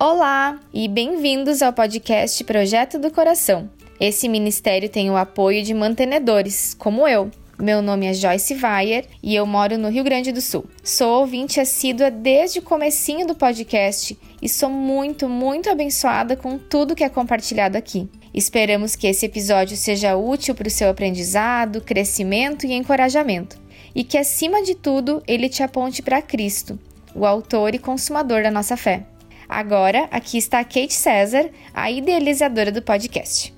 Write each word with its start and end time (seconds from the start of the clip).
Olá 0.00 0.60
e 0.72 0.86
bem-vindos 0.86 1.60
ao 1.60 1.72
podcast 1.72 2.44
Projeto 2.44 3.00
do 3.00 3.10
Coração. 3.10 3.68
Esse 3.98 4.28
ministério 4.28 4.88
tem 4.88 5.10
o 5.10 5.16
apoio 5.16 5.60
de 5.64 5.74
mantenedores, 5.74 6.72
como 6.72 7.08
eu. 7.08 7.32
Meu 7.58 7.82
nome 7.82 8.06
é 8.06 8.14
Joyce 8.14 8.54
Weyer 8.54 9.06
e 9.20 9.34
eu 9.34 9.44
moro 9.44 9.76
no 9.76 9.88
Rio 9.88 10.04
Grande 10.04 10.30
do 10.30 10.40
Sul. 10.40 10.66
Sou 10.84 11.22
ouvinte 11.22 11.58
assídua 11.58 12.12
desde 12.12 12.60
o 12.60 12.62
comecinho 12.62 13.26
do 13.26 13.34
podcast 13.34 14.16
e 14.40 14.48
sou 14.48 14.70
muito, 14.70 15.28
muito 15.28 15.68
abençoada 15.68 16.36
com 16.36 16.56
tudo 16.56 16.94
que 16.94 17.02
é 17.02 17.08
compartilhado 17.08 17.76
aqui. 17.76 18.08
Esperamos 18.32 18.94
que 18.94 19.08
esse 19.08 19.26
episódio 19.26 19.76
seja 19.76 20.14
útil 20.14 20.54
para 20.54 20.68
o 20.68 20.70
seu 20.70 20.90
aprendizado, 20.90 21.80
crescimento 21.80 22.64
e 22.64 22.72
encorajamento, 22.72 23.58
e 23.92 24.04
que, 24.04 24.16
acima 24.16 24.62
de 24.62 24.76
tudo, 24.76 25.20
ele 25.26 25.48
te 25.48 25.60
aponte 25.60 26.02
para 26.02 26.22
Cristo, 26.22 26.78
o 27.16 27.26
autor 27.26 27.74
e 27.74 27.80
consumador 27.80 28.44
da 28.44 28.50
nossa 28.52 28.76
fé. 28.76 29.04
Agora, 29.48 30.08
aqui 30.10 30.36
está 30.36 30.60
a 30.60 30.64
Kate 30.64 30.92
César, 30.92 31.48
a 31.72 31.90
idealizadora 31.90 32.70
do 32.70 32.82
podcast. 32.82 33.54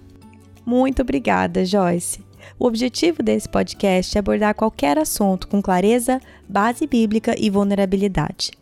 Muito 0.64 1.02
obrigada, 1.02 1.64
Joyce. 1.64 2.20
O 2.58 2.66
objetivo 2.66 3.22
desse 3.22 3.48
podcast 3.48 4.16
é 4.16 4.20
abordar 4.20 4.54
qualquer 4.54 4.98
assunto 4.98 5.48
com 5.48 5.60
clareza, 5.60 6.20
base 6.48 6.86
bíblica 6.86 7.34
e 7.36 7.50
vulnerabilidade. 7.50 8.52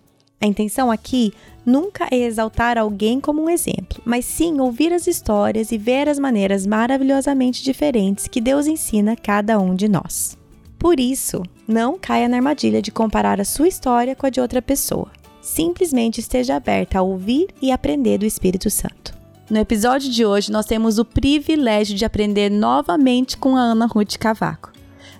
A 0.41 0.47
intenção 0.47 0.91
aqui 0.91 1.35
nunca 1.67 2.07
é 2.11 2.17
exaltar 2.17 2.79
alguém 2.79 3.21
como 3.21 3.43
um 3.43 3.51
exemplo, 3.51 4.01
mas 4.05 4.25
sim 4.25 4.61
ouvir 4.61 4.93
as 4.93 5.07
histórias 5.07 5.73
e 5.73 5.77
ver 5.77 6.09
as 6.09 6.19
maneiras 6.19 6.65
maravilhosamente 6.65 7.63
diferentes 7.63 8.29
que 8.29 8.41
Deus 8.41 8.67
ensina 8.67 9.17
cada 9.17 9.59
um 9.59 9.75
de 9.75 9.89
nós. 9.89 10.39
Por 10.79 11.01
isso, 11.01 11.43
não 11.67 11.99
caia 11.99 12.29
na 12.29 12.37
armadilha 12.37 12.81
de 12.81 12.93
comparar 12.93 13.41
a 13.41 13.45
sua 13.45 13.67
história 13.67 14.15
com 14.15 14.27
a 14.27 14.31
de 14.31 14.41
outra 14.41 14.63
pessoa. 14.63 15.11
Simplesmente 15.41 16.21
esteja 16.21 16.57
aberta 16.57 16.99
a 16.99 17.03
ouvir 17.03 17.49
e 17.63 17.71
aprender 17.71 18.19
do 18.19 18.27
Espírito 18.27 18.69
Santo. 18.71 19.17
No 19.51 19.59
episódio 19.59 20.11
de 20.11 20.27
hoje, 20.27 20.53
nós 20.53 20.67
temos 20.67 20.99
o 20.99 21.05
privilégio 21.05 21.97
de 21.97 22.05
aprender 22.05 22.51
novamente 22.51 23.37
com 23.37 23.57
a 23.57 23.61
Ana 23.61 23.87
Ruth 23.87 24.17
Cavaco. 24.19 24.73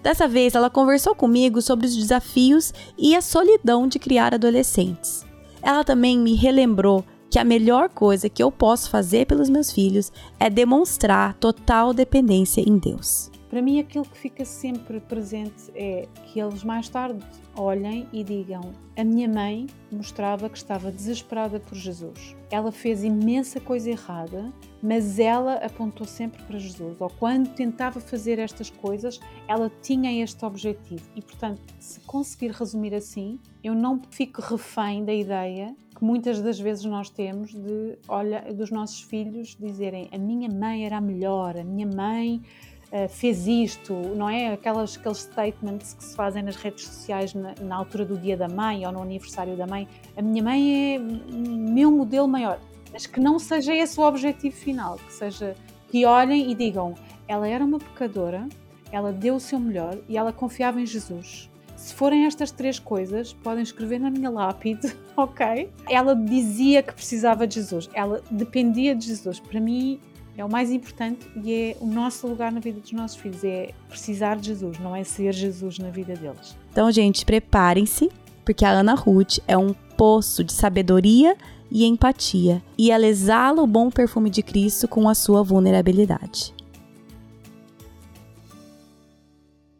Dessa 0.03 0.29
vez, 0.29 0.55
ela 0.55 0.69
conversou 0.69 1.15
comigo 1.15 1.63
sobre 1.63 1.87
os 1.87 1.97
desafios 1.97 2.73
e 2.99 3.17
a 3.17 3.23
solidão 3.23 3.89
de 3.89 3.99
criar 3.99 4.35
adolescentes. 4.35 5.25
Ela 5.63 5.83
também 5.83 6.19
me 6.19 6.35
relembrou 6.35 7.05
que 7.31 7.39
a 7.39 7.45
melhor 7.45 7.89
coisa 7.89 8.29
que 8.29 8.43
eu 8.43 8.51
posso 8.51 8.91
fazer 8.91 9.27
pelos 9.27 9.49
meus 9.49 9.73
filhos 9.73 10.13
é 10.39 10.49
demonstrar 10.49 11.35
total 11.35 11.93
dependência 11.93 12.61
em 12.61 12.79
Deus. 12.79 13.31
Para 13.49 13.63
mim, 13.63 13.81
aquilo 13.81 14.05
que 14.05 14.19
fica 14.19 14.45
sempre 14.45 15.01
presente 15.01 15.71
é 15.75 16.07
que 16.27 16.39
eles 16.39 16.63
mais 16.63 16.89
tarde 16.89 17.25
olhem 17.59 18.07
e 18.13 18.23
digam: 18.23 18.73
A 18.97 19.03
minha 19.03 19.29
mãe 19.29 19.67
mostrava 19.91 20.49
que 20.49 20.57
estava 20.57 20.93
desesperada 20.93 21.59
por 21.59 21.75
Jesus. 21.75 22.37
Ela 22.51 22.71
fez 22.71 23.03
imensa 23.03 23.61
coisa 23.61 23.91
errada, 23.91 24.53
mas 24.83 25.19
ela 25.19 25.55
apontou 25.55 26.07
sempre 26.07 26.43
para 26.45 26.59
Jesus. 26.59 27.01
Ou 27.01 27.11
quando 27.11 27.53
tentava 27.55 28.01
fazer 28.01 28.39
estas 28.39 28.71
coisas, 28.71 29.21
ela 29.47 29.71
tinha 29.83 30.23
este 30.23 30.45
objetivo. 30.45 31.05
E 31.17 31.21
portanto, 31.21 31.61
se 31.79 32.01
conseguir 32.01 32.53
resumir 32.53 32.95
assim, 32.95 33.39
eu 33.63 33.75
não 33.75 34.01
fico 34.11 34.41
refém 34.41 35.05
da 35.05 35.13
ideia 35.13 35.75
que 35.99 36.05
muitas 36.05 36.41
das 36.41 36.61
vezes 36.61 36.85
nós 36.85 37.11
temos 37.11 37.53
de, 37.53 37.99
olha, 38.07 38.41
dos 38.55 38.71
nossos 38.71 39.03
filhos 39.03 39.57
dizerem: 39.59 40.09
A 40.13 40.19
minha 40.19 40.49
mãe 40.49 40.87
era 40.87 40.99
a 40.99 41.01
melhor, 41.01 41.57
a 41.57 41.65
minha 41.65 41.87
mãe 41.87 42.41
fez 43.09 43.47
isto, 43.47 43.93
não 43.93 44.29
é? 44.29 44.53
Aquelas, 44.53 44.97
aqueles 44.97 45.19
statements 45.19 45.95
que 45.95 46.05
se 46.05 46.17
fazem 46.17 46.43
nas 46.43 46.57
redes 46.57 46.87
sociais 46.87 47.35
na, 47.35 47.55
na, 47.61 47.77
altura 47.77 48.05
do 48.05 48.17
dia 48.17 48.37
da 48.37 48.49
mãe 48.49 48.87
ou 48.87 48.93
no 48.93 49.03
aniversário 49.03 49.57
da 49.57 49.67
mãe. 49.67 49.87
A 50.17 50.23
minha 50.23 50.43
mãe 50.43 50.95
é 50.95 50.99
meu 50.99 51.91
modelo 51.91 52.27
maior. 52.27 52.59
Mas 52.93 53.07
que 53.07 53.21
não 53.21 53.39
seja 53.39 53.75
esse 53.75 54.01
o 54.01 54.03
objetivo 54.03 54.57
final, 54.57 54.97
que 54.97 55.13
seja 55.13 55.55
que 55.89 56.05
olhem 56.05 56.51
e 56.51 56.55
digam: 56.55 56.95
ela 57.27 57.47
era 57.47 57.65
uma 57.65 57.79
pecadora, 57.79 58.49
ela 58.91 59.13
deu 59.13 59.37
o 59.37 59.41
seu 59.41 59.59
melhor 59.59 59.99
e 60.09 60.17
ela 60.17 60.33
confiava 60.33 60.81
em 60.81 60.87
Jesus. 60.87 61.51
Se 61.77 61.95
forem 61.95 62.27
estas 62.27 62.51
três 62.51 62.79
coisas, 62.79 63.33
podem 63.33 63.63
escrever 63.63 64.01
na 64.01 64.11
minha 64.11 64.31
lápide, 64.31 64.97
ok? 65.17 65.71
Ela 65.89 66.15
dizia 66.15 66.83
que 66.83 66.93
precisava 66.93 67.47
de 67.47 67.57
Jesus, 67.57 67.89
ela 67.93 68.21
dependia 68.31 68.97
de 68.97 69.07
Jesus. 69.07 69.39
Para 69.39 69.61
mim, 69.61 70.01
é 70.39 70.45
o 70.45 70.51
mais 70.51 70.71
importante 70.71 71.29
e 71.43 71.53
é 71.53 71.77
o 71.81 71.87
nosso 71.87 72.27
lugar 72.29 72.53
na 72.53 72.61
vida 72.61 72.81
dos 72.81 72.93
nossos 72.93 73.17
filhos, 73.17 73.43
é 73.43 73.73
precisar 73.89 74.37
de 74.37 74.47
Jesus, 74.47 74.79
não 74.79 74.95
é 74.95 75.03
ser 75.03 75.33
Jesus 75.33 75.79
na 75.79 75.91
vida 75.91 76.15
deles. 76.15 76.57
Então, 76.71 76.91
gente, 76.93 77.27
preparem-se, 77.27 78.09
porque 78.45 78.65
a 78.65 78.71
Ana 78.71 78.95
Ruth 78.95 79.39
é 79.49 79.59
um 79.59 79.75
poço 79.97 80.45
de 80.45 80.53
sabedoria 80.53 81.37
e 81.71 81.85
empatia, 81.85 82.63
e 82.79 82.91
ela 82.91 83.07
exala 83.07 83.61
o 83.61 83.67
bom 83.67 83.91
perfume 83.91 84.31
de 84.31 84.43
Cristo 84.43 84.87
com 84.87 85.09
a 85.09 85.15
sua 85.15 85.43
vulnerabilidade. 85.43 86.55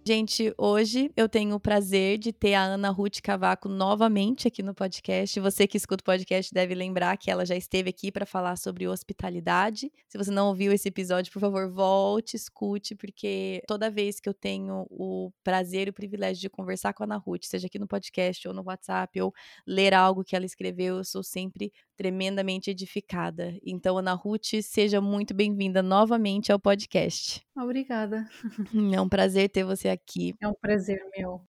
Gente, 0.09 0.55
hoje 0.57 1.13
eu 1.15 1.29
tenho 1.29 1.55
o 1.55 1.61
prazer 1.61 2.17
de 2.17 2.33
ter 2.33 2.55
a 2.55 2.63
Ana 2.63 2.89
Ruth 2.89 3.21
Cavaco 3.23 3.69
novamente 3.69 4.49
aqui 4.49 4.63
no 4.63 4.75
podcast. 4.75 5.39
Você 5.39 5.67
que 5.67 5.77
escuta 5.77 6.01
o 6.01 6.05
podcast 6.07 6.51
deve 6.51 6.75
lembrar 6.75 7.15
que 7.19 7.31
ela 7.31 7.45
já 7.45 7.55
esteve 7.55 7.91
aqui 7.91 8.11
para 8.11 8.25
falar 8.25 8.57
sobre 8.57 8.89
hospitalidade. 8.89 9.93
Se 10.09 10.17
você 10.17 10.31
não 10.31 10.49
ouviu 10.49 10.73
esse 10.73 10.89
episódio, 10.89 11.31
por 11.31 11.41
favor, 11.41 11.71
volte, 11.71 12.37
escute, 12.37 12.95
porque 12.95 13.61
toda 13.69 13.91
vez 13.91 14.19
que 14.19 14.27
eu 14.27 14.33
tenho 14.33 14.87
o 14.89 15.31
prazer 15.45 15.89
e 15.89 15.91
o 15.91 15.93
privilégio 15.93 16.41
de 16.41 16.49
conversar 16.49 16.95
com 16.95 17.03
a 17.03 17.05
Ana 17.05 17.19
Ruth, 17.19 17.45
seja 17.45 17.67
aqui 17.67 17.79
no 17.79 17.87
podcast 17.87 18.49
ou 18.49 18.55
no 18.55 18.63
WhatsApp, 18.65 19.21
ou 19.21 19.35
ler 19.67 19.93
algo 19.93 20.25
que 20.25 20.35
ela 20.35 20.47
escreveu, 20.47 20.97
eu 20.97 21.05
sou 21.05 21.23
sempre 21.23 21.71
tremendamente 21.99 22.71
edificada. 22.71 23.59
Então, 23.61 23.99
Ana 23.99 24.15
Ruth, 24.15 24.63
seja 24.63 25.01
muito 25.01 25.35
bem-vinda 25.35 25.83
novamente 25.83 26.53
ao 26.53 26.61
podcast. 26.61 27.43
Obrigada. 27.57 28.29
É 28.97 29.01
um 29.01 29.09
prazer 29.09 29.51
ter 29.51 29.65
você 29.65 29.89
aqui. 29.89 30.33
É 30.41 30.47
um 30.47 30.55
prazer 30.55 31.01
meu. 31.17 31.43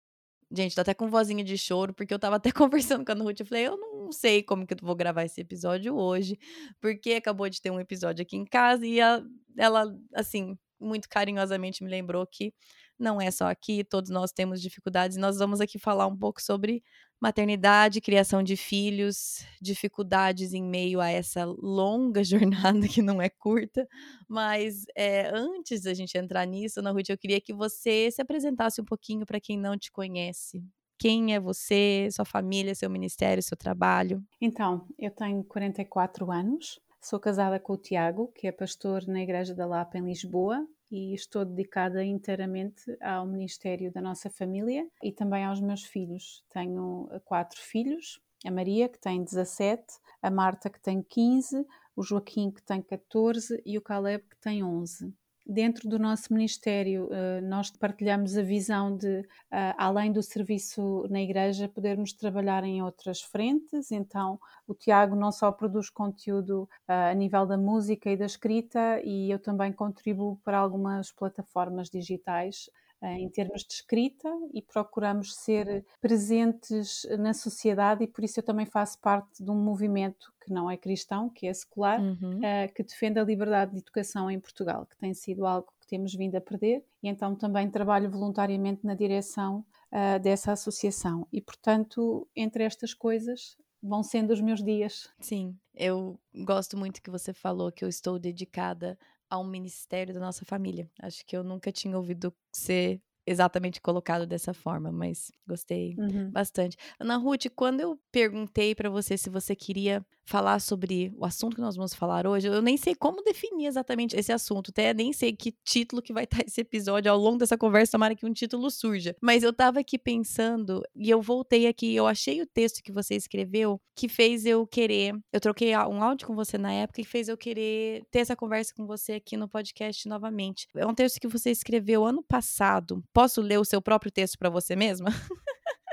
Gente, 0.51 0.73
tô 0.73 0.81
até 0.81 0.95
com 0.95 1.07
vozinha 1.07 1.43
de 1.43 1.55
choro, 1.55 1.93
porque 1.93 2.11
eu 2.11 2.17
tava 2.17 2.37
até 2.37 2.51
conversando 2.97 3.05
com 3.05 3.11
a 3.11 3.15
Ana 3.15 3.23
Ruth. 3.23 3.39
Eu 3.39 3.45
falei, 3.45 3.67
eu 3.67 3.77
não 3.77 4.11
sei 4.11 4.41
como 4.41 4.65
que 4.65 4.73
eu 4.73 4.77
vou 4.81 4.95
gravar 4.95 5.23
esse 5.23 5.39
episódio 5.39 5.95
hoje, 5.95 6.35
porque 6.81 7.13
acabou 7.13 7.47
de 7.47 7.61
ter 7.61 7.69
um 7.69 7.79
episódio 7.79 8.23
aqui 8.23 8.35
em 8.35 8.45
casa 8.45 8.85
e 8.87 8.99
a, 8.99 9.21
ela, 9.55 9.85
assim, 10.15 10.57
muito 10.79 11.07
carinhosamente 11.07 11.83
me 11.83 11.91
lembrou 11.91 12.25
que 12.25 12.51
não 12.97 13.21
é 13.21 13.29
só 13.29 13.45
aqui, 13.49 13.83
todos 13.83 14.09
nós 14.09 14.31
temos 14.31 14.61
dificuldades. 14.61 15.15
Nós 15.15 15.37
vamos 15.37 15.61
aqui 15.61 15.77
falar 15.77 16.07
um 16.07 16.17
pouco 16.17 16.41
sobre 16.41 16.83
maternidade, 17.19 18.01
criação 18.01 18.41
de 18.41 18.55
filhos, 18.55 19.45
dificuldades 19.61 20.53
em 20.53 20.63
meio 20.63 21.01
a 21.01 21.09
essa 21.09 21.45
longa 21.45 22.23
jornada 22.23 22.87
que 22.87 23.01
não 23.01 23.21
é 23.21 23.29
curta. 23.29 23.87
Mas 24.27 24.85
é, 24.95 25.29
antes 25.33 25.81
da 25.81 25.93
gente 25.93 26.17
entrar 26.17 26.45
nisso, 26.45 26.79
Ana 26.79 26.91
Ruth, 26.91 27.09
eu 27.09 27.17
queria 27.17 27.41
que 27.41 27.53
você 27.53 28.09
se 28.11 28.21
apresentasse 28.21 28.81
um 28.81 28.85
pouquinho 28.85 29.25
para 29.25 29.39
quem 29.39 29.57
não 29.57 29.77
te 29.77 29.91
conhece. 29.91 30.63
Quem 30.97 31.33
é 31.33 31.39
você, 31.39 32.09
sua 32.11 32.25
família, 32.25 32.75
seu 32.75 32.89
ministério, 32.89 33.41
seu 33.41 33.55
trabalho? 33.55 34.21
Então, 34.41 34.85
eu 34.97 35.09
tenho 35.09 35.41
44 35.45 36.29
anos, 36.29 36.77
sou 37.01 37.19
casada 37.19 37.59
com 37.59 37.73
o 37.73 37.77
Tiago, 37.77 38.31
que 38.35 38.47
é 38.47 38.51
pastor 38.51 39.07
na 39.07 39.21
Igreja 39.21 39.53
da 39.53 39.65
Lapa 39.65 39.97
em 39.97 40.05
Lisboa, 40.05 40.67
e 40.91 41.13
estou 41.13 41.45
dedicada 41.45 42.03
inteiramente 42.03 42.83
ao 43.01 43.25
Ministério 43.25 43.91
da 43.91 44.01
nossa 44.01 44.29
família 44.29 44.87
e 45.03 45.11
também 45.11 45.45
aos 45.45 45.61
meus 45.61 45.83
filhos. 45.83 46.43
Tenho 46.49 47.07
eh, 47.11 47.19
quatro 47.19 47.59
filhos: 47.61 48.19
a 48.45 48.51
Maria, 48.51 48.89
que 48.89 48.99
tem 48.99 49.23
17, 49.23 49.83
a 50.21 50.31
Marta, 50.31 50.69
que 50.69 50.79
tem 50.79 51.01
15, 51.01 51.65
o 51.95 52.03
Joaquim, 52.03 52.51
que 52.51 52.63
tem 52.63 52.81
14 52.81 53.61
e 53.65 53.77
o 53.77 53.81
Caleb, 53.81 54.23
que 54.29 54.37
tem 54.37 54.63
11 54.63 55.13
dentro 55.49 55.89
do 55.89 55.97
nosso 55.97 56.31
Ministério, 56.31 57.09
eh, 57.11 57.41
nós 57.41 57.71
partilhamos 57.71 58.37
a 58.37 58.43
visão 58.43 58.95
de, 58.95 59.27
eh, 59.51 59.73
além 59.77 60.11
do 60.11 60.21
serviço 60.21 61.07
na 61.09 61.19
Igreja, 61.21 61.67
podermos 61.67 62.13
trabalhar 62.13 62.63
em 62.63 62.83
outras 62.83 63.21
frentes. 63.21 63.91
Então, 63.91 64.39
o 64.67 64.75
Tiago 64.75 65.15
não 65.15 65.31
só 65.31 65.51
produz 65.51 65.89
conteúdo 65.89 66.69
eh, 66.87 67.11
a 67.11 67.13
nível 67.15 67.47
da 67.47 67.57
música 67.57 68.11
e 68.11 68.17
da 68.17 68.27
escrita, 68.27 69.01
e 69.03 69.31
eu 69.31 69.39
também 69.39 69.73
contribuo 69.73 70.37
para 70.43 70.59
algumas 70.59 71.11
plataformas 71.11 71.89
digitais 71.89 72.69
em 73.01 73.29
termos 73.29 73.63
de 73.63 73.73
escrita 73.73 74.29
e 74.53 74.61
procuramos 74.61 75.35
ser 75.35 75.85
presentes 76.01 77.07
na 77.17 77.33
sociedade 77.33 78.03
e 78.03 78.07
por 78.07 78.23
isso 78.23 78.39
eu 78.39 78.43
também 78.43 78.65
faço 78.65 78.99
parte 78.99 79.43
de 79.43 79.49
um 79.49 79.55
movimento 79.55 80.33
que 80.41 80.51
não 80.51 80.69
é 80.69 80.75
cristão, 80.75 81.29
que 81.29 81.47
é 81.47 81.53
secular, 81.53 82.01
uhum. 82.01 82.39
uh, 82.39 82.73
que 82.73 82.83
defende 82.83 83.19
a 83.19 83.23
liberdade 83.23 83.71
de 83.71 83.79
educação 83.79 84.29
em 84.29 84.39
Portugal, 84.39 84.85
que 84.85 84.97
tem 84.97 85.13
sido 85.13 85.45
algo 85.45 85.71
que 85.79 85.87
temos 85.87 86.13
vindo 86.13 86.35
a 86.35 86.41
perder 86.41 86.83
e 87.01 87.07
então 87.07 87.35
também 87.35 87.69
trabalho 87.69 88.09
voluntariamente 88.09 88.85
na 88.85 88.95
direção 88.95 89.65
uh, 89.91 90.19
dessa 90.19 90.51
associação 90.51 91.27
e 91.31 91.41
portanto 91.41 92.27
entre 92.35 92.63
estas 92.63 92.93
coisas 92.93 93.57
vão 93.81 94.03
sendo 94.03 94.31
os 94.31 94.41
meus 94.41 94.61
dias. 94.61 95.09
Sim, 95.21 95.57
eu 95.73 96.19
gosto 96.35 96.77
muito 96.77 97.01
que 97.01 97.09
você 97.09 97.33
falou 97.33 97.71
que 97.71 97.85
eu 97.85 97.89
estou 97.89 98.19
dedicada 98.19 98.97
a 99.29 99.37
um 99.37 99.43
ministério 99.45 100.13
da 100.13 100.19
nossa 100.19 100.45
família. 100.45 100.89
Acho 101.01 101.25
que 101.25 101.35
eu 101.37 101.43
nunca 101.43 101.71
tinha 101.71 101.95
ouvido 101.97 102.33
ser 102.51 103.01
exatamente 103.29 103.79
colocado 103.79 104.25
dessa 104.25 104.53
forma, 104.53 104.91
mas 104.91 105.31
gostei 105.47 105.95
uhum. 105.97 106.31
bastante. 106.31 106.75
Ana 106.99 107.15
Ruth, 107.15 107.45
quando 107.55 107.79
eu 107.79 107.99
perguntei 108.11 108.73
para 108.73 108.89
você 108.89 109.15
se 109.17 109.29
você 109.29 109.55
queria 109.55 110.03
falar 110.25 110.59
sobre 110.59 111.11
o 111.17 111.25
assunto 111.25 111.55
que 111.55 111.61
nós 111.61 111.75
vamos 111.75 111.93
falar 111.93 112.27
hoje, 112.27 112.47
eu 112.47 112.61
nem 112.61 112.77
sei 112.77 112.95
como 112.95 113.23
definir 113.23 113.67
exatamente 113.67 114.15
esse 114.15 114.31
assunto, 114.31 114.69
até 114.69 114.93
nem 114.93 115.13
sei 115.13 115.33
que 115.33 115.55
título 115.63 116.01
que 116.01 116.13
vai 116.13 116.23
estar 116.23 116.41
esse 116.45 116.61
episódio 116.61 117.11
ao 117.11 117.17
longo 117.17 117.37
dessa 117.37 117.57
conversa, 117.57 117.93
tomara 117.93 118.15
que 118.15 118.25
um 118.25 118.33
título 118.33 118.69
surja. 118.71 119.15
Mas 119.21 119.43
eu 119.43 119.53
tava 119.53 119.79
aqui 119.79 119.97
pensando 119.97 120.81
e 120.95 121.09
eu 121.09 121.21
voltei 121.21 121.67
aqui, 121.67 121.95
eu 121.95 122.07
achei 122.07 122.41
o 122.41 122.47
texto 122.47 122.81
que 122.83 122.91
você 122.91 123.15
escreveu 123.15 123.79
que 123.95 124.07
fez 124.07 124.45
eu 124.45 124.65
querer, 124.65 125.13
eu 125.33 125.41
troquei 125.41 125.75
um 125.75 126.01
áudio 126.01 126.25
com 126.25 126.33
você 126.33 126.57
na 126.57 126.71
época 126.71 127.01
e 127.01 127.03
fez 127.03 127.27
eu 127.27 127.37
querer 127.37 128.05
ter 128.09 128.19
essa 128.19 128.35
conversa 128.35 128.73
com 128.73 128.85
você 128.85 129.13
aqui 129.13 129.35
no 129.35 129.49
podcast 129.49 130.07
novamente. 130.07 130.67
É 130.73 130.85
um 130.85 130.93
texto 130.93 131.19
que 131.19 131.27
você 131.27 131.51
escreveu 131.51 132.05
ano 132.05 132.23
passado. 132.23 133.03
Posso 133.19 133.41
ler 133.41 133.59
o 133.59 133.65
seu 133.65 133.81
próprio 133.81 134.09
texto 134.09 134.37
para 134.37 134.49
você 134.49 134.77
mesma? 134.77 135.09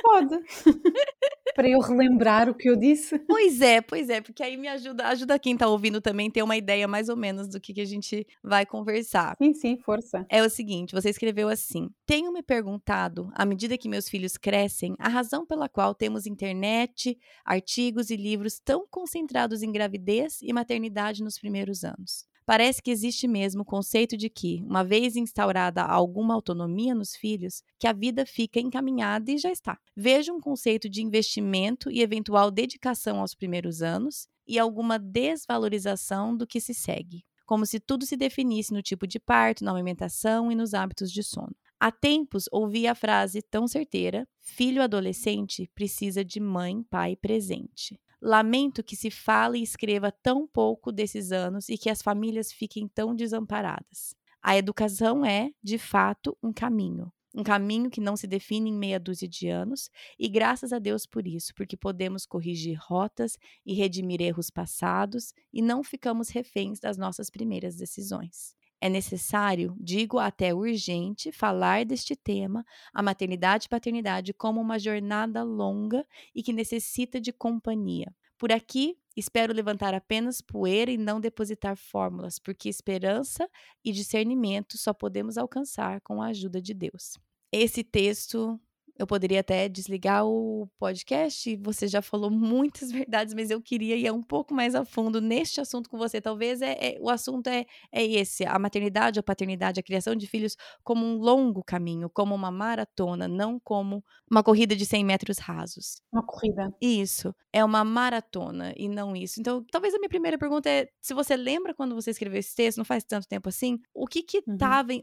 Pode. 0.01 0.39
para 1.57 1.69
eu 1.69 1.81
relembrar 1.81 2.49
o 2.49 2.55
que 2.55 2.71
eu 2.71 2.77
disse. 2.77 3.19
Pois 3.19 3.61
é, 3.61 3.81
pois 3.81 4.09
é, 4.09 4.21
porque 4.21 4.45
aí 4.45 4.57
me 4.57 4.69
ajuda, 4.69 5.09
ajuda 5.09 5.37
quem 5.37 5.57
tá 5.57 5.67
ouvindo 5.67 6.01
também 6.01 6.31
ter 6.31 6.45
uma 6.45 6.57
ideia 6.57 6.87
mais 6.87 7.09
ou 7.09 7.17
menos 7.17 7.49
do 7.49 7.61
que, 7.61 7.75
que 7.75 7.81
a 7.81 7.85
gente 7.85 8.25
vai 8.45 8.65
conversar. 8.65 9.35
Sim, 9.43 9.53
sim, 9.55 9.77
força. 9.79 10.25
É 10.31 10.41
o 10.41 10.49
seguinte, 10.49 10.95
você 10.95 11.11
escreveu 11.11 11.49
assim: 11.49 11.91
Tenho 12.07 12.33
me 12.33 12.45
perguntado, 12.45 13.29
à 13.35 13.45
medida 13.45 13.77
que 13.77 13.89
meus 13.89 14.09
filhos 14.09 14.37
crescem, 14.37 14.95
a 14.97 15.09
razão 15.09 15.45
pela 15.45 15.69
qual 15.69 15.97
temos 15.97 16.27
internet, 16.27 17.19
artigos 17.45 18.09
e 18.11 18.17
livros 18.17 18.61
tão 18.65 18.87
concentrados 18.89 19.65
em 19.65 19.73
gravidez 19.73 20.39
e 20.43 20.53
maternidade 20.53 21.25
nos 21.25 21.41
primeiros 21.41 21.83
anos. 21.83 22.25
Parece 22.47 22.81
que 22.81 22.93
existe 22.93 23.27
mesmo 23.27 23.63
o 23.63 23.65
conceito 23.65 24.17
de 24.17 24.31
que, 24.31 24.63
uma 24.63 24.85
vez 24.85 25.17
instaurada 25.17 25.83
alguma 25.83 26.33
autonomia 26.33 26.95
nos 26.95 27.17
filhos, 27.17 27.61
que 27.77 27.89
a 27.89 27.93
vida 27.93 28.25
fica 28.25 28.61
encaminhada 28.61 29.33
e 29.33 29.37
já 29.37 29.51
está. 29.51 29.77
Vejo 29.97 30.33
um 30.33 30.41
conceito 30.41 30.89
de 30.89 31.03
investimento 31.03 31.91
e 31.91 32.01
eventual 32.01 32.53
dedicação 32.53 33.19
aos 33.19 33.35
primeiros 33.35 33.83
anos 33.83 34.29
e 34.47 34.61
alguma 34.61 34.97
desvalorização 34.97 36.37
do 36.37 36.47
que 36.47 36.61
se 36.61 36.73
segue, 36.73 37.25
como 37.45 37.67
se 37.67 37.81
tudo 37.81 38.07
se 38.07 38.17
definisse 38.17 38.73
no 38.73 38.81
tipo 38.81 39.09
de 39.09 39.19
parto, 39.19 39.65
na 39.65 39.73
alimentação 39.73 40.53
e 40.53 40.55
nos 40.55 40.73
hábitos 40.73 41.11
de 41.11 41.25
sono. 41.25 41.57
Há 41.81 41.91
tempos 41.91 42.45
ouvi 42.53 42.87
a 42.87 42.95
frase 42.95 43.43
tão 43.43 43.67
certeira: 43.67 44.27
filho 44.41 44.83
adolescente 44.83 45.69
precisa 45.75 46.25
de 46.25 46.39
mãe, 46.39 46.85
pai 46.85 47.17
presente. 47.17 48.01
Lamento 48.29 48.83
que 48.83 48.97
se 48.97 49.09
fale 49.09 49.61
e 49.61 49.63
escreva 49.63 50.11
tão 50.11 50.49
pouco 50.49 50.91
desses 50.91 51.31
anos 51.31 51.69
e 51.69 51.79
que 51.79 51.89
as 51.89 52.03
famílias 52.03 52.53
fiquem 52.53 52.89
tão 52.89 53.15
desamparadas. 53.15 54.17
A 54.43 54.57
educação 54.57 55.25
é, 55.25 55.53
de 55.63 55.79
fato, 55.79 56.37
um 56.43 56.53
caminho. 56.53 57.13
Um 57.33 57.45
caminho 57.45 57.89
que 57.89 58.01
não 58.01 58.17
se 58.17 58.27
define 58.27 58.71
em 58.71 58.75
meia 58.77 58.99
dúzia 58.99 59.29
de 59.29 59.49
anos, 59.49 59.89
e 60.19 60.29
graças 60.29 60.73
a 60.73 60.81
Deus 60.81 61.07
por 61.07 61.25
isso, 61.25 61.55
porque 61.55 61.77
podemos 61.77 62.27
corrigir 62.27 62.77
rotas 62.81 63.39
e 63.65 63.75
redimir 63.75 64.21
erros 64.21 64.51
passados 64.51 65.33
e 65.53 65.63
não 65.63 65.85
ficamos 65.85 66.29
reféns 66.29 66.81
das 66.81 66.97
nossas 66.97 67.31
primeiras 67.31 67.77
decisões. 67.77 68.57
É 68.81 68.89
necessário, 68.89 69.75
digo 69.81 70.19
até 70.19 70.55
urgente, 70.55 71.33
falar 71.33 71.85
deste 71.85 72.15
tema, 72.15 72.65
a 72.93 73.03
maternidade 73.03 73.67
e 73.67 73.69
paternidade, 73.69 74.35
como 74.35 74.61
uma 74.61 74.79
jornada 74.79 75.43
longa 75.43 76.07
e 76.35 76.43
que 76.43 76.53
necessita 76.53 77.21
de 77.21 77.33
companhia. 77.33 78.15
Por 78.39 78.53
aqui, 78.53 78.99
espero 79.17 79.55
levantar 79.55 79.95
apenas 79.95 80.43
poeira 80.43 80.91
e 80.91 80.99
não 80.99 81.19
depositar 81.21 81.75
fórmulas, 81.77 82.39
porque 82.39 82.69
esperança 82.69 83.49
e 83.83 83.93
discernimento 83.93 84.77
só 84.77 84.93
podemos 84.93 85.39
alcançar 85.39 86.03
com 86.03 86.21
a 86.21 86.27
ajuda 86.27 86.61
de 86.61 86.75
Deus. 86.75 87.19
Esse 87.51 87.83
texto 87.83 88.61
eu 88.99 89.07
poderia 89.07 89.41
até 89.41 89.69
desligar 89.69 90.27
o 90.27 90.69
podcast. 90.79 91.57
Você 91.57 91.87
já 91.87 92.01
falou 92.01 92.31
muitas 92.33 92.91
verdades, 92.91 93.35
mas 93.35 93.51
eu 93.51 93.61
queria 93.61 93.97
ir 93.97 94.11
um 94.13 94.23
pouco 94.23 94.55
mais 94.55 94.75
a 94.75 94.85
fundo 94.85 95.21
neste 95.21 95.61
assunto 95.61 95.89
com 95.91 95.99
você. 95.99 96.21
Talvez 96.21 96.63
é, 96.63 96.73
é 96.73 96.99
o 97.01 97.11
assunto 97.11 97.49
é, 97.49 97.67
é 97.93 98.05
esse: 98.05 98.45
a 98.45 98.59
maternidade, 98.59 99.19
a 99.19 99.23
paternidade, 99.23 99.81
a 99.81 99.83
criação 99.83 100.15
de 100.15 100.27
filhos 100.27 100.57
como 100.83 101.05
um 101.05 101.19
longo 101.19 101.63
caminho, 101.63 102.09
como 102.09 102.35
uma 102.35 102.51
maratona, 102.51 103.29
não 103.29 103.59
como 103.59 104.03
uma 104.31 104.43
corrida 104.43 104.75
de 104.75 104.87
100 104.87 105.05
metros 105.05 105.39
rasos. 105.39 106.03
Uma 106.13 106.25
corrida. 106.25 106.75
Isso. 106.81 107.35
É 107.53 107.65
uma 107.65 107.85
maratona 107.85 108.73
e 108.77 108.89
não 108.89 109.17
isso. 109.17 109.41
Então, 109.41 109.65
talvez 109.71 109.95
a 109.95 109.99
minha 109.99 110.09
primeira 110.09 110.39
pergunta 110.39 110.69
é: 110.69 110.89
se 111.01 111.15
você 111.15 111.37
lembra 111.37 111.75
quando 111.75 111.95
você 111.95 112.11
escreveu 112.11 112.39
esse 112.39 112.55
texto, 112.55 112.79
não 112.79 112.85
faz 112.85 113.05
tanto 113.05 113.29
tempo 113.29 113.49
assim, 113.49 113.79
o 113.95 114.07
que 114.07 114.23
que 114.23 114.43
uhum. 114.47 114.57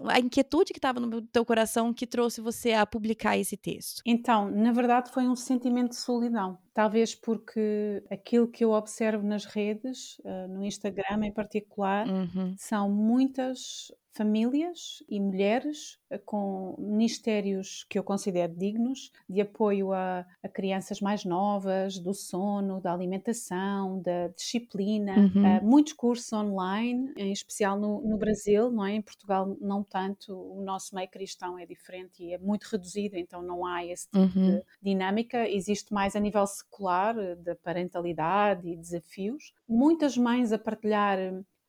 a 0.08 0.20
inquietude 0.20 0.74
que 0.74 0.80
estava 0.80 1.00
no 1.00 1.22
teu 1.22 1.46
coração 1.46 1.94
que 1.94 2.08
trouxe 2.08 2.42
você 2.42 2.74
a 2.74 2.86
publicar 2.86 3.38
esse 3.38 3.58
texto? 3.58 3.83
Texto? 3.84 4.02
Então, 4.06 4.50
na 4.50 4.72
verdade, 4.72 5.12
foi 5.12 5.28
um 5.28 5.36
sentimento 5.36 5.90
de 5.90 5.98
solidão. 5.98 6.58
Talvez 6.74 7.14
porque 7.14 8.04
aquilo 8.10 8.48
que 8.48 8.64
eu 8.64 8.72
observo 8.72 9.26
nas 9.26 9.46
redes, 9.46 10.18
uh, 10.20 10.48
no 10.48 10.64
Instagram 10.64 11.26
em 11.26 11.32
particular, 11.32 12.08
uhum. 12.08 12.56
são 12.58 12.90
muitas 12.90 13.92
famílias 14.14 15.04
e 15.10 15.20
mulheres 15.20 15.98
eh, 16.10 16.20
com 16.20 16.76
ministérios 16.78 17.86
que 17.90 17.98
eu 17.98 18.04
considero 18.04 18.54
dignos 18.54 19.12
de 19.28 19.42
apoio 19.42 19.92
a, 19.92 20.26
a 20.42 20.48
crianças 20.48 21.02
mais 21.02 21.26
novas, 21.26 21.98
do 21.98 22.14
sono, 22.14 22.80
da 22.80 22.94
alimentação, 22.94 24.00
da 24.02 24.28
disciplina, 24.28 25.18
uhum. 25.18 25.58
uh, 25.58 25.66
muitos 25.66 25.94
cursos 25.94 26.32
online, 26.32 27.12
em 27.18 27.32
especial 27.32 27.80
no, 27.80 28.02
no, 28.02 28.18
Brasil, 28.18 28.72
não 28.72 28.86
é? 28.86 28.94
Em 28.94 29.02
Portugal 29.02 29.58
não 29.60 29.84
tanto, 29.84 30.34
o 30.34 30.62
nosso 30.64 30.94
meio 30.96 31.10
cristão 31.10 31.58
é 31.58 31.66
diferente 31.66 32.24
e 32.24 32.34
é 32.34 32.38
muito 32.38 32.66
reduzido, 32.66 33.18
então 33.18 33.42
não 33.42 33.66
há 33.66 33.84
esse 33.84 34.08
tipo 34.08 34.40
uhum. 34.40 34.60
de 34.60 34.64
dinâmica, 34.82 35.50
existe 35.50 35.92
mais 35.92 36.16
a 36.16 36.20
nível 36.20 36.46
secular, 36.46 37.16
da 37.38 37.56
parentalidade 37.56 38.70
e 38.70 38.78
desafios. 38.78 39.54
Muitas 39.68 40.16
mães 40.18 40.52
a 40.52 40.60
partilhar 40.60 41.18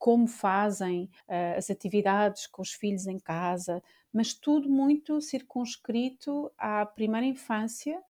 como 0.05 0.27
fazem 0.27 1.05
uh, 1.27 1.57
as 1.57 1.71
atividades 1.71 2.47
com 2.47 2.61
os 2.61 2.73
filhos 2.73 3.07
em 3.07 3.19
casa, 3.19 3.83
mas 4.13 4.35
tudo 4.35 4.69
muito 4.69 5.19
circunscrito 5.23 6.53
à 6.59 6.85
primeira 6.85 7.25
infância, 7.25 8.03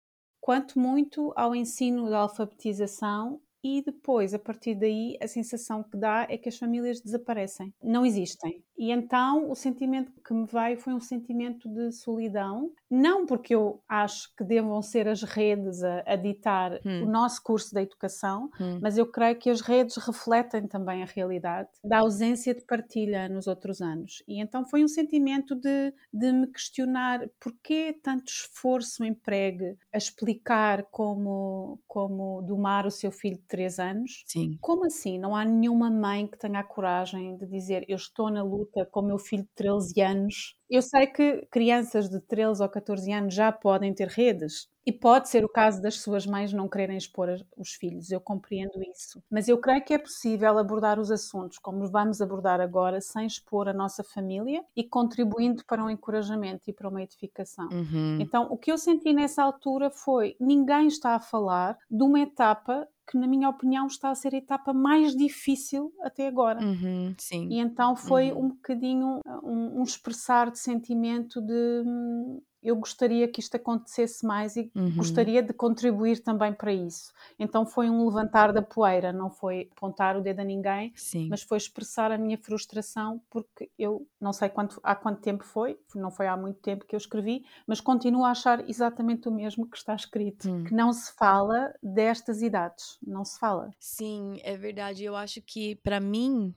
quanto 0.41 0.79
muito 0.79 1.31
ao 1.35 1.53
ensino 1.53 2.09
da 2.09 2.21
alfabetização 2.21 3.39
e 3.63 3.81
depois, 3.81 4.33
a 4.33 4.39
partir 4.39 4.75
daí, 4.75 5.17
a 5.21 5.27
sensação 5.27 5.81
que 5.83 5.95
dá 5.95 6.27
é 6.29 6.37
que 6.37 6.49
as 6.49 6.57
famílias 6.57 6.99
desaparecem, 6.99 7.73
não 7.81 8.05
existem. 8.05 8.61
E 8.77 8.91
então 8.91 9.49
o 9.49 9.55
sentimento 9.55 10.11
que 10.25 10.33
me 10.33 10.45
veio 10.45 10.77
foi 10.77 10.93
um 10.93 10.99
sentimento 10.99 11.69
de 11.69 11.91
solidão, 11.91 12.71
não 12.89 13.25
porque 13.25 13.55
eu 13.55 13.81
acho 13.87 14.35
que 14.35 14.43
devam 14.43 14.81
ser 14.81 15.07
as 15.07 15.23
redes 15.23 15.83
a, 15.83 16.03
a 16.05 16.15
ditar 16.15 16.79
hum. 16.85 17.03
o 17.03 17.05
nosso 17.05 17.41
curso 17.41 17.73
da 17.73 17.81
educação, 17.81 18.49
hum. 18.59 18.79
mas 18.81 18.97
eu 18.97 19.05
creio 19.05 19.37
que 19.37 19.49
as 19.49 19.61
redes 19.61 19.95
refletem 19.97 20.67
também 20.67 21.01
a 21.01 21.05
realidade 21.05 21.69
da 21.83 21.99
ausência 21.99 22.53
de 22.53 22.61
partilha 22.65 23.29
nos 23.29 23.47
outros 23.47 23.81
anos. 23.81 24.23
E 24.27 24.41
então 24.41 24.65
foi 24.65 24.83
um 24.83 24.87
sentimento 24.87 25.55
de, 25.55 25.93
de 26.11 26.31
me 26.31 26.47
questionar 26.47 27.29
porquê 27.39 27.97
tanto 28.03 28.27
esforço 28.27 29.05
empregue 29.05 29.77
a 29.93 29.97
explicar 29.97 30.83
como, 30.91 31.79
como 31.87 32.41
domar 32.41 32.85
o 32.85 32.91
seu 32.91 33.11
filho 33.11 33.37
3 33.53 33.77
anos. 33.77 34.25
Sim. 34.25 34.57
Como 34.59 34.85
assim? 34.85 35.19
Não 35.19 35.35
há 35.35 35.45
nenhuma 35.45 35.91
mãe 35.91 36.25
que 36.25 36.39
tenha 36.39 36.59
a 36.59 36.63
coragem 36.63 37.37
de 37.37 37.45
dizer 37.45 37.85
eu 37.87 37.95
estou 37.95 38.31
na 38.31 38.41
luta 38.43 38.85
com 38.91 39.01
o 39.01 39.03
meu 39.03 39.19
filho 39.19 39.43
de 39.43 39.49
13 39.55 40.01
anos. 40.01 40.55
Eu 40.67 40.81
sei 40.81 41.05
que 41.05 41.45
crianças 41.51 42.09
de 42.09 42.19
13 42.19 42.63
ou 42.63 42.69
14 42.69 43.11
anos 43.11 43.35
já 43.35 43.51
podem 43.51 43.93
ter 43.93 44.07
redes, 44.07 44.67
e 44.85 44.91
pode 44.91 45.29
ser 45.29 45.45
o 45.45 45.49
caso 45.49 45.81
das 45.81 46.01
suas 46.01 46.25
mães 46.25 46.51
não 46.51 46.67
quererem 46.67 46.97
expor 46.97 47.29
os 47.55 47.71
filhos, 47.71 48.11
eu 48.11 48.19
compreendo 48.19 48.81
isso. 48.91 49.23
Mas 49.31 49.47
eu 49.47 49.57
creio 49.57 49.83
que 49.83 49.93
é 49.93 49.97
possível 49.97 50.57
abordar 50.57 50.99
os 50.99 51.09
assuntos 51.09 51.57
como 51.57 51.87
vamos 51.89 52.21
abordar 52.21 52.59
agora, 52.59 52.99
sem 52.99 53.25
expor 53.25 53.69
a 53.69 53.73
nossa 53.73 54.03
família 54.03 54.63
e 54.75 54.83
contribuindo 54.83 55.63
para 55.65 55.83
um 55.83 55.89
encorajamento 55.89 56.69
e 56.69 56.73
para 56.73 56.89
uma 56.89 57.01
edificação. 57.01 57.69
Uhum. 57.71 58.17
Então, 58.19 58.47
o 58.49 58.57
que 58.57 58.71
eu 58.71 58.77
senti 58.77 59.13
nessa 59.13 59.41
altura 59.43 59.89
foi: 59.89 60.35
ninguém 60.39 60.87
está 60.87 61.15
a 61.15 61.19
falar 61.19 61.77
de 61.89 62.03
uma 62.03 62.19
etapa 62.19 62.87
que, 63.09 63.17
na 63.17 63.27
minha 63.27 63.49
opinião, 63.49 63.87
está 63.87 64.09
a 64.09 64.15
ser 64.15 64.33
a 64.33 64.37
etapa 64.37 64.73
mais 64.73 65.15
difícil 65.15 65.93
até 66.01 66.27
agora. 66.27 66.63
Uhum, 66.63 67.13
sim. 67.17 67.47
E 67.49 67.59
então 67.59 67.95
foi 67.95 68.31
uhum. 68.31 68.45
um 68.45 68.47
bocadinho 68.49 69.19
um, 69.43 69.79
um, 69.79 69.83
expressar 69.83 70.51
de 70.51 70.59
sentimento 70.59 71.41
de 71.41 71.83
hum, 71.85 72.41
eu 72.63 72.75
gostaria 72.75 73.27
que 73.27 73.39
isto 73.39 73.55
acontecesse 73.55 74.25
mais 74.25 74.55
e 74.55 74.71
uhum. 74.75 74.95
gostaria 74.95 75.43
de 75.43 75.53
contribuir 75.53 76.19
também 76.19 76.53
para 76.53 76.71
isso. 76.71 77.11
Então 77.37 77.65
foi 77.65 77.89
um 77.89 78.05
levantar 78.05 78.53
da 78.53 78.61
poeira, 78.61 79.11
não 79.11 79.29
foi 79.29 79.69
apontar 79.75 80.15
o 80.17 80.21
dedo 80.21 80.39
a 80.39 80.43
ninguém, 80.43 80.93
Sim. 80.95 81.27
mas 81.29 81.41
foi 81.41 81.57
expressar 81.57 82.11
a 82.11 82.17
minha 82.17 82.37
frustração 82.37 83.21
porque 83.29 83.69
eu 83.77 84.07
não 84.19 84.31
sei 84.31 84.49
quanto, 84.49 84.79
há 84.83 84.95
quanto 84.95 85.21
tempo 85.21 85.43
foi, 85.43 85.77
não 85.93 86.09
foi 86.09 86.27
há 86.27 86.37
muito 86.37 86.59
tempo 86.59 86.85
que 86.85 86.95
eu 86.95 86.97
escrevi, 86.97 87.45
mas 87.67 87.81
continuo 87.81 88.23
a 88.23 88.31
achar 88.31 88.67
exatamente 88.69 89.27
o 89.27 89.31
mesmo 89.31 89.69
que 89.69 89.77
está 89.77 89.95
escrito, 89.95 90.49
hum. 90.49 90.63
que 90.63 90.73
não 90.73 90.93
se 90.93 91.13
fala 91.13 91.73
destas 91.81 92.41
idades, 92.41 92.97
não 93.05 93.25
se 93.25 93.37
fala. 93.39 93.71
Sim, 93.79 94.39
é 94.43 94.55
verdade. 94.55 95.03
Eu 95.03 95.15
acho 95.15 95.41
que 95.41 95.75
para 95.75 95.99
mim, 95.99 96.53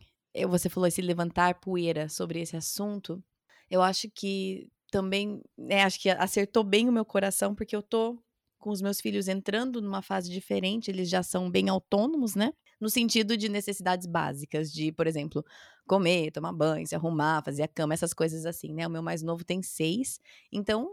você 0.49 0.69
falou 0.69 0.87
esse 0.87 1.03
levantar 1.03 1.61
poeira 1.61 2.09
sobre 2.09 2.41
esse 2.41 2.57
assunto, 2.57 3.23
eu 3.71 3.83
acho 3.83 4.09
que 4.11 4.71
também, 4.97 5.43
né, 5.59 5.83
acho 5.83 6.01
que 6.01 6.09
acertou 6.09 6.65
bem 6.65 6.89
o 6.89 6.93
meu 6.93 7.05
coração, 7.05 7.55
porque 7.55 7.77
eu 7.77 7.83
tô 7.83 8.19
com 8.59 8.71
os 8.71 8.81
meus 8.81 8.99
filhos 8.99 9.29
entrando 9.29 9.83
numa 9.83 10.01
fase 10.01 10.31
diferente, 10.31 10.91
eles 10.91 11.11
já 11.11 11.23
são 11.23 11.51
bem 11.51 11.69
autônomos, 11.69 12.35
né? 12.35 12.55
No 12.81 12.89
sentido 12.89 13.37
de 13.37 13.47
necessidades 13.51 14.07
básicas, 14.07 14.73
de, 14.73 14.91
por 14.93 15.07
exemplo, 15.07 15.45
comer, 15.87 16.31
tomar 16.33 16.55
banho, 16.55 16.87
se 16.87 16.95
arrumar, 16.95 17.43
fazer 17.45 17.63
a 17.63 17.69
cama, 17.69 17.93
essas 17.93 18.15
coisas 18.15 18.47
assim, 18.47 18.73
né? 18.73 18.87
O 18.87 18.91
meu 18.91 19.03
mais 19.03 19.23
novo 19.23 19.45
tem 19.45 19.63
seis, 19.63 20.19
então 20.51 20.89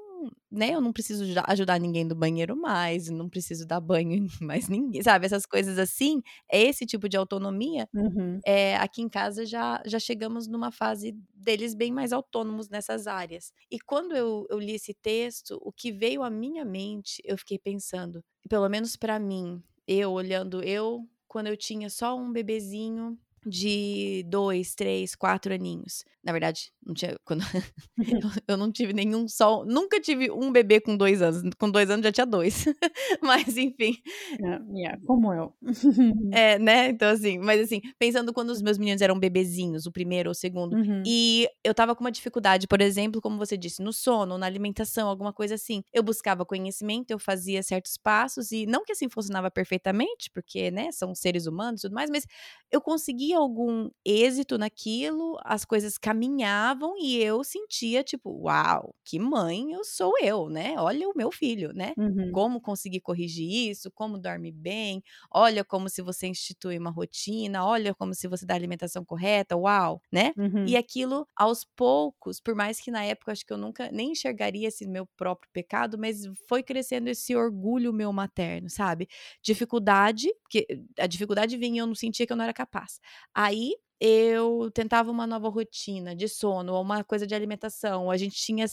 né, 0.52 0.72
eu 0.74 0.82
não 0.82 0.94
preciso 0.94 1.24
ajudar 1.48 1.80
ninguém 1.80 2.08
do 2.08 2.16
banheiro 2.16 2.56
mais, 2.56 3.10
não 3.10 3.30
preciso 3.30 3.66
dar 3.66 3.80
banho 3.80 4.12
em 4.18 4.28
mais 4.42 4.68
ninguém, 4.68 5.02
sabe? 5.02 5.26
Essas 5.26 5.46
coisas 5.46 5.78
assim, 5.78 6.22
é 6.52 6.62
esse 6.62 6.86
tipo 6.86 7.10
de 7.10 7.18
autonomia. 7.18 7.88
Uhum. 7.94 8.40
É, 8.46 8.76
aqui 8.78 9.02
em 9.02 9.10
casa 9.10 9.46
já, 9.46 9.82
já 9.86 10.00
chegamos 10.00 10.48
numa 10.48 10.72
fase 10.72 11.16
deles 11.34 11.74
bem 11.74 11.92
mais 11.92 12.14
autônomos 12.14 12.70
nessas 12.70 13.08
áreas. 13.08 13.52
E 13.72 13.80
quando 13.80 14.16
eu, 14.16 14.46
eu 14.50 14.60
li 14.60 14.74
esse 14.74 14.94
texto, 14.94 15.60
o 15.62 15.72
que 15.72 15.92
veio 15.92 16.24
à 16.24 16.30
minha 16.30 16.66
mente, 16.66 17.22
eu 17.26 17.38
fiquei 17.38 17.60
pensando, 17.60 18.24
pelo 18.50 18.68
menos 18.70 18.96
para 18.96 19.20
mim, 19.20 19.62
eu 19.88 20.12
olhando 20.12 20.64
eu 20.64 21.08
quando 21.28 21.48
eu 21.48 21.58
tinha 21.58 21.90
só 21.90 22.16
um 22.16 22.32
bebezinho 22.32 23.18
de 23.46 24.24
dois, 24.28 24.76
três, 24.76 25.16
quatro 25.16 25.54
aninhos. 25.54 26.04
Na 26.24 26.32
verdade, 26.32 26.72
não 26.86 26.94
tinha. 26.94 27.16
Quando, 27.26 27.42
eu 28.48 28.56
não 28.56 28.72
tive 28.72 28.94
nenhum 28.94 29.28
só. 29.28 29.66
Nunca 29.66 30.00
tive 30.00 30.32
um 30.32 30.52
bebê 30.52 30.80
com 30.80 30.96
dois 30.96 31.22
anos. 31.22 31.44
Com 31.58 31.70
dois 31.70 31.90
anos 31.90 32.04
já 32.06 32.12
tinha 32.12 32.26
dois. 32.26 32.66
mas, 33.22 33.58
enfim. 33.58 33.98
Yeah, 34.40 34.66
yeah, 34.74 35.00
como 35.06 35.34
eu. 35.34 35.54
é, 36.32 36.58
né? 36.58 36.90
Então, 36.90 37.10
assim, 37.10 37.38
mas 37.40 37.62
assim, 37.62 37.82
pensando 38.00 38.32
quando 38.34 38.52
os 38.52 38.62
meus 38.62 38.78
meninos 38.78 39.02
eram 39.02 39.20
bebezinhos, 39.20 39.86
o 39.86 39.92
primeiro 39.92 40.30
ou 40.30 40.32
o 40.32 40.36
segundo, 40.36 40.76
uhum. 40.76 41.04
e 41.06 41.48
eu 41.64 41.74
tava 41.74 41.96
com 41.96 42.04
uma 42.04 42.12
dificuldade, 42.12 42.68
por 42.68 42.82
exemplo, 42.82 43.22
como 43.22 43.38
você 43.38 43.58
disse, 43.58 43.82
no 43.82 43.92
sono, 43.92 44.38
na 44.38 44.46
alimentação, 44.46 45.10
alguma 45.10 45.34
coisa 45.34 45.56
assim. 45.56 45.84
Eu 45.92 46.04
buscava 46.04 46.46
conhecimento, 46.46 47.12
eu 47.12 47.20
fazia 47.20 47.62
certos 47.62 47.98
passos, 47.98 48.52
e 48.52 48.66
não 48.66 48.84
que 48.84 48.94
assim 48.94 49.10
funcionava 49.10 49.52
perfeitamente, 49.52 50.30
porque, 50.34 50.72
né, 50.72 50.92
são 50.92 51.14
seres 51.14 51.46
humanos 51.46 51.82
e 51.82 51.84
tudo 51.84 51.96
mais, 51.96 52.10
mas 52.10 52.26
eu 52.72 52.82
conseguia 52.82 53.33
algum 53.34 53.90
êxito 54.06 54.58
naquilo, 54.58 55.38
as 55.44 55.66
coisas 55.66 55.98
caminhavam 55.98 56.96
e 56.98 57.18
eu 57.18 57.44
sentia, 57.44 58.04
tipo, 58.04 58.30
uau, 58.46 58.96
que 59.04 59.20
mãe 59.20 59.72
eu 59.74 59.84
sou 59.84 60.14
eu, 60.22 60.50
né? 60.50 60.76
Olha 60.78 61.08
o 61.10 61.14
meu 61.16 61.32
filho, 61.32 61.74
né? 61.74 61.96
Uhum. 61.98 62.32
Como 62.32 62.60
conseguir 62.62 63.02
corrigir 63.02 63.70
isso, 63.70 63.92
como 63.92 64.18
dorme 64.18 64.52
bem, 64.52 65.04
olha 65.32 65.64
como 65.64 65.88
se 65.90 66.02
você 66.02 66.28
institui 66.28 66.78
uma 66.80 66.90
rotina, 66.90 67.66
olha 67.66 67.94
como 67.94 68.14
se 68.16 68.28
você 68.28 68.46
dá 68.46 68.54
a 68.56 68.58
alimentação 68.58 69.06
correta, 69.06 69.56
uau, 69.56 70.02
né? 70.12 70.34
Uhum. 70.36 70.66
E 70.66 70.78
aquilo, 70.78 71.28
aos 71.36 71.66
poucos, 71.66 72.40
por 72.40 72.56
mais 72.56 72.80
que 72.80 72.90
na 72.90 73.04
época 73.04 73.32
acho 73.34 73.46
que 73.46 73.52
eu 73.54 73.58
nunca 73.58 73.92
nem 73.92 74.12
enxergaria 74.14 74.68
esse 74.70 74.88
meu 74.88 75.06
próprio 75.18 75.50
pecado, 75.52 75.98
mas 75.98 76.22
foi 76.48 76.64
crescendo 76.64 77.10
esse 77.10 77.36
orgulho 77.36 77.92
meu 77.94 78.12
materno, 78.14 78.70
sabe? 78.70 79.08
Dificuldade, 79.42 80.30
porque 80.42 80.66
a 80.98 81.06
dificuldade 81.06 81.58
vinha 81.58 81.76
e 81.76 81.78
eu 81.80 81.88
não 81.88 81.96
sentia 81.96 82.26
que 82.26 82.32
eu 82.32 82.38
não 82.38 82.44
era 82.46 82.54
capaz. 82.54 83.00
Aí 83.34 83.74
eu 84.06 84.70
tentava 84.74 85.10
uma 85.10 85.26
nova 85.26 85.48
rotina 85.48 86.14
de 86.14 86.28
sono, 86.28 86.74
ou 86.74 86.82
uma 86.82 87.06
coisa 87.06 87.26
de 87.26 87.34
alimentação. 87.34 88.12
A 88.12 88.18
gente 88.18 88.36
tinha 88.36 88.66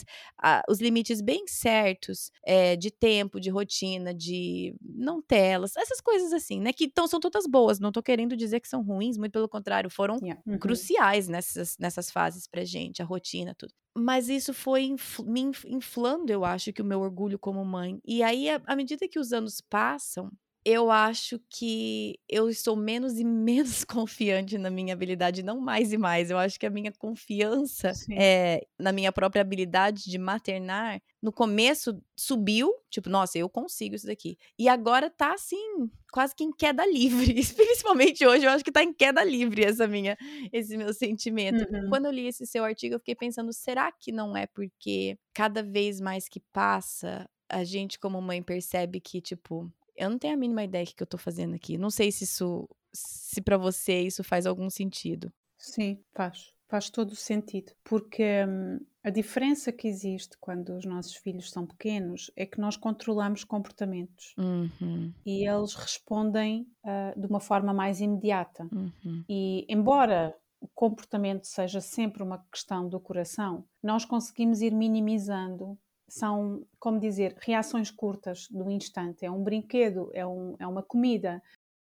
os 0.69 0.81
limites 0.81 1.21
bem 1.21 1.47
certos 1.47 2.33
é, 2.45 2.75
de 2.75 2.91
tempo, 2.91 3.39
de 3.39 3.49
rotina, 3.49 4.13
de 4.13 4.75
não 4.83 5.23
telas, 5.23 5.77
essas 5.77 6.01
coisas 6.01 6.33
assim, 6.33 6.61
né? 6.61 6.73
Que 6.73 6.87
então, 6.87 7.07
são 7.07 7.21
todas 7.21 7.47
boas. 7.47 7.79
Não 7.79 7.93
tô 7.93 8.03
querendo 8.03 8.37
dizer 8.37 8.59
que 8.59 8.67
são 8.67 8.83
ruins, 8.83 9.17
muito 9.17 9.31
pelo 9.31 9.49
contrário, 9.49 9.89
foram 9.89 10.19
yeah. 10.21 10.43
uhum. 10.45 10.59
cruciais 10.59 11.29
nessas, 11.29 11.77
nessas 11.79 12.11
fases 12.11 12.49
pra 12.49 12.65
gente, 12.65 13.01
a 13.01 13.05
rotina, 13.05 13.55
tudo. 13.57 13.73
Mas 13.97 14.29
isso 14.29 14.53
foi 14.53 14.83
infl 14.83 15.23
me 15.23 15.43
inflando, 15.67 16.33
eu 16.33 16.45
acho, 16.45 16.73
que 16.73 16.83
o 16.83 16.85
meu 16.85 17.01
orgulho 17.01 17.39
como 17.39 17.65
mãe. 17.65 18.01
E 18.05 18.21
aí, 18.23 18.49
à 18.49 18.75
medida 18.75 19.07
que 19.07 19.19
os 19.19 19.33
anos 19.33 19.61
passam, 19.61 20.29
eu 20.65 20.91
acho 20.91 21.41
que 21.49 22.19
eu 22.29 22.51
estou 22.51 22.77
menos 22.77 23.19
e 23.19 23.25
menos 23.25 23.85
confiante 23.85 24.59
na 24.59 24.71
minha 24.71 24.93
habilidade, 24.93 25.43
não 25.43 25.59
mais 25.59 25.93
e 25.93 25.99
mais. 25.99 26.31
Eu 26.31 26.39
acho 26.39 26.59
que 26.59 26.67
a 26.67 26.71
minha 26.71 26.93
confiança 26.93 27.93
é, 28.13 28.67
na 28.79 28.93
minha 28.93 29.11
própria 29.11 29.41
habilidade 29.41 30.05
de 30.05 30.19
maternar, 30.19 31.01
no 31.23 31.33
começo 31.33 32.01
subiu, 32.17 32.73
tipo, 32.91 33.09
nossa, 33.09 33.39
eu 33.39 33.49
consigo 33.49 33.95
isso 33.95 34.07
daqui. 34.07 34.37
E 34.59 34.69
agora 34.69 35.09
tá 35.09 35.33
assim, 35.33 35.91
quase 36.13 36.35
que 36.35 36.45
em 36.45 36.53
queda 36.53 36.85
livre. 36.87 37.35
Principalmente 37.57 38.27
hoje, 38.27 38.45
eu 38.45 38.51
acho 38.51 38.65
que 38.65 38.73
tá 38.73 38.83
em 38.83 38.93
queda 38.93 39.25
livre 39.25 39.65
essa 39.65 39.87
minha, 39.87 40.17
esse 40.53 40.77
meu 40.77 40.93
sentimento. 40.93 41.67
Uhum. 41.73 41.89
Quando 41.89 42.07
eu 42.07 42.13
li 42.13 42.27
esse 42.27 42.47
seu 42.47 42.65
artigo, 42.65 42.95
eu 42.95 42.99
fiquei 42.99 43.15
pensando, 43.15 43.53
será 43.53 43.91
que 43.93 44.13
não 44.13 44.37
é 44.37 44.47
porque 44.47 45.19
cada 45.33 45.63
vez 45.63 46.01
mais 46.01 46.29
que 46.29 46.41
passa, 46.53 47.29
a 47.49 47.65
gente 47.65 47.99
como 47.99 48.21
mãe 48.21 48.43
percebe 48.43 49.01
que, 49.01 49.21
tipo, 49.21 49.71
eu 49.97 50.11
não 50.11 50.19
tenho 50.19 50.35
a 50.35 50.37
mínima 50.37 50.65
ideia 50.65 50.85
do 50.85 50.95
que 50.95 51.03
eu 51.03 51.07
tô 51.07 51.19
fazendo 51.19 51.55
aqui. 51.55 51.79
Não 51.79 51.91
sei 51.91 52.11
se 52.11 52.25
isso, 52.25 52.69
se 52.93 53.41
para 53.41 53.57
você 53.57 54.01
isso 54.01 54.23
faz 54.25 54.47
algum 54.47 54.69
sentido. 54.71 55.33
Sim, 55.59 56.03
faz. 56.13 56.53
Faz 56.69 56.89
todo 56.89 57.11
o 57.11 57.17
sentido. 57.17 57.73
Porque 57.83 58.45
hum, 58.47 58.79
a 59.03 59.11
diferença 59.11 59.73
que 59.73 59.89
existe 59.89 60.37
quando 60.39 60.77
os 60.77 60.85
nossos 60.85 61.17
filhos 61.17 61.51
são 61.51 61.67
pequenos 61.67 62.31
é 62.37 62.47
que 62.47 62.61
nós 62.61 62.77
controlamos 62.77 63.45
comportamentos 63.45 64.35
uhum. 64.39 65.13
e 65.25 65.49
eles 65.49 65.75
respondem 65.75 66.67
uh, 66.85 67.19
de 67.19 67.27
uma 67.27 67.41
forma 67.41 67.73
mais 67.73 68.01
imediata. 68.01 68.69
Uhum. 68.73 69.25
E 69.29 69.67
embora 69.69 70.37
o 70.61 70.69
comportamento 70.69 71.45
seja 71.45 71.81
sempre 71.81 72.23
uma 72.23 72.45
questão 72.53 72.89
do 72.89 73.01
coração, 73.01 73.65
nós 73.83 74.05
conseguimos 74.05 74.61
ir 74.61 74.75
minimizando 74.75 75.79
são, 76.11 76.67
como 76.79 76.99
dizer, 76.99 77.37
reações 77.41 77.91
curtas 77.91 78.47
do 78.51 78.71
instante. 78.71 79.25
É 79.25 79.31
um 79.31 79.43
brinquedo, 79.43 80.11
é, 80.13 80.27
um, 80.27 80.57
é 80.59 80.67
uma 80.67 80.83
comida, 80.83 81.43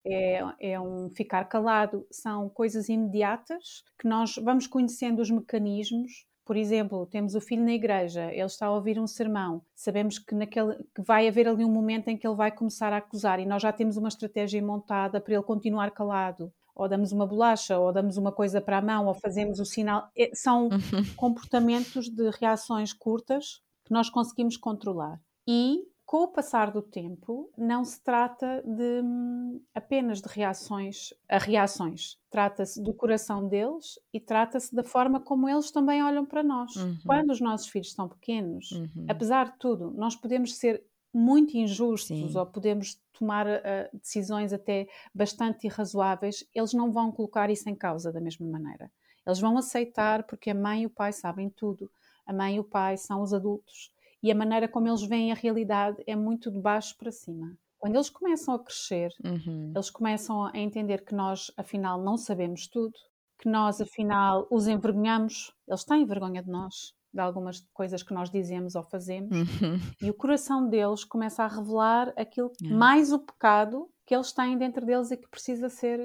é, 0.07 0.41
é 0.61 0.81
um 0.81 1.11
ficar 1.11 1.45
calado. 1.45 2.07
São 2.11 2.49
coisas 2.49 2.89
imediatas 2.89 3.83
que 3.99 4.09
nós 4.09 4.37
vamos 4.37 4.67
conhecendo 4.67 5.21
os 5.21 5.31
mecanismos. 5.31 6.27
Por 6.45 6.57
exemplo, 6.57 7.07
temos 7.07 7.35
o 7.35 7.41
filho 7.41 7.65
na 7.65 7.73
igreja, 7.73 8.31
ele 8.31 8.45
está 8.45 8.67
a 8.67 8.75
ouvir 8.75 9.01
um 9.01 9.07
sermão, 9.07 9.63
sabemos 9.75 10.19
que, 10.19 10.35
naquele, 10.35 10.75
que 10.95 11.01
vai 11.01 11.27
haver 11.27 11.49
ali 11.49 11.65
um 11.65 11.73
momento 11.73 12.09
em 12.09 12.19
que 12.19 12.27
ele 12.27 12.37
vai 12.37 12.53
começar 12.53 12.93
a 12.93 12.99
acusar 12.99 13.41
e 13.41 13.47
nós 13.47 13.63
já 13.63 13.73
temos 13.73 13.97
uma 13.97 14.09
estratégia 14.09 14.63
montada 14.63 15.23
para 15.23 15.33
ele 15.33 15.43
continuar 15.43 15.91
calado 15.91 16.53
ou 16.75 16.89
damos 16.89 17.13
uma 17.13 17.27
bolacha, 17.27 17.79
ou 17.79 17.93
damos 17.93 18.17
uma 18.17 18.33
coisa 18.33 18.61
para 18.61 18.79
a 18.79 18.83
mão, 18.83 19.07
ou 19.07 19.15
fazemos 19.15 19.61
o 19.61 19.65
sinal. 19.65 20.09
É, 20.17 20.31
são 20.35 20.65
uhum. 20.65 21.15
comportamentos 21.17 22.09
de 22.09 22.31
reações 22.31 22.93
curtas 22.93 23.63
que 23.85 23.93
nós 23.93 24.09
conseguimos 24.09 24.57
controlar. 24.57 25.21
E 25.47 25.87
com 26.07 26.25
o 26.25 26.29
passar 26.29 26.71
do 26.71 26.83
tempo, 26.83 27.51
não 27.57 27.83
se 27.85 28.03
trata 28.03 28.63
de 28.63 29.01
hum, 29.03 29.61
apenas 29.75 30.21
de 30.21 30.29
reações 30.29 31.15
a 31.29 31.39
reações. 31.39 32.19
Trata-se 32.31 32.83
do 32.83 32.93
coração 32.93 33.49
deles 33.49 33.99
e 34.13 34.21
trata-se 34.21 34.75
da 34.75 34.85
forma 34.85 35.19
como 35.19 35.49
eles 35.49 35.71
também 35.71 36.03
olham 36.03 36.27
para 36.27 36.43
nós. 36.43 36.77
Uhum. 36.77 36.99
Quando 37.07 37.31
os 37.31 37.41
nossos 37.41 37.69
filhos 37.69 37.93
são 37.93 38.09
pequenos, 38.09 38.71
uhum. 38.73 39.07
apesar 39.09 39.53
de 39.53 39.59
tudo, 39.59 39.93
nós 39.93 40.15
podemos 40.15 40.55
ser 40.57 40.85
muito 41.13 41.57
injustos 41.57 42.33
Sim. 42.33 42.39
ou 42.39 42.45
podemos 42.45 43.01
tomar 43.13 43.47
uh, 43.47 43.97
decisões 43.97 44.53
até 44.53 44.87
bastante 45.15 45.67
irrazoáveis, 45.67 46.45
eles 46.53 46.75
não 46.75 46.93
vão 46.93 47.13
colocar 47.13 47.49
isso 47.51 47.69
em 47.71 47.75
causa 47.75 48.13
da 48.13 48.21
mesma 48.21 48.47
maneira. 48.47 48.91
Eles 49.27 49.41
vão 49.41 49.57
aceitar 49.57 50.25
porque 50.25 50.51
a 50.51 50.55
mãe 50.55 50.83
e 50.83 50.87
o 50.87 50.91
pai 50.91 51.13
sabem 51.13 51.49
tudo 51.49 51.91
a 52.27 52.33
mãe 52.33 52.57
e 52.57 52.61
o 52.61 52.65
pai 52.65 52.97
são 52.97 53.23
os 53.23 53.33
adultos 53.33 53.95
e 54.25 54.33
a 54.33 54.35
maneira 54.35 54.67
como 54.67 54.89
eles 54.89 55.03
veem 55.03 55.31
a 55.31 55.35
realidade 55.35 56.03
é 56.07 56.17
muito 56.17 56.51
de 56.51 56.59
baixo 56.59 56.97
para 56.97 57.13
cima. 57.13 57.55
Quando 57.79 57.97
eles 57.97 58.09
começam 58.09 58.55
a 58.55 58.59
crescer, 58.59 59.11
uhum. 59.23 59.71
eles 59.75 59.91
começam 59.91 60.47
a 60.47 60.59
entender 60.59 61.05
que 61.05 61.15
nós, 61.15 61.51
afinal, 61.59 62.01
não 62.01 62.17
sabemos 62.17 62.67
tudo, 62.67 62.95
que 63.39 63.47
nós, 63.47 63.83
afinal, 63.83 64.47
os 64.51 64.67
envergonhamos, 64.67 65.53
eles 65.69 65.85
têm 65.85 66.07
vergonha 66.07 66.43
de 66.43 66.49
nós, 66.49 66.95
de 67.13 67.21
algumas 67.21 67.61
coisas 67.75 68.03
que 68.03 68.15
nós 68.15 68.31
dizemos 68.31 68.75
ou 68.75 68.83
fazemos, 68.83 69.37
uhum. 69.37 69.79
e 70.01 70.09
o 70.09 70.15
coração 70.15 70.67
deles 70.71 71.05
começa 71.05 71.45
a 71.45 71.47
revelar 71.47 72.15
aquilo, 72.17 72.51
Yeah. 72.63 72.79
mais 72.79 73.13
o 73.13 73.19
pecado 73.19 73.91
que 74.07 74.15
eles 74.15 74.33
têm 74.33 74.59
dentro 74.59 74.85
deles 74.85 75.11
e 75.11 75.17
que 75.17 75.27
precisa 75.29 75.69
ser, 75.71 75.99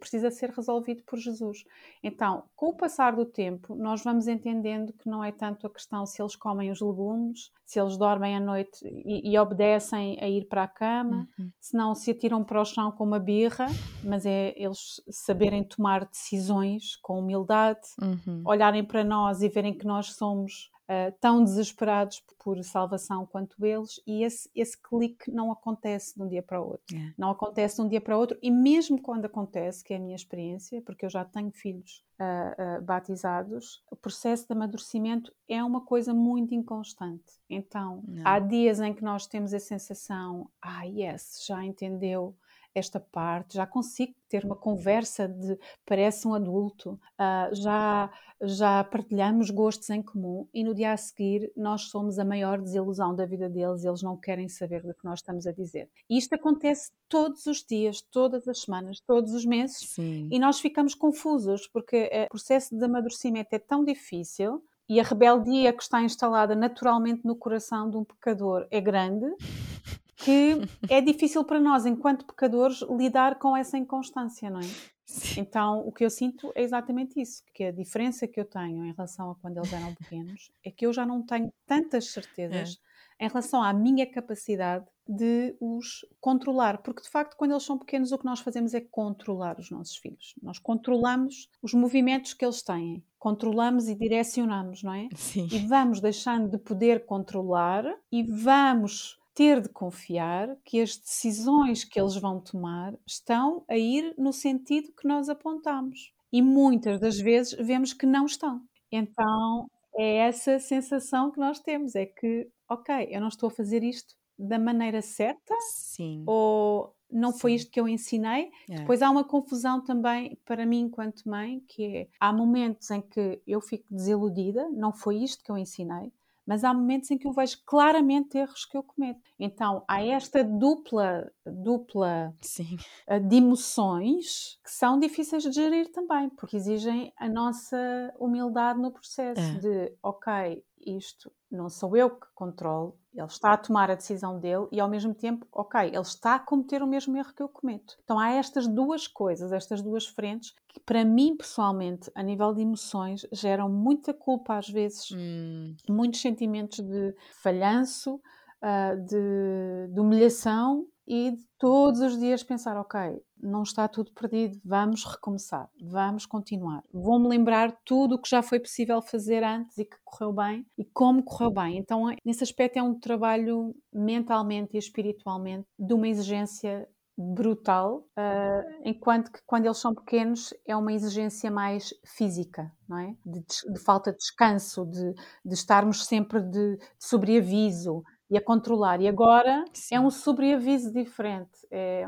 precisa 0.00 0.30
ser 0.30 0.50
resolvido 0.50 1.02
por 1.04 1.18
Jesus. 1.18 1.62
Então, 2.02 2.44
com 2.56 2.68
o 2.68 2.74
passar 2.76 3.14
do 3.14 3.26
tempo, 3.26 3.74
nós 3.74 4.02
vamos 4.02 4.26
entendendo 4.26 4.92
que 4.94 5.08
não 5.08 5.22
é 5.22 5.30
tanto 5.30 5.66
a 5.66 5.70
questão 5.70 6.06
se 6.06 6.22
eles 6.22 6.34
comem 6.34 6.70
os 6.70 6.80
legumes, 6.80 7.50
se 7.66 7.78
eles 7.78 7.98
dormem 7.98 8.34
à 8.34 8.40
noite 8.40 8.78
e, 8.82 9.30
e 9.30 9.38
obedecem 9.38 10.16
a 10.22 10.28
ir 10.28 10.46
para 10.48 10.62
a 10.62 10.68
cama, 10.68 11.28
Uhum. 11.38 11.50
se 11.60 11.76
não 11.76 11.94
se 11.94 12.10
atiram 12.10 12.42
para 12.42 12.60
o 12.62 12.64
chão 12.64 12.90
com 12.92 13.04
uma 13.04 13.18
birra, 13.18 13.66
mas 14.02 14.24
é 14.24 14.54
eles 14.56 15.02
saberem 15.10 15.62
tomar 15.64 16.06
decisões 16.06 16.96
com 17.02 17.18
humildade, 17.18 17.80
Uhum. 18.00 18.42
olharem 18.46 18.82
para 18.84 19.04
nós 19.04 19.42
e 19.42 19.48
verem 19.50 19.76
que 19.76 19.86
nós 19.86 20.14
somos 20.14 20.70
uh, 20.88 21.14
tão 21.20 21.44
desesperados 21.44 22.22
por 22.38 22.62
salvação 22.64 23.26
quanto 23.26 23.64
eles, 23.64 24.00
e 24.06 24.22
esse, 24.22 24.50
esse 24.54 24.80
clique 24.80 25.30
não 25.30 25.52
acontece 25.52 26.14
de 26.14 26.22
um 26.22 26.28
dia 26.28 26.42
para 26.42 26.60
o 26.60 26.70
outro. 26.70 26.96
É. 26.96 27.12
Não 27.16 27.30
acontece 27.30 27.76
de 27.76 27.82
um 27.82 27.88
dia 27.88 28.00
para 28.00 28.16
o 28.16 28.20
outro, 28.20 28.38
e 28.42 28.50
mesmo 28.50 29.00
quando 29.00 29.26
acontece, 29.26 29.84
que 29.84 29.92
é 29.92 29.96
a 29.96 30.00
minha 30.00 30.16
experiência, 30.16 30.80
porque 30.82 31.04
eu 31.04 31.10
já 31.10 31.24
tenho 31.24 31.50
filhos 31.50 32.04
uh, 32.18 32.78
uh, 32.78 32.82
batizados, 32.82 33.82
o 33.90 33.96
processo 33.96 34.46
de 34.46 34.52
amadurecimento 34.52 35.32
é 35.48 35.62
uma 35.62 35.82
coisa 35.82 36.14
muito 36.14 36.54
inconstante. 36.54 37.38
Então, 37.50 38.02
não. 38.06 38.22
há 38.24 38.38
dias 38.38 38.80
em 38.80 38.94
que 38.94 39.04
nós 39.04 39.26
temos 39.26 39.52
a 39.52 39.60
sensação, 39.60 40.48
ah, 40.62 40.84
yes, 40.84 41.44
já 41.46 41.64
entendeu 41.64 42.34
esta 42.74 43.00
parte, 43.00 43.54
já 43.54 43.66
consigo 43.66 44.14
ter 44.28 44.44
uma 44.44 44.56
conversa 44.56 45.26
de 45.26 45.58
parece 45.84 46.28
um 46.28 46.34
adulto, 46.34 47.00
uh, 47.18 47.54
já, 47.54 48.10
já 48.42 48.84
partilhamos 48.84 49.50
gostos 49.50 49.88
em 49.90 50.02
comum 50.02 50.46
e 50.52 50.62
no 50.62 50.74
dia 50.74 50.92
a 50.92 50.96
seguir 50.96 51.50
nós 51.56 51.82
somos 51.82 52.18
a 52.18 52.24
maior 52.24 52.60
desilusão 52.60 53.14
da 53.14 53.26
vida 53.26 53.48
deles, 53.48 53.84
eles 53.84 54.02
não 54.02 54.16
querem 54.16 54.48
saber 54.48 54.82
do 54.82 54.94
que 54.94 55.04
nós 55.04 55.20
estamos 55.20 55.46
a 55.46 55.52
dizer. 55.52 55.88
E 56.08 56.18
isto 56.18 56.34
acontece 56.34 56.92
todos 57.08 57.46
os 57.46 57.64
dias, 57.64 58.02
todas 58.02 58.46
as 58.46 58.60
semanas, 58.60 59.00
todos 59.00 59.32
os 59.32 59.44
meses 59.44 59.94
Sim. 59.94 60.28
e 60.30 60.38
nós 60.38 60.60
ficamos 60.60 60.94
confusos 60.94 61.66
porque 61.68 62.10
o 62.26 62.30
processo 62.30 62.76
de 62.76 62.84
amadurecimento 62.84 63.48
é 63.52 63.58
tão 63.58 63.84
difícil 63.84 64.62
e 64.88 64.98
a 64.98 65.02
rebeldia 65.02 65.72
que 65.72 65.82
está 65.82 66.02
instalada 66.02 66.54
naturalmente 66.54 67.24
no 67.24 67.36
coração 67.36 67.90
de 67.90 67.96
um 67.96 68.04
pecador 68.04 68.66
é 68.70 68.80
grande 68.80 69.26
que 70.18 70.56
é 70.88 71.00
difícil 71.00 71.44
para 71.44 71.60
nós, 71.60 71.86
enquanto 71.86 72.26
pecadores, 72.26 72.82
lidar 72.90 73.38
com 73.38 73.56
essa 73.56 73.78
inconstância, 73.78 74.50
não 74.50 74.60
é? 74.60 74.98
Sim. 75.04 75.40
Então, 75.40 75.80
o 75.86 75.92
que 75.92 76.04
eu 76.04 76.10
sinto 76.10 76.52
é 76.54 76.62
exatamente 76.62 77.20
isso, 77.20 77.42
que 77.54 77.64
a 77.64 77.72
diferença 77.72 78.26
que 78.26 78.38
eu 78.38 78.44
tenho 78.44 78.84
em 78.84 78.92
relação 78.92 79.30
a 79.30 79.34
quando 79.36 79.56
eles 79.56 79.72
eram 79.72 79.94
pequenos 79.94 80.50
é 80.62 80.70
que 80.70 80.84
eu 80.84 80.92
já 80.92 81.06
não 81.06 81.22
tenho 81.22 81.50
tantas 81.66 82.10
certezas 82.10 82.78
é. 83.18 83.24
em 83.24 83.28
relação 83.28 83.62
à 83.62 83.72
minha 83.72 84.06
capacidade 84.06 84.84
de 85.08 85.56
os 85.58 86.04
controlar, 86.20 86.82
porque 86.82 87.00
de 87.00 87.08
facto, 87.08 87.36
quando 87.36 87.52
eles 87.52 87.62
são 87.62 87.78
pequenos, 87.78 88.12
o 88.12 88.18
que 88.18 88.26
nós 88.26 88.40
fazemos 88.40 88.74
é 88.74 88.80
controlar 88.80 89.58
os 89.58 89.70
nossos 89.70 89.96
filhos. 89.96 90.34
Nós 90.42 90.58
controlamos 90.58 91.48
os 91.62 91.72
movimentos 91.72 92.34
que 92.34 92.44
eles 92.44 92.62
têm, 92.62 93.02
controlamos 93.18 93.88
e 93.88 93.94
direcionamos, 93.94 94.82
não 94.82 94.92
é? 94.92 95.08
Sim. 95.14 95.48
E 95.50 95.60
vamos 95.60 96.00
deixando 96.00 96.50
de 96.50 96.58
poder 96.58 97.06
controlar 97.06 97.84
e 98.12 98.22
vamos 98.22 99.17
ter 99.38 99.60
de 99.60 99.68
confiar 99.68 100.56
que 100.64 100.80
as 100.80 100.96
decisões 100.96 101.84
que 101.84 102.00
eles 102.00 102.16
vão 102.16 102.40
tomar 102.40 102.92
estão 103.06 103.64
a 103.68 103.76
ir 103.76 104.12
no 104.18 104.32
sentido 104.32 104.92
que 104.92 105.06
nós 105.06 105.28
apontamos. 105.28 106.12
E 106.32 106.42
muitas 106.42 106.98
das 106.98 107.20
vezes 107.20 107.52
vemos 107.52 107.92
que 107.92 108.04
não 108.04 108.26
estão. 108.26 108.60
Então 108.90 109.70
é 109.96 110.16
essa 110.16 110.58
sensação 110.58 111.30
que 111.30 111.38
nós 111.38 111.60
temos: 111.60 111.94
é 111.94 112.04
que, 112.04 112.50
ok, 112.68 113.06
eu 113.12 113.20
não 113.20 113.28
estou 113.28 113.46
a 113.46 113.52
fazer 113.52 113.84
isto 113.84 114.16
da 114.36 114.58
maneira 114.58 115.00
certa, 115.00 115.54
Sim. 115.70 116.24
ou 116.26 116.92
não 117.08 117.30
Sim. 117.30 117.38
foi 117.38 117.54
isto 117.54 117.70
que 117.70 117.78
eu 117.78 117.86
ensinei. 117.86 118.50
É. 118.68 118.74
Depois 118.78 119.02
há 119.02 119.08
uma 119.08 119.22
confusão 119.22 119.80
também 119.84 120.36
para 120.44 120.66
mim, 120.66 120.80
enquanto 120.80 121.28
mãe, 121.28 121.62
que 121.68 121.84
é 121.84 122.08
há 122.18 122.32
momentos 122.32 122.90
em 122.90 123.00
que 123.00 123.40
eu 123.46 123.60
fico 123.60 123.86
desiludida, 123.88 124.68
não 124.70 124.92
foi 124.92 125.18
isto 125.18 125.44
que 125.44 125.50
eu 125.52 125.56
ensinei 125.56 126.12
mas 126.48 126.64
há 126.64 126.72
momentos 126.72 127.10
em 127.10 127.18
que 127.18 127.28
eu 127.28 127.32
vejo 127.32 127.58
claramente 127.66 128.38
erros 128.38 128.64
que 128.64 128.74
eu 128.74 128.82
cometo. 128.82 129.20
Então 129.38 129.84
há 129.86 130.02
esta 130.02 130.42
dupla, 130.42 131.30
dupla 131.44 132.34
Sim. 132.40 132.78
Eh, 133.06 133.20
de 133.20 133.36
emoções 133.36 134.58
que 134.64 134.70
são 134.70 134.98
difíceis 134.98 135.42
de 135.42 135.52
gerir 135.52 135.92
também, 135.92 136.30
porque 136.30 136.56
exigem 136.56 137.12
a 137.18 137.28
nossa 137.28 137.76
humildade 138.18 138.80
no 138.80 138.90
processo 138.90 139.38
é. 139.42 139.58
de, 139.58 139.92
ok, 140.02 140.64
isto 140.86 141.30
não 141.50 141.68
sou 141.68 141.94
eu 141.94 142.08
que 142.08 142.26
controlo, 142.34 142.98
ele 143.18 143.26
está 143.26 143.52
a 143.52 143.56
tomar 143.56 143.90
a 143.90 143.94
decisão 143.94 144.38
dele 144.38 144.66
e 144.70 144.80
ao 144.80 144.88
mesmo 144.88 145.12
tempo, 145.14 145.46
ok, 145.52 145.80
ele 145.88 145.98
está 146.00 146.36
a 146.36 146.38
cometer 146.38 146.82
o 146.82 146.86
mesmo 146.86 147.16
erro 147.16 147.34
que 147.34 147.42
eu 147.42 147.48
cometo. 147.48 147.98
Então 148.04 148.18
há 148.18 148.30
estas 148.30 148.66
duas 148.66 149.08
coisas, 149.08 149.52
estas 149.52 149.82
duas 149.82 150.06
frentes, 150.06 150.54
que 150.68 150.78
para 150.80 151.04
mim 151.04 151.36
pessoalmente, 151.36 152.10
a 152.14 152.22
nível 152.22 152.52
de 152.54 152.62
emoções, 152.62 153.26
geram 153.32 153.68
muita 153.68 154.14
culpa 154.14 154.56
às 154.56 154.68
vezes, 154.68 155.10
hum. 155.12 155.74
muitos 155.88 156.20
sentimentos 156.20 156.80
de 156.80 157.14
falhanço, 157.42 158.20
uh, 158.62 158.96
de, 159.04 159.92
de 159.92 160.00
humilhação 160.00 160.86
e 161.08 161.38
todos 161.58 162.00
os 162.00 162.18
dias 162.18 162.42
pensar, 162.42 162.76
ok, 162.76 163.00
não 163.40 163.62
está 163.62 163.88
tudo 163.88 164.12
perdido, 164.12 164.60
vamos 164.62 165.04
recomeçar, 165.04 165.70
vamos 165.80 166.26
continuar. 166.26 166.84
Vou-me 166.92 167.26
lembrar 167.28 167.72
tudo 167.82 168.16
o 168.16 168.20
que 168.20 168.28
já 168.28 168.42
foi 168.42 168.60
possível 168.60 169.00
fazer 169.00 169.42
antes 169.42 169.78
e 169.78 169.86
que 169.86 169.96
correu 170.04 170.34
bem 170.34 170.66
e 170.76 170.84
como 170.84 171.22
correu 171.22 171.50
bem. 171.50 171.78
Então, 171.78 172.14
nesse 172.22 172.44
aspecto, 172.44 172.78
é 172.78 172.82
um 172.82 172.98
trabalho 172.98 173.74
mentalmente 173.90 174.76
e 174.76 174.78
espiritualmente 174.78 175.66
de 175.78 175.94
uma 175.94 176.08
exigência 176.08 176.86
brutal, 177.18 178.06
uh, 178.16 178.82
enquanto 178.84 179.32
que 179.32 179.40
quando 179.44 179.64
eles 179.64 179.78
são 179.78 179.92
pequenos 179.92 180.54
é 180.64 180.76
uma 180.76 180.92
exigência 180.92 181.50
mais 181.50 181.92
física, 182.06 182.70
não 182.88 182.96
é? 182.96 183.16
De, 183.26 183.40
de 183.72 183.80
falta 183.80 184.12
de 184.12 184.18
descanso, 184.18 184.86
de, 184.86 185.14
de 185.44 185.54
estarmos 185.54 186.06
sempre 186.06 186.40
de, 186.40 186.76
de 186.76 186.86
sobreaviso, 186.96 188.04
e 188.30 188.36
a 188.36 188.40
controlar. 188.40 189.00
E 189.00 189.08
agora 189.08 189.64
Sim. 189.72 189.94
é 189.94 190.00
um 190.00 190.10
sobreaviso 190.10 190.92
diferente. 190.92 191.66
É, 191.70 192.06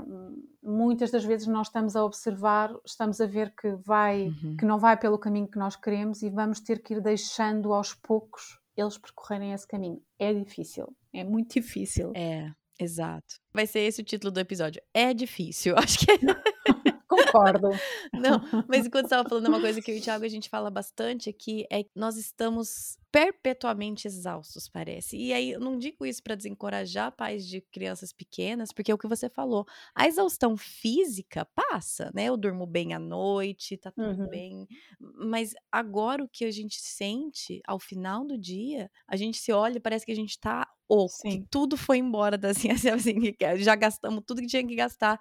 muitas 0.63 1.11
das 1.11 1.25
vezes 1.25 1.47
nós 1.47 1.69
estamos 1.69 1.97
a 1.97 2.05
observar, 2.05 2.75
estamos 2.85 3.21
a 3.21 3.27
ver 3.27 3.55
que 3.55 3.73
vai, 3.77 4.27
uhum. 4.29 4.57
que 4.59 4.67
não 4.67 4.79
vai 4.79 4.97
pelo 4.99 5.19
caminho 5.19 5.49
que 5.49 5.59
nós 5.59 5.77
queremos 5.77 6.23
e 6.23 6.31
vamos 6.31 6.61
ter 6.61 6.83
que 6.83 6.95
ir 6.95 7.01
deixando 7.01 7.73
aos 7.73 7.95
poucos 7.95 8.61
eles 8.77 8.99
percorrerem 8.99 9.53
esse 9.53 9.67
caminho. 9.67 10.01
É 10.19 10.33
difícil, 10.33 10.95
é 11.13 11.25
muito 11.25 11.55
difícil. 11.55 12.13
É, 12.15 12.51
exato. 12.79 13.37
Vai 13.53 13.67
ser 13.67 13.81
esse 13.81 14.01
o 14.01 14.05
título 14.05 14.31
do 14.31 14.41
episódio. 14.41 14.81
É 14.95 15.13
difícil. 15.13 15.75
Acho 15.79 15.99
que 15.99 16.13
é. 16.13 16.17
Concordo. 17.11 17.71
Não, 18.15 18.41
mas 18.69 18.87
enquanto 18.87 19.09
você 19.09 19.15
estava 19.15 19.29
falando 19.29 19.49
uma 19.49 19.61
coisa 19.61 19.83
que 19.83 19.91
eu 19.91 19.97
e 19.97 19.99
o 19.99 20.03
Thiago 20.03 20.25
a 20.25 20.29
gente 20.29 20.49
fala 20.49 20.71
bastante 20.71 21.29
aqui 21.29 21.67
é 21.69 21.83
que 21.83 21.91
nós 21.97 22.17
estamos 22.17 22.97
perpetuamente 23.11 24.07
exaustos, 24.07 24.69
parece. 24.69 25.17
E 25.17 25.33
aí, 25.33 25.51
eu 25.51 25.59
não 25.61 25.77
digo 25.77 26.07
isso 26.07 26.23
para 26.23 26.37
desencorajar 26.37 27.11
pais 27.11 27.45
de 27.45 27.61
crianças 27.61 28.13
pequenas, 28.13 28.73
porque 28.73 28.93
é 28.93 28.95
o 28.95 28.99
que 28.99 29.09
você 29.09 29.29
falou. 29.29 29.67
A 29.93 30.07
exaustão 30.07 30.57
física 30.57 31.45
passa, 31.45 32.13
né? 32.15 32.27
Eu 32.27 32.37
durmo 32.37 32.67
bem 32.67 32.95
à 32.95 32.99
noite, 33.01 33.77
tá 33.77 33.91
tudo 33.91 34.23
uhum. 34.23 34.29
bem. 34.29 34.69
Mas 35.01 35.53
agora 35.73 36.23
o 36.23 36.29
que 36.29 36.45
a 36.45 36.51
gente 36.53 36.81
sente 36.81 37.61
ao 37.67 37.81
final 37.81 38.25
do 38.25 38.39
dia, 38.39 38.89
a 39.09 39.17
gente 39.17 39.39
se 39.39 39.51
olha 39.51 39.79
e 39.79 39.81
parece 39.81 40.07
que 40.07 40.13
a 40.13 40.17
gente 40.17 40.39
tá 40.39 40.69
oco, 40.89 41.23
que 41.23 41.45
tudo 41.49 41.77
foi 41.77 41.99
embora 41.99 42.37
da 42.37 42.53
ciência, 42.55 42.95
assim, 42.95 43.35
já 43.59 43.77
gastamos 43.77 44.25
tudo 44.27 44.41
que 44.41 44.49
tinha 44.49 44.67
que 44.67 44.75
gastar 44.75 45.21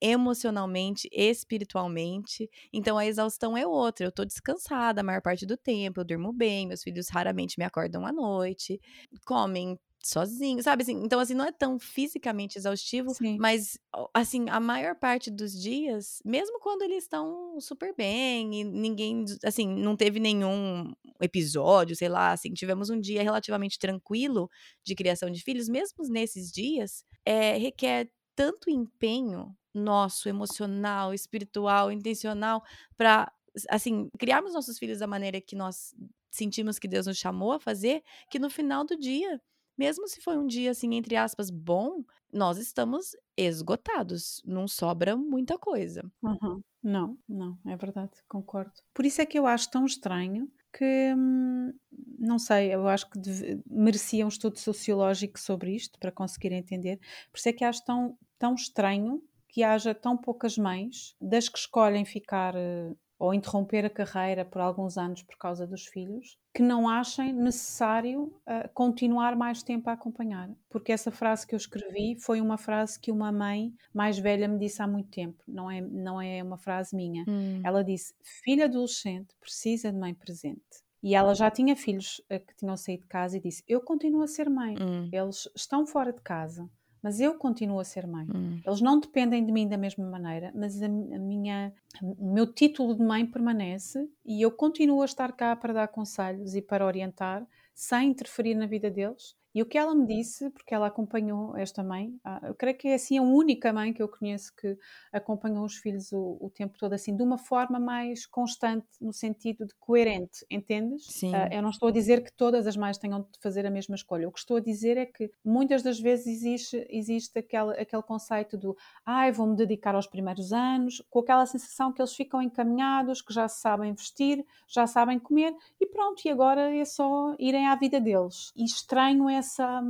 emocionalmente, 0.00 1.08
espiritualmente. 1.12 2.48
Então 2.72 2.98
a 2.98 3.06
exaustão 3.06 3.56
é 3.56 3.66
outra. 3.66 4.06
Eu 4.06 4.12
tô 4.12 4.24
descansada 4.24 5.00
a 5.00 5.04
maior 5.04 5.22
parte 5.22 5.46
do 5.46 5.56
tempo, 5.56 6.00
eu 6.00 6.04
durmo 6.04 6.32
bem, 6.32 6.66
meus 6.66 6.82
filhos 6.82 7.08
raramente 7.08 7.58
me 7.58 7.64
acordam 7.64 8.06
à 8.06 8.12
noite, 8.12 8.80
comem 9.24 9.78
sozinhos, 10.06 10.64
sabe 10.64 10.82
assim? 10.82 11.02
Então 11.02 11.18
assim, 11.18 11.34
não 11.34 11.44
é 11.44 11.52
tão 11.52 11.78
fisicamente 11.78 12.56
exaustivo, 12.58 13.12
Sim. 13.14 13.36
mas 13.40 13.76
assim, 14.14 14.48
a 14.48 14.60
maior 14.60 14.94
parte 14.94 15.30
dos 15.30 15.52
dias, 15.52 16.20
mesmo 16.24 16.60
quando 16.60 16.82
eles 16.82 17.04
estão 17.04 17.58
super 17.60 17.94
bem 17.96 18.60
e 18.60 18.64
ninguém, 18.64 19.24
assim, 19.44 19.66
não 19.66 19.96
teve 19.96 20.20
nenhum 20.20 20.92
episódio, 21.20 21.96
sei 21.96 22.08
lá, 22.08 22.32
assim, 22.32 22.52
tivemos 22.52 22.88
um 22.88 23.00
dia 23.00 23.22
relativamente 23.22 23.78
tranquilo 23.78 24.48
de 24.84 24.94
criação 24.94 25.30
de 25.30 25.42
filhos, 25.42 25.68
mesmo 25.68 26.04
nesses 26.08 26.52
dias, 26.52 27.04
é, 27.24 27.56
requer 27.56 28.08
tanto 28.36 28.70
empenho 28.70 29.56
nosso, 29.76 30.28
emocional, 30.28 31.12
espiritual, 31.14 31.92
intencional, 31.92 32.64
para 32.96 33.32
assim, 33.70 34.08
criarmos 34.18 34.52
nossos 34.52 34.78
filhos 34.78 34.98
da 34.98 35.06
maneira 35.06 35.40
que 35.40 35.56
nós 35.56 35.94
sentimos 36.30 36.78
que 36.78 36.88
Deus 36.88 37.06
nos 37.06 37.16
chamou 37.16 37.52
a 37.52 37.60
fazer, 37.60 38.02
que 38.30 38.38
no 38.38 38.50
final 38.50 38.84
do 38.84 38.96
dia, 38.96 39.40
mesmo 39.76 40.06
se 40.06 40.20
foi 40.20 40.36
um 40.36 40.46
dia 40.46 40.70
assim 40.70 40.94
entre 40.94 41.16
aspas 41.16 41.50
bom, 41.50 42.04
nós 42.32 42.58
estamos 42.58 43.16
esgotados, 43.36 44.42
não 44.44 44.68
sobra 44.68 45.16
muita 45.16 45.58
coisa. 45.58 46.02
Uhum. 46.22 46.62
Não, 46.82 47.18
não, 47.28 47.58
é 47.66 47.76
verdade, 47.76 48.12
concordo. 48.28 48.72
Por 48.94 49.04
isso 49.06 49.20
é 49.20 49.26
que 49.26 49.38
eu 49.38 49.46
acho 49.46 49.70
tão 49.70 49.86
estranho 49.86 50.50
que 50.72 51.14
hum, 51.16 51.72
não 52.18 52.38
sei, 52.38 52.74
eu 52.74 52.86
acho 52.86 53.08
que 53.10 53.18
deve, 53.18 53.62
merecia 53.66 54.24
um 54.24 54.28
estudo 54.28 54.58
sociológico 54.58 55.40
sobre 55.40 55.74
isto 55.74 55.98
para 55.98 56.12
conseguir 56.12 56.52
entender. 56.52 56.98
Por 57.32 57.38
isso 57.38 57.48
é 57.48 57.52
que 57.52 57.64
acho 57.64 57.84
tão, 57.84 58.18
tão 58.38 58.54
estranho 58.54 59.22
que 59.56 59.62
haja 59.64 59.94
tão 59.94 60.18
poucas 60.18 60.58
mães 60.58 61.16
das 61.18 61.48
que 61.48 61.56
escolhem 61.56 62.04
ficar 62.04 62.54
eh, 62.54 62.92
ou 63.18 63.32
interromper 63.32 63.86
a 63.86 63.88
carreira 63.88 64.44
por 64.44 64.60
alguns 64.60 64.98
anos 64.98 65.22
por 65.22 65.38
causa 65.38 65.66
dos 65.66 65.86
filhos, 65.86 66.36
que 66.52 66.62
não 66.62 66.86
achem 66.86 67.32
necessário 67.32 68.24
uh, 68.24 68.68
continuar 68.74 69.34
mais 69.34 69.62
tempo 69.62 69.88
a 69.88 69.94
acompanhar. 69.94 70.50
Porque 70.68 70.92
essa 70.92 71.10
frase 71.10 71.46
que 71.46 71.54
eu 71.54 71.56
escrevi 71.56 72.18
foi 72.20 72.42
uma 72.42 72.58
frase 72.58 73.00
que 73.00 73.10
uma 73.10 73.32
mãe 73.32 73.72
mais 73.94 74.18
velha 74.18 74.46
me 74.46 74.58
disse 74.58 74.82
há 74.82 74.86
muito 74.86 75.08
tempo, 75.08 75.42
não 75.48 75.70
é, 75.70 75.80
não 75.80 76.20
é 76.20 76.42
uma 76.42 76.58
frase 76.58 76.94
minha. 76.94 77.24
Hum. 77.26 77.62
Ela 77.64 77.82
disse: 77.82 78.12
Filha 78.44 78.66
adolescente 78.66 79.34
precisa 79.40 79.90
de 79.90 79.98
mãe 79.98 80.12
presente. 80.12 80.84
E 81.02 81.14
ela 81.14 81.34
já 81.34 81.50
tinha 81.50 81.74
filhos 81.74 82.20
uh, 82.30 82.38
que 82.38 82.54
tinham 82.56 82.76
saído 82.76 83.04
de 83.04 83.08
casa 83.08 83.38
e 83.38 83.40
disse: 83.40 83.64
Eu 83.66 83.80
continuo 83.80 84.20
a 84.20 84.26
ser 84.26 84.50
mãe. 84.50 84.76
Hum. 84.78 85.08
Eles 85.10 85.48
estão 85.56 85.86
fora 85.86 86.12
de 86.12 86.20
casa, 86.20 86.68
mas 87.02 87.20
eu 87.20 87.34
continuo 87.34 87.78
a 87.78 87.84
ser 87.84 88.06
mãe. 88.06 88.26
Hum. 88.34 88.60
Eles 88.64 88.80
não 88.80 88.98
dependem 88.98 89.44
de 89.44 89.52
mim 89.52 89.68
da 89.68 89.76
mesma 89.76 90.04
maneira, 90.08 90.52
mas 90.54 90.82
a, 90.82 90.86
a 90.86 90.88
minha, 90.88 91.72
o 92.02 92.32
meu 92.32 92.52
título 92.52 92.94
de 92.94 93.02
mãe 93.02 93.26
permanece 93.26 94.08
e 94.24 94.42
eu 94.42 94.50
continuo 94.50 95.02
a 95.02 95.04
estar 95.04 95.32
cá 95.32 95.54
para 95.54 95.72
dar 95.72 95.88
conselhos 95.88 96.54
e 96.54 96.62
para 96.62 96.84
orientar, 96.84 97.46
sem 97.74 98.10
interferir 98.10 98.54
na 98.54 98.66
vida 98.66 98.90
deles. 98.90 99.36
E 99.56 99.62
o 99.62 99.64
que 99.64 99.78
ela 99.78 99.94
me 99.94 100.06
disse, 100.06 100.50
porque 100.50 100.74
ela 100.74 100.86
acompanhou 100.86 101.56
esta 101.56 101.82
mãe, 101.82 102.14
ah, 102.22 102.42
eu 102.42 102.54
creio 102.54 102.76
que 102.76 102.88
é 102.88 102.94
assim 102.94 103.16
a 103.16 103.22
única 103.22 103.72
mãe 103.72 103.90
que 103.90 104.02
eu 104.02 104.08
conheço 104.08 104.54
que 104.54 104.76
acompanhou 105.10 105.64
os 105.64 105.76
filhos 105.76 106.12
o, 106.12 106.36
o 106.38 106.50
tempo 106.50 106.76
todo 106.78 106.92
assim, 106.92 107.16
de 107.16 107.22
uma 107.22 107.38
forma 107.38 107.80
mais 107.80 108.26
constante, 108.26 108.86
no 109.00 109.14
sentido 109.14 109.64
de 109.64 109.74
coerente, 109.76 110.44
entendes? 110.50 111.06
Sim. 111.06 111.34
Uh, 111.34 111.48
eu 111.50 111.62
não 111.62 111.70
estou 111.70 111.88
a 111.88 111.90
dizer 111.90 112.22
que 112.22 112.30
todas 112.30 112.66
as 112.66 112.76
mães 112.76 112.98
tenham 112.98 113.22
de 113.22 113.40
fazer 113.40 113.64
a 113.64 113.70
mesma 113.70 113.94
escolha. 113.94 114.28
O 114.28 114.30
que 114.30 114.40
estou 114.40 114.58
a 114.58 114.60
dizer 114.60 114.98
é 114.98 115.06
que 115.06 115.30
muitas 115.42 115.82
das 115.82 115.98
vezes 115.98 116.26
existe, 116.26 116.86
existe 116.90 117.38
aquele, 117.38 117.80
aquele 117.80 118.02
conceito 118.02 118.58
do 118.58 118.76
ai, 119.06 119.32
vou-me 119.32 119.56
dedicar 119.56 119.94
aos 119.94 120.06
primeiros 120.06 120.52
anos, 120.52 121.02
com 121.08 121.20
aquela 121.20 121.46
sensação 121.46 121.94
que 121.94 122.02
eles 122.02 122.14
ficam 122.14 122.42
encaminhados, 122.42 123.22
que 123.22 123.32
já 123.32 123.48
sabem 123.48 123.94
vestir, 123.94 124.44
já 124.68 124.86
sabem 124.86 125.18
comer 125.18 125.56
e 125.80 125.86
pronto, 125.86 126.20
e 126.26 126.28
agora 126.28 126.76
é 126.76 126.84
só 126.84 127.34
irem 127.38 127.66
à 127.66 127.74
vida 127.74 127.98
deles. 127.98 128.52
E 128.54 128.62
estranho 128.62 129.30
essa 129.30 129.45
essa, 129.46 129.82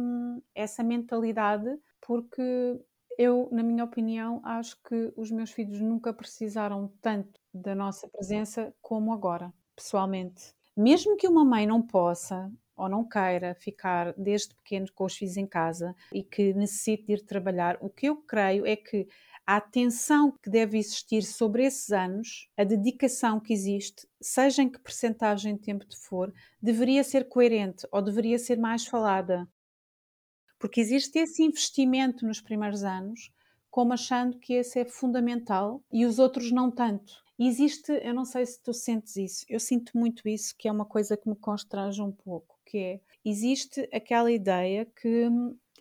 essa 0.54 0.82
mentalidade, 0.82 1.68
porque 2.00 2.80
eu, 3.18 3.48
na 3.50 3.62
minha 3.62 3.84
opinião, 3.84 4.40
acho 4.44 4.80
que 4.82 5.12
os 5.16 5.30
meus 5.30 5.50
filhos 5.50 5.80
nunca 5.80 6.12
precisaram 6.12 6.92
tanto 7.00 7.40
da 7.52 7.74
nossa 7.74 8.06
presença 8.08 8.74
como 8.82 9.12
agora, 9.12 9.52
pessoalmente. 9.74 10.54
Mesmo 10.76 11.16
que 11.16 11.26
uma 11.26 11.44
mãe 11.44 11.66
não 11.66 11.80
possa 11.80 12.52
ou 12.76 12.90
não 12.90 13.08
queira 13.08 13.54
ficar 13.54 14.12
desde 14.18 14.54
pequeno 14.54 14.86
com 14.94 15.06
os 15.06 15.16
filhos 15.16 15.38
em 15.38 15.46
casa 15.46 15.96
e 16.12 16.22
que 16.22 16.52
necessite 16.52 17.06
de 17.06 17.14
ir 17.14 17.24
trabalhar, 17.24 17.78
o 17.80 17.88
que 17.88 18.06
eu 18.06 18.16
creio 18.16 18.66
é 18.66 18.76
que 18.76 19.08
a 19.46 19.56
atenção 19.56 20.32
que 20.42 20.50
deve 20.50 20.76
existir 20.76 21.22
sobre 21.22 21.64
esses 21.64 21.92
anos, 21.92 22.48
a 22.56 22.64
dedicação 22.64 23.38
que 23.38 23.52
existe, 23.52 24.08
seja 24.20 24.62
em 24.62 24.68
que 24.68 24.80
percentagem 24.80 25.54
de 25.54 25.62
tempo 25.62 25.86
for, 25.96 26.34
deveria 26.60 27.04
ser 27.04 27.28
coerente 27.28 27.86
ou 27.92 28.02
deveria 28.02 28.38
ser 28.38 28.58
mais 28.58 28.84
falada. 28.86 29.48
Porque 30.58 30.80
existe 30.80 31.18
esse 31.20 31.44
investimento 31.44 32.26
nos 32.26 32.40
primeiros 32.40 32.82
anos, 32.82 33.30
como 33.70 33.92
achando 33.92 34.38
que 34.38 34.54
esse 34.54 34.80
é 34.80 34.84
fundamental 34.84 35.80
e 35.92 36.04
os 36.04 36.18
outros 36.18 36.50
não 36.50 36.70
tanto. 36.70 37.12
E 37.38 37.46
existe, 37.46 37.92
eu 38.02 38.14
não 38.14 38.24
sei 38.24 38.46
se 38.46 38.60
tu 38.60 38.72
sentes 38.72 39.14
isso, 39.16 39.44
eu 39.48 39.60
sinto 39.60 39.92
muito 39.96 40.26
isso, 40.26 40.54
que 40.58 40.66
é 40.66 40.72
uma 40.72 40.86
coisa 40.86 41.16
que 41.16 41.28
me 41.28 41.36
constrange 41.36 42.02
um 42.02 42.10
pouco, 42.10 42.58
que 42.64 42.78
é, 42.78 43.00
existe 43.24 43.88
aquela 43.92 44.32
ideia 44.32 44.86
que 44.86 45.30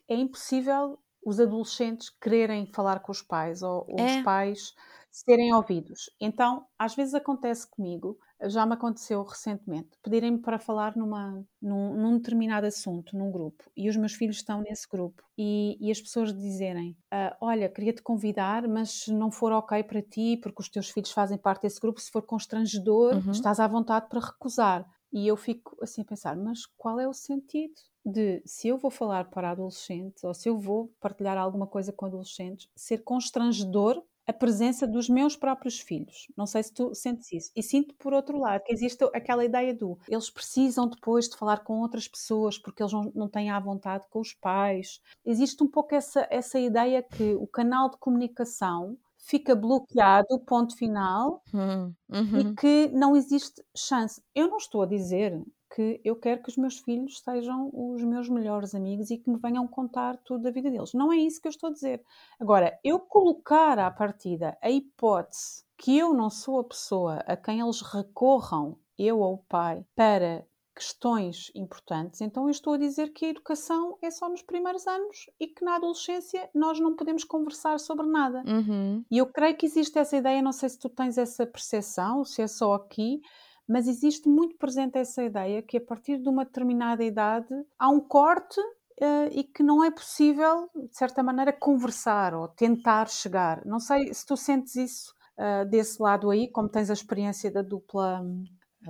é 0.08 0.16
impossível 0.16 1.00
os 1.26 1.40
adolescentes 1.40 2.10
quererem 2.10 2.68
falar 2.68 3.00
com 3.00 3.12
os 3.12 3.22
pais 3.22 3.64
ou, 3.64 3.86
ou 3.90 4.00
é. 4.00 4.20
os 4.20 4.24
pais 4.24 4.74
serem 5.12 5.54
ouvidos. 5.54 6.10
Então, 6.20 6.66
às 6.78 6.94
vezes 6.94 7.14
acontece 7.14 7.66
comigo, 7.70 8.20
já 8.44 8.66
me 8.66 8.74
aconteceu 8.74 9.24
recentemente, 9.24 9.98
pedirem-me 10.04 10.40
para 10.40 10.60
falar 10.60 10.96
numa, 10.98 11.42
num, 11.62 11.96
num, 11.96 12.18
determinado 12.18 12.68
assunto, 12.68 13.18
num 13.18 13.32
grupo, 13.32 13.64
e 13.78 13.90
os 13.90 13.96
meus 13.96 14.14
filhos 14.14 14.36
estão 14.36 14.62
nesse 14.62 14.86
grupo, 14.88 15.24
e, 15.38 15.78
e 15.80 15.90
as 15.90 16.02
pessoas 16.02 16.34
dizerem: 16.34 16.98
ah, 17.10 17.36
Olha, 17.40 17.70
queria-te 17.70 18.04
convidar, 18.04 18.68
mas 18.68 19.04
se 19.04 19.14
não 19.14 19.32
for 19.32 19.54
ok 19.54 19.84
para 19.84 20.02
ti, 20.02 20.38
porque 20.44 20.62
os 20.62 20.70
teus 20.70 20.90
filhos 20.90 21.12
fazem 21.12 21.38
parte 21.38 21.62
desse 21.62 21.80
grupo, 21.80 22.02
se 22.02 22.12
for 22.12 22.22
constrangedor, 22.22 23.16
uhum. 23.16 23.32
estás 23.32 23.60
à 23.60 23.68
vontade 23.68 24.10
para 24.10 24.20
recusar. 24.20 24.86
E 25.14 25.26
eu 25.26 25.38
fico 25.38 25.78
assim 25.82 26.02
a 26.02 26.06
pensar: 26.06 26.36
mas 26.36 26.66
qual 26.78 27.00
é 27.00 27.08
o 27.08 27.14
sentido? 27.14 27.74
De 28.06 28.42
se 28.46 28.68
eu 28.68 28.78
vou 28.78 28.92
falar 28.92 29.30
para 29.30 29.52
adolescentes 29.52 30.24
ou 30.24 30.34
se 30.34 30.48
eu 30.48 30.58
vou 30.58 30.92
partilhar 31.00 31.38
alguma 31.38 31.66
coisa 31.66 31.92
com 31.92 32.06
adolescentes, 32.06 32.70
ser 32.76 33.00
constrangedor 33.00 34.04
a 34.28 34.34
presença 34.34 34.88
dos 34.88 35.08
meus 35.08 35.36
próprios 35.36 35.80
filhos. 35.80 36.28
Não 36.36 36.46
sei 36.48 36.64
se 36.64 36.74
tu 36.74 36.94
sentes 36.96 37.32
isso. 37.32 37.52
E 37.56 37.62
sinto, 37.62 37.94
por 37.96 38.14
outro 38.14 38.40
lado, 38.40 38.64
que 38.64 38.74
existe 38.74 39.04
aquela 39.14 39.46
ideia 39.46 39.74
do 39.74 39.98
eles 40.08 40.30
precisam 40.30 40.88
depois 40.88 41.30
de 41.30 41.38
falar 41.38 41.64
com 41.64 41.80
outras 41.80 42.08
pessoas 42.08 42.58
porque 42.58 42.82
eles 42.82 42.92
não, 42.92 43.12
não 43.14 43.30
têm 43.30 43.52
à 43.52 43.60
vontade 43.60 44.06
com 44.10 44.20
os 44.20 44.34
pais. 44.34 45.00
Existe 45.24 45.64
um 45.64 45.68
pouco 45.68 45.94
essa, 45.94 46.28
essa 46.32 46.60
ideia 46.60 47.04
que 47.04 47.36
o 47.36 47.46
canal 47.46 47.90
de 47.90 47.98
comunicação 47.98 48.98
fica 49.26 49.56
bloqueado, 49.56 50.40
ponto 50.46 50.78
final, 50.78 51.42
hum, 51.52 51.92
uhum. 52.10 52.40
e 52.40 52.56
que 52.56 52.90
não 52.94 53.16
existe 53.16 53.64
chance. 53.76 54.22
Eu 54.36 54.48
não 54.48 54.58
estou 54.58 54.84
a 54.84 54.86
dizer 54.86 55.42
que 55.74 56.00
eu 56.06 56.16
quero 56.16 56.44
que 56.44 56.50
os 56.50 56.58
meus 56.58 56.78
filhos 56.78 57.20
sejam 57.20 57.72
os 57.74 58.04
meus 58.04 58.30
melhores 58.30 58.76
amigos 58.76 59.10
e 59.10 59.18
que 59.18 59.30
me 59.30 59.40
venham 59.40 59.68
contar 59.68 60.18
tudo 60.24 60.44
da 60.44 60.52
vida 60.52 60.70
deles. 60.70 60.94
Não 60.94 61.12
é 61.12 61.18
isso 61.18 61.42
que 61.42 61.48
eu 61.48 61.52
estou 61.52 61.70
a 61.70 61.74
dizer. 61.74 62.04
Agora, 62.40 62.80
eu 62.84 63.00
colocar 63.00 63.80
à 63.80 63.90
partida 63.90 64.56
a 64.62 64.70
hipótese 64.70 65.66
que 65.76 65.98
eu 65.98 66.14
não 66.14 66.30
sou 66.30 66.60
a 66.60 66.64
pessoa 66.64 67.16
a 67.26 67.36
quem 67.36 67.60
eles 67.60 67.82
recorram, 67.82 68.78
eu 68.98 69.20
ou 69.20 69.34
o 69.34 69.44
pai, 69.50 69.84
para 69.96 70.46
questões 70.76 71.52
importantes, 71.56 72.22
então 72.22 72.44
eu 72.44 72.50
estou 72.50 72.74
a 72.74 72.78
dizer 72.78 73.14
que 73.14 73.26
a 73.26 73.30
educação 73.30 73.98
é 74.02 74.12
só 74.12 74.28
nos 74.30 74.42
primeiros 74.42 74.86
anos 74.86 75.30
e 75.40 75.48
que 75.48 75.64
na 75.64 75.76
adolescência 75.76 76.50
nós 76.54 76.80
não 76.80 76.96
podemos 76.96 77.24
conversar 77.24 77.80
sobre 77.80 78.06
nada. 78.06 78.44
Uhum. 78.46 79.04
E 79.10 79.18
eu 79.18 79.26
creio 79.28 79.56
que 79.56 79.66
existe 79.66 79.98
essa 79.98 80.18
ideia, 80.18 80.42
não 80.42 80.52
sei 80.52 80.70
se 80.70 80.78
tu 80.78 80.90
tens 80.90 81.18
essa 81.18 81.46
percepção, 81.46 82.26
se 82.26 82.42
é 82.42 82.48
só 82.48 82.74
aqui, 82.74 83.22
mas 83.68 83.88
existe 83.88 84.30
muito 84.30 84.58
presente 84.58 84.98
essa 84.98 85.24
ideia 85.24 85.62
que 85.62 85.78
a 85.78 85.82
partir 85.82 86.20
de 86.20 86.30
uma 86.30 86.46
determinada 86.46 87.04
idade 87.04 87.54
há 87.80 87.90
um 87.90 88.00
corte 88.00 88.60
uh, 88.60 89.30
e 89.32 89.44
que 89.44 89.64
não 89.64 89.84
é 89.84 89.90
possível, 89.90 90.70
de 90.76 90.96
certa 90.96 91.24
maneira, 91.24 91.52
conversar 91.52 92.34
ou 92.34 92.48
tentar 92.48 93.08
chegar. 93.08 93.66
Não 93.66 93.80
sei 93.80 94.14
se 94.14 94.26
tu 94.26 94.38
sentes 94.38 94.76
isso 94.76 95.14
uh, 95.40 95.68
desse 95.70 96.02
lado 96.02 96.30
aí, 96.30 96.50
como 96.52 96.70
tens 96.70 96.90
a 96.90 96.94
experiência 96.94 97.52
da 97.52 97.62
dupla 97.62 98.24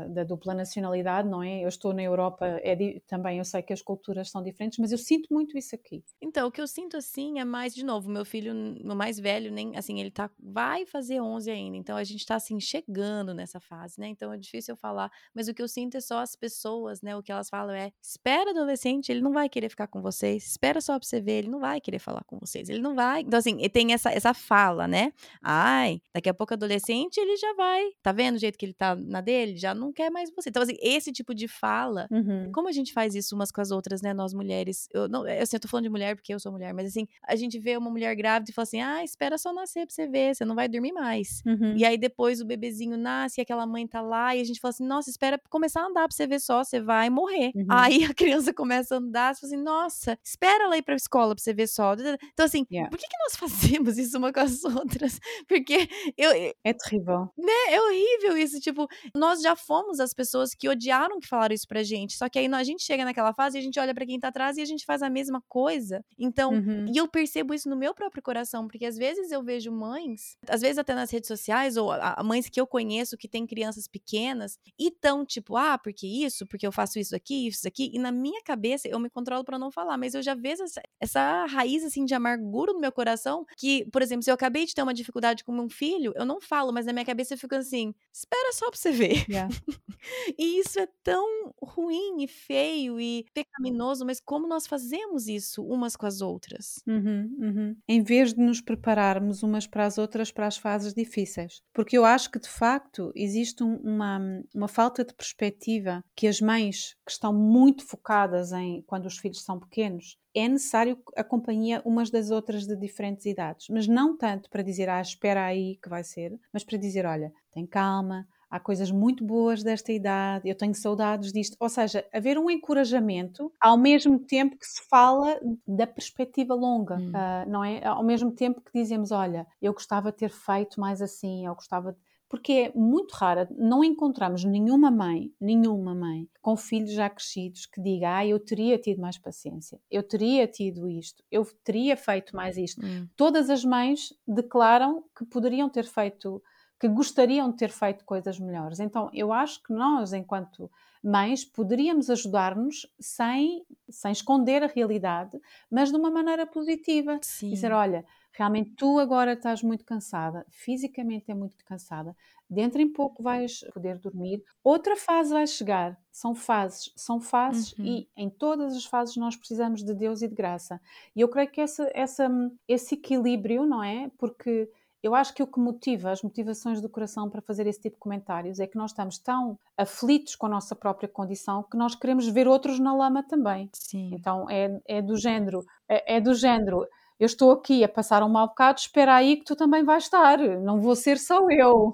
da 0.09 0.23
dupla 0.23 0.53
nacionalidade, 0.53 1.27
não 1.27 1.41
é? 1.41 1.63
Eu 1.63 1.69
estou 1.69 1.93
na 1.93 2.03
Europa, 2.03 2.45
é 2.63 2.99
também 3.07 3.37
eu 3.37 3.45
sei 3.45 3.61
que 3.61 3.73
as 3.73 3.81
culturas 3.81 4.29
são 4.29 4.43
diferentes, 4.43 4.79
mas 4.79 4.91
eu 4.91 4.97
sinto 4.97 5.27
muito 5.31 5.57
isso 5.57 5.75
aqui. 5.75 6.03
Então, 6.21 6.47
o 6.47 6.51
que 6.51 6.61
eu 6.61 6.67
sinto 6.67 6.97
assim 6.97 7.39
é 7.39 7.45
mais, 7.45 7.73
de 7.73 7.83
novo, 7.83 8.09
meu 8.09 8.25
filho, 8.25 8.53
meu 8.83 8.95
mais 8.95 9.19
velho, 9.19 9.51
nem 9.51 9.75
assim, 9.75 9.99
ele 9.99 10.11
tá, 10.11 10.29
vai 10.39 10.85
fazer 10.85 11.21
11 11.21 11.49
ainda, 11.49 11.77
então 11.77 11.97
a 11.97 12.03
gente 12.03 12.25
tá 12.25 12.35
assim, 12.35 12.59
chegando 12.59 13.33
nessa 13.33 13.59
fase, 13.59 13.99
né? 13.99 14.07
Então 14.07 14.31
é 14.31 14.37
difícil 14.37 14.73
eu 14.73 14.77
falar, 14.77 15.11
mas 15.33 15.47
o 15.47 15.53
que 15.53 15.61
eu 15.61 15.67
sinto 15.67 15.97
é 15.97 16.01
só 16.01 16.19
as 16.19 16.35
pessoas, 16.35 17.01
né? 17.01 17.15
O 17.15 17.23
que 17.23 17.31
elas 17.31 17.49
falam 17.49 17.75
é: 17.75 17.91
espera 18.01 18.51
adolescente, 18.51 19.09
ele 19.09 19.21
não 19.21 19.33
vai 19.33 19.49
querer 19.49 19.69
ficar 19.69 19.87
com 19.87 20.01
vocês, 20.01 20.45
espera 20.45 20.81
só 20.81 20.97
pra 20.99 21.07
você 21.07 21.21
ver, 21.21 21.39
ele 21.39 21.49
não 21.49 21.59
vai 21.59 21.79
querer 21.79 21.99
falar 21.99 22.23
com 22.25 22.37
vocês, 22.39 22.69
ele 22.69 22.81
não 22.81 22.95
vai. 22.95 23.21
Então, 23.21 23.39
assim, 23.39 23.57
tem 23.69 23.93
essa, 23.93 24.11
essa 24.11 24.33
fala, 24.33 24.87
né? 24.87 25.13
Ai, 25.41 26.01
daqui 26.13 26.29
a 26.29 26.33
pouco 26.33 26.53
adolescente, 26.53 27.17
ele 27.17 27.35
já 27.37 27.53
vai, 27.53 27.89
tá 28.01 28.11
vendo 28.11 28.35
o 28.35 28.39
jeito 28.39 28.57
que 28.57 28.65
ele 28.65 28.73
tá 28.73 28.95
na 28.95 29.21
dele? 29.21 29.57
Já 29.57 29.73
não 29.73 29.84
não 29.85 29.93
quer 29.93 30.09
mais 30.09 30.29
você. 30.35 30.49
Então, 30.49 30.63
assim, 30.63 30.75
esse 30.81 31.11
tipo 31.11 31.33
de 31.33 31.47
fala, 31.47 32.07
uhum. 32.11 32.51
como 32.51 32.67
a 32.67 32.71
gente 32.71 32.93
faz 32.93 33.15
isso 33.15 33.35
umas 33.35 33.51
com 33.51 33.61
as 33.61 33.71
outras, 33.71 34.01
né? 34.01 34.13
Nós 34.13 34.33
mulheres. 34.33 34.87
Eu, 34.93 35.07
não, 35.07 35.23
assim, 35.23 35.55
eu 35.55 35.59
tô 35.59 35.67
falando 35.67 35.85
de 35.85 35.89
mulher 35.89 36.15
porque 36.15 36.33
eu 36.33 36.39
sou 36.39 36.51
mulher, 36.51 36.73
mas 36.73 36.87
assim, 36.87 37.07
a 37.23 37.35
gente 37.35 37.59
vê 37.59 37.77
uma 37.77 37.89
mulher 37.89 38.15
grávida 38.15 38.51
e 38.51 38.53
fala 38.53 38.63
assim: 38.63 38.81
ah, 38.81 39.03
espera 39.03 39.37
só 39.37 39.53
nascer 39.53 39.85
pra 39.85 39.95
você 39.95 40.07
ver, 40.07 40.35
você 40.35 40.45
não 40.45 40.55
vai 40.55 40.67
dormir 40.67 40.91
mais. 40.91 41.41
Uhum. 41.45 41.75
E 41.75 41.85
aí 41.85 41.97
depois 41.97 42.41
o 42.41 42.45
bebezinho 42.45 42.97
nasce 42.97 43.39
e 43.39 43.41
aquela 43.41 43.65
mãe 43.65 43.87
tá 43.87 44.01
lá 44.01 44.35
e 44.35 44.41
a 44.41 44.43
gente 44.43 44.59
fala 44.59 44.71
assim: 44.71 44.85
nossa, 44.85 45.09
espera 45.09 45.39
começar 45.49 45.81
a 45.81 45.85
andar 45.85 46.07
pra 46.07 46.15
você 46.15 46.27
ver 46.27 46.39
só, 46.39 46.63
você 46.63 46.79
vai 46.79 47.09
morrer. 47.09 47.51
Uhum. 47.55 47.65
Aí 47.69 48.03
a 48.05 48.13
criança 48.13 48.53
começa 48.53 48.95
a 48.95 48.97
andar, 48.97 49.35
você 49.35 49.41
fala 49.41 49.53
assim: 49.53 49.63
nossa, 49.63 50.19
espera 50.23 50.65
ela 50.65 50.77
ir 50.77 50.81
pra 50.81 50.95
escola 50.95 51.35
pra 51.35 51.43
você 51.43 51.53
ver 51.53 51.67
só. 51.67 51.93
Então, 51.93 52.45
assim, 52.45 52.65
yeah. 52.71 52.89
por 52.89 52.97
que, 52.97 53.07
que 53.07 53.17
nós 53.17 53.35
fazemos 53.39 53.97
isso 53.97 54.17
uma 54.17 54.31
com 54.31 54.39
as 54.39 54.63
outras? 54.63 55.19
Porque 55.47 55.87
eu. 56.17 56.31
É 56.63 56.73
terrível. 56.73 57.29
Né? 57.37 57.53
É 57.69 57.81
horrível 57.81 58.37
isso. 58.37 58.59
Tipo, 58.59 58.87
nós 59.15 59.41
já 59.41 59.55
fomos 59.55 59.74
as 59.99 60.13
pessoas 60.13 60.53
que 60.53 60.69
odiaram 60.69 61.19
que 61.19 61.27
falaram 61.27 61.53
isso 61.53 61.67
pra 61.67 61.83
gente. 61.83 62.17
Só 62.17 62.29
que 62.29 62.39
aí 62.39 62.47
a 62.53 62.63
gente 62.63 62.83
chega 62.83 63.03
naquela 63.03 63.33
fase 63.33 63.57
e 63.57 63.59
a 63.59 63.63
gente 63.63 63.79
olha 63.79 63.93
para 63.93 64.05
quem 64.05 64.19
tá 64.19 64.29
atrás 64.29 64.57
e 64.57 64.61
a 64.61 64.65
gente 64.65 64.85
faz 64.85 65.01
a 65.01 65.09
mesma 65.09 65.41
coisa. 65.47 66.03
Então, 66.17 66.53
uhum. 66.53 66.85
e 66.93 66.97
eu 66.97 67.07
percebo 67.07 67.53
isso 67.53 67.69
no 67.69 67.75
meu 67.75 67.93
próprio 67.93 68.21
coração, 68.21 68.67
porque 68.67 68.85
às 68.85 68.97
vezes 68.97 69.31
eu 69.31 69.43
vejo 69.43 69.71
mães, 69.71 70.37
às 70.47 70.61
vezes 70.61 70.77
até 70.77 70.93
nas 70.93 71.11
redes 71.11 71.27
sociais, 71.27 71.77
ou 71.77 71.91
a, 71.91 72.15
a 72.17 72.23
mães 72.23 72.49
que 72.49 72.59
eu 72.59 72.67
conheço 72.67 73.17
que 73.17 73.27
têm 73.27 73.45
crianças 73.45 73.87
pequenas, 73.87 74.57
e 74.77 74.91
tão 74.91 75.25
tipo, 75.25 75.57
ah, 75.57 75.77
porque 75.77 76.07
isso, 76.07 76.45
porque 76.45 76.65
eu 76.65 76.71
faço 76.71 76.99
isso 76.99 77.15
aqui, 77.15 77.47
isso 77.47 77.67
aqui, 77.67 77.91
e 77.93 77.99
na 77.99 78.11
minha 78.11 78.41
cabeça 78.43 78.87
eu 78.87 78.99
me 78.99 79.09
controlo 79.09 79.43
para 79.43 79.59
não 79.59 79.71
falar, 79.71 79.97
mas 79.97 80.13
eu 80.13 80.21
já 80.21 80.33
vejo 80.33 80.63
essa, 80.63 80.81
essa 80.99 81.45
raiz 81.45 81.83
assim 81.83 82.05
de 82.05 82.13
amargura 82.13 82.73
no 82.73 82.79
meu 82.79 82.91
coração, 82.91 83.45
que, 83.57 83.85
por 83.91 84.01
exemplo, 84.01 84.23
se 84.23 84.29
eu 84.29 84.35
acabei 84.35 84.65
de 84.65 84.73
ter 84.73 84.81
uma 84.81 84.93
dificuldade 84.93 85.43
com 85.43 85.51
meu 85.51 85.69
filho, 85.69 86.13
eu 86.15 86.25
não 86.25 86.39
falo, 86.41 86.71
mas 86.71 86.85
na 86.85 86.93
minha 86.93 87.05
cabeça 87.05 87.33
eu 87.33 87.37
fico 87.37 87.55
assim, 87.55 87.93
espera 88.13 88.53
só 88.53 88.69
pra 88.69 88.77
você 88.77 88.91
ver. 88.91 89.25
Yeah. 89.29 89.49
e 90.37 90.59
isso 90.59 90.79
é 90.79 90.87
tão 91.03 91.53
ruim 91.61 92.23
e 92.23 92.27
feio 92.27 92.99
e 92.99 93.25
pecaminoso, 93.33 94.05
mas 94.05 94.19
como 94.19 94.47
nós 94.47 94.67
fazemos 94.67 95.27
isso 95.27 95.63
umas 95.63 95.95
com 95.95 96.05
as 96.05 96.21
outras? 96.21 96.81
Uhum, 96.87 97.35
uhum. 97.39 97.77
Em 97.87 98.03
vez 98.03 98.33
de 98.33 98.41
nos 98.41 98.61
prepararmos 98.61 99.43
umas 99.43 99.67
para 99.67 99.85
as 99.85 99.97
outras 99.97 100.31
para 100.31 100.47
as 100.47 100.57
fases 100.57 100.93
difíceis. 100.93 101.61
Porque 101.73 101.97
eu 101.97 102.05
acho 102.05 102.31
que 102.31 102.39
de 102.39 102.49
facto 102.49 103.11
existe 103.15 103.63
uma, 103.63 104.19
uma 104.53 104.67
falta 104.67 105.03
de 105.03 105.13
perspectiva 105.13 106.03
que 106.15 106.27
as 106.27 106.39
mães 106.41 106.95
que 107.05 107.11
estão 107.11 107.33
muito 107.33 107.85
focadas 107.85 108.51
em 108.51 108.81
quando 108.83 109.05
os 109.05 109.17
filhos 109.17 109.43
são 109.43 109.59
pequenos 109.59 110.17
é 110.35 110.49
necessário 110.49 111.01
a 111.15 111.23
companhia 111.23 111.81
umas 111.85 112.09
das 112.11 112.29
outras 112.29 112.67
de 112.67 112.75
diferentes 112.75 113.25
idades, 113.25 113.67
mas 113.69 113.87
não 113.87 114.17
tanto 114.17 114.49
para 114.49 114.61
dizer, 114.61 114.89
ah, 114.89 114.99
espera 114.99 115.45
aí 115.45 115.77
que 115.81 115.87
vai 115.87 116.03
ser, 116.03 116.37
mas 116.51 116.63
para 116.63 116.77
dizer, 116.77 117.05
olha, 117.05 117.31
tem 117.51 117.65
calma, 117.65 118.27
há 118.55 118.59
coisas 118.59 118.89
muito 118.89 119.23
boas 119.23 119.63
desta 119.63 119.91
idade, 119.91 120.47
eu 120.47 120.55
tenho 120.55 120.73
saudades 120.73 121.31
disto. 121.31 121.57
Ou 121.59 121.69
seja, 121.69 122.05
haver 122.13 122.37
um 122.37 122.49
encorajamento 122.49 123.51
ao 123.59 123.77
mesmo 123.77 124.17
tempo 124.19 124.57
que 124.57 124.65
se 124.65 124.81
fala 124.87 125.39
da 125.67 125.85
perspectiva 125.85 126.53
longa, 126.53 126.95
hum. 126.95 127.09
uh, 127.09 127.49
não 127.49 127.63
é? 127.63 127.85
Ao 127.85 128.03
mesmo 128.03 128.31
tempo 128.31 128.61
que 128.61 128.71
dizemos, 128.73 129.11
olha, 129.11 129.45
eu 129.61 129.73
gostava 129.73 130.11
de 130.11 130.17
ter 130.17 130.29
feito 130.29 130.79
mais 130.79 131.01
assim, 131.01 131.45
eu 131.45 131.53
gostava 131.53 131.91
de 131.91 131.99
porque 132.27 132.51
é 132.51 132.71
muito 132.75 133.13
rara, 133.13 133.47
não 133.55 133.83
encontramos 133.83 134.43
nenhuma 134.43 134.89
mãe, 134.89 135.31
nenhuma 135.39 135.93
mãe 135.93 136.27
com 136.41 136.57
filhos 136.57 136.91
já 136.91 137.09
crescidos 137.09 137.65
que 137.65 137.81
diga, 137.81 138.17
ah, 138.17 138.25
eu 138.25 138.39
teria 138.39 138.77
tido 138.77 138.99
mais 138.99 139.17
paciência, 139.17 139.79
eu 139.89 140.01
teria 140.01 140.47
tido 140.47 140.89
isto, 140.89 141.23
eu 141.31 141.45
teria 141.63 141.95
feito 141.95 142.35
mais 142.35 142.57
isto. 142.57 142.83
Hum. 142.85 143.07
Todas 143.15 143.49
as 143.49 143.63
mães 143.63 144.13
declaram 144.27 145.03
que 145.17 145.23
poderiam 145.25 145.69
ter 145.69 145.85
feito, 145.85 146.41
que 146.87 146.93
gostariam 146.93 147.49
de 147.49 147.57
ter 147.57 147.71
feito 147.71 148.05
coisas 148.05 148.39
melhores. 148.39 148.79
Então, 148.79 149.09
eu 149.13 149.33
acho 149.33 149.61
que 149.63 149.73
nós, 149.73 150.13
enquanto 150.13 150.69
mães, 151.03 151.45
poderíamos 151.45 152.09
ajudar-nos 152.09 152.87
sem, 152.99 153.63
sem 153.89 154.11
esconder 154.11 154.63
a 154.63 154.67
realidade, 154.67 155.39
mas 155.69 155.91
de 155.91 155.97
uma 155.97 156.09
maneira 156.09 156.45
positiva. 156.45 157.19
Sim. 157.21 157.49
Dizer, 157.49 157.71
olha, 157.71 158.05
realmente 158.31 158.71
tu 158.71 158.99
agora 158.99 159.33
estás 159.33 159.61
muito 159.61 159.85
cansada, 159.85 160.45
fisicamente 160.49 161.31
é 161.31 161.33
muito 161.35 161.63
cansada, 161.63 162.15
dentro 162.49 162.81
em 162.81 162.91
pouco 162.91 163.23
vais 163.23 163.61
poder 163.73 163.97
dormir, 163.97 164.43
outra 164.63 164.95
fase 164.95 165.31
vai 165.31 165.45
chegar. 165.47 165.97
São 166.11 166.33
fases, 166.33 166.91
são 166.95 167.19
fases 167.19 167.73
uhum. 167.73 167.85
e 167.85 168.09
em 168.15 168.29
todas 168.29 168.75
as 168.75 168.85
fases 168.85 169.15
nós 169.15 169.35
precisamos 169.35 169.83
de 169.83 169.93
Deus 169.93 170.21
e 170.21 170.27
de 170.27 170.35
graça. 170.35 170.81
E 171.15 171.21
eu 171.21 171.29
creio 171.29 171.49
que 171.49 171.61
essa, 171.61 171.89
essa, 171.93 172.29
esse 172.67 172.95
equilíbrio, 172.95 173.65
não 173.65 173.83
é? 173.83 174.09
Porque 174.17 174.69
eu 175.05 175.13
acho 175.13 175.35
que 175.35 175.43
o 175.43 175.47
que 175.47 175.59
motiva 175.59 176.09
as 176.09 176.23
motivações 176.23 176.81
do 176.81 176.89
coração 176.89 177.29
para 177.29 177.39
fazer 177.39 177.67
esse 177.67 177.79
tipo 177.79 177.95
de 177.95 177.99
comentários 177.99 178.59
é 178.59 178.65
que 178.65 178.75
nós 178.75 178.89
estamos 178.89 179.19
tão 179.19 179.55
aflitos 179.77 180.35
com 180.35 180.47
a 180.47 180.49
nossa 180.49 180.75
própria 180.75 181.07
condição 181.07 181.61
que 181.61 181.77
nós 181.77 181.93
queremos 181.93 182.27
ver 182.27 182.47
outros 182.47 182.79
na 182.79 182.91
lama 182.91 183.21
também. 183.21 183.69
Sim. 183.71 184.09
Então 184.11 184.49
é, 184.49 184.81
é 184.87 185.03
do 185.03 185.15
género, 185.15 185.63
é, 185.87 186.15
é 186.15 186.19
do 186.19 186.33
género 186.33 186.87
eu 187.19 187.27
estou 187.27 187.51
aqui 187.51 187.83
a 187.83 187.87
passar 187.87 188.23
um 188.23 188.29
mau 188.29 188.47
bocado, 188.47 188.79
espera 188.79 189.15
aí 189.15 189.37
que 189.37 189.45
tu 189.45 189.55
também 189.55 189.85
vais 189.85 190.05
estar, 190.05 190.39
não 190.39 190.81
vou 190.81 190.95
ser 190.95 191.19
só 191.19 191.39
eu. 191.51 191.93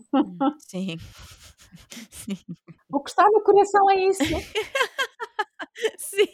Sim. 0.60 0.95
Sim. 2.10 2.38
O 2.91 3.02
que 3.02 3.10
está 3.10 3.26
no 3.30 3.41
coração 3.41 3.89
é 3.91 4.08
isso. 4.08 4.24
Sim, 5.97 6.25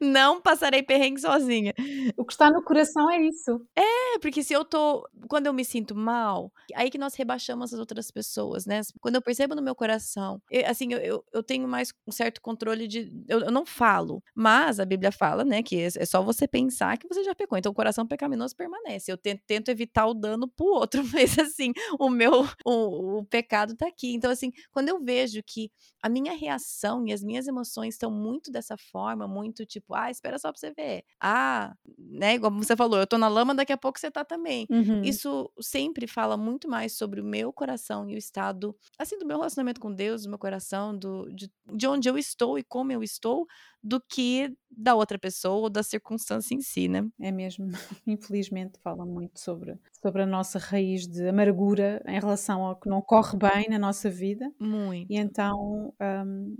não 0.00 0.40
passarei 0.40 0.82
perrengue 0.82 1.20
sozinha. 1.20 1.74
O 2.16 2.24
que 2.24 2.32
está 2.32 2.50
no 2.50 2.62
coração 2.62 3.10
é 3.10 3.22
isso. 3.22 3.60
É, 3.76 4.18
porque 4.20 4.42
se 4.42 4.52
eu 4.52 4.64
tô. 4.64 5.06
Quando 5.28 5.46
eu 5.46 5.52
me 5.52 5.64
sinto 5.64 5.94
mal, 5.94 6.52
aí 6.74 6.90
que 6.90 6.98
nós 6.98 7.14
rebaixamos 7.14 7.72
as 7.72 7.80
outras 7.80 8.10
pessoas, 8.10 8.66
né? 8.66 8.80
Quando 9.00 9.16
eu 9.16 9.22
percebo 9.22 9.54
no 9.54 9.62
meu 9.62 9.74
coração, 9.74 10.40
eu, 10.50 10.66
assim, 10.66 10.92
eu, 10.92 10.98
eu, 10.98 11.24
eu, 11.32 11.42
tenho 11.42 11.66
mais 11.68 11.92
um 12.06 12.12
certo 12.12 12.40
controle 12.40 12.86
de. 12.86 13.12
Eu, 13.28 13.40
eu, 13.40 13.50
não 13.50 13.66
falo, 13.66 14.22
mas 14.34 14.80
a 14.80 14.84
Bíblia 14.84 15.12
fala, 15.12 15.44
né, 15.44 15.62
que 15.62 15.76
é, 15.76 15.86
é 15.86 16.06
só 16.06 16.22
você 16.22 16.46
pensar 16.46 16.96
que 16.98 17.08
você 17.08 17.24
já 17.24 17.34
pecou. 17.34 17.58
Então 17.58 17.72
o 17.72 17.74
coração 17.74 18.06
pecaminoso 18.06 18.54
permanece. 18.56 19.10
Eu 19.10 19.18
tento, 19.18 19.42
tento 19.46 19.68
evitar 19.70 20.06
o 20.06 20.14
dano 20.14 20.48
pro 20.48 20.66
outro, 20.66 21.02
mas 21.12 21.38
assim, 21.38 21.72
o 21.98 22.08
meu. 22.08 22.46
O, 22.64 23.18
o 23.18 23.24
pecado 23.24 23.76
tá 23.76 23.86
aqui. 23.86 24.14
Então, 24.14 24.30
assim, 24.30 24.52
quando 24.70 24.88
eu 24.88 25.02
vejo 25.02 25.42
que 25.44 25.70
a 26.02 26.08
minha 26.08 26.32
reação 26.32 27.06
e 27.06 27.12
as 27.12 27.22
minhas 27.22 27.46
emoções 27.46 27.94
estão 27.94 28.10
muito 28.18 28.50
dessa 28.50 28.76
forma, 28.76 29.26
muito 29.26 29.64
tipo, 29.64 29.94
ah, 29.94 30.10
espera 30.10 30.38
só 30.38 30.50
pra 30.50 30.58
você 30.58 30.72
ver. 30.72 31.04
Ah, 31.20 31.74
né? 31.98 32.34
Igual 32.34 32.52
você 32.52 32.76
falou, 32.76 32.98
eu 32.98 33.06
tô 33.06 33.16
na 33.16 33.28
lama, 33.28 33.54
daqui 33.54 33.72
a 33.72 33.76
pouco 33.76 33.98
você 33.98 34.10
tá 34.10 34.24
também. 34.24 34.66
Uhum. 34.70 35.02
Isso 35.02 35.50
sempre 35.60 36.06
fala 36.06 36.36
muito 36.36 36.68
mais 36.68 36.96
sobre 36.96 37.20
o 37.20 37.24
meu 37.24 37.52
coração 37.52 38.08
e 38.08 38.14
o 38.14 38.18
estado, 38.18 38.76
assim, 38.98 39.18
do 39.18 39.26
meu 39.26 39.38
relacionamento 39.38 39.80
com 39.80 39.92
Deus, 39.92 40.22
do 40.22 40.28
meu 40.28 40.38
coração, 40.38 40.96
do, 40.96 41.32
de, 41.32 41.50
de 41.72 41.86
onde 41.86 42.08
eu 42.08 42.18
estou 42.18 42.58
e 42.58 42.64
como 42.64 42.92
eu 42.92 43.02
estou, 43.02 43.46
do 43.82 44.00
que 44.00 44.54
da 44.70 44.94
outra 44.94 45.18
pessoa 45.18 45.56
ou 45.62 45.70
da 45.70 45.82
circunstância 45.82 46.54
em 46.54 46.60
si, 46.60 46.88
né? 46.88 47.06
É 47.20 47.30
mesmo. 47.30 47.66
Infelizmente 48.06 48.78
fala 48.82 49.06
muito 49.06 49.40
sobre, 49.40 49.78
sobre 50.02 50.22
a 50.22 50.26
nossa 50.26 50.58
raiz 50.58 51.06
de 51.06 51.28
amargura 51.28 52.02
em 52.06 52.18
relação 52.18 52.64
ao 52.64 52.76
que 52.76 52.88
não 52.88 53.00
corre 53.00 53.36
bem 53.38 53.68
na 53.70 53.78
nossa 53.78 54.10
vida. 54.10 54.52
Muito. 54.58 55.10
E 55.10 55.16
então 55.16 55.94
um, 56.00 56.56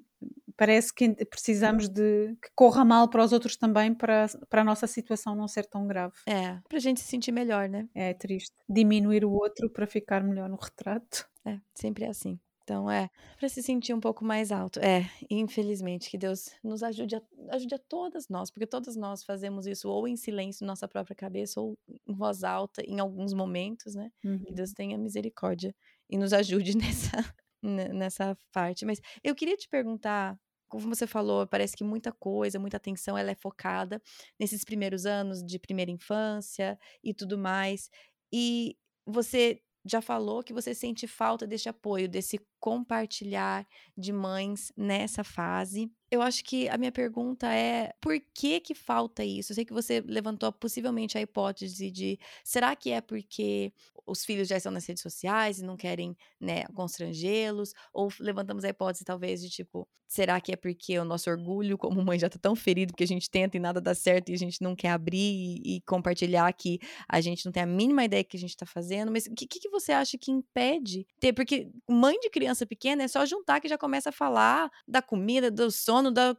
parece 0.59 0.93
que 0.93 1.15
precisamos 1.25 1.89
de 1.89 2.37
que 2.43 2.51
corra 2.55 2.85
mal 2.85 3.09
para 3.09 3.25
os 3.25 3.33
outros 3.33 3.57
também 3.57 3.95
para, 3.95 4.27
para 4.51 4.63
a 4.63 4.65
nossa 4.65 4.87
situação 4.87 5.35
não 5.35 5.47
ser 5.47 5.65
tão 5.65 5.87
grave. 5.87 6.15
É, 6.27 6.59
para 6.69 6.77
a 6.77 6.81
gente 6.81 7.01
se 7.01 7.07
sentir 7.07 7.31
melhor, 7.31 7.69
né? 7.69 7.89
É 7.95 8.13
triste. 8.13 8.55
Diminuir 8.69 9.25
o 9.25 9.31
outro 9.31 9.71
para 9.71 9.87
ficar 9.87 10.23
melhor 10.23 10.49
no 10.49 10.57
retrato. 10.57 11.27
É, 11.47 11.59
sempre 11.73 12.05
é 12.05 12.09
assim. 12.09 12.39
Então, 12.65 12.91
é, 12.91 13.09
para 13.39 13.49
se 13.49 13.63
sentir 13.63 13.95
um 13.95 14.01
pouco 14.01 14.23
mais 14.23 14.53
alto. 14.53 14.79
É, 14.81 15.09
infelizmente, 15.31 16.11
que 16.11 16.19
Deus 16.19 16.51
nos 16.63 16.83
ajude 16.83 17.17
a, 17.17 17.23
ajude 17.53 17.75
a 17.75 17.79
todas 17.79 18.29
nós, 18.29 18.51
porque 18.51 18.67
todas 18.67 18.95
nós 18.95 19.25
fazemos 19.25 19.67
isso 19.67 19.89
ou 19.89 20.07
em 20.07 20.17
silêncio, 20.17 20.67
na 20.67 20.73
nossa 20.73 20.87
própria 20.87 21.17
cabeça, 21.17 21.59
ou 21.63 21.79
em 22.07 22.15
voz 22.15 22.45
alta, 22.45 22.83
em 22.87 23.01
alguns 23.01 23.33
momentos, 23.33 23.95
né? 23.95 24.11
Uhum. 24.23 24.41
Que 24.41 24.53
Deus 24.53 24.73
tenha 24.73 24.99
misericórdia 24.99 25.75
e 26.11 26.19
nos 26.19 26.35
ajude 26.35 26.77
nessa, 26.77 27.35
nessa 27.63 28.37
parte. 28.53 28.85
Mas 28.85 29.01
eu 29.25 29.35
queria 29.35 29.57
te 29.57 29.67
perguntar, 29.67 30.39
como 30.69 30.89
você 30.95 31.07
falou, 31.07 31.47
parece 31.47 31.77
que 31.77 31.85
muita 31.85 32.13
coisa, 32.13 32.59
muita 32.59 32.77
atenção, 32.77 33.17
ela 33.19 33.31
é 33.31 33.35
focada 33.35 34.01
nesses 34.39 34.65
primeiros 34.65 35.07
anos 35.07 35.43
de 35.45 35.59
primeira 35.59 35.91
infância 35.91 36.79
e 37.03 37.15
tudo 37.15 37.39
mais. 37.39 37.91
E 38.33 38.77
você 39.07 39.63
já 39.85 40.01
falou 40.03 40.43
que 40.43 40.53
você 40.53 40.75
sente 40.75 41.07
falta 41.07 41.47
desse 41.47 41.69
apoio, 41.69 42.09
desse 42.09 42.39
compartilhar 42.61 43.67
de 43.97 44.13
mães 44.13 44.73
nessa 44.77 45.25
fase. 45.25 45.91
Eu 46.11 46.23
acho 46.23 46.43
que 46.43 46.69
a 46.69 46.79
minha 46.79 46.93
pergunta 46.93 47.53
é 47.53 47.93
por 48.01 48.19
que 48.35 48.61
que 48.61 48.75
falta 48.75 49.25
isso? 49.25 49.53
Eu 49.53 49.55
sei 49.55 49.65
que 49.65 49.73
você 49.73 50.01
levantou 50.01 50.51
possivelmente 50.53 51.19
a 51.19 51.21
hipótese 51.21 51.91
de 51.91 52.19
será 52.43 52.75
que 52.75 52.91
é 52.91 53.01
porque 53.01 53.73
os 54.07 54.25
filhos 54.25 54.49
já 54.49 54.57
estão 54.57 54.73
nas 54.73 54.87
redes 54.87 55.03
sociais 55.03 55.59
e 55.59 55.65
não 55.65 55.77
querem, 55.77 56.17
né, 56.41 56.65
constrangê-los? 56.75 57.75
Ou 57.93 58.09
levantamos 58.19 58.65
a 58.65 58.69
hipótese 58.69 59.05
talvez 59.05 59.43
de 59.43 59.51
tipo, 59.51 59.87
será 60.09 60.41
que 60.41 60.53
é 60.53 60.57
porque 60.57 60.99
o 60.99 61.05
nosso 61.05 61.29
orgulho 61.29 61.77
como 61.77 62.03
mãe 62.03 62.19
já 62.19 62.29
tá 62.29 62.39
tão 62.41 62.57
ferido 62.57 62.95
que 62.95 63.05
a 63.05 63.07
gente 63.07 63.31
tenta 63.31 63.57
e 63.59 63.61
nada 63.61 63.81
dá 63.81 63.95
certo 63.95 64.31
e 64.31 64.35
a 64.35 64.39
gente 64.39 64.63
não 64.63 64.75
quer 64.75 64.91
abrir 64.91 65.19
e, 65.19 65.77
e 65.77 65.81
compartilhar 65.83 66.51
que 66.55 66.81
a 67.07 67.21
gente 67.21 67.45
não 67.45 67.53
tem 67.53 67.63
a 67.63 67.67
mínima 67.67 68.05
ideia 68.05 68.25
que 68.25 68.37
a 68.37 68.41
gente 68.41 68.57
tá 68.57 68.65
fazendo? 68.65 69.13
Mas 69.13 69.27
o 69.27 69.35
que, 69.35 69.47
que 69.47 69.69
você 69.69 69.93
acha 69.93 70.17
que 70.17 70.31
impede 70.31 71.07
ter? 71.21 71.35
Porque 71.35 71.71
mãe 71.87 72.19
de 72.19 72.31
criança 72.31 72.65
pequena 72.65 73.03
é 73.03 73.09
só 73.09 73.27
juntar 73.27 73.61
que 73.61 73.69
já 73.69 73.77
começa 73.77 74.09
a 74.09 74.13
falar 74.13 74.71
da 74.87 75.03
comida, 75.03 75.51
do 75.51 75.71
da, 76.13 76.35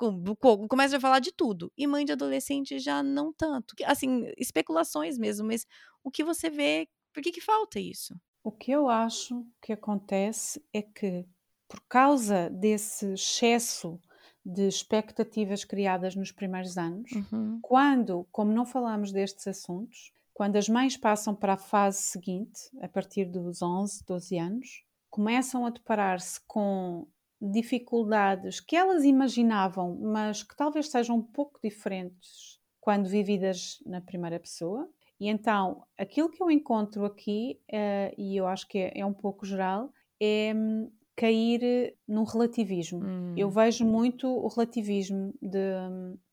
começa 0.69 0.97
a 0.97 0.99
falar 0.99 1.19
de 1.19 1.31
tudo. 1.31 1.71
E 1.77 1.85
mãe 1.85 2.05
de 2.05 2.11
adolescente 2.11 2.79
já 2.79 3.03
não 3.03 3.33
tanto. 3.33 3.75
Assim, 3.85 4.31
especulações 4.37 5.17
mesmo, 5.17 5.47
mas 5.47 5.65
o 6.03 6.09
que 6.09 6.23
você 6.23 6.49
vê, 6.49 6.87
por 7.13 7.21
que, 7.21 7.31
que 7.31 7.41
falta 7.41 7.79
isso? 7.79 8.15
O 8.43 8.51
que 8.51 8.71
eu 8.71 8.89
acho 8.89 9.45
que 9.61 9.73
acontece 9.73 10.63
é 10.73 10.81
que, 10.81 11.25
por 11.67 11.81
causa 11.87 12.49
desse 12.49 13.13
excesso 13.13 13.99
de 14.45 14.67
expectativas 14.67 15.63
criadas 15.63 16.15
nos 16.15 16.31
primeiros 16.31 16.77
anos, 16.77 17.11
uhum. 17.11 17.59
quando, 17.61 18.27
como 18.31 18.51
não 18.51 18.65
falamos 18.65 19.11
destes 19.11 19.47
assuntos, 19.47 20.11
quando 20.33 20.55
as 20.55 20.69
mães 20.69 20.95
passam 20.95 21.35
para 21.35 21.53
a 21.53 21.57
fase 21.57 22.01
seguinte, 22.01 22.61
a 22.81 22.87
partir 22.87 23.25
dos 23.25 23.61
11, 23.61 24.05
12 24.05 24.37
anos, 24.37 24.83
começam 25.09 25.65
a 25.65 25.69
deparar-se 25.69 26.39
com 26.47 27.05
dificuldades 27.41 28.59
que 28.59 28.75
elas 28.75 29.03
imaginavam, 29.03 29.97
mas 30.01 30.43
que 30.43 30.55
talvez 30.55 30.89
sejam 30.89 31.17
um 31.17 31.21
pouco 31.21 31.59
diferentes 31.63 32.59
quando 32.81 33.07
vividas 33.07 33.81
na 33.85 34.01
primeira 34.01 34.39
pessoa. 34.39 34.89
E 35.19 35.27
então, 35.27 35.83
aquilo 35.97 36.29
que 36.29 36.41
eu 36.41 36.49
encontro 36.49 37.05
aqui, 37.05 37.59
uh, 37.71 38.13
e 38.17 38.37
eu 38.37 38.47
acho 38.47 38.67
que 38.67 38.77
é, 38.77 38.99
é, 38.99 39.05
um 39.05 39.13
pouco 39.13 39.45
geral, 39.45 39.91
é 40.19 40.53
um, 40.55 40.89
cair 41.19 41.93
num 42.07 42.23
relativismo. 42.23 43.03
Hum. 43.03 43.33
Eu 43.35 43.49
vejo 43.49 43.85
muito 43.85 44.25
o 44.25 44.47
relativismo 44.47 45.33
de. 45.41 45.59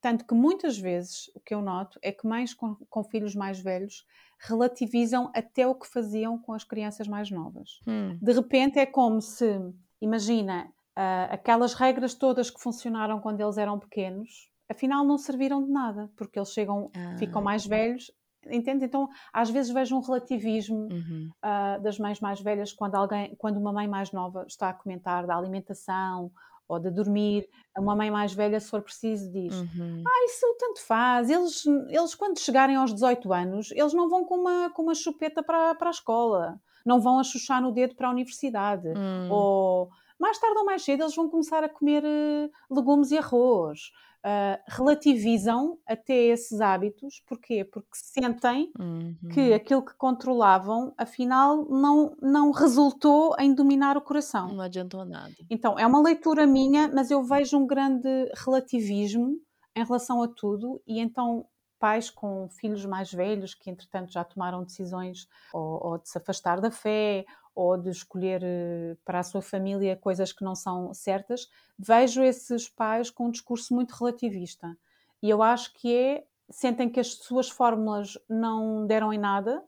Tanto 0.01 0.25
que 0.25 0.35
muitas 0.35 0.79
vezes 0.79 1.29
o 1.35 1.41
que 1.41 1.53
eu 1.53 1.61
noto 1.61 1.99
é 2.01 2.13
que 2.13 2.25
mães 2.25 2.55
com, 2.55 2.77
com 2.89 3.03
filhos 3.03 3.35
mais 3.35 3.59
velhos 3.59 4.07
relativizam 4.39 5.33
até 5.35 5.67
o 5.67 5.75
que 5.75 5.89
faziam 5.89 6.39
com 6.39 6.53
as 6.53 6.63
crianças 6.63 7.09
mais 7.09 7.29
novas. 7.31 7.81
Hum. 7.89 8.17
De 8.23 8.33
repente 8.33 8.79
é 8.79 8.87
como 8.87 9.21
se, 9.21 9.59
imagina, 10.01 10.73
uh, 10.97 11.33
aquelas 11.33 11.75
regras 11.75 12.15
todas 12.15 12.51
que 12.51 12.61
funcionaram 12.61 13.21
quando 13.21 13.41
eles 13.41 13.59
eram 13.59 13.79
pequenos, 13.79 14.51
afinal 14.69 15.05
não 15.05 15.19
serviram 15.19 15.63
de 15.63 15.71
nada, 15.71 16.11
porque 16.17 16.39
eles 16.39 16.53
chegam, 16.53 16.91
ah. 16.97 17.17
ficam 17.19 17.43
mais 17.43 17.67
velhos, 17.67 18.11
entende? 18.51 18.85
Então, 18.85 19.09
às 19.33 19.51
vezes 19.51 19.73
vejo 19.73 19.97
um 19.97 20.01
relativismo 20.01 20.89
uhum. 20.91 21.31
uh, 21.45 21.83
das 21.83 21.99
mães 21.99 22.21
mais 22.21 22.41
velhas 22.41 22.73
quando 22.73 22.95
alguém, 22.95 23.35
quando 23.37 23.59
uma 23.59 23.73
mãe 23.73 23.87
mais 23.87 24.13
nova 24.13 24.45
está 24.49 24.71
a 24.71 24.75
comentar 24.75 25.27
da 25.27 25.37
alimentação 25.37 26.31
ou 26.69 26.81
de 26.81 26.91
dormir, 26.91 27.49
uma 27.79 27.95
mãe 27.95 28.11
mais 28.11 28.35
velha, 28.35 28.59
se 28.59 28.69
for 28.69 28.83
preciso, 28.83 29.31
diz: 29.31 29.55
uhum. 29.55 30.03
Ah, 30.05 30.25
isso 30.25 30.57
tanto 30.59 30.85
faz. 30.85 31.31
Eles, 31.31 31.65
eles, 31.89 32.15
quando 32.15 32.41
chegarem 32.41 32.75
aos 32.75 32.93
18 32.93 33.33
anos, 33.33 33.71
eles 33.71 33.95
não 33.95 34.09
vão 34.09 34.25
com 34.25 34.35
uma, 34.35 34.71
com 34.71 34.83
uma 34.83 34.95
chupeta 34.95 35.45
para, 35.45 35.77
para 35.77 35.89
a 35.89 35.91
escola, 35.91 36.61
não 36.85 37.01
vão 37.01 37.21
a 37.21 37.23
chuchar 37.23 37.63
no 37.63 37.71
dedo 37.71 37.95
para 37.95 38.09
a 38.09 38.11
universidade. 38.11 38.89
Uhum. 38.89 39.31
Ou 39.31 39.91
mais 40.19 40.39
tarde 40.39 40.59
ou 40.59 40.65
mais 40.65 40.83
cedo, 40.83 41.03
eles 41.03 41.15
vão 41.15 41.29
começar 41.29 41.63
a 41.63 41.69
comer 41.69 42.03
uh, 42.05 42.75
legumes 42.75 43.11
e 43.11 43.19
arroz 43.19 43.91
uh, 44.27 44.63
relativizam 44.67 45.79
até 45.87 46.15
esses 46.15 46.61
hábitos. 46.61 47.23
Porquê? 47.27 47.65
Porque 47.65 47.91
sentem 47.93 48.73
uhum. 48.79 49.17
que 49.33 49.53
aquilo 49.53 49.85
que 49.85 49.95
controlavam, 49.95 50.93
afinal, 50.99 51.65
não, 51.69 52.17
não 52.21 52.51
resultou 52.51 53.35
em 53.39 53.55
dominar 53.55 53.97
o 53.97 54.01
coração. 54.01 54.49
Não 54.53 54.65
adiantou 54.65 55.05
nada. 55.05 55.35
Então, 55.49 55.79
é 55.79 55.87
uma 55.87 56.03
leitura 56.03 56.47
minha, 56.47 56.89
mas 56.89 57.11
eu 57.11 57.23
vejo 57.23 57.57
um 57.57 57.67
grande 57.67 58.09
relativismo 58.45 59.37
em 59.75 59.85
relação 59.85 60.23
a 60.23 60.29
tudo, 60.29 60.81
e 60.87 61.01
então 61.01 61.47
pais 61.79 62.09
com 62.09 62.49
filhos 62.49 62.87
mais 62.87 63.13
velhos 63.13 63.55
que 63.55 63.69
entretanto 63.69 64.11
já 64.11 64.25
tomaram 64.25 64.65
decisões 64.65 65.29
ou, 65.53 65.87
ou, 65.87 65.99
de 65.99 66.09
se 66.09 66.17
afastar 66.17 66.59
da 66.59 66.71
fé 66.71 67.27
ou 67.57 67.77
de 67.77 67.91
escolher 67.91 68.43
eh, 68.45 68.97
para 69.05 69.21
a 69.21 69.23
sua 69.23 69.41
família 69.41 69.97
coisas 69.97 70.33
que 70.33 70.45
não 70.45 70.55
são 70.55 70.93
certas, 70.95 71.49
vejo 71.79 72.23
esses 72.23 72.69
pais 72.69 73.11
com 73.11 73.27
um 73.27 73.31
discurso 73.31 73.75
muito 73.75 73.93
relativista. 73.93 74.77
E 75.23 75.31
eu 75.31 75.43
acho 75.43 75.73
que 75.75 75.93
é, 75.93 76.25
sentem 76.51 76.89
que 76.89 77.01
as 77.01 77.15
suas 77.15 77.49
fórmulas 77.49 78.19
não 78.29 78.87
deram 78.87 79.13
em 79.13 79.19
nada, 79.19 79.65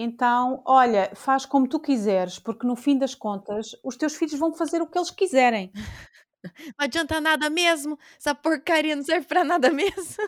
então, 0.00 0.62
olha, 0.64 1.10
faz 1.16 1.44
como 1.44 1.68
tu 1.68 1.80
quiseres, 1.80 2.38
porque 2.38 2.64
no 2.64 2.76
fim 2.76 2.96
das 2.96 3.16
contas, 3.16 3.72
os 3.82 3.96
teus 3.96 4.14
filhos 4.14 4.38
vão 4.38 4.54
fazer 4.54 4.80
o 4.80 4.86
que 4.86 4.96
eles 4.96 5.10
quiserem. 5.10 5.72
Não 6.78 6.84
adianta 6.84 7.20
nada 7.20 7.50
mesmo, 7.50 7.98
essa 8.16 8.32
porcaria 8.32 8.94
não 8.94 9.02
serve 9.02 9.26
para 9.26 9.42
nada 9.42 9.72
mesmo. 9.72 10.22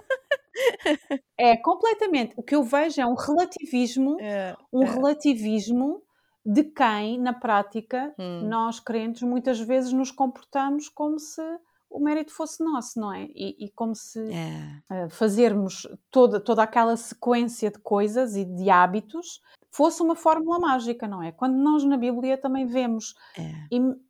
É, 1.38 1.56
completamente. 1.56 2.34
O 2.36 2.42
que 2.42 2.56
eu 2.56 2.64
vejo 2.64 3.00
é 3.00 3.06
um 3.06 3.14
relativismo, 3.14 4.18
é, 4.20 4.56
um 4.72 4.82
é. 4.82 4.90
relativismo 4.90 6.02
de 6.44 6.64
quem, 6.64 7.18
na 7.18 7.32
prática, 7.32 8.14
hum. 8.18 8.48
nós 8.48 8.80
crentes 8.80 9.22
muitas 9.22 9.60
vezes 9.60 9.92
nos 9.92 10.10
comportamos 10.10 10.88
como 10.88 11.18
se 11.18 11.42
o 11.90 11.98
mérito 11.98 12.32
fosse 12.32 12.62
nosso, 12.62 13.00
não 13.00 13.12
é? 13.12 13.24
E, 13.34 13.66
e 13.66 13.70
como 13.70 13.94
se 13.96 14.20
é. 14.32 15.04
uh, 15.06 15.10
fazermos 15.10 15.88
toda, 16.10 16.38
toda 16.38 16.62
aquela 16.62 16.96
sequência 16.96 17.70
de 17.70 17.78
coisas 17.80 18.36
e 18.36 18.44
de 18.44 18.70
hábitos 18.70 19.40
fosse 19.72 20.02
uma 20.02 20.14
fórmula 20.14 20.58
mágica, 20.58 21.06
não 21.06 21.22
é? 21.22 21.32
Quando 21.32 21.56
nós 21.56 21.84
na 21.84 21.96
Bíblia 21.96 22.38
também 22.38 22.66
vemos 22.66 23.14
é. 23.36 23.52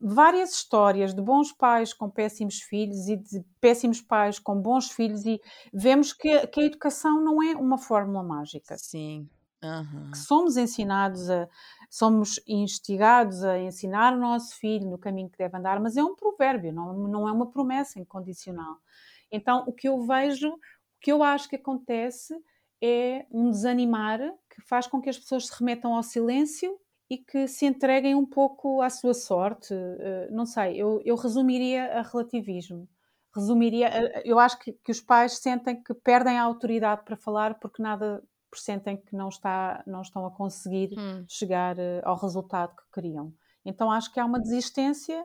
várias 0.00 0.52
histórias 0.52 1.14
de 1.14 1.22
bons 1.22 1.52
pais 1.52 1.92
com 1.92 2.08
péssimos 2.08 2.60
filhos 2.60 3.08
e 3.08 3.16
de 3.16 3.44
péssimos 3.60 4.00
pais 4.00 4.38
com 4.38 4.56
bons 4.56 4.90
filhos 4.90 5.24
e 5.24 5.40
vemos 5.72 6.12
que, 6.12 6.46
que 6.48 6.60
a 6.60 6.64
educação 6.64 7.22
não 7.22 7.42
é 7.42 7.54
uma 7.54 7.78
fórmula 7.78 8.22
mágica. 8.22 8.76
Sim. 8.78 9.28
Uhum. 9.62 10.10
Que 10.10 10.18
somos 10.18 10.56
ensinados 10.56 11.28
a, 11.28 11.46
somos 11.90 12.40
instigados 12.46 13.42
a 13.42 13.58
ensinar 13.58 14.14
o 14.14 14.20
nosso 14.20 14.56
filho 14.56 14.88
no 14.88 14.96
caminho 14.96 15.28
que 15.28 15.36
deve 15.36 15.58
andar, 15.58 15.80
mas 15.80 15.96
é 15.96 16.04
um 16.04 16.14
provérbio, 16.14 16.72
não, 16.72 16.94
não 17.08 17.28
é 17.28 17.32
uma 17.32 17.50
promessa 17.50 17.98
incondicional. 17.98 18.76
Então, 19.30 19.64
o 19.66 19.72
que 19.72 19.88
eu 19.88 20.00
vejo, 20.06 20.48
o 20.50 20.58
que 21.00 21.10
eu 21.10 21.22
acho 21.22 21.48
que 21.48 21.56
acontece 21.56 22.32
é 22.80 23.26
um 23.30 23.50
desanimar 23.50 24.20
que 24.48 24.62
faz 24.62 24.86
com 24.86 25.00
que 25.02 25.10
as 25.10 25.18
pessoas 25.18 25.48
se 25.48 25.58
remetam 25.58 25.94
ao 25.94 26.02
silêncio 26.02 26.78
e 27.10 27.18
que 27.18 27.48
se 27.48 27.66
entreguem 27.66 28.14
um 28.14 28.24
pouco 28.24 28.80
à 28.80 28.88
sua 28.88 29.12
sorte. 29.12 29.74
Eh, 29.74 30.28
não 30.30 30.46
sei, 30.46 30.76
eu, 30.80 31.02
eu 31.04 31.16
resumiria 31.16 31.98
a 31.98 32.02
relativismo. 32.02 32.88
Resumiria, 33.34 33.88
eh, 33.88 34.22
eu 34.24 34.38
acho 34.38 34.58
que, 34.60 34.72
que 34.72 34.92
os 34.92 35.00
pais 35.00 35.38
sentem 35.38 35.82
que 35.82 35.92
perdem 35.92 36.38
a 36.38 36.44
autoridade 36.44 37.04
para 37.04 37.16
falar 37.16 37.58
porque 37.58 37.82
nada 37.82 38.22
sentem 38.58 38.96
que 38.96 39.14
não, 39.14 39.28
está, 39.28 39.82
não 39.86 40.02
estão 40.02 40.26
a 40.26 40.30
conseguir 40.30 40.98
hum. 40.98 41.24
chegar 41.28 41.76
uh, 41.76 42.00
ao 42.02 42.16
resultado 42.16 42.74
que 42.74 42.82
queriam. 42.92 43.32
Então 43.64 43.90
acho 43.90 44.12
que 44.12 44.18
há 44.18 44.24
uma 44.24 44.40
desistência 44.40 45.24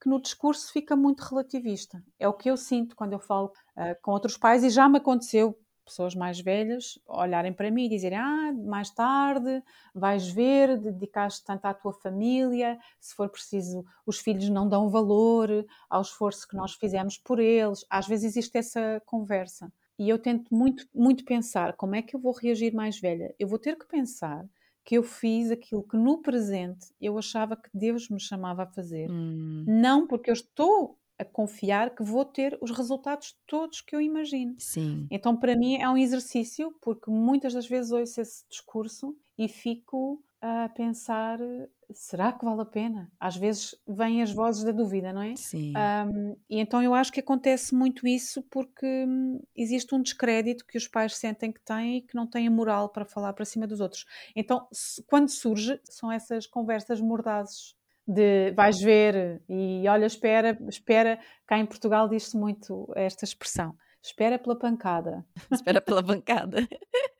que 0.00 0.08
no 0.08 0.20
discurso 0.20 0.72
fica 0.72 0.94
muito 0.96 1.20
relativista. 1.22 2.02
É 2.18 2.28
o 2.28 2.32
que 2.32 2.50
eu 2.50 2.56
sinto 2.56 2.94
quando 2.96 3.12
eu 3.12 3.18
falo 3.18 3.52
uh, 3.76 4.00
com 4.02 4.12
outros 4.12 4.36
pais 4.36 4.62
e 4.64 4.70
já 4.70 4.88
me 4.88 4.98
aconteceu 4.98 5.58
pessoas 5.84 6.14
mais 6.14 6.40
velhas 6.40 6.98
olharem 7.06 7.52
para 7.52 7.70
mim 7.70 7.86
e 7.86 7.88
dizerem: 7.88 8.18
Ah, 8.18 8.52
mais 8.52 8.90
tarde 8.90 9.62
vais 9.94 10.28
ver, 10.28 10.78
dedicaste 10.78 11.44
tanto 11.44 11.66
à 11.66 11.74
tua 11.74 11.92
família, 11.92 12.78
se 13.00 13.14
for 13.14 13.28
preciso, 13.28 13.84
os 14.06 14.18
filhos 14.18 14.48
não 14.48 14.68
dão 14.68 14.88
valor 14.88 15.48
ao 15.88 16.02
esforço 16.02 16.46
que 16.48 16.56
nós 16.56 16.74
fizemos 16.74 17.18
por 17.18 17.38
eles. 17.38 17.84
Às 17.90 18.06
vezes 18.06 18.24
existe 18.32 18.56
essa 18.58 19.02
conversa. 19.04 19.72
E 20.02 20.08
eu 20.08 20.18
tento 20.18 20.52
muito, 20.52 20.84
muito 20.92 21.24
pensar 21.24 21.76
como 21.76 21.94
é 21.94 22.02
que 22.02 22.16
eu 22.16 22.18
vou 22.18 22.32
reagir 22.32 22.74
mais 22.74 22.98
velha. 22.98 23.32
Eu 23.38 23.46
vou 23.46 23.56
ter 23.56 23.78
que 23.78 23.86
pensar 23.86 24.44
que 24.84 24.96
eu 24.96 25.02
fiz 25.04 25.48
aquilo 25.52 25.84
que 25.84 25.96
no 25.96 26.20
presente 26.20 26.86
eu 27.00 27.16
achava 27.16 27.56
que 27.56 27.70
Deus 27.72 28.08
me 28.08 28.18
chamava 28.18 28.64
a 28.64 28.66
fazer. 28.66 29.08
Hum. 29.08 29.64
Não 29.64 30.08
porque 30.08 30.28
eu 30.28 30.34
estou 30.34 30.98
a 31.16 31.24
confiar 31.24 31.94
que 31.94 32.02
vou 32.02 32.24
ter 32.24 32.58
os 32.60 32.72
resultados 32.72 33.38
todos 33.46 33.80
que 33.80 33.94
eu 33.94 34.00
imagino. 34.00 34.56
Sim. 34.58 35.06
Então, 35.08 35.36
para 35.36 35.54
mim, 35.54 35.76
é 35.76 35.88
um 35.88 35.96
exercício, 35.96 36.74
porque 36.82 37.08
muitas 37.08 37.54
das 37.54 37.68
vezes 37.68 37.92
ouço 37.92 38.20
esse 38.20 38.44
discurso 38.50 39.16
e 39.38 39.46
fico 39.46 40.20
a 40.40 40.68
pensar 40.70 41.38
será 41.94 42.32
que 42.32 42.44
vale 42.44 42.62
a 42.62 42.66
pena? 42.66 43.10
Às 43.18 43.36
vezes 43.36 43.74
vêm 43.86 44.22
as 44.22 44.32
vozes 44.32 44.64
da 44.64 44.72
dúvida, 44.72 45.12
não 45.12 45.22
é? 45.22 45.34
Sim. 45.36 45.72
Um, 45.76 46.36
e 46.48 46.58
então 46.58 46.82
eu 46.82 46.94
acho 46.94 47.12
que 47.12 47.20
acontece 47.20 47.74
muito 47.74 48.06
isso 48.06 48.42
porque 48.50 48.86
hum, 48.86 49.40
existe 49.56 49.94
um 49.94 50.02
descrédito 50.02 50.66
que 50.66 50.78
os 50.78 50.88
pais 50.88 51.16
sentem 51.16 51.52
que 51.52 51.60
têm 51.60 51.98
e 51.98 52.02
que 52.02 52.14
não 52.14 52.26
têm 52.26 52.46
a 52.46 52.50
moral 52.50 52.88
para 52.88 53.04
falar 53.04 53.32
para 53.32 53.44
cima 53.44 53.66
dos 53.66 53.80
outros. 53.80 54.04
Então, 54.34 54.66
quando 55.06 55.28
surge, 55.28 55.80
são 55.84 56.10
essas 56.10 56.46
conversas 56.46 57.00
mordazes 57.00 57.74
de 58.06 58.50
vais 58.52 58.80
ver 58.80 59.42
e 59.48 59.84
olha, 59.88 60.06
espera, 60.06 60.58
espera, 60.68 61.18
cá 61.46 61.58
em 61.58 61.66
Portugal 61.66 62.08
diz-se 62.08 62.36
muito 62.36 62.90
esta 62.96 63.24
expressão, 63.24 63.76
espera 64.02 64.38
pela 64.38 64.58
pancada. 64.58 65.24
espera 65.52 65.80
pela 65.80 66.02
pancada. 66.02 66.66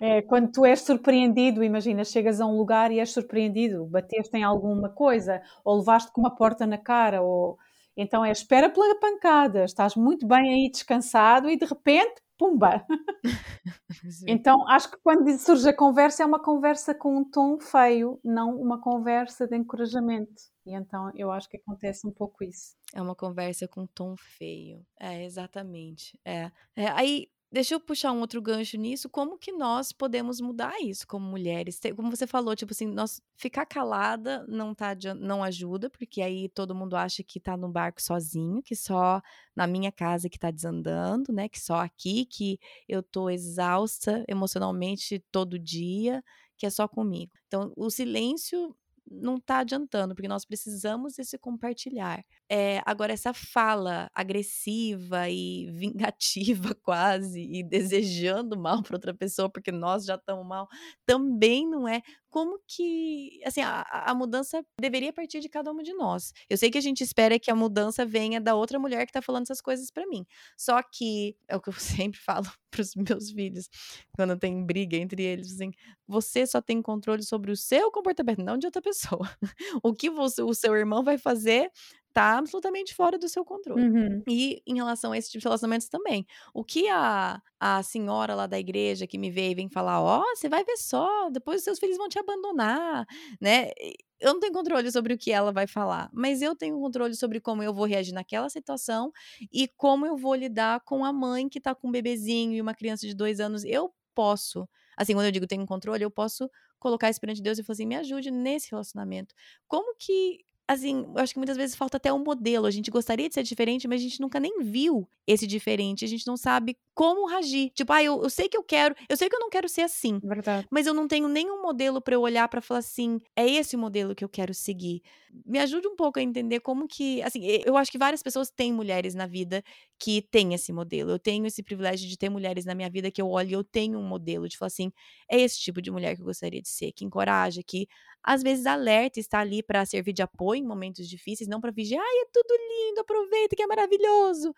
É, 0.00 0.22
quando 0.22 0.50
tu 0.50 0.64
és 0.64 0.80
surpreendido, 0.80 1.62
imagina, 1.62 2.04
chegas 2.04 2.40
a 2.40 2.46
um 2.46 2.56
lugar 2.56 2.90
e 2.90 2.98
és 2.98 3.12
surpreendido, 3.12 3.86
bateste 3.86 4.36
em 4.36 4.42
alguma 4.42 4.88
coisa, 4.88 5.42
ou 5.64 5.78
levaste 5.78 6.10
com 6.12 6.22
uma 6.22 6.34
porta 6.34 6.66
na 6.66 6.78
cara, 6.78 7.22
ou 7.22 7.58
então 7.96 8.24
é 8.24 8.30
espera 8.30 8.70
pela 8.70 8.98
pancada, 8.98 9.64
estás 9.64 9.94
muito 9.94 10.26
bem 10.26 10.54
aí 10.54 10.70
descansado 10.70 11.50
e 11.50 11.56
de 11.56 11.66
repente, 11.66 12.22
pumba! 12.38 12.82
então 14.26 14.66
acho 14.68 14.90
que 14.90 14.96
quando 15.02 15.30
surge 15.38 15.68
a 15.68 15.76
conversa 15.76 16.22
é 16.22 16.26
uma 16.26 16.42
conversa 16.42 16.94
com 16.94 17.18
um 17.18 17.24
tom 17.24 17.58
feio, 17.60 18.18
não 18.24 18.58
uma 18.58 18.80
conversa 18.80 19.46
de 19.46 19.56
encorajamento. 19.56 20.40
E 20.64 20.74
então 20.74 21.10
eu 21.14 21.30
acho 21.30 21.48
que 21.48 21.58
acontece 21.58 22.06
um 22.06 22.12
pouco 22.12 22.42
isso. 22.42 22.74
É 22.94 23.02
uma 23.02 23.14
conversa 23.14 23.68
com 23.68 23.82
um 23.82 23.86
tom 23.86 24.14
feio. 24.16 24.82
É, 24.98 25.22
exatamente. 25.24 26.18
É. 26.24 26.50
é 26.74 26.88
aí 26.88 27.28
Deixa 27.52 27.74
eu 27.74 27.80
puxar 27.80 28.12
um 28.12 28.20
outro 28.20 28.40
gancho 28.40 28.76
nisso. 28.76 29.08
Como 29.10 29.36
que 29.36 29.50
nós 29.50 29.90
podemos 29.92 30.40
mudar 30.40 30.80
isso 30.80 31.04
como 31.04 31.26
mulheres? 31.26 31.80
Como 31.96 32.08
você 32.08 32.24
falou, 32.24 32.54
tipo 32.54 32.72
assim, 32.72 32.86
nós 32.86 33.20
ficar 33.36 33.66
calada 33.66 34.46
não 34.46 34.72
tá 34.72 34.96
não 35.18 35.42
ajuda, 35.42 35.90
porque 35.90 36.22
aí 36.22 36.48
todo 36.48 36.76
mundo 36.76 36.94
acha 36.94 37.24
que 37.24 37.40
tá 37.40 37.56
no 37.56 37.68
barco 37.68 38.00
sozinho, 38.00 38.62
que 38.62 38.76
só 38.76 39.20
na 39.54 39.66
minha 39.66 39.90
casa 39.90 40.28
que 40.28 40.38
tá 40.38 40.52
desandando, 40.52 41.32
né? 41.32 41.48
Que 41.48 41.58
só 41.60 41.80
aqui 41.80 42.24
que 42.24 42.60
eu 42.88 43.02
tô 43.02 43.28
exausta 43.28 44.24
emocionalmente 44.28 45.18
todo 45.32 45.58
dia, 45.58 46.22
que 46.56 46.66
é 46.66 46.70
só 46.70 46.86
comigo. 46.86 47.32
Então, 47.48 47.72
o 47.76 47.90
silêncio 47.90 48.76
não 49.10 49.36
está 49.36 49.58
adiantando, 49.58 50.14
porque 50.14 50.28
nós 50.28 50.44
precisamos 50.44 51.14
desse 51.14 51.36
compartilhar. 51.38 52.24
É, 52.48 52.80
agora, 52.86 53.12
essa 53.12 53.34
fala 53.34 54.10
agressiva 54.14 55.28
e 55.28 55.70
vingativa, 55.72 56.74
quase, 56.82 57.40
e 57.42 57.62
desejando 57.62 58.58
mal 58.58 58.82
para 58.82 58.96
outra 58.96 59.14
pessoa, 59.14 59.50
porque 59.50 59.72
nós 59.72 60.04
já 60.04 60.14
estamos 60.14 60.46
mal, 60.46 60.68
também 61.04 61.68
não 61.68 61.88
é. 61.88 62.02
Como 62.30 62.60
que. 62.66 63.40
Assim, 63.44 63.60
a, 63.60 63.82
a, 63.82 64.14
mudança 64.14 64.64
deveria 64.80 65.12
partir 65.12 65.40
de 65.40 65.48
cada 65.48 65.70
uma 65.72 65.82
de 65.82 65.92
nós. 65.92 66.32
Eu 66.48 66.56
sei 66.56 66.70
que 66.70 66.78
a 66.78 66.80
gente 66.80 67.02
espera 67.02 67.38
que 67.38 67.50
a 67.50 67.54
mudança 67.56 68.06
venha 68.06 68.40
da 68.40 68.54
outra 68.54 68.78
mulher 68.78 69.04
que 69.04 69.10
está 69.10 69.20
falando 69.20 69.42
essas 69.42 69.60
coisas 69.60 69.90
para 69.90 70.06
mim. 70.06 70.24
Só 70.56 70.80
que 70.82 71.36
é 71.48 71.56
o 71.56 71.60
que 71.60 71.68
eu 71.68 71.74
sempre 72.08 72.18
falo 72.20 72.46
para 72.70 72.80
os 72.80 72.94
meus 72.94 73.30
filhos, 73.32 73.68
quando 74.14 74.38
tem 74.38 74.64
briga 74.64 74.96
entre 74.96 75.22
eles, 75.22 75.52
assim, 75.52 75.72
você 76.06 76.46
só 76.46 76.60
tem 76.62 76.80
controle 76.80 77.22
sobre 77.22 77.50
o 77.50 77.56
seu 77.56 77.90
comportamento, 77.90 78.42
não 78.42 78.56
de 78.56 78.66
outra 78.66 78.80
pessoa. 78.80 79.28
O 79.82 79.92
que 79.92 80.10
você, 80.10 80.42
o 80.42 80.54
seu 80.54 80.74
irmão 80.76 81.02
vai 81.02 81.18
fazer 81.18 81.70
tá 82.12 82.38
absolutamente 82.38 82.94
fora 82.94 83.18
do 83.18 83.28
seu 83.28 83.44
controle. 83.44 83.82
Uhum. 83.82 84.22
E 84.28 84.62
em 84.66 84.74
relação 84.74 85.12
a 85.12 85.18
esse 85.18 85.30
tipo 85.30 85.40
de 85.40 85.46
relacionamentos 85.46 85.88
também. 85.88 86.26
O 86.52 86.64
que 86.64 86.88
a, 86.88 87.40
a 87.58 87.82
senhora 87.82 88.34
lá 88.34 88.46
da 88.46 88.58
igreja 88.58 89.06
que 89.06 89.18
me 89.18 89.30
vê 89.30 89.50
e 89.50 89.54
vem 89.54 89.68
falar, 89.68 90.00
ó, 90.00 90.20
oh, 90.20 90.36
você 90.36 90.48
vai 90.48 90.64
ver 90.64 90.76
só, 90.76 91.30
depois 91.30 91.58
os 91.58 91.64
seus 91.64 91.78
filhos 91.78 91.96
vão 91.96 92.08
te 92.08 92.18
abandonar, 92.18 93.06
né? 93.40 93.70
Eu 94.18 94.34
não 94.34 94.40
tenho 94.40 94.52
controle 94.52 94.90
sobre 94.90 95.14
o 95.14 95.18
que 95.18 95.32
ela 95.32 95.52
vai 95.52 95.66
falar, 95.66 96.10
mas 96.12 96.42
eu 96.42 96.54
tenho 96.54 96.78
controle 96.78 97.14
sobre 97.14 97.40
como 97.40 97.62
eu 97.62 97.72
vou 97.72 97.86
reagir 97.86 98.12
naquela 98.12 98.50
situação 98.50 99.10
e 99.52 99.66
como 99.68 100.04
eu 100.04 100.16
vou 100.16 100.34
lidar 100.34 100.80
com 100.80 101.04
a 101.04 101.12
mãe 101.12 101.48
que 101.48 101.60
tá 101.60 101.74
com 101.74 101.88
um 101.88 101.90
bebezinho 101.92 102.52
e 102.52 102.60
uma 102.60 102.74
criança 102.74 103.06
de 103.06 103.14
dois 103.14 103.40
anos. 103.40 103.64
Eu 103.64 103.92
posso, 104.14 104.68
assim, 104.96 105.14
quando 105.14 105.26
eu 105.26 105.32
digo 105.32 105.46
tenho 105.46 105.64
controle, 105.64 106.04
eu 106.04 106.10
posso 106.10 106.50
colocar 106.78 107.08
isso 107.10 107.20
perante 107.20 107.42
Deus 107.42 107.58
e 107.58 107.62
falar 107.62 107.74
assim, 107.74 107.86
me 107.86 107.96
ajude 107.96 108.30
nesse 108.30 108.70
relacionamento. 108.70 109.34
Como 109.68 109.94
que 109.96 110.40
assim, 110.72 111.04
eu 111.14 111.20
acho 111.20 111.32
que 111.32 111.38
muitas 111.38 111.56
vezes 111.56 111.74
falta 111.74 111.96
até 111.96 112.12
um 112.12 112.22
modelo. 112.22 112.66
A 112.66 112.70
gente 112.70 112.90
gostaria 112.90 113.28
de 113.28 113.34
ser 113.34 113.42
diferente, 113.42 113.88
mas 113.88 114.00
a 114.00 114.04
gente 114.04 114.20
nunca 114.20 114.38
nem 114.38 114.62
viu 114.62 115.08
esse 115.26 115.46
diferente. 115.46 116.04
A 116.04 116.08
gente 116.08 116.26
não 116.26 116.36
sabe 116.36 116.76
como 116.94 117.26
reagir. 117.26 117.70
Tipo, 117.74 117.92
ah, 117.92 118.02
eu, 118.02 118.22
eu 118.22 118.30
sei 118.30 118.48
que 118.48 118.56
eu 118.56 118.62
quero, 118.62 118.94
eu 119.08 119.16
sei 119.16 119.28
que 119.28 119.34
eu 119.34 119.40
não 119.40 119.50
quero 119.50 119.68
ser 119.68 119.82
assim. 119.82 120.20
Verdade. 120.22 120.66
Mas 120.70 120.86
eu 120.86 120.94
não 120.94 121.08
tenho 121.08 121.28
nenhum 121.28 121.60
modelo 121.60 122.00
para 122.00 122.14
eu 122.14 122.20
olhar 122.20 122.46
para 122.48 122.60
falar 122.60 122.80
assim, 122.80 123.18
é 123.34 123.48
esse 123.48 123.74
o 123.74 123.78
modelo 123.78 124.14
que 124.14 124.24
eu 124.24 124.28
quero 124.28 124.54
seguir. 124.54 125.02
Me 125.44 125.58
ajude 125.58 125.88
um 125.88 125.96
pouco 125.96 126.18
a 126.18 126.22
entender 126.22 126.60
como 126.60 126.86
que, 126.86 127.20
assim, 127.22 127.40
eu 127.64 127.76
acho 127.76 127.90
que 127.90 127.98
várias 127.98 128.22
pessoas 128.22 128.50
têm 128.50 128.72
mulheres 128.72 129.14
na 129.14 129.26
vida 129.26 129.64
que 130.00 130.22
têm 130.22 130.54
esse 130.54 130.72
modelo. 130.72 131.10
Eu 131.10 131.18
tenho 131.18 131.46
esse 131.46 131.62
privilégio 131.62 132.08
de 132.08 132.16
ter 132.16 132.30
mulheres 132.30 132.64
na 132.64 132.74
minha 132.74 132.88
vida 132.88 133.10
que 133.10 133.20
eu 133.20 133.28
olho 133.28 133.50
e 133.50 133.52
eu 133.52 133.62
tenho 133.62 133.98
um 133.98 134.08
modelo 134.08 134.48
de 134.48 134.56
falar 134.56 134.68
assim, 134.68 134.90
é 135.30 135.38
esse 135.38 135.60
tipo 135.60 135.82
de 135.82 135.90
mulher 135.90 136.16
que 136.16 136.22
eu 136.22 136.26
gostaria 136.26 136.62
de 136.62 136.68
ser, 136.70 136.90
que 136.92 137.04
encoraja, 137.04 137.60
que 137.62 137.86
às 138.22 138.42
vezes 138.42 138.66
alerta, 138.66 139.18
está 139.18 139.40
ali 139.40 139.62
para 139.62 139.84
servir 139.86 140.12
de 140.12 140.22
apoio 140.22 140.62
em 140.62 140.66
momentos 140.66 141.08
difíceis, 141.08 141.48
não 141.48 141.60
para 141.60 141.72
fingir, 141.72 141.98
ai, 141.98 142.16
é 142.22 142.26
tudo 142.32 142.48
lindo, 142.50 143.00
aproveita 143.00 143.56
que 143.56 143.62
é 143.62 143.66
maravilhoso. 143.66 144.54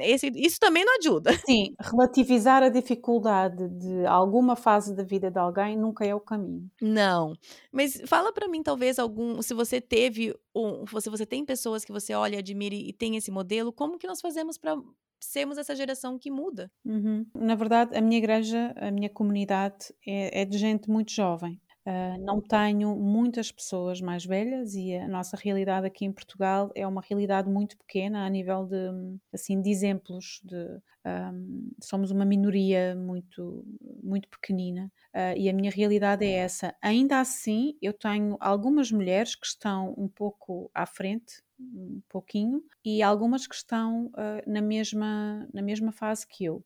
Esse, 0.00 0.30
isso 0.34 0.58
também 0.58 0.84
não 0.84 0.96
ajuda. 0.98 1.30
Sim, 1.48 1.74
relativizar 1.80 2.62
a 2.62 2.68
dificuldade 2.68 3.68
de 3.68 4.06
alguma 4.06 4.56
fase 4.56 4.94
da 4.94 5.04
vida 5.04 5.30
de 5.30 5.38
alguém 5.38 5.76
nunca 5.76 6.04
é 6.04 6.14
o 6.14 6.20
caminho. 6.20 6.68
Não, 6.80 7.34
mas 7.70 8.00
fala 8.06 8.32
para 8.32 8.48
mim 8.48 8.62
talvez 8.62 8.98
algum, 8.98 9.40
se 9.42 9.54
você 9.54 9.80
teve, 9.80 10.34
um, 10.54 10.84
se 11.00 11.08
você 11.08 11.24
tem 11.24 11.44
pessoas 11.44 11.84
que 11.84 11.92
você 11.92 12.14
olha, 12.14 12.40
admire 12.40 12.88
e 12.88 12.92
tem 12.92 13.16
esse 13.16 13.30
modelo, 13.30 13.72
como 13.72 13.98
que 13.98 14.06
nós 14.08 14.20
fazemos 14.20 14.58
para 14.58 14.76
sermos 15.24 15.58
essa 15.58 15.74
geração 15.74 16.18
que 16.18 16.30
muda? 16.30 16.70
Uhum. 16.84 17.26
Na 17.34 17.54
verdade, 17.54 17.96
a 17.96 18.00
minha 18.00 18.18
igreja, 18.18 18.74
a 18.76 18.90
minha 18.90 19.08
comunidade 19.08 19.94
é, 20.06 20.42
é 20.42 20.44
de 20.44 20.58
gente 20.58 20.90
muito 20.90 21.12
jovem. 21.12 21.60
Uh, 21.86 22.18
não 22.24 22.40
tenho 22.40 22.96
muitas 22.96 23.52
pessoas 23.52 24.00
mais 24.00 24.24
velhas 24.24 24.74
e 24.74 24.94
a 24.96 25.06
nossa 25.06 25.36
realidade 25.36 25.86
aqui 25.86 26.06
em 26.06 26.12
Portugal 26.12 26.70
é 26.74 26.86
uma 26.86 27.02
realidade 27.02 27.50
muito 27.50 27.76
pequena 27.76 28.24
a 28.24 28.28
nível 28.30 28.64
de, 28.64 28.88
assim, 29.32 29.60
de 29.60 29.70
exemplos. 29.70 30.40
De, 30.42 30.80
um, 31.06 31.70
somos 31.82 32.10
uma 32.10 32.24
minoria 32.24 32.96
muito, 32.96 33.62
muito 34.02 34.28
pequenina 34.30 34.90
uh, 35.14 35.36
e 35.36 35.48
a 35.48 35.52
minha 35.52 35.70
realidade 35.70 36.24
é 36.24 36.30
essa. 36.30 36.74
Ainda 36.80 37.20
assim, 37.20 37.76
eu 37.82 37.92
tenho 37.92 38.38
algumas 38.40 38.90
mulheres 38.90 39.34
que 39.36 39.46
estão 39.46 39.94
um 39.98 40.08
pouco 40.08 40.70
à 40.74 40.86
frente, 40.86 41.42
um 41.60 42.00
pouquinho, 42.08 42.62
e 42.82 43.02
algumas 43.02 43.46
que 43.46 43.54
estão 43.54 44.06
uh, 44.06 44.50
na, 44.50 44.62
mesma, 44.62 45.46
na 45.52 45.60
mesma 45.60 45.92
fase 45.92 46.26
que 46.26 46.46
eu. 46.46 46.64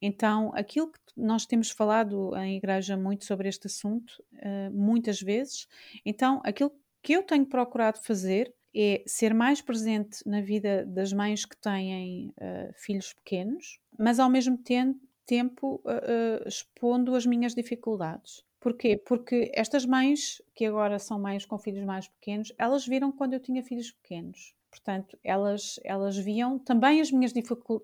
Então, 0.00 0.52
aquilo 0.54 0.90
que 0.90 0.98
nós 1.16 1.46
temos 1.46 1.70
falado 1.70 2.36
em 2.36 2.56
igreja 2.56 2.96
muito 2.96 3.24
sobre 3.24 3.48
este 3.48 3.66
assunto, 3.66 4.22
uh, 4.34 4.70
muitas 4.72 5.20
vezes, 5.20 5.66
então 6.04 6.40
aquilo 6.44 6.72
que 7.02 7.14
eu 7.14 7.22
tenho 7.22 7.46
procurado 7.46 7.98
fazer 8.00 8.52
é 8.74 9.02
ser 9.06 9.32
mais 9.32 9.62
presente 9.62 10.18
na 10.26 10.40
vida 10.40 10.84
das 10.84 11.12
mães 11.12 11.46
que 11.46 11.56
têm 11.56 12.28
uh, 12.28 12.72
filhos 12.74 13.14
pequenos, 13.14 13.78
mas 13.98 14.18
ao 14.18 14.28
mesmo 14.28 14.58
tempo, 14.58 15.00
tempo 15.24 15.80
uh, 15.84 16.46
expondo 16.46 17.14
as 17.14 17.24
minhas 17.24 17.54
dificuldades. 17.54 18.44
Porquê? 18.60 18.96
Porque 18.96 19.50
estas 19.54 19.86
mães, 19.86 20.42
que 20.54 20.66
agora 20.66 20.98
são 20.98 21.20
mães 21.20 21.46
com 21.46 21.56
filhos 21.56 21.84
mais 21.84 22.08
pequenos, 22.08 22.52
elas 22.58 22.84
viram 22.84 23.12
quando 23.12 23.34
eu 23.34 23.40
tinha 23.40 23.62
filhos 23.62 23.92
pequenos. 23.92 24.55
Portanto, 24.70 25.18
elas, 25.24 25.80
elas 25.84 26.16
viam 26.16 26.58
também 26.58 27.00
as 27.00 27.10
minhas 27.10 27.32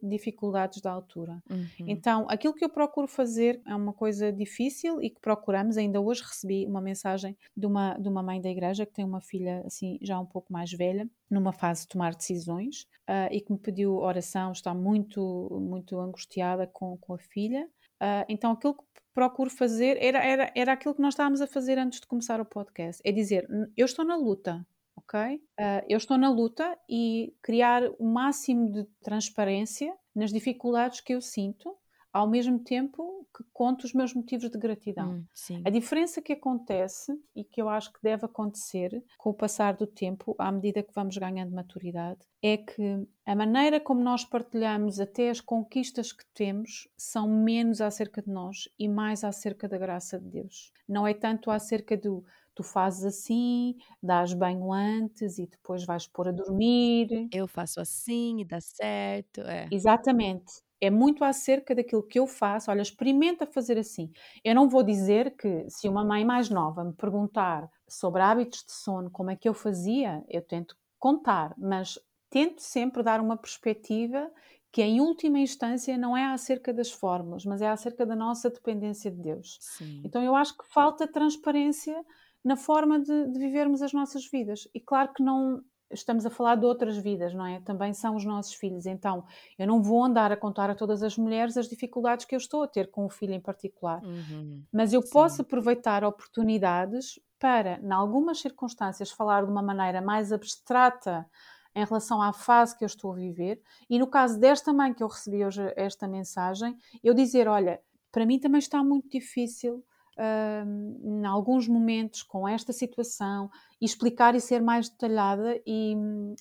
dificuldades 0.02 0.80
da 0.80 0.90
altura. 0.90 1.42
Uhum. 1.50 1.66
Então, 1.80 2.26
aquilo 2.28 2.54
que 2.54 2.64
eu 2.64 2.68
procuro 2.68 3.08
fazer 3.08 3.60
é 3.66 3.74
uma 3.74 3.92
coisa 3.92 4.32
difícil 4.32 5.00
e 5.02 5.10
que 5.10 5.20
procuramos. 5.20 5.76
Ainda 5.76 6.00
hoje 6.00 6.22
recebi 6.22 6.66
uma 6.66 6.80
mensagem 6.80 7.36
de 7.56 7.66
uma, 7.66 7.94
de 7.94 8.08
uma 8.08 8.22
mãe 8.22 8.40
da 8.40 8.50
igreja 8.50 8.84
que 8.84 8.92
tem 8.92 9.04
uma 9.04 9.20
filha 9.20 9.62
assim 9.66 9.98
já 10.02 10.18
um 10.18 10.26
pouco 10.26 10.52
mais 10.52 10.70
velha, 10.72 11.08
numa 11.30 11.52
fase 11.52 11.82
de 11.82 11.88
tomar 11.88 12.14
decisões, 12.14 12.82
uh, 13.08 13.28
e 13.30 13.40
que 13.40 13.52
me 13.52 13.58
pediu 13.58 13.96
oração, 13.96 14.52
está 14.52 14.74
muito, 14.74 15.48
muito 15.60 15.98
angustiada 15.98 16.66
com, 16.66 16.96
com 16.98 17.14
a 17.14 17.18
filha. 17.18 17.66
Uh, 18.00 18.24
então, 18.28 18.52
aquilo 18.52 18.74
que 18.74 18.82
procuro 19.14 19.50
fazer 19.50 19.96
era, 20.00 20.18
era, 20.18 20.52
era 20.54 20.72
aquilo 20.72 20.94
que 20.94 21.02
nós 21.02 21.14
estávamos 21.14 21.40
a 21.40 21.46
fazer 21.46 21.78
antes 21.78 22.00
de 22.00 22.06
começar 22.06 22.40
o 22.40 22.44
podcast: 22.44 23.00
é 23.04 23.12
dizer, 23.12 23.46
eu 23.76 23.86
estou 23.86 24.04
na 24.04 24.16
luta, 24.16 24.66
ok? 25.04 25.36
Uh, 25.36 25.84
eu 25.88 25.96
estou 25.96 26.16
na 26.16 26.30
luta 26.30 26.78
e 26.88 27.34
criar 27.42 27.82
o 27.98 28.04
máximo 28.04 28.70
de 28.70 28.84
transparência 29.02 29.94
nas 30.14 30.32
dificuldades 30.32 31.00
que 31.00 31.14
eu 31.14 31.20
sinto, 31.20 31.76
ao 32.12 32.28
mesmo 32.28 32.58
tempo 32.58 33.26
que 33.34 33.42
conto 33.52 33.84
os 33.84 33.94
meus 33.94 34.12
motivos 34.12 34.50
de 34.50 34.58
gratidão. 34.58 35.24
Hum, 35.50 35.62
a 35.64 35.70
diferença 35.70 36.20
que 36.20 36.34
acontece 36.34 37.10
e 37.34 37.42
que 37.42 37.62
eu 37.62 37.68
acho 37.68 37.90
que 37.90 38.02
deve 38.02 38.26
acontecer 38.26 39.02
com 39.16 39.30
o 39.30 39.34
passar 39.34 39.74
do 39.74 39.86
tempo, 39.86 40.34
à 40.38 40.52
medida 40.52 40.82
que 40.82 40.92
vamos 40.94 41.16
ganhando 41.16 41.54
maturidade, 41.54 42.20
é 42.42 42.58
que 42.58 43.06
a 43.24 43.34
maneira 43.34 43.80
como 43.80 44.02
nós 44.02 44.24
partilhamos 44.24 45.00
até 45.00 45.30
as 45.30 45.40
conquistas 45.40 46.12
que 46.12 46.26
temos 46.34 46.86
são 46.96 47.26
menos 47.26 47.80
acerca 47.80 48.20
de 48.20 48.30
nós 48.30 48.68
e 48.78 48.86
mais 48.88 49.24
acerca 49.24 49.66
da 49.66 49.78
graça 49.78 50.20
de 50.20 50.28
Deus. 50.28 50.70
Não 50.86 51.06
é 51.06 51.14
tanto 51.14 51.50
acerca 51.50 51.96
do 51.96 52.22
tu 52.54 52.62
fazes 52.62 53.04
assim, 53.04 53.76
dás 54.02 54.34
banho 54.34 54.72
antes 54.72 55.38
e 55.38 55.46
depois 55.46 55.84
vais 55.84 56.06
pôr 56.06 56.28
a 56.28 56.32
dormir. 56.32 57.30
Eu 57.30 57.46
faço 57.48 57.80
assim 57.80 58.40
e 58.40 58.44
dá 58.44 58.60
certo. 58.60 59.40
É. 59.42 59.70
Exatamente. 59.70 60.52
É 60.80 60.90
muito 60.90 61.24
acerca 61.24 61.74
daquilo 61.74 62.02
que 62.02 62.18
eu 62.18 62.26
faço. 62.26 62.70
Olha, 62.70 62.82
experimenta 62.82 63.46
fazer 63.46 63.78
assim. 63.78 64.10
Eu 64.44 64.54
não 64.54 64.68
vou 64.68 64.82
dizer 64.82 65.36
que 65.36 65.64
se 65.70 65.88
uma 65.88 66.04
mãe 66.04 66.24
mais 66.24 66.50
nova 66.50 66.84
me 66.84 66.92
perguntar 66.92 67.70
sobre 67.88 68.20
hábitos 68.22 68.64
de 68.66 68.72
sono, 68.72 69.10
como 69.10 69.30
é 69.30 69.36
que 69.36 69.48
eu 69.48 69.54
fazia, 69.54 70.24
eu 70.28 70.42
tento 70.42 70.76
contar, 70.98 71.54
mas 71.56 71.98
tento 72.28 72.60
sempre 72.60 73.02
dar 73.02 73.20
uma 73.20 73.36
perspectiva 73.36 74.30
que 74.72 74.82
em 74.82 75.00
última 75.00 75.38
instância 75.38 75.96
não 75.98 76.16
é 76.16 76.24
acerca 76.26 76.72
das 76.72 76.90
fórmulas, 76.90 77.44
mas 77.44 77.60
é 77.62 77.68
acerca 77.68 78.04
da 78.06 78.16
nossa 78.16 78.50
dependência 78.50 79.10
de 79.10 79.18
Deus. 79.18 79.60
Sim. 79.60 80.02
Então 80.02 80.22
eu 80.22 80.34
acho 80.34 80.56
que 80.56 80.64
falta 80.66 81.06
transparência 81.06 82.02
na 82.44 82.56
forma 82.56 82.98
de, 82.98 83.28
de, 83.28 83.38
vivermos 83.38 83.82
as 83.82 83.92
nossas 83.92 84.26
vidas. 84.26 84.68
E 84.74 84.80
claro 84.80 85.12
que 85.12 85.22
não 85.22 85.62
estamos 85.90 86.24
a 86.24 86.30
falar 86.30 86.56
de 86.56 86.64
outras 86.64 86.96
vidas, 86.96 87.34
não 87.34 87.46
é? 87.46 87.60
Também 87.60 87.92
são 87.92 88.16
os 88.16 88.24
nossos 88.24 88.54
filhos. 88.54 88.86
Então, 88.86 89.24
eu 89.58 89.66
não 89.66 89.82
vou 89.82 90.04
andar 90.04 90.32
a 90.32 90.36
contar 90.36 90.70
a 90.70 90.74
todas 90.74 91.02
as 91.02 91.16
mulheres 91.16 91.56
as 91.56 91.68
dificuldades 91.68 92.24
que 92.24 92.34
eu 92.34 92.38
estou 92.38 92.62
a 92.62 92.68
ter 92.68 92.90
com 92.90 93.04
o 93.04 93.10
filho 93.10 93.34
em 93.34 93.40
particular. 93.40 94.02
Uhum. 94.02 94.62
Mas 94.72 94.92
eu 94.92 95.02
Sim. 95.02 95.10
posso 95.10 95.42
aproveitar 95.42 96.02
oportunidades 96.04 97.20
para, 97.38 97.78
em 97.82 97.92
algumas 97.92 98.40
circunstâncias, 98.40 99.10
falar 99.10 99.44
de 99.44 99.50
uma 99.50 99.62
maneira 99.62 100.00
mais 100.00 100.32
abstrata 100.32 101.28
em 101.74 101.84
relação 101.84 102.20
à 102.20 102.32
fase 102.32 102.76
que 102.76 102.84
eu 102.84 102.86
estou 102.86 103.12
a 103.12 103.16
viver. 103.16 103.60
E 103.88 103.98
no 103.98 104.06
caso 104.06 104.38
desta 104.38 104.72
mãe 104.72 104.92
que 104.92 105.02
eu 105.02 105.08
recebi 105.08 105.44
hoje 105.44 105.72
esta 105.76 106.06
mensagem, 106.06 106.76
eu 107.02 107.14
dizer: 107.14 107.48
olha, 107.48 107.80
para 108.10 108.26
mim 108.26 108.38
também 108.38 108.58
está 108.58 108.82
muito 108.84 109.08
difícil 109.08 109.84
em 110.18 111.24
alguns 111.24 111.66
momentos 111.66 112.22
com 112.22 112.46
esta 112.46 112.72
situação 112.72 113.50
e 113.80 113.84
explicar 113.84 114.34
e 114.34 114.40
ser 114.40 114.60
mais 114.60 114.88
detalhada 114.88 115.60
e, 115.66 115.96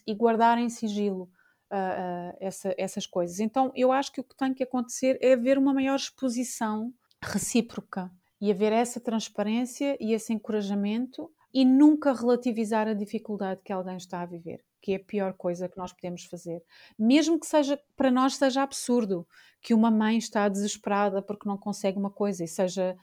e 0.05 0.13
guardar 0.13 0.57
em 0.57 0.69
sigilo 0.69 1.29
uh, 1.71 1.75
uh, 1.75 2.37
essa, 2.39 2.75
essas 2.77 3.07
coisas. 3.07 3.39
Então, 3.39 3.71
eu 3.75 3.91
acho 3.91 4.11
que 4.11 4.19
o 4.19 4.23
que 4.23 4.35
tem 4.35 4.53
que 4.53 4.63
acontecer 4.63 5.17
é 5.21 5.33
haver 5.33 5.57
uma 5.57 5.73
maior 5.73 5.95
exposição 5.95 6.93
recíproca 7.23 8.11
e 8.39 8.51
haver 8.51 8.73
essa 8.73 8.99
transparência 8.99 9.95
e 9.99 10.13
esse 10.13 10.33
encorajamento 10.33 11.31
e 11.53 11.63
nunca 11.65 12.13
relativizar 12.13 12.87
a 12.87 12.93
dificuldade 12.93 13.61
que 13.63 13.73
alguém 13.73 13.97
está 13.97 14.21
a 14.21 14.25
viver, 14.25 14.63
que 14.81 14.93
é 14.93 14.95
a 14.95 15.03
pior 15.03 15.33
coisa 15.33 15.67
que 15.69 15.77
nós 15.77 15.93
podemos 15.93 16.23
fazer. 16.23 16.63
Mesmo 16.97 17.39
que 17.39 17.45
seja 17.45 17.79
para 17.95 18.09
nós 18.09 18.35
seja 18.35 18.63
absurdo 18.63 19.27
que 19.61 19.73
uma 19.73 19.91
mãe 19.91 20.17
está 20.17 20.47
desesperada 20.47 21.21
porque 21.21 21.47
não 21.47 21.57
consegue 21.57 21.99
uma 21.99 22.09
coisa 22.09 22.43
e 22.43 22.47
seja 22.47 22.97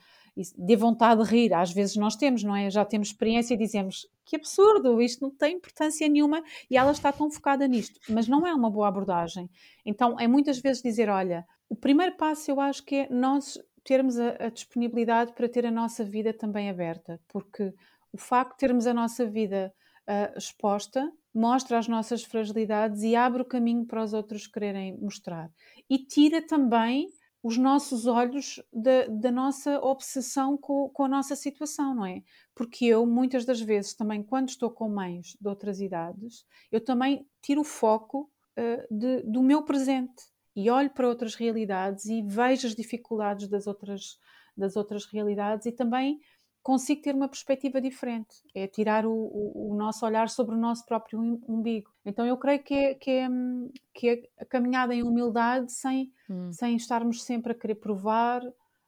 de 0.57 0.77
vontade 0.77 1.23
de 1.23 1.29
rir. 1.29 1.53
Às 1.53 1.73
vezes 1.73 1.97
nós 1.97 2.17
temos, 2.17 2.43
não 2.43 2.55
é? 2.55 2.71
Já 2.71 2.85
temos 2.85 3.09
experiência 3.09 3.55
e 3.55 3.57
dizemos 3.57 4.07
que 4.25 4.37
absurdo, 4.37 5.01
isto 5.01 5.23
não 5.23 5.31
tem 5.31 5.57
importância 5.57 6.09
nenhuma 6.09 6.43
e 6.71 6.77
ela 6.77 6.93
está 6.93 7.13
tão 7.13 7.31
focada 7.31 7.67
nisto. 7.67 7.99
Mas 8.09 8.29
não 8.29 8.47
é 8.47 8.55
uma 8.55 8.71
boa 8.71 8.89
abordagem. 8.89 9.51
Então 9.85 10.19
é 10.19 10.29
muitas 10.29 10.59
vezes 10.59 10.83
dizer: 10.83 11.09
olha, 11.09 11.45
o 11.69 11.77
primeiro 11.77 12.17
passo 12.17 12.51
eu 12.51 12.61
acho 12.61 12.85
que 12.85 12.97
é 12.97 13.09
nós 13.11 13.59
termos 13.85 14.19
a, 14.19 14.47
a 14.47 14.49
disponibilidade 14.51 15.33
para 15.33 15.49
ter 15.49 15.65
a 15.67 15.71
nossa 15.71 16.05
vida 16.05 16.33
também 16.33 16.69
aberta, 16.69 17.21
porque 17.29 17.73
o 18.13 18.19
facto 18.19 18.53
de 18.53 18.59
termos 18.59 18.87
a 18.87 18.95
nossa 18.95 19.25
vida 19.25 19.73
uh, 20.09 20.39
exposta 20.39 21.11
mostra 21.35 21.79
as 21.79 21.89
nossas 21.89 22.23
fragilidades 22.25 23.03
e 23.03 23.15
abre 23.15 23.43
o 23.43 23.45
caminho 23.45 23.87
para 23.87 24.03
os 24.03 24.13
outros 24.13 24.47
quererem 24.47 24.99
mostrar. 24.99 25.51
E 25.89 25.99
tira 25.99 26.43
também 26.47 27.09
os 27.43 27.57
nossos 27.57 28.07
olhos 28.07 28.61
da, 28.73 29.07
da 29.07 29.31
nossa 29.31 29.81
obsessão 29.81 30.57
com, 30.57 30.89
com, 30.89 31.05
a 31.05 31.09
nossa 31.09 31.37
situação, 31.37 31.95
não 31.95 32.07
é? 32.07 32.23
Porque 32.55 32.85
eu, 32.87 33.07
muitas 33.07 33.45
das 33.45 33.61
vezes, 33.61 33.95
também, 33.95 34.23
quando 34.23 34.49
estou 34.49 34.71
com 34.71 34.89
mães 34.89 35.37
de 35.41 35.49
outras 35.49 35.81
idades, 35.81 36.45
eu 36.71 36.81
também 36.81 37.27
tiro 37.41 37.61
o 37.61 37.65
foco 37.65 38.31
uh, 38.59 38.95
de, 38.95 39.23
do 39.23 39.43
meu 39.43 39.63
presente 39.63 40.25
e 40.55 40.69
olho 40.69 40.91
para 40.91 41.09
outras 41.09 41.37
realidades 41.37 42.07
e 42.07 42.23
vejo 42.23 42.67
as 42.67 42.75
dificuldades 42.75 43.49
das 43.49 43.69
outras, 43.69 44.19
das 44.57 44.75
outras 44.77 45.05
realidades 45.07 45.67
e 45.67 45.73
também 45.73 46.19
consigo 46.69 47.01
ter 47.01 47.15
uma 47.15 47.29
perspectiva 47.29 47.81
diferente. 47.81 48.43
É 48.55 48.67
tirar 48.67 49.07
o, 49.07 49.11
o, 49.11 49.73
o, 49.73 49.75
nosso 49.75 50.05
olhar 50.05 50.29
sobre 50.29 50.55
o 50.55 50.59
nosso 50.59 50.85
próprio 50.85 51.19
umbigo. 51.49 51.91
Então 52.05 52.27
eu 52.27 52.37
creio 52.37 52.63
que 52.63 52.75
é, 52.75 52.95
que 52.95 53.11
é, 53.11 53.29
que 53.95 54.09
é 54.11 54.23
a 54.39 54.45
caminhada 54.45 54.95
em 54.95 55.03
humildade 55.03 55.73
sem, 55.73 56.13
hum. 56.29 56.53
sem 56.53 56.77
estarmos 56.77 57.23
sempre 57.23 57.53
a 57.53 57.55
querer 57.55 57.77
provar 57.77 58.43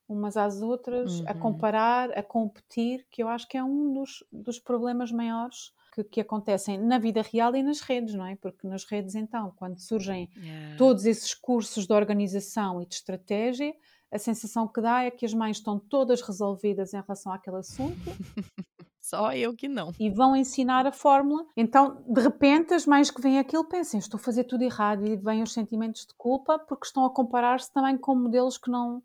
umas 0.06 0.36
às 0.36 0.60
outras, 0.60 1.20
uhum. 1.20 1.24
a 1.28 1.34
comparar, 1.34 2.10
a 2.10 2.22
competir, 2.22 3.06
que 3.10 3.22
eu 3.22 3.28
acho 3.28 3.48
que 3.48 3.56
é 3.56 3.64
um 3.64 3.94
dos, 3.94 4.24
dos 4.30 4.58
problemas 4.58 5.10
maiores 5.10 5.72
que, 5.94 6.04
que, 6.04 6.20
acontecem 6.20 6.76
na 6.78 6.98
vida 6.98 7.22
real 7.22 7.54
e 7.54 7.62
nas 7.62 7.80
redes, 7.80 8.12
não 8.14 8.26
é? 8.26 8.36
Porque 8.36 8.66
nas 8.66 8.84
redes, 8.84 9.14
então, 9.14 9.54
quando 9.56 9.78
surgem 9.78 10.28
yeah. 10.36 10.76
todos 10.76 11.06
esses 11.06 11.32
cursos 11.32 11.86
de 11.86 11.94
organização 11.94 12.82
e 12.82 12.86
de 12.86 12.96
estratégia, 12.96 13.72
a 14.12 14.18
sensação 14.18 14.66
que 14.66 14.80
dá 14.80 15.02
é 15.04 15.10
que 15.10 15.24
as 15.24 15.32
mães 15.32 15.58
estão 15.58 15.78
todas 15.78 16.20
resolvidas 16.20 16.92
em 16.92 17.00
relação 17.00 17.32
àquele 17.32 17.56
assunto. 17.56 17.96
Só 19.00 19.32
eu 19.32 19.54
que 19.54 19.66
não. 19.66 19.92
E 19.98 20.10
vão 20.10 20.36
ensinar 20.36 20.86
a 20.86 20.92
fórmula. 20.92 21.44
Então, 21.56 22.02
de 22.06 22.20
repente, 22.20 22.74
as 22.74 22.86
mães 22.86 23.10
que 23.10 23.20
veem 23.20 23.38
aquilo 23.38 23.64
pensam: 23.64 23.98
estou 23.98 24.18
a 24.18 24.22
fazer 24.22 24.44
tudo 24.44 24.62
errado, 24.62 25.06
e 25.06 25.16
vêm 25.16 25.42
os 25.42 25.52
sentimentos 25.52 26.06
de 26.06 26.14
culpa 26.14 26.58
porque 26.58 26.86
estão 26.86 27.04
a 27.04 27.10
comparar-se 27.10 27.72
também 27.72 27.96
com 27.96 28.14
modelos 28.14 28.58
que 28.58 28.70
não 28.70 29.02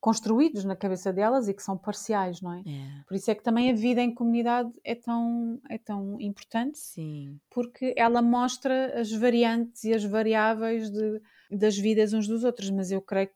construídos 0.00 0.64
na 0.64 0.76
cabeça 0.76 1.12
delas 1.12 1.48
e 1.48 1.54
que 1.54 1.62
são 1.62 1.76
parciais, 1.76 2.40
não 2.40 2.52
é? 2.52 2.60
é? 2.60 3.02
Por 3.06 3.16
isso 3.16 3.30
é 3.30 3.34
que 3.34 3.42
também 3.42 3.70
a 3.70 3.74
vida 3.74 4.00
em 4.00 4.14
comunidade 4.14 4.70
é 4.84 4.94
tão, 4.94 5.60
é 5.68 5.76
tão 5.76 6.20
importante. 6.20 6.78
Sim. 6.78 7.40
Porque 7.50 7.94
ela 7.96 8.22
mostra 8.22 8.98
as 8.98 9.10
variantes 9.10 9.84
e 9.84 9.92
as 9.92 10.04
variáveis 10.04 10.88
de, 10.88 11.20
das 11.50 11.76
vidas 11.76 12.12
uns 12.12 12.28
dos 12.28 12.44
outros, 12.44 12.70
mas 12.70 12.92
eu 12.92 13.02
creio 13.02 13.28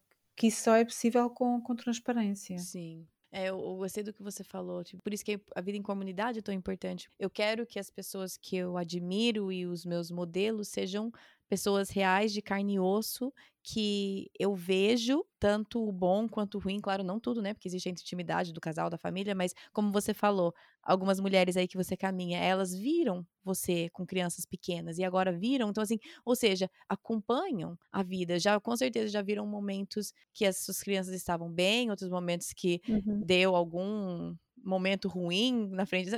que 0.43 0.51
só 0.51 0.75
é 0.75 0.85
possível 0.85 1.31
com, 1.31 1.61
com 1.61 1.77
transparência. 1.77 2.59
Sim. 2.59 3.07
É, 3.31 3.45
eu, 3.45 3.61
eu 3.61 3.77
gostei 3.77 4.03
do 4.03 4.13
que 4.13 4.25
você 4.25 4.43
falou, 4.43 4.83
tipo, 4.83 5.01
por 5.01 5.15
isso 5.15 5.25
que 5.25 5.41
a 5.55 5.61
vida 5.61 5.79
em 5.79 5.83
comunidade 5.83 6.41
é 6.41 6.43
tão 6.43 6.53
importante. 6.53 7.09
Eu 7.17 7.31
quero 7.31 7.65
que 7.65 7.79
as 7.79 7.89
pessoas 7.89 8.37
que 8.37 8.57
eu 8.57 8.77
admiro 8.77 9.53
e 9.53 9.65
os 9.65 9.87
meus 9.87 10.11
modelos 10.11 10.67
sejam 10.67 11.13
pessoas 11.53 11.91
reais 11.91 12.33
de 12.33 12.41
carne 12.41 12.77
e 12.77 12.81
osso 12.81 13.31
que 13.63 14.31
eu 14.41 14.55
vejo 14.55 15.23
tanto 15.39 15.87
o 15.87 15.93
bom 15.93 16.27
quanto 16.27 16.55
o 16.57 16.59
ruim, 16.59 16.81
claro, 16.81 17.05
não 17.05 17.21
tudo, 17.21 17.43
né? 17.43 17.53
Porque 17.53 17.69
existe 17.69 17.91
a 17.91 17.93
intimidade 17.93 18.55
do 18.55 18.61
casal, 18.61 18.89
da 18.89 18.97
família, 18.97 19.35
mas 19.35 19.53
como 19.71 19.93
você 19.93 20.15
falou, 20.15 20.55
algumas 20.83 21.21
mulheres 21.21 21.55
aí 21.55 21.69
que 21.69 21.77
você 21.77 21.95
caminha, 21.95 22.39
elas 22.39 22.75
viram 22.75 23.23
você 23.45 23.91
com 23.91 24.07
crianças 24.07 24.47
pequenas 24.47 24.97
e 24.97 25.05
agora 25.05 25.31
viram, 25.31 25.69
então 25.69 25.83
assim, 25.83 25.99
ou 26.25 26.35
seja, 26.35 26.71
acompanham 26.89 27.79
a 27.93 28.03
vida, 28.03 28.39
já 28.39 28.59
com 28.59 28.75
certeza 28.75 29.09
já 29.13 29.21
viram 29.21 29.47
momentos 29.47 30.15
que 30.33 30.47
as 30.47 30.57
suas 30.65 30.81
crianças 30.81 31.13
estavam 31.13 31.53
bem, 31.53 31.91
outros 31.91 32.09
momentos 32.09 32.55
que 32.55 32.81
uhum. 32.89 33.27
deu 33.27 33.55
algum 33.55 34.35
momento 34.57 35.07
ruim 35.07 35.69
na 35.69 35.85
frente. 35.85 36.09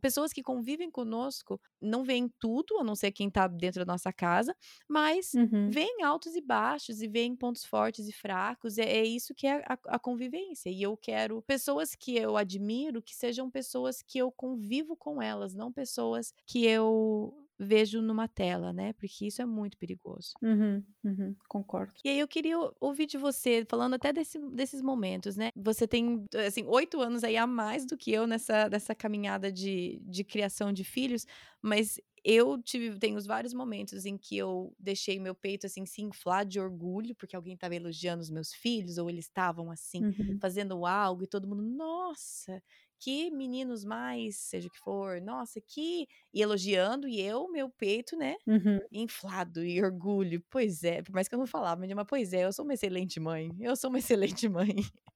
Pessoas 0.00 0.32
que 0.32 0.42
convivem 0.42 0.90
conosco 0.90 1.60
não 1.80 2.04
veem 2.04 2.28
tudo, 2.38 2.78
a 2.78 2.84
não 2.84 2.94
ser 2.94 3.12
quem 3.12 3.28
está 3.28 3.46
dentro 3.46 3.84
da 3.84 3.92
nossa 3.92 4.12
casa, 4.12 4.54
mas 4.88 5.34
uhum. 5.34 5.70
veem 5.70 6.02
altos 6.02 6.34
e 6.34 6.40
baixos 6.40 7.00
e 7.00 7.08
veem 7.08 7.36
pontos 7.36 7.64
fortes 7.64 8.08
e 8.08 8.12
fracos. 8.12 8.78
É, 8.78 8.84
é 8.84 9.04
isso 9.04 9.34
que 9.34 9.46
é 9.46 9.62
a, 9.66 9.78
a, 9.86 9.98
convivência. 9.98 10.70
E 10.70 10.82
eu 10.82 10.96
quero 10.96 11.42
pessoas 11.42 11.94
que 11.94 12.16
eu 12.16 12.36
admiro 12.36 13.02
que 13.02 13.14
sejam 13.14 13.50
pessoas 13.50 14.02
que 14.02 14.18
eu 14.18 14.30
convivo 14.32 14.96
com 14.96 15.22
elas, 15.22 15.54
não 15.54 15.72
pessoas 15.72 16.32
que 16.46 16.66
eu 16.66 17.47
vejo 17.58 18.00
numa 18.00 18.28
tela, 18.28 18.72
né? 18.72 18.92
Porque 18.92 19.26
isso 19.26 19.42
é 19.42 19.46
muito 19.46 19.76
perigoso. 19.76 20.34
Uhum, 20.40 20.84
uhum, 21.04 21.36
concordo. 21.48 21.94
E 22.04 22.08
aí 22.08 22.18
eu 22.18 22.28
queria 22.28 22.56
ouvir 22.80 23.06
de 23.06 23.18
você, 23.18 23.66
falando 23.68 23.94
até 23.94 24.12
desse, 24.12 24.38
desses 24.50 24.80
momentos, 24.80 25.36
né? 25.36 25.50
Você 25.56 25.86
tem, 25.86 26.24
assim, 26.46 26.64
oito 26.66 27.00
anos 27.00 27.24
aí 27.24 27.36
a 27.36 27.46
mais 27.46 27.84
do 27.84 27.96
que 27.96 28.12
eu 28.12 28.26
nessa, 28.26 28.68
nessa 28.68 28.94
caminhada 28.94 29.50
de, 29.50 30.00
de 30.04 30.22
criação 30.22 30.72
de 30.72 30.84
filhos, 30.84 31.26
mas 31.60 32.00
eu 32.24 32.60
tive, 32.62 32.98
tenho 32.98 33.20
vários 33.22 33.54
momentos 33.54 34.04
em 34.04 34.16
que 34.16 34.36
eu 34.36 34.74
deixei 34.78 35.18
meu 35.18 35.34
peito 35.34 35.66
assim 35.66 35.86
se 35.86 36.02
inflar 36.02 36.44
de 36.44 36.60
orgulho 36.60 37.14
porque 37.14 37.36
alguém 37.36 37.54
estava 37.54 37.74
elogiando 37.74 38.22
os 38.22 38.30
meus 38.30 38.52
filhos 38.52 38.98
ou 38.98 39.08
eles 39.08 39.24
estavam 39.26 39.70
assim 39.70 40.02
uhum. 40.02 40.38
fazendo 40.40 40.84
algo 40.84 41.24
e 41.24 41.26
todo 41.26 41.48
mundo, 41.48 41.62
nossa, 41.62 42.62
que 42.98 43.30
meninos 43.30 43.84
mais, 43.84 44.36
seja 44.36 44.68
o 44.68 44.70
que 44.70 44.78
for, 44.78 45.20
nossa, 45.20 45.60
que. 45.60 46.06
E 46.32 46.42
elogiando, 46.42 47.08
e 47.08 47.20
eu, 47.20 47.48
meu 47.50 47.70
peito, 47.70 48.16
né? 48.16 48.36
Uhum. 48.46 48.80
Inflado 48.92 49.64
e 49.64 49.82
orgulho. 49.82 50.42
Pois 50.50 50.82
é, 50.84 51.02
por 51.02 51.12
mais 51.12 51.28
que 51.28 51.34
eu 51.34 51.38
não 51.38 51.46
falava, 51.46 51.80
mas, 51.80 52.06
pois 52.06 52.32
é, 52.32 52.44
eu 52.44 52.52
sou 52.52 52.64
uma 52.64 52.74
excelente 52.74 53.18
mãe. 53.20 53.50
Eu 53.60 53.76
sou 53.76 53.90
uma 53.90 53.98
excelente 53.98 54.48
mãe. 54.48 54.74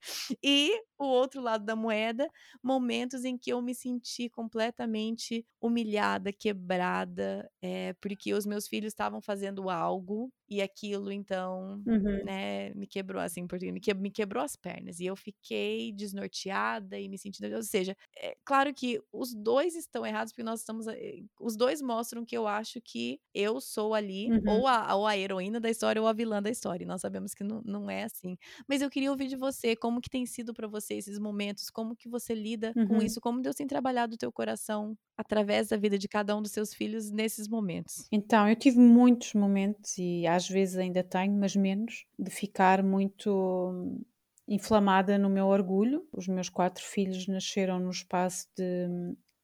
E 0.43 0.83
o 0.99 1.05
outro 1.05 1.41
lado 1.41 1.65
da 1.65 1.77
moeda, 1.77 2.29
momentos 2.61 3.25
em 3.25 3.39
que 3.39 3.53
eu 3.53 3.63
me 3.63 3.73
senti 3.73 4.29
completamente 4.29 5.47
humilhada, 5.61 6.33
quebrada, 6.33 7.49
é, 7.63 7.93
porque 8.01 8.35
os 8.35 8.45
meus 8.45 8.67
filhos 8.67 8.89
estavam 8.89 9.21
fazendo 9.21 9.71
algo 9.71 10.33
e 10.53 10.61
aquilo, 10.61 11.11
então, 11.11 11.83
uhum. 11.87 12.25
né, 12.25 12.75
me 12.75 12.87
quebrou, 12.87 13.23
assim, 13.23 13.47
porque 13.47 13.73
me, 13.73 13.81
me 13.97 14.11
quebrou 14.11 14.45
as 14.45 14.55
pernas. 14.55 15.01
E 15.01 15.07
eu 15.07 15.17
fiquei 15.17 15.93
desnorteada 15.93 16.99
e 16.99 17.09
me 17.09 17.17
sentindo. 17.17 17.55
Ou 17.57 17.63
seja, 17.63 17.97
é 18.17 18.37
claro 18.45 18.75
que 18.75 19.01
os 19.11 19.35
dois 19.35 19.75
estão 19.75 20.05
errados, 20.05 20.33
porque 20.33 20.43
nós 20.43 20.61
estamos. 20.61 20.87
Eh, 20.87 21.23
os 21.41 21.57
dois 21.57 21.81
mostram 21.81 22.25
que 22.25 22.37
eu 22.37 22.47
acho 22.47 22.81
que 22.83 23.19
eu 23.35 23.61
sou 23.61 23.95
ali, 23.95 24.31
uhum. 24.31 24.43
ou, 24.47 24.69
a, 24.69 24.95
ou 24.95 25.07
a 25.07 25.17
heroína 25.17 25.59
da 25.59 25.71
história, 25.71 26.03
ou 26.03 26.07
a 26.07 26.13
vilã 26.13 26.43
da 26.43 26.51
história. 26.51 26.85
E 26.85 26.87
nós 26.87 27.01
sabemos 27.01 27.33
que 27.33 27.43
não, 27.43 27.63
não 27.65 27.91
é 27.91 28.05
assim. 28.05 28.37
Mas 28.69 28.83
eu 28.83 28.91
queria 28.91 29.11
ouvir 29.11 29.29
de 29.29 29.37
você 29.37 29.75
como 29.75 30.01
que 30.01 30.11
tem 30.11 30.27
sido 30.27 30.53
para 30.53 30.69
você 30.69 30.95
esses 30.95 31.19
momentos, 31.19 31.71
como 31.71 31.97
que 31.97 32.09
você 32.09 32.35
lida 32.35 32.75
uhum. 32.77 32.89
com 32.89 32.97
isso, 32.99 33.21
como 33.21 33.41
Deus 33.41 33.57
tem 33.57 33.67
trabalhado 33.67 34.15
o 34.15 34.19
teu 34.19 34.31
coração 34.31 34.97
através 35.17 35.69
da 35.69 35.77
vida 35.77 35.99
de 35.99 36.09
cada 36.09 36.37
um 36.37 36.43
dos 36.43 36.53
seus 36.53 36.75
filhos 36.75 37.11
nesses 37.11 37.49
momentos? 37.49 38.07
Então, 38.13 38.49
eu 38.49 38.57
tive 38.57 38.79
muitos 38.79 39.35
momentos 39.35 39.97
e 39.99 40.27
às 40.27 40.42
vezes 40.49 40.77
ainda 40.77 41.03
tenho, 41.03 41.33
mas 41.33 41.57
menos, 41.57 42.07
de 42.19 42.31
ficar 42.31 42.83
muito 42.83 44.01
inflamada 44.47 45.19
no 45.19 45.29
meu 45.29 45.47
orgulho. 45.47 46.07
Os 46.13 46.29
meus 46.29 46.49
quatro 46.49 46.83
filhos 46.85 47.27
nasceram 47.27 47.79
no 47.79 47.91
espaço 47.91 48.49
de 48.57 48.89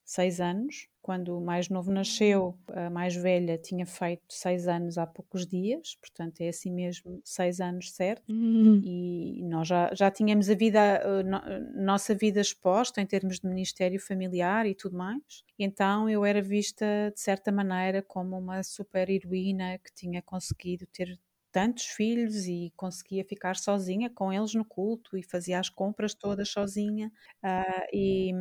seis 0.08 0.40
anos. 0.40 0.88
Quando 1.02 1.36
o 1.36 1.40
mais 1.40 1.68
novo 1.68 1.90
nasceu, 1.90 2.58
a 2.68 2.88
mais 2.90 3.14
velha 3.14 3.58
tinha 3.58 3.84
feito 3.86 4.22
seis 4.28 4.66
anos 4.66 4.96
há 4.98 5.06
poucos 5.06 5.46
dias, 5.46 5.96
portanto 6.00 6.40
é 6.40 6.48
assim 6.48 6.70
mesmo, 6.70 7.20
seis 7.24 7.60
anos 7.60 7.92
certo. 7.92 8.30
Uhum. 8.30 8.80
E 8.82 9.42
nós 9.44 9.68
já, 9.68 9.90
já 9.94 10.10
tínhamos 10.10 10.48
a 10.50 10.54
vida, 10.54 11.02
a 11.02 11.82
nossa 11.82 12.14
vida 12.14 12.40
exposta 12.40 13.00
em 13.00 13.06
termos 13.06 13.38
de 13.38 13.46
ministério 13.46 14.00
familiar 14.00 14.66
e 14.66 14.74
tudo 14.74 14.96
mais. 14.96 15.44
Então 15.58 16.08
eu 16.08 16.24
era 16.24 16.40
vista 16.42 16.86
de 17.14 17.20
certa 17.20 17.52
maneira 17.52 18.02
como 18.02 18.38
uma 18.38 18.62
super 18.62 19.08
heroína 19.10 19.78
que 19.78 19.92
tinha 19.94 20.22
conseguido 20.22 20.86
ter 20.86 21.18
tantos 21.52 21.84
filhos 21.84 22.46
e 22.46 22.72
conseguia 22.76 23.24
ficar 23.24 23.56
sozinha 23.56 24.10
com 24.10 24.32
eles 24.32 24.54
no 24.54 24.64
culto 24.64 25.16
e 25.16 25.22
fazia 25.22 25.58
as 25.58 25.68
compras 25.68 26.14
todas 26.14 26.50
sozinha. 26.50 27.10
Uh, 27.42 27.88
e 27.92 28.32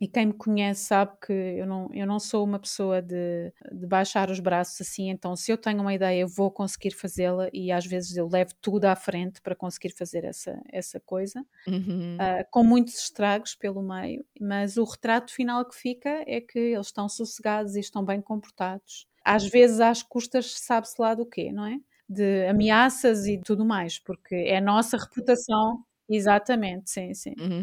e 0.00 0.08
quem 0.08 0.26
me 0.26 0.32
conhece 0.32 0.84
sabe 0.84 1.12
que 1.24 1.32
eu 1.32 1.66
não, 1.66 1.90
eu 1.92 2.06
não 2.06 2.18
sou 2.18 2.42
uma 2.42 2.58
pessoa 2.58 3.02
de, 3.02 3.52
de 3.70 3.86
baixar 3.86 4.30
os 4.30 4.40
braços 4.40 4.80
assim, 4.80 5.10
então 5.10 5.36
se 5.36 5.52
eu 5.52 5.58
tenho 5.58 5.80
uma 5.80 5.92
ideia 5.92 6.20
eu 6.20 6.28
vou 6.28 6.50
conseguir 6.50 6.92
fazê-la 6.92 7.48
e 7.52 7.70
às 7.70 7.84
vezes 7.84 8.16
eu 8.16 8.26
levo 8.26 8.52
tudo 8.62 8.86
à 8.86 8.96
frente 8.96 9.42
para 9.42 9.54
conseguir 9.54 9.90
fazer 9.90 10.24
essa, 10.24 10.58
essa 10.72 10.98
coisa, 11.00 11.44
uhum. 11.66 12.16
uh, 12.16 12.44
com 12.50 12.64
muitos 12.64 12.94
estragos 12.94 13.54
pelo 13.54 13.82
meio, 13.82 14.24
mas 14.40 14.78
o 14.78 14.84
retrato 14.84 15.34
final 15.34 15.64
que 15.66 15.76
fica 15.76 16.24
é 16.26 16.40
que 16.40 16.58
eles 16.58 16.86
estão 16.86 17.08
sossegados 17.08 17.76
e 17.76 17.80
estão 17.80 18.04
bem 18.04 18.22
comportados. 18.22 19.06
Às 19.22 19.46
vezes 19.46 19.80
às 19.80 20.02
custas 20.02 20.58
sabe-se 20.60 20.94
lá 20.98 21.14
do 21.14 21.26
quê, 21.26 21.52
não 21.52 21.66
é? 21.66 21.76
De 22.08 22.46
ameaças 22.48 23.26
e 23.26 23.38
tudo 23.38 23.64
mais, 23.66 23.98
porque 23.98 24.34
é 24.34 24.56
a 24.56 24.60
nossa 24.60 24.96
reputação 24.96 25.84
Exatamente, 26.10 26.90
sim, 26.90 27.14
sim. 27.14 27.34
Uhum. 27.38 27.62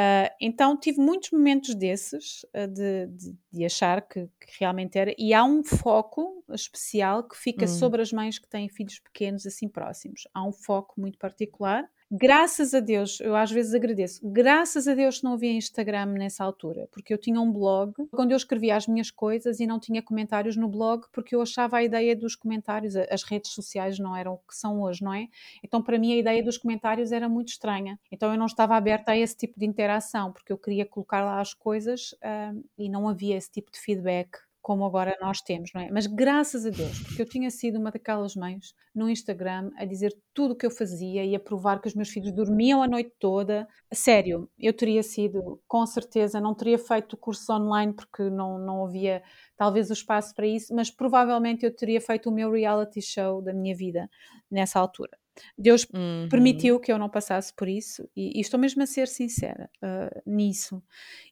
Uh, 0.00 0.32
então 0.40 0.78
tive 0.78 0.98
muitos 0.98 1.30
momentos 1.30 1.74
desses 1.74 2.46
uh, 2.54 2.66
de, 2.66 3.06
de, 3.08 3.36
de, 3.52 3.64
achar 3.66 4.00
que, 4.00 4.30
que, 4.40 4.52
realmente 4.58 4.96
era, 4.96 5.12
e 5.18 5.34
há 5.34 5.44
um 5.44 5.62
foco 5.62 6.42
especial 6.48 7.28
que 7.28 7.36
fica 7.36 7.66
hum. 7.66 7.68
sobre 7.68 8.00
as 8.00 8.10
mães 8.10 8.38
que 8.38 8.48
têm 8.48 8.68
filhos 8.68 8.98
pequenos 9.00 9.44
assim 9.44 9.68
próximos. 9.68 10.22
Há 10.32 10.42
um 10.42 10.52
foco 10.52 10.98
muito 10.98 11.18
particular 11.18 11.86
Graças 12.12 12.74
a 12.74 12.80
Deus, 12.80 13.20
eu 13.20 13.36
às 13.36 13.52
vezes 13.52 13.72
agradeço, 13.72 14.20
graças 14.24 14.88
a 14.88 14.94
Deus 14.94 15.22
não 15.22 15.34
havia 15.34 15.52
Instagram 15.52 16.06
nessa 16.06 16.42
altura, 16.42 16.88
porque 16.90 17.14
eu 17.14 17.18
tinha 17.18 17.40
um 17.40 17.52
blog 17.52 17.94
onde 18.12 18.34
eu 18.34 18.36
escrevia 18.36 18.74
as 18.74 18.88
minhas 18.88 19.12
coisas 19.12 19.60
e 19.60 19.66
não 19.66 19.78
tinha 19.78 20.02
comentários 20.02 20.56
no 20.56 20.68
blog, 20.68 21.04
porque 21.12 21.36
eu 21.36 21.40
achava 21.40 21.76
a 21.76 21.84
ideia 21.84 22.16
dos 22.16 22.34
comentários, 22.34 22.96
as 22.96 23.22
redes 23.22 23.52
sociais 23.52 24.00
não 24.00 24.16
eram 24.16 24.34
o 24.34 24.38
que 24.38 24.56
são 24.56 24.82
hoje, 24.82 25.04
não 25.04 25.14
é? 25.14 25.28
Então 25.62 25.80
para 25.80 26.00
mim 26.00 26.12
a 26.12 26.16
ideia 26.16 26.42
dos 26.42 26.58
comentários 26.58 27.12
era 27.12 27.28
muito 27.28 27.50
estranha. 27.50 27.96
Então 28.10 28.32
eu 28.32 28.38
não 28.38 28.46
estava 28.46 28.74
aberta 28.74 29.12
a 29.12 29.16
esse 29.16 29.36
tipo 29.36 29.56
de 29.56 29.64
interação, 29.64 30.32
porque 30.32 30.52
eu 30.52 30.58
queria 30.58 30.84
colocar 30.84 31.22
lá 31.24 31.40
as 31.40 31.54
coisas 31.54 32.10
uh, 32.14 32.60
e 32.76 32.88
não 32.88 33.08
havia 33.08 33.36
esse 33.36 33.52
tipo 33.52 33.70
de 33.70 33.78
feedback 33.78 34.30
como 34.62 34.84
agora 34.84 35.16
nós 35.20 35.40
temos, 35.40 35.70
não 35.74 35.80
é? 35.80 35.90
Mas 35.90 36.06
graças 36.06 36.66
a 36.66 36.70
Deus, 36.70 36.98
porque 37.02 37.22
eu 37.22 37.28
tinha 37.28 37.50
sido 37.50 37.78
uma 37.78 37.90
daquelas 37.90 38.34
mães 38.34 38.74
no 38.94 39.08
Instagram 39.08 39.70
a 39.76 39.84
dizer 39.84 40.16
tudo 40.34 40.52
o 40.52 40.56
que 40.56 40.66
eu 40.66 40.70
fazia 40.70 41.24
e 41.24 41.34
a 41.34 41.40
provar 41.40 41.80
que 41.80 41.88
os 41.88 41.94
meus 41.94 42.10
filhos 42.10 42.32
dormiam 42.32 42.82
a 42.82 42.88
noite 42.88 43.12
toda. 43.18 43.66
Sério, 43.92 44.50
eu 44.58 44.72
teria 44.72 45.02
sido, 45.02 45.60
com 45.66 45.84
certeza, 45.86 46.40
não 46.40 46.54
teria 46.54 46.78
feito 46.78 47.14
o 47.14 47.16
curso 47.16 47.52
online 47.52 47.92
porque 47.92 48.28
não, 48.30 48.58
não 48.58 48.86
havia 48.86 49.22
talvez 49.56 49.90
o 49.90 49.94
espaço 49.94 50.34
para 50.34 50.46
isso, 50.46 50.74
mas 50.74 50.90
provavelmente 50.90 51.64
eu 51.64 51.74
teria 51.74 52.00
feito 52.00 52.28
o 52.28 52.32
meu 52.32 52.50
reality 52.50 53.00
show 53.00 53.42
da 53.42 53.52
minha 53.52 53.74
vida 53.74 54.08
nessa 54.50 54.78
altura. 54.78 55.19
Deus 55.56 55.86
uhum. 55.94 56.28
permitiu 56.28 56.80
que 56.80 56.92
eu 56.92 56.98
não 56.98 57.08
passasse 57.08 57.52
por 57.54 57.68
isso 57.68 58.08
e, 58.16 58.38
e 58.38 58.40
estou 58.40 58.58
mesmo 58.58 58.82
a 58.82 58.86
ser 58.86 59.08
sincera 59.08 59.70
uh, 59.82 60.22
nisso. 60.26 60.82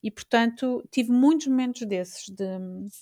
E 0.02 0.10
portanto 0.10 0.86
tive 0.90 1.10
muitos 1.10 1.46
momentos 1.46 1.86
desses 1.86 2.28
de, 2.28 2.46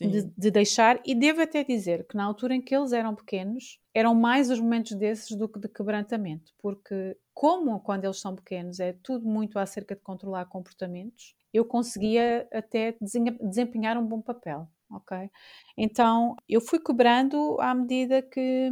de, 0.00 0.30
de, 0.36 0.50
deixar, 0.50 1.00
e 1.04 1.14
devo 1.14 1.42
até 1.42 1.62
dizer 1.62 2.06
que 2.06 2.16
na 2.16 2.24
altura 2.24 2.54
em 2.54 2.60
que 2.60 2.74
eles 2.74 2.92
eram 2.92 3.14
pequenos, 3.14 3.78
eram 3.94 4.14
mais 4.14 4.50
os 4.50 4.60
momentos 4.60 4.92
desses 4.96 5.36
do 5.36 5.48
que 5.48 5.58
de 5.58 5.68
quebrantamento, 5.68 6.52
porque 6.58 7.16
como 7.34 7.80
quando 7.80 8.04
eles 8.04 8.20
são 8.20 8.34
pequenos 8.34 8.80
é 8.80 8.94
tudo 9.02 9.26
muito 9.26 9.58
acerca 9.58 9.94
de 9.94 10.00
controlar 10.00 10.46
comportamentos, 10.46 11.34
eu 11.52 11.64
conseguia 11.64 12.46
até 12.52 12.96
desempenhar 13.00 13.96
um 13.96 14.06
bom 14.06 14.20
papel 14.20 14.68
ok? 14.90 15.30
Então 15.76 16.36
eu 16.48 16.60
fui 16.60 16.78
quebrando 16.78 17.56
à 17.60 17.74
medida 17.74 18.22
que, 18.22 18.70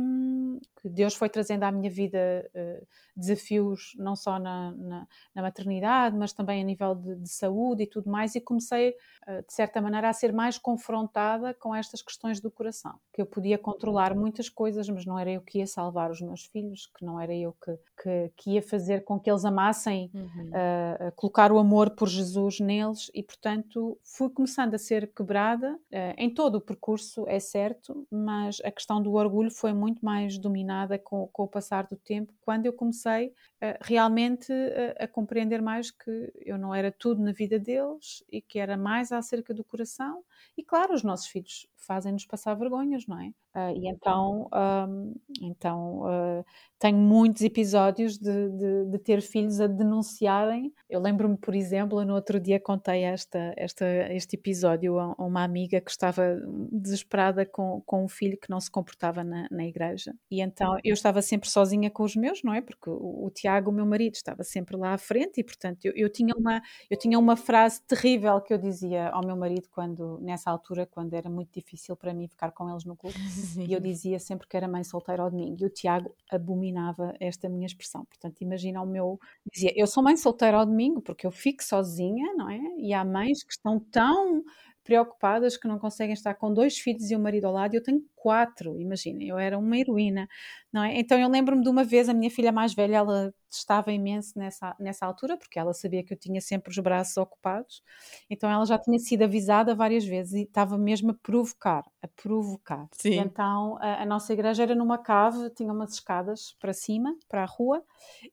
que 0.85 0.89
Deus 0.91 1.15
foi 1.15 1.31
trazendo 1.31 1.63
à 1.63 1.73
minha 1.73 1.91
vida 1.91 2.47
uh, 2.55 2.87
desafios, 3.17 3.95
não 3.97 4.15
só 4.15 4.39
na, 4.39 4.71
na, 4.73 5.09
na, 5.35 5.43
maternidade, 5.43 6.15
mas 6.15 6.31
também 6.31 6.61
a 6.61 6.65
nível 6.65 6.95
de, 6.95 7.17
de 7.17 7.29
saúde 7.31 7.85
e 7.85 7.87
tudo 7.87 8.11
mais, 8.11 8.35
e 8.35 8.41
comecei, 8.41 8.91
uh, 9.27 9.47
de 9.47 9.55
certa 9.55 9.81
maneira, 9.81 10.11
a 10.11 10.13
ser 10.13 10.31
mais 10.31 10.59
confrontada 10.59 11.55
com 11.55 11.75
estas 11.75 12.03
questões 12.03 12.39
do 12.39 12.51
coração. 12.51 12.99
Que 13.15 13.23
eu 13.23 13.25
podia 13.25 13.57
controlar 13.57 14.15
muitas 14.15 14.51
coisas, 14.51 14.87
mas 14.91 15.07
não 15.07 15.19
era 15.19 15.31
eu 15.31 15.41
que 15.41 15.61
ia 15.61 15.67
salvar 15.67 16.11
os 16.11 16.21
meus 16.21 16.45
filhos, 16.45 16.87
que 16.99 17.03
não 17.03 17.19
era 17.19 17.35
eu 17.35 17.57
que, 17.65 17.79
que, 18.03 18.33
que 18.37 18.51
ia 18.51 18.63
fazer 18.63 19.05
com 19.05 19.19
que 19.19 19.31
eles 19.31 19.47
amassem, 19.47 20.11
uhum. 20.13 20.51
uh, 20.51 21.13
colocar 21.17 21.51
o 21.51 21.59
amor 21.59 21.93
por 21.93 22.11
Jesus 22.11 22.61
neles, 22.61 23.11
e 23.15 23.23
portanto 23.23 23.99
fui 24.05 24.29
começando 24.29 24.75
a 24.75 24.79
ser 24.79 25.11
quebrada 25.15 25.79
em 26.19 26.29
todo 26.29 26.57
o 26.57 26.61
percurso, 26.61 27.25
é 27.27 27.39
certo, 27.39 28.07
mas 28.11 28.61
a 28.65 28.71
questão 28.71 29.01
do 29.01 29.15
orgulho 29.15 29.51
foi 29.51 29.73
muito 29.73 30.05
mais 30.05 30.37
dominada 30.75 30.99
com, 30.99 31.29
com 31.29 31.45
o 31.45 31.49
passar 31.49 31.87
do 31.87 31.97
tempo, 31.97 32.33
quando 32.41 32.67
eu 32.67 32.73
comecei 32.73 33.29
uh, 33.29 33.79
realmente 33.81 34.53
a, 34.53 35.05
a, 35.05 35.09
compreender 35.09 35.63
mais 35.63 35.91
que 35.91 36.33
eu 36.45 36.59
não 36.59 36.75
era 36.75 36.91
tudo 36.91 37.23
na 37.23 37.33
vida 37.33 37.59
deles 37.59 38.25
e 38.31 38.43
que 38.43 38.59
era 38.59 38.77
mais 38.77 39.13
acerca 39.13 39.55
do 39.55 39.65
coração. 39.65 40.23
E 40.57 40.63
claro, 40.63 40.95
os 40.95 41.03
nossos 41.03 41.27
filhos 41.27 41.67
fazem-nos 41.77 42.27
passar 42.27 42.55
vergonhas, 42.55 43.07
não 43.07 43.21
é? 43.21 43.33
Uh, 43.55 43.77
e 43.77 43.89
então, 43.89 44.51
um, 44.53 45.15
então 45.41 46.01
uh, 46.01 46.45
tenho 46.77 46.99
muitos 46.99 47.43
episódios 47.43 48.19
de, 48.19 48.51
de, 48.51 48.85
de, 48.87 48.99
ter 48.99 49.23
filhos 49.23 49.61
a 49.61 49.69
denunciarem. 49.69 50.73
Eu 50.91 51.01
lembro-me, 51.01 51.37
por 51.37 51.55
exemplo, 51.55 52.05
no 52.05 52.15
outro 52.15 52.41
dia 52.41 52.59
contei 52.59 53.05
esta, 53.05 53.55
esta, 53.57 53.87
este 54.13 54.35
episódio 54.35 54.99
a, 54.99 55.13
uma 55.19 55.45
amiga 55.45 55.81
que 55.81 55.91
estava 55.91 56.37
desesperada 56.73 57.47
com, 57.47 57.81
com 57.87 58.05
um 58.05 58.09
filho 58.09 58.37
que 58.37 58.51
não 58.51 58.61
se 58.61 58.71
comportava 58.71 59.23
na, 59.23 59.47
na 59.53 59.65
igreja. 59.65 60.13
E 60.29 60.41
então 60.41 60.64
eu 60.85 60.95
estava 60.95 61.23
sempre 61.23 61.49
sozinha 61.49 61.91
com 61.91 62.03
os 62.03 62.17
meus, 62.17 62.43
não 62.43 62.55
é? 62.55 62.61
Porque 62.61 62.91
o, 62.91 63.27
o 63.27 63.31
Tiago, 63.31 63.71
o 63.71 63.75
meu 63.75 63.87
marido, 63.87 64.15
estava 64.15 64.43
sempre 64.45 64.77
lá 64.77 64.95
à 64.95 64.99
frente 64.99 65.41
e, 65.41 65.45
portanto, 65.45 65.85
eu, 65.85 65.93
eu, 65.95 66.09
tinha 66.11 66.35
uma, 66.37 66.63
eu 66.91 66.99
tinha 66.99 67.19
uma 67.19 67.37
frase 67.37 67.83
terrível 67.83 68.41
que 68.41 68.53
eu 68.53 68.59
dizia 68.59 69.09
ao 69.11 69.25
meu 69.25 69.37
marido 69.37 69.69
quando, 69.71 70.19
nessa 70.21 70.51
altura, 70.51 70.87
quando 70.87 71.15
era 71.15 71.29
muito 71.29 71.53
difícil 71.53 71.97
para 71.97 72.13
mim 72.13 72.29
ficar 72.29 72.53
com 72.53 72.69
eles 72.71 72.85
no 72.85 72.97
clube. 72.97 73.15
E 73.65 73.73
eu 73.73 73.81
dizia 73.81 74.19
sempre 74.19 74.47
que 74.47 74.57
era 74.57 74.69
mãe 74.69 74.85
solteira 74.85 75.23
ao 75.23 75.31
domingo. 75.31 75.57
E 75.61 75.65
o 75.65 75.71
Tiago 75.71 76.15
abominava 76.31 77.15
esta 77.19 77.49
minha 77.49 77.67
expressão. 77.67 78.05
Portanto, 78.05 78.41
imagina 78.41 78.83
o 78.83 78.87
meu. 78.87 79.19
Dizia, 79.51 79.73
eu 79.75 79.87
sou 79.87 80.03
mãe 80.03 80.17
solteira 80.17 80.59
ao 80.59 80.67
domingo 80.67 81.01
porque 81.01 81.27
eu 81.27 81.31
fico 81.31 81.63
sozinha, 81.63 82.35
não 82.35 82.51
é? 82.51 82.61
E 82.79 82.93
há 82.93 83.05
mães 83.05 83.43
que 83.43 83.53
estão 83.53 83.79
tão 83.79 84.43
preocupadas 84.85 85.57
que 85.57 85.67
não 85.67 85.79
conseguem 85.79 86.13
estar 86.13 86.35
com 86.35 86.53
dois 86.53 86.79
filhos 86.79 87.11
e 87.11 87.17
um 87.17 87.21
marido 87.21 87.47
ao 87.47 87.53
lado. 87.53 87.75
Eu 87.75 87.83
tenho 87.83 88.05
quatro, 88.15 88.79
imaginem, 88.81 89.29
eu 89.29 89.39
era 89.39 89.59
uma 89.59 89.77
heroína, 89.77 90.29
não 90.73 90.83
é? 90.83 90.99
Então 90.99 91.19
eu 91.19 91.29
lembro-me 91.29 91.63
de 91.63 91.69
uma 91.69 91.85
vez, 91.85 92.09
a 92.09 92.15
minha 92.15 92.31
filha 92.31 92.53
mais 92.53 92.75
velha, 92.75 92.97
ela 92.97 93.35
estava 93.51 93.93
imenso 93.93 94.39
nessa, 94.39 94.75
nessa 94.79 95.07
altura, 95.07 95.37
porque 95.37 95.59
ela 95.59 95.73
sabia 95.73 96.03
que 96.03 96.13
eu 96.13 96.19
tinha 96.19 96.41
sempre 96.41 96.71
os 96.71 96.79
braços 96.79 97.17
ocupados, 97.17 97.83
então 98.29 98.51
ela 98.51 98.65
já 98.65 98.79
tinha 98.79 98.99
sido 98.99 99.23
avisada 99.23 99.75
várias 99.75 100.05
vezes 100.05 100.33
e 100.35 100.43
estava 100.43 100.77
mesmo 100.79 101.11
a 101.11 101.15
provocar, 101.15 101.85
a 102.03 102.09
provocar. 102.09 102.89
Sim. 102.93 103.19
Então 103.19 103.77
a, 103.79 104.03
a 104.03 104.07
nossa 104.07 104.33
igreja 104.33 104.63
era 104.63 104.75
numa 104.75 104.99
cave, 104.99 105.51
tinha 105.51 105.73
umas 105.73 105.95
escadas 105.95 106.57
para 106.59 106.73
cima, 106.73 107.15
para 107.29 107.43
a 107.43 107.47
rua, 107.47 107.83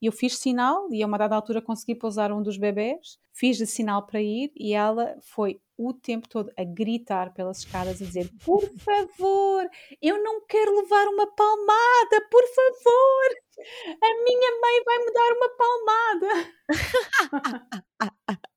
e 0.02 0.06
eu 0.06 0.12
fiz 0.12 0.38
sinal, 0.38 0.88
e 0.92 1.04
a 1.04 1.08
uma 1.08 1.18
dada 1.18 1.36
altura 1.36 1.62
consegui 1.62 1.96
pousar 1.96 2.32
um 2.32 2.42
dos 2.42 2.58
bebés, 2.58 3.20
fiz 3.34 3.60
o 3.60 3.66
sinal 3.66 4.06
para 4.06 4.22
ir, 4.22 4.52
e 4.56 4.74
ela 4.74 5.16
foi 5.22 5.62
o 5.88 5.94
tempo 5.94 6.28
todo 6.30 6.52
a 6.58 6.64
gritar 6.64 7.34
pelas 7.34 7.60
escadas 7.60 8.02
e 8.02 8.06
dizer: 8.06 8.30
Por 8.44 8.62
favor, 8.80 9.70
eu 10.02 10.22
não 10.24 10.42
quero 10.46 10.76
levar 10.82 11.08
uma 11.08 11.28
palmada, 11.28 12.22
por 12.30 12.44
favor, 12.44 13.30
a 14.02 14.24
minha 14.24 14.52
mãe 14.62 14.84
vai 14.86 14.98
me 15.00 15.12
dar 15.14 15.34
uma 15.38 15.50
palmada. 15.58 16.28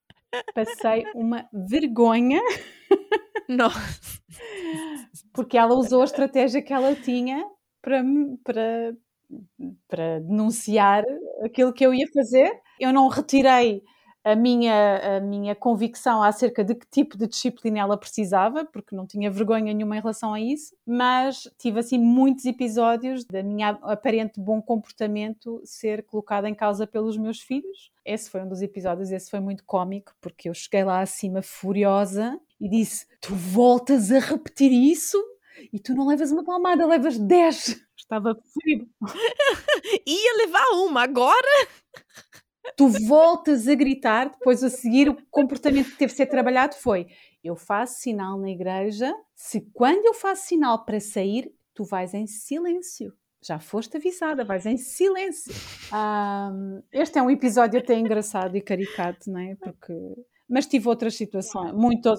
Passei 0.55 1.05
uma 1.15 1.49
vergonha. 1.53 2.41
Nossa. 3.49 4.21
Porque 5.33 5.57
ela 5.57 5.75
usou 5.75 6.03
a 6.03 6.07
estratégia 6.07 6.63
que 6.63 6.73
ela 6.73 6.95
tinha 6.95 7.45
para, 7.81 8.03
para, 8.43 8.97
para 9.87 10.21
denunciar 10.21 11.05
aquilo 11.45 11.73
que 11.73 11.85
eu 11.85 11.95
ia 11.95 12.07
fazer. 12.13 12.51
Eu 12.81 12.93
não 12.93 13.09
retirei 13.09 13.83
a 14.25 14.35
minha, 14.35 15.19
a 15.19 15.21
minha 15.21 15.55
convicção 15.55 16.23
acerca 16.23 16.65
de 16.65 16.75
que 16.75 16.87
tipo 16.91 17.19
de 17.19 17.27
disciplina 17.27 17.81
ela 17.81 17.97
precisava, 17.97 18.65
porque 18.65 18.97
não 18.97 19.07
tinha 19.07 19.31
vergonha 19.31 19.75
nenhuma 19.75 19.99
em 19.99 20.01
relação 20.01 20.33
a 20.33 20.41
isso, 20.41 20.75
mas 20.87 21.47
tive 21.59 21.81
assim 21.81 21.99
muitos 21.99 22.47
episódios 22.47 23.25
da 23.27 23.43
minha 23.43 23.79
aparente 23.83 24.41
bom 24.41 24.63
comportamento 24.63 25.61
ser 25.65 26.05
colocado 26.05 26.47
em 26.47 26.55
causa 26.55 26.87
pelos 26.87 27.19
meus 27.19 27.39
filhos. 27.41 27.93
Esse 28.03 28.31
foi 28.31 28.41
um 28.43 28.49
dos 28.49 28.63
episódios, 28.63 29.11
esse 29.13 29.31
foi 29.31 29.41
muito 29.41 29.63
cômico, 29.65 30.15
porque 30.23 30.49
eu 30.49 30.55
cheguei 30.55 30.85
lá 30.85 31.01
acima 31.01 31.43
furiosa 31.43 32.41
e 32.59 32.69
disse: 32.69 33.07
Tu 33.21 33.35
voltas 33.35 34.11
a 34.11 34.21
repetir 34.21 34.73
isso? 34.73 35.23
E 35.73 35.79
tu 35.79 35.95
não 35.95 36.07
levas 36.07 36.33
uma 36.33 36.45
palmada, 36.45 36.87
levas 36.87 37.19
10. 37.19 37.81
Estava 37.97 38.37
ferido. 38.53 38.89
Ia 40.07 40.37
levar 40.39 40.67
uma, 40.75 41.03
agora? 41.03 41.69
tu 42.77 42.89
voltas 42.89 43.69
a 43.69 43.75
gritar, 43.75 44.31
depois 44.31 44.63
a 44.63 44.71
seguir 44.71 45.09
o 45.09 45.17
comportamento 45.31 45.91
que 45.91 45.99
teve 45.99 46.13
de 46.13 46.17
ser 46.17 46.27
trabalhado 46.27 46.75
foi: 46.75 47.07
eu 47.43 47.57
faço 47.57 48.01
sinal 48.01 48.39
na 48.39 48.51
igreja, 48.51 49.15
se 49.35 49.61
quando 49.73 50.05
eu 50.07 50.15
faço 50.15 50.47
sinal 50.47 50.85
para 50.85 51.01
sair, 51.01 51.53
tu 51.75 51.85
vais 51.85 52.15
em 52.15 52.27
silêncio. 52.27 53.13
Já 53.43 53.59
foste 53.59 53.99
avisada, 53.99 54.43
vais 54.43 54.65
em 54.65 54.79
silêncio. 54.79 55.53
Um, 55.93 56.83
este 56.91 57.19
é 57.19 57.23
um 57.23 57.31
episódio 57.31 57.79
até 57.79 57.95
engraçado 57.99 58.57
e 58.57 58.63
caricato, 58.63 59.31
não 59.31 59.39
é? 59.39 59.55
Porque 59.57 59.93
mas 60.49 60.67
tive 60.67 60.89
outras 60.89 61.17
situações, 61.17 61.73
muito, 61.73 62.11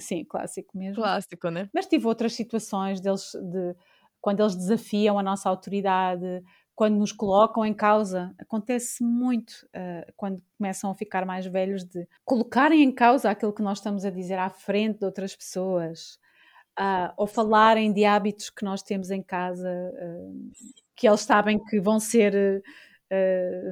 sim, 0.00 0.24
clássico 0.24 0.76
mesmo. 0.76 0.96
Clássico, 0.96 1.48
né? 1.48 1.68
Mas 1.72 1.86
tive 1.86 2.06
outras 2.06 2.32
situações 2.32 3.00
deles 3.00 3.30
de 3.34 3.74
quando 4.20 4.40
eles 4.40 4.56
desafiam 4.56 5.18
a 5.18 5.22
nossa 5.22 5.48
autoridade, 5.48 6.42
quando 6.78 6.96
nos 6.96 7.10
colocam 7.10 7.66
em 7.66 7.74
causa, 7.74 8.32
acontece 8.38 9.02
muito 9.02 9.66
uh, 9.74 10.12
quando 10.16 10.40
começam 10.56 10.88
a 10.88 10.94
ficar 10.94 11.26
mais 11.26 11.44
velhos 11.44 11.82
de 11.82 12.06
colocarem 12.24 12.84
em 12.84 12.92
causa 12.92 13.28
aquilo 13.28 13.52
que 13.52 13.64
nós 13.64 13.78
estamos 13.78 14.04
a 14.04 14.10
dizer 14.10 14.38
à 14.38 14.48
frente 14.48 15.00
de 15.00 15.04
outras 15.04 15.34
pessoas, 15.34 16.20
uh, 16.78 17.12
ou 17.16 17.26
falarem 17.26 17.92
de 17.92 18.04
hábitos 18.04 18.48
que 18.48 18.64
nós 18.64 18.80
temos 18.80 19.10
em 19.10 19.20
casa, 19.20 19.68
uh, 19.68 20.52
que 20.94 21.08
eles 21.08 21.22
sabem 21.22 21.58
que 21.58 21.80
vão 21.80 21.98
ser 21.98 22.62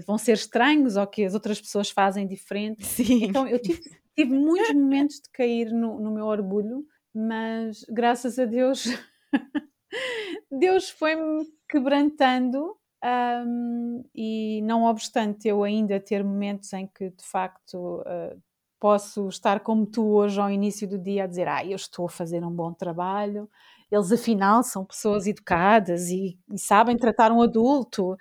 vão 0.05 0.19
ser 0.19 0.33
estranhos 0.33 0.97
ou 0.97 1.07
que 1.07 1.25
as 1.25 1.35
outras 1.35 1.61
pessoas 1.61 1.91
fazem 1.91 2.27
diferente. 2.27 2.85
Sim. 2.85 3.27
Então 3.27 3.47
eu 3.47 3.61
tive, 3.61 3.83
tive 4.17 4.33
muitos 4.33 4.75
momentos 4.75 5.21
de 5.21 5.31
cair 5.31 5.71
no, 5.71 6.01
no 6.01 6.11
meu 6.11 6.25
orgulho, 6.25 6.85
mas 7.15 7.85
graças 7.89 8.37
a 8.37 8.47
Deus 8.47 8.85
Deus 10.51 10.91
foi-me 10.91 11.47
quebrantando 11.69 12.77
Um, 13.07 14.03
e 14.15 14.61
não 14.63 14.85
obstante 14.85 15.47
eu 15.47 15.63
ainda 15.63 16.01
ter 16.01 16.25
momentos 16.25 16.73
em 16.73 16.89
que 16.89 17.11
de 17.11 17.23
facto 17.25 18.01
uh, 18.01 18.43
posso 18.81 19.29
estar 19.29 19.61
como 19.61 19.87
tu 19.87 20.05
hoje 20.09 20.41
ao 20.41 20.51
início 20.51 20.89
do 20.89 20.99
dia 20.99 21.23
a 21.25 21.27
dizer 21.29 21.47
ah, 21.47 21.65
eu 21.65 21.77
estou 21.77 22.07
a 22.07 22.09
fazer 22.09 22.43
um 22.45 22.51
bom 22.51 22.73
trabalho, 22.73 23.49
eles 23.93 24.11
afinal 24.11 24.65
são 24.65 24.85
pessoas 24.85 25.29
educadas 25.29 26.09
e, 26.11 26.37
e 26.53 26.59
sabem 26.59 26.97
tratar 26.97 27.31
um 27.31 27.41
adulto, 27.43 28.15
uh, 28.15 28.19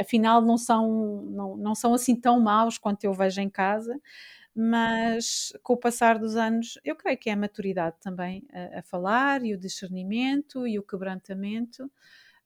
afinal 0.00 0.42
não 0.42 0.56
são, 0.58 1.22
não, 1.30 1.56
não 1.56 1.74
são 1.76 1.94
assim 1.94 2.16
tão 2.16 2.40
maus 2.40 2.76
quanto 2.76 3.04
eu 3.04 3.12
vejo 3.12 3.40
em 3.40 3.48
casa, 3.48 3.96
mas 4.54 5.52
com 5.62 5.74
o 5.74 5.76
passar 5.78 6.18
dos 6.18 6.36
anos 6.36 6.78
eu 6.84 6.96
creio 6.96 7.18
que 7.18 7.30
é 7.30 7.34
a 7.34 7.36
maturidade 7.36 7.96
também 8.00 8.44
a, 8.52 8.80
a 8.80 8.82
falar 8.82 9.44
e 9.44 9.54
o 9.54 9.58
discernimento 9.58 10.66
e 10.66 10.78
o 10.78 10.82
quebrantamento. 10.82 11.90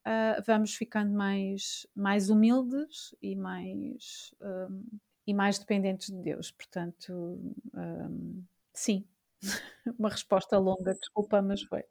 Uh, 0.09 0.43
vamos 0.47 0.75
ficando 0.75 1.13
mais, 1.13 1.87
mais 1.95 2.31
humildes 2.31 3.15
e 3.21 3.37
mais, 3.37 4.35
um, 4.41 4.83
e 5.27 5.35
mais 5.35 5.59
dependentes 5.59 6.07
de 6.07 6.23
Deus. 6.23 6.51
Portanto, 6.51 7.39
um, 7.75 8.43
sim, 8.73 9.07
uma 9.99 10.09
resposta 10.09 10.57
longa, 10.57 10.95
desculpa, 10.95 11.43
mas 11.43 11.61
foi. 11.61 11.85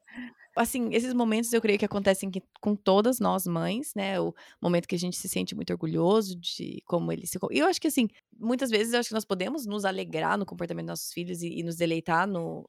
Assim, 0.56 0.90
esses 0.94 1.14
momentos 1.14 1.54
eu 1.54 1.62
creio 1.62 1.78
que 1.78 1.86
acontecem 1.86 2.32
com 2.60 2.76
todas 2.76 3.20
nós 3.20 3.46
mães, 3.46 3.94
né? 3.96 4.20
O 4.20 4.34
momento 4.60 4.88
que 4.88 4.96
a 4.96 5.00
gente 5.00 5.16
se 5.16 5.30
sente 5.30 5.54
muito 5.54 5.72
orgulhoso 5.72 6.36
de 6.36 6.82
como 6.88 7.12
eles 7.12 7.30
se. 7.30 7.38
E 7.52 7.60
eu 7.60 7.68
acho 7.68 7.80
que, 7.80 7.88
assim, 7.88 8.08
muitas 8.36 8.72
vezes 8.72 8.94
eu 8.94 9.00
acho 9.00 9.10
que 9.10 9.14
nós 9.14 9.26
podemos 9.26 9.68
nos 9.68 9.86
alegrar 9.86 10.40
no 10.40 10.46
comportamento 10.48 10.86
dos 10.86 10.94
nossos 10.94 11.14
filhos 11.14 11.44
e, 11.44 11.60
e 11.60 11.62
nos 11.62 11.76
deleitar 11.76 12.28
no, 12.28 12.68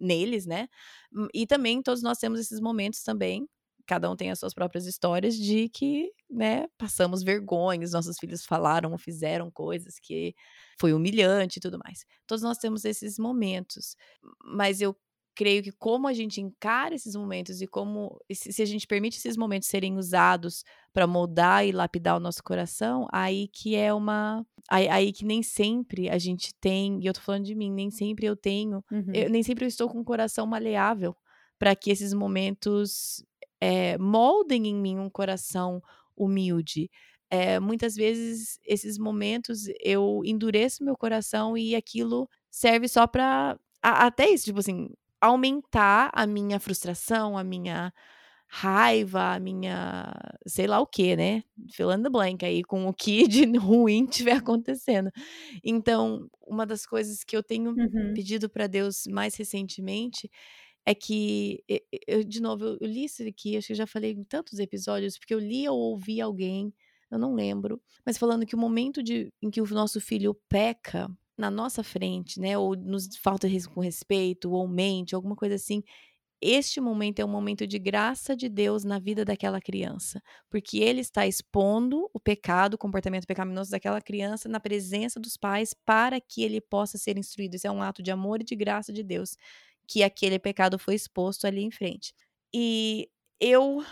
neles, 0.00 0.46
né? 0.46 0.68
Hum, 1.14 1.28
e 1.32 1.46
também 1.46 1.80
todos 1.80 2.02
nós 2.02 2.18
temos 2.18 2.40
esses 2.40 2.58
momentos 2.58 3.04
também 3.04 3.46
cada 3.90 4.08
um 4.08 4.14
tem 4.14 4.30
as 4.30 4.38
suas 4.38 4.54
próprias 4.54 4.86
histórias 4.86 5.34
de 5.34 5.68
que, 5.68 6.12
né, 6.30 6.68
passamos 6.78 7.24
vergonhas, 7.24 7.90
nossos 7.90 8.16
filhos 8.20 8.46
falaram 8.46 8.92
ou 8.92 8.98
fizeram 8.98 9.50
coisas 9.50 9.98
que 10.00 10.32
foi 10.78 10.92
humilhante 10.92 11.56
e 11.56 11.60
tudo 11.60 11.76
mais. 11.76 12.04
Todos 12.24 12.40
nós 12.40 12.56
temos 12.56 12.84
esses 12.84 13.18
momentos, 13.18 13.96
mas 14.44 14.80
eu 14.80 14.94
creio 15.34 15.60
que 15.60 15.72
como 15.72 16.06
a 16.06 16.12
gente 16.12 16.40
encara 16.40 16.94
esses 16.94 17.16
momentos 17.16 17.60
e 17.60 17.66
como 17.66 18.16
se 18.32 18.62
a 18.62 18.64
gente 18.64 18.86
permite 18.86 19.18
esses 19.18 19.36
momentos 19.36 19.68
serem 19.68 19.98
usados 19.98 20.62
para 20.92 21.04
moldar 21.04 21.66
e 21.66 21.72
lapidar 21.72 22.16
o 22.16 22.20
nosso 22.20 22.44
coração, 22.44 23.08
aí 23.12 23.48
que 23.48 23.74
é 23.74 23.92
uma 23.92 24.46
aí, 24.70 24.88
aí, 24.88 25.12
que 25.12 25.24
nem 25.24 25.42
sempre 25.42 26.08
a 26.08 26.18
gente 26.18 26.54
tem, 26.60 27.00
e 27.02 27.06
eu 27.06 27.12
tô 27.12 27.20
falando 27.20 27.44
de 27.44 27.56
mim, 27.56 27.72
nem 27.72 27.90
sempre 27.90 28.24
eu 28.24 28.36
tenho, 28.36 28.84
uhum. 28.88 29.12
eu, 29.12 29.28
nem 29.28 29.42
sempre 29.42 29.64
eu 29.64 29.68
estou 29.68 29.88
com 29.88 29.98
um 29.98 30.04
coração 30.04 30.46
maleável 30.46 31.16
para 31.58 31.74
que 31.74 31.90
esses 31.90 32.14
momentos 32.14 33.24
é, 33.60 33.98
moldem 33.98 34.66
em 34.68 34.74
mim 34.74 34.98
um 34.98 35.10
coração 35.10 35.82
humilde. 36.16 36.90
É, 37.30 37.60
muitas 37.60 37.94
vezes, 37.94 38.58
esses 38.64 38.98
momentos, 38.98 39.66
eu 39.80 40.22
endureço 40.24 40.84
meu 40.84 40.96
coração 40.96 41.56
e 41.56 41.74
aquilo 41.76 42.28
serve 42.50 42.88
só 42.88 43.06
para. 43.06 43.58
Até 43.82 44.28
isso, 44.28 44.46
tipo 44.46 44.58
assim, 44.58 44.90
aumentar 45.20 46.10
a 46.12 46.26
minha 46.26 46.58
frustração, 46.58 47.38
a 47.38 47.44
minha 47.44 47.92
raiva, 48.48 49.34
a 49.34 49.38
minha. 49.38 50.12
sei 50.46 50.66
lá 50.66 50.80
o 50.80 50.86
que, 50.86 51.14
né? 51.14 51.44
Filando 51.72 52.04
the 52.04 52.10
blank 52.10 52.44
aí 52.44 52.64
com 52.64 52.86
o 52.86 52.92
que 52.92 53.28
de 53.28 53.44
ruim 53.56 54.04
estiver 54.04 54.36
acontecendo. 54.36 55.10
Então, 55.62 56.28
uma 56.44 56.66
das 56.66 56.84
coisas 56.84 57.22
que 57.22 57.36
eu 57.36 57.44
tenho 57.44 57.70
uhum. 57.70 58.12
pedido 58.12 58.50
para 58.50 58.66
Deus 58.66 59.04
mais 59.06 59.36
recentemente 59.36 60.28
é 60.86 60.94
que, 60.94 61.62
eu, 62.06 62.24
de 62.24 62.40
novo, 62.40 62.64
eu, 62.80 62.86
li 62.86 63.04
isso 63.04 63.22
aqui, 63.22 63.56
acho 63.56 63.68
que 63.68 63.72
eu 63.72 63.76
já 63.76 63.86
falei 63.86 64.12
em 64.12 64.24
tantos 64.24 64.58
episódios, 64.58 65.18
porque 65.18 65.34
eu 65.34 65.38
li 65.38 65.68
ou 65.68 65.78
ouvi 65.78 66.20
alguém, 66.20 66.72
eu 67.10 67.18
não 67.18 67.34
lembro, 67.34 67.80
mas 68.04 68.18
falando 68.18 68.46
que 68.46 68.54
o 68.54 68.58
momento 68.58 69.02
de, 69.02 69.32
em 69.42 69.50
que 69.50 69.60
o 69.60 69.66
nosso 69.66 70.00
filho 70.00 70.34
peca 70.48 71.10
na 71.36 71.50
nossa 71.50 71.82
frente, 71.82 72.38
né, 72.40 72.56
ou 72.58 72.76
nos 72.76 73.08
falta 73.16 73.48
com 73.72 73.80
respeito, 73.80 74.52
ou 74.52 74.68
mente, 74.68 75.14
alguma 75.14 75.36
coisa 75.36 75.54
assim, 75.54 75.82
este 76.42 76.80
momento 76.80 77.20
é 77.20 77.24
um 77.24 77.28
momento 77.28 77.66
de 77.66 77.78
graça 77.78 78.34
de 78.34 78.48
Deus 78.48 78.82
na 78.82 78.98
vida 78.98 79.26
daquela 79.26 79.60
criança, 79.60 80.22
porque 80.48 80.78
ele 80.78 81.00
está 81.00 81.26
expondo 81.26 82.08
o 82.14 82.18
pecado, 82.18 82.74
o 82.74 82.78
comportamento 82.78 83.26
pecaminoso 83.26 83.70
daquela 83.70 84.00
criança 84.00 84.48
na 84.48 84.58
presença 84.58 85.20
dos 85.20 85.36
pais 85.36 85.74
para 85.84 86.18
que 86.18 86.42
ele 86.42 86.60
possa 86.60 86.96
ser 86.96 87.18
instruído. 87.18 87.56
Isso 87.56 87.66
é 87.66 87.70
um 87.70 87.82
ato 87.82 88.02
de 88.02 88.10
amor 88.10 88.40
e 88.40 88.44
de 88.44 88.56
graça 88.56 88.90
de 88.90 89.02
Deus 89.02 89.36
que 89.90 90.04
aquele 90.04 90.38
pecado 90.38 90.78
foi 90.78 90.94
exposto 90.94 91.48
ali 91.48 91.62
em 91.62 91.70
frente. 91.72 92.14
E 92.54 93.10
eu 93.40 93.84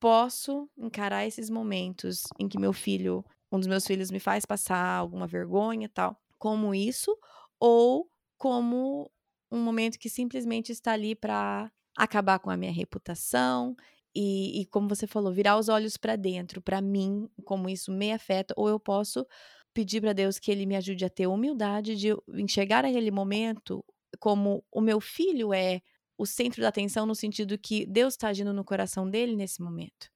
posso 0.00 0.66
encarar 0.78 1.26
esses 1.26 1.50
momentos 1.50 2.22
em 2.40 2.48
que 2.48 2.58
meu 2.58 2.72
filho, 2.72 3.22
um 3.52 3.58
dos 3.58 3.68
meus 3.68 3.86
filhos 3.86 4.10
me 4.10 4.18
faz 4.18 4.46
passar 4.46 4.82
alguma 4.82 5.26
vergonha 5.26 5.90
tal, 5.90 6.18
como 6.38 6.74
isso, 6.74 7.14
ou 7.60 8.08
como 8.38 9.10
um 9.50 9.58
momento 9.58 9.98
que 9.98 10.08
simplesmente 10.08 10.72
está 10.72 10.92
ali 10.92 11.14
para 11.14 11.70
acabar 11.98 12.38
com 12.38 12.48
a 12.48 12.56
minha 12.56 12.72
reputação 12.72 13.76
e, 14.14 14.62
e, 14.62 14.66
como 14.66 14.88
você 14.88 15.06
falou, 15.06 15.34
virar 15.34 15.58
os 15.58 15.68
olhos 15.68 15.98
para 15.98 16.16
dentro, 16.16 16.62
para 16.62 16.80
mim, 16.80 17.28
como 17.44 17.68
isso 17.68 17.92
me 17.92 18.10
afeta, 18.10 18.54
ou 18.56 18.70
eu 18.70 18.80
posso 18.80 19.26
pedir 19.74 20.00
para 20.00 20.14
Deus 20.14 20.38
que 20.38 20.50
Ele 20.50 20.64
me 20.64 20.76
ajude 20.76 21.04
a 21.04 21.10
ter 21.10 21.26
humildade 21.26 21.94
de 21.94 22.16
enxergar 22.38 22.86
aquele 22.86 23.10
momento 23.10 23.84
como 24.18 24.64
o 24.70 24.80
meu 24.80 25.00
filho 25.00 25.52
é 25.52 25.80
o 26.16 26.26
centro 26.26 26.62
da 26.62 26.68
atenção 26.68 27.06
no 27.06 27.14
sentido 27.14 27.58
que 27.58 27.86
Deus 27.86 28.14
está 28.14 28.28
agindo 28.28 28.52
no 28.52 28.64
coração 28.64 29.08
dele 29.08 29.34
nesse 29.36 29.62
momento. 29.62 30.10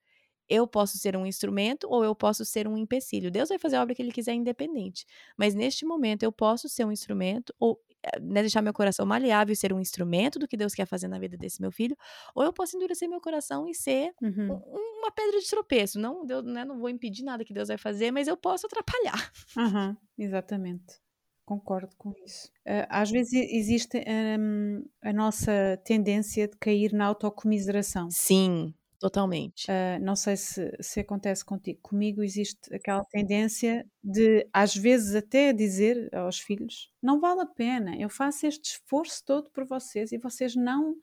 Eu 0.49 0.67
posso 0.67 0.97
ser 0.99 1.17
um 1.17 1.27
instrumento 1.27 1.89
ou 1.91 2.05
eu 2.05 2.15
posso 2.15 2.45
ser 2.45 2.69
um 2.69 2.77
empecilho. 2.77 3.31
Deus 3.31 3.49
vai 3.49 3.59
fazer 3.59 3.77
a 3.77 3.83
obra 3.83 3.95
que 3.95 4.03
ele 4.03 4.13
quiser 4.13 4.33
independente. 4.33 5.05
Mas 5.37 5.55
neste 5.55 5.85
momento 5.85 6.23
eu 6.23 6.31
posso 6.31 6.69
ser 6.69 6.85
um 6.85 6.93
instrumento 6.93 7.53
ou 7.59 7.81
né, 8.21 8.41
deixar 8.41 8.63
meu 8.63 8.73
coração 8.73 9.05
maleável 9.05 9.53
e 9.53 9.57
ser 9.57 9.73
um 9.73 9.81
instrumento 9.81 10.39
do 10.39 10.47
que 10.47 10.57
Deus 10.57 10.75
quer 10.75 10.87
fazer 10.87 11.09
na 11.09 11.19
vida 11.19 11.37
desse 11.37 11.61
meu 11.61 11.73
filho, 11.73 11.97
ou 12.35 12.45
eu 12.45 12.53
posso 12.53 12.77
endurecer 12.77 13.09
meu 13.09 13.21
coração 13.21 13.69
e 13.69 13.75
ser 13.75 14.13
uhum. 14.23 14.53
um, 14.53 14.99
uma 15.01 15.11
pedra 15.11 15.41
de 15.41 15.49
tropeço. 15.49 15.99
Não, 15.99 16.25
Deus, 16.25 16.45
né, 16.45 16.65
não 16.65 16.79
vou 16.79 16.89
impedir 16.89 17.25
nada 17.25 17.45
que 17.45 17.53
Deus 17.53 17.69
vai 17.69 17.79
fazer, 17.79 18.11
mas 18.11 18.29
eu 18.29 18.37
posso 18.37 18.67
atrapalhar. 18.67 19.33
Uhum, 19.57 19.97
exatamente. 20.19 21.01
Concordo 21.47 21.95
com 21.97 22.13
isso. 22.25 22.49
Uh, 22.67 22.85
às 22.89 23.09
vezes 23.09 23.33
existe 23.33 24.03
um, 24.39 24.85
a 25.01 25.13
nossa 25.13 25.81
tendência 25.85 26.49
de 26.49 26.57
cair 26.59 26.93
na 26.93 27.07
autocomiseração. 27.07 28.09
Sim, 28.11 28.75
totalmente. 28.99 29.67
Uh, 29.71 30.05
não 30.05 30.17
sei 30.17 30.37
se, 30.37 30.77
se 30.81 30.99
acontece 30.99 31.45
contigo. 31.45 31.79
Comigo 31.81 32.21
existe 32.21 32.75
aquela 32.75 33.05
tendência 33.05 33.87
de, 34.03 34.45
às 34.53 34.75
vezes, 34.75 35.15
até 35.15 35.53
dizer 35.53 36.13
aos 36.13 36.41
filhos: 36.41 36.91
não 37.01 37.21
vale 37.21 37.43
a 37.43 37.47
pena, 37.47 37.97
eu 37.97 38.09
faço 38.11 38.45
este 38.45 38.73
esforço 38.73 39.23
todo 39.25 39.49
por 39.53 39.65
vocês 39.65 40.11
e 40.11 40.19
vocês 40.19 40.57
não. 40.57 40.97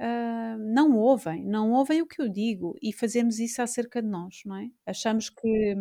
Uh, 0.00 0.56
não 0.72 0.96
ouvem, 0.96 1.44
não 1.44 1.72
ouvem 1.72 2.00
o 2.00 2.06
que 2.06 2.22
eu 2.22 2.28
digo 2.28 2.76
e 2.80 2.92
fazemos 2.92 3.40
isso 3.40 3.60
acerca 3.60 4.00
de 4.00 4.06
nós, 4.06 4.42
não 4.46 4.54
é? 4.54 4.68
Achamos 4.86 5.28
que 5.28 5.74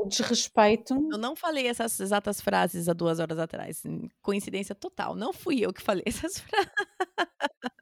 o 0.00 0.08
desrespeito. 0.08 0.94
Eu 1.10 1.18
não 1.18 1.36
falei 1.36 1.66
essas 1.66 1.98
exatas 2.00 2.40
frases 2.40 2.88
há 2.88 2.92
duas 2.92 3.20
horas 3.20 3.38
atrás. 3.38 3.82
Coincidência 4.22 4.74
total. 4.74 5.14
Não 5.14 5.32
fui 5.32 5.60
eu 5.60 5.72
que 5.72 5.82
falei 5.82 6.02
essas 6.06 6.38
frases. 6.38 6.70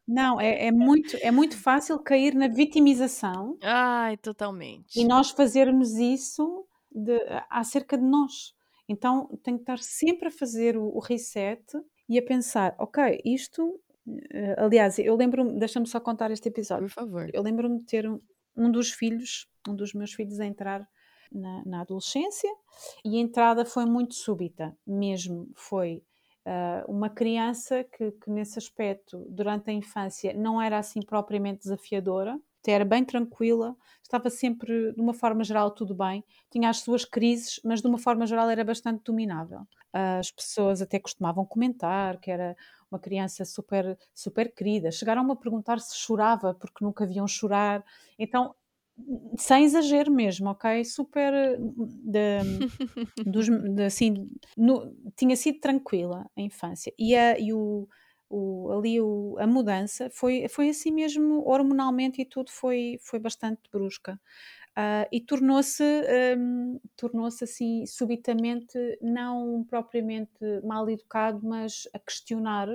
Não, 0.06 0.40
é, 0.40 0.66
é, 0.66 0.72
muito, 0.72 1.16
é 1.20 1.30
muito 1.30 1.56
fácil 1.56 1.98
cair 1.98 2.34
na 2.34 2.48
vitimização. 2.48 3.58
Ai, 3.62 4.16
totalmente. 4.16 4.98
E 4.98 5.04
nós 5.04 5.30
fazermos 5.30 5.94
isso 5.96 6.66
de, 6.90 7.20
acerca 7.50 7.96
de 7.96 8.04
nós. 8.04 8.54
Então, 8.88 9.28
tenho 9.42 9.58
que 9.58 9.64
estar 9.64 9.78
sempre 9.78 10.28
a 10.28 10.30
fazer 10.30 10.78
o, 10.78 10.96
o 10.96 10.98
reset 10.98 11.62
e 12.08 12.18
a 12.18 12.22
pensar: 12.22 12.74
ok, 12.78 13.20
isto. 13.24 13.62
Uh, 14.06 14.64
aliás, 14.64 14.98
eu 14.98 15.14
lembro-me, 15.14 15.58
deixa-me 15.58 15.86
só 15.86 16.00
contar 16.00 16.30
este 16.30 16.48
episódio. 16.48 16.86
Por 16.86 16.94
favor. 16.94 17.30
Eu 17.34 17.42
lembro-me 17.42 17.80
de 17.80 17.84
ter 17.84 18.08
um, 18.08 18.18
um 18.56 18.70
dos 18.70 18.90
filhos, 18.90 19.46
um 19.68 19.76
dos 19.76 19.92
meus 19.92 20.14
filhos, 20.14 20.40
a 20.40 20.46
entrar 20.46 20.88
na, 21.30 21.62
na 21.64 21.80
adolescência 21.80 22.50
e 23.04 23.16
a 23.16 23.20
entrada 23.20 23.64
foi 23.64 23.84
muito 23.84 24.14
súbita, 24.14 24.76
mesmo 24.86 25.48
foi 25.54 26.02
uh, 26.46 26.90
uma 26.90 27.08
criança 27.08 27.84
que, 27.84 28.12
que, 28.12 28.30
nesse 28.30 28.58
aspecto, 28.58 29.26
durante 29.28 29.70
a 29.70 29.72
infância, 29.72 30.32
não 30.34 30.60
era 30.60 30.78
assim 30.78 31.00
propriamente 31.00 31.60
desafiadora, 31.60 32.38
era 32.66 32.84
bem 32.84 33.04
tranquila, 33.04 33.74
estava 34.02 34.28
sempre, 34.30 34.92
de 34.92 35.00
uma 35.00 35.14
forma 35.14 35.42
geral, 35.42 35.70
tudo 35.70 35.94
bem, 35.94 36.24
tinha 36.50 36.68
as 36.68 36.80
suas 36.80 37.04
crises, 37.04 37.60
mas 37.64 37.80
de 37.80 37.88
uma 37.88 37.98
forma 37.98 38.26
geral 38.26 38.48
era 38.50 38.64
bastante 38.64 39.02
dominável. 39.04 39.60
As 39.92 40.30
pessoas 40.30 40.82
até 40.82 40.98
costumavam 40.98 41.46
comentar 41.46 42.18
que 42.20 42.30
era 42.30 42.56
uma 42.90 42.98
criança 42.98 43.44
super, 43.44 43.98
super 44.14 44.52
querida. 44.54 44.90
Chegaram-me 44.90 45.32
a 45.32 45.36
perguntar 45.36 45.78
se 45.80 45.96
chorava, 45.96 46.54
porque 46.54 46.84
nunca 46.84 47.06
viam 47.06 47.26
chorar. 47.26 47.84
Então, 48.18 48.54
sem 49.36 49.64
exagero 49.64 50.10
mesmo, 50.10 50.50
ok? 50.50 50.84
Super 50.84 51.32
de, 51.58 52.38
dos, 53.24 53.48
de, 53.48 53.84
assim, 53.84 54.28
no, 54.56 54.94
tinha 55.16 55.36
sido 55.36 55.60
tranquila 55.60 56.28
a 56.36 56.40
infância 56.40 56.92
e, 56.98 57.14
a, 57.14 57.38
e 57.38 57.52
o, 57.52 57.88
o, 58.28 58.72
ali 58.72 59.00
o, 59.00 59.36
a 59.38 59.46
mudança 59.46 60.10
foi, 60.10 60.46
foi 60.48 60.68
assim 60.70 60.90
mesmo 60.90 61.42
hormonalmente 61.48 62.20
e 62.20 62.24
tudo 62.24 62.50
foi, 62.50 62.98
foi 63.00 63.18
bastante 63.18 63.62
brusca. 63.72 64.20
Uh, 64.76 65.08
e 65.10 65.20
tornou-se 65.20 65.82
um, 66.38 66.78
tornou-se 66.96 67.42
assim 67.42 67.84
subitamente 67.84 68.78
não 69.02 69.64
propriamente 69.68 70.38
mal 70.62 70.88
educado 70.88 71.40
mas 71.42 71.88
a 71.92 71.98
questionar 71.98 72.68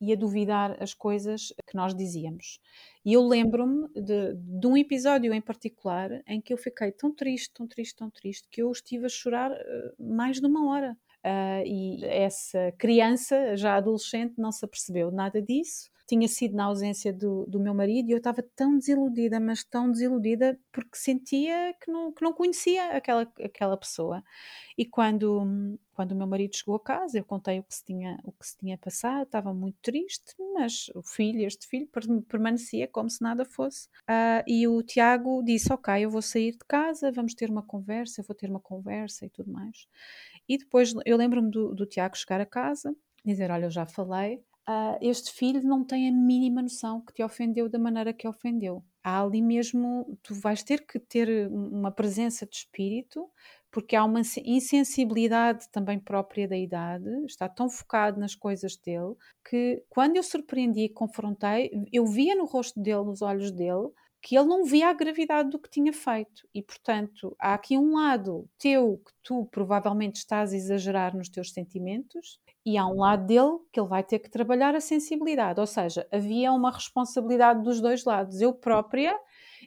e 0.00 0.12
a 0.12 0.16
duvidar 0.16 0.76
as 0.82 0.94
coisas 0.94 1.52
que 1.66 1.76
nós 1.76 1.94
dizíamos. 1.94 2.60
E 3.04 3.12
eu 3.12 3.26
lembro-me 3.26 3.88
de, 3.94 4.34
de, 4.34 4.66
um 4.66 4.76
episódio 4.76 5.32
em 5.32 5.40
particular 5.40 6.22
em 6.26 6.40
que 6.40 6.52
eu 6.52 6.58
fiquei 6.58 6.92
tão 6.92 7.14
triste 7.14 7.52
tão 7.52 7.66
triste 7.66 7.96
tão 7.96 8.10
triste 8.10 8.48
que 8.50 8.62
eu 8.62 8.70
estive 8.70 9.06
a 9.06 9.08
chorar 9.08 9.50
uh, 9.50 9.56
mais 9.98 10.40
de 10.40 10.46
uma 10.46 10.70
hora. 10.70 10.96
Uh, 11.24 11.66
e 11.66 12.04
essa 12.04 12.72
criança 12.78 13.56
já 13.56 13.76
adolescente 13.76 14.34
não 14.38 14.52
se 14.52 14.64
apercebeu 14.64 15.10
nada 15.10 15.42
disso 15.42 15.90
tinha 16.08 16.26
sido 16.26 16.56
na 16.56 16.64
ausência 16.64 17.12
do, 17.12 17.44
do 17.46 17.60
meu 17.60 17.74
marido 17.74 18.08
e 18.08 18.12
eu 18.12 18.18
estava 18.18 18.42
tão 18.56 18.78
desiludida, 18.78 19.38
mas 19.38 19.62
tão 19.62 19.92
desiludida 19.92 20.58
porque 20.72 20.96
sentia 20.96 21.74
que 21.78 21.90
não, 21.92 22.10
que 22.10 22.22
não 22.22 22.32
conhecia 22.32 22.96
aquela, 22.96 23.30
aquela 23.44 23.76
pessoa. 23.76 24.24
E 24.76 24.86
quando, 24.86 25.78
quando 25.92 26.12
o 26.12 26.16
meu 26.16 26.26
marido 26.26 26.56
chegou 26.56 26.76
a 26.76 26.80
casa, 26.80 27.18
eu 27.18 27.24
contei 27.26 27.58
o 27.58 27.62
que 27.62 27.74
se 27.74 27.84
tinha, 27.84 28.18
o 28.24 28.32
que 28.32 28.46
se 28.46 28.56
tinha 28.56 28.78
passado, 28.78 29.24
estava 29.24 29.52
muito 29.52 29.76
triste, 29.82 30.34
mas 30.54 30.88
o 30.94 31.02
filho, 31.02 31.46
este 31.46 31.66
filho, 31.66 31.86
permanecia 32.26 32.88
como 32.88 33.10
se 33.10 33.20
nada 33.20 33.44
fosse. 33.44 33.88
Uh, 34.08 34.42
e 34.46 34.66
o 34.66 34.82
Tiago 34.82 35.42
disse: 35.44 35.70
Ok, 35.70 35.92
eu 36.02 36.10
vou 36.10 36.22
sair 36.22 36.52
de 36.52 36.64
casa, 36.66 37.12
vamos 37.12 37.34
ter 37.34 37.50
uma 37.50 37.62
conversa, 37.62 38.22
eu 38.22 38.24
vou 38.24 38.34
ter 38.34 38.48
uma 38.48 38.60
conversa 38.60 39.26
e 39.26 39.28
tudo 39.28 39.52
mais. 39.52 39.86
E 40.48 40.56
depois 40.56 40.94
eu 41.04 41.18
lembro-me 41.18 41.50
do, 41.50 41.74
do 41.74 41.84
Tiago 41.84 42.16
chegar 42.16 42.40
a 42.40 42.46
casa, 42.46 42.96
dizer: 43.22 43.50
Olha, 43.50 43.66
eu 43.66 43.70
já 43.70 43.84
falei, 43.84 44.42
uh, 44.68 44.98
este 45.00 45.32
filho 45.32 45.62
não 45.62 45.82
tem 45.84 46.08
a 46.08 46.12
mínima 46.12 46.60
noção 46.60 47.00
que 47.00 47.14
te 47.14 47.22
ofendeu 47.22 47.68
da 47.68 47.78
maneira 47.78 48.12
que 48.12 48.28
ofendeu. 48.28 48.84
Há 49.02 49.22
ali 49.22 49.40
mesmo, 49.40 50.18
tu 50.22 50.34
vais 50.34 50.62
ter 50.62 50.86
que 50.86 50.98
ter 50.98 51.48
uma 51.48 51.90
presença 51.90 52.46
de 52.46 52.56
espírito, 52.56 53.26
porque 53.70 53.96
há 53.96 54.04
uma 54.04 54.20
insensibilidade 54.44 55.68
também 55.70 55.98
própria 55.98 56.46
da 56.46 56.56
idade, 56.56 57.08
está 57.24 57.48
tão 57.48 57.70
focado 57.70 58.20
nas 58.20 58.34
coisas 58.34 58.76
dele, 58.76 59.14
que 59.48 59.82
quando 59.88 60.16
eu 60.16 60.22
surpreendi 60.22 60.80
e 60.84 60.88
confrontei, 60.88 61.70
eu 61.92 62.06
via 62.06 62.34
no 62.34 62.44
rosto 62.44 62.80
dele, 62.80 63.04
nos 63.04 63.22
olhos 63.22 63.50
dele, 63.50 63.88
que 64.20 64.36
ele 64.36 64.46
não 64.46 64.64
via 64.64 64.88
a 64.88 64.92
gravidade 64.92 65.50
do 65.50 65.58
que 65.58 65.70
tinha 65.70 65.92
feito. 65.92 66.48
E, 66.54 66.62
portanto, 66.62 67.36
há 67.38 67.54
aqui 67.54 67.78
um 67.78 67.94
lado 67.94 68.48
teu 68.58 69.00
que 69.04 69.12
tu 69.22 69.46
provavelmente 69.50 70.16
estás 70.16 70.52
a 70.52 70.56
exagerar 70.56 71.16
nos 71.16 71.28
teus 71.28 71.52
sentimentos, 71.52 72.40
e 72.68 72.76
há 72.76 72.86
um 72.86 72.98
lado 72.98 73.26
dele 73.26 73.58
que 73.72 73.80
ele 73.80 73.88
vai 73.88 74.02
ter 74.02 74.18
que 74.18 74.28
trabalhar 74.28 74.74
a 74.74 74.80
sensibilidade, 74.80 75.58
ou 75.58 75.66
seja, 75.66 76.06
havia 76.12 76.52
uma 76.52 76.70
responsabilidade 76.70 77.62
dos 77.62 77.80
dois 77.80 78.04
lados. 78.04 78.42
Eu 78.42 78.52
própria, 78.52 79.18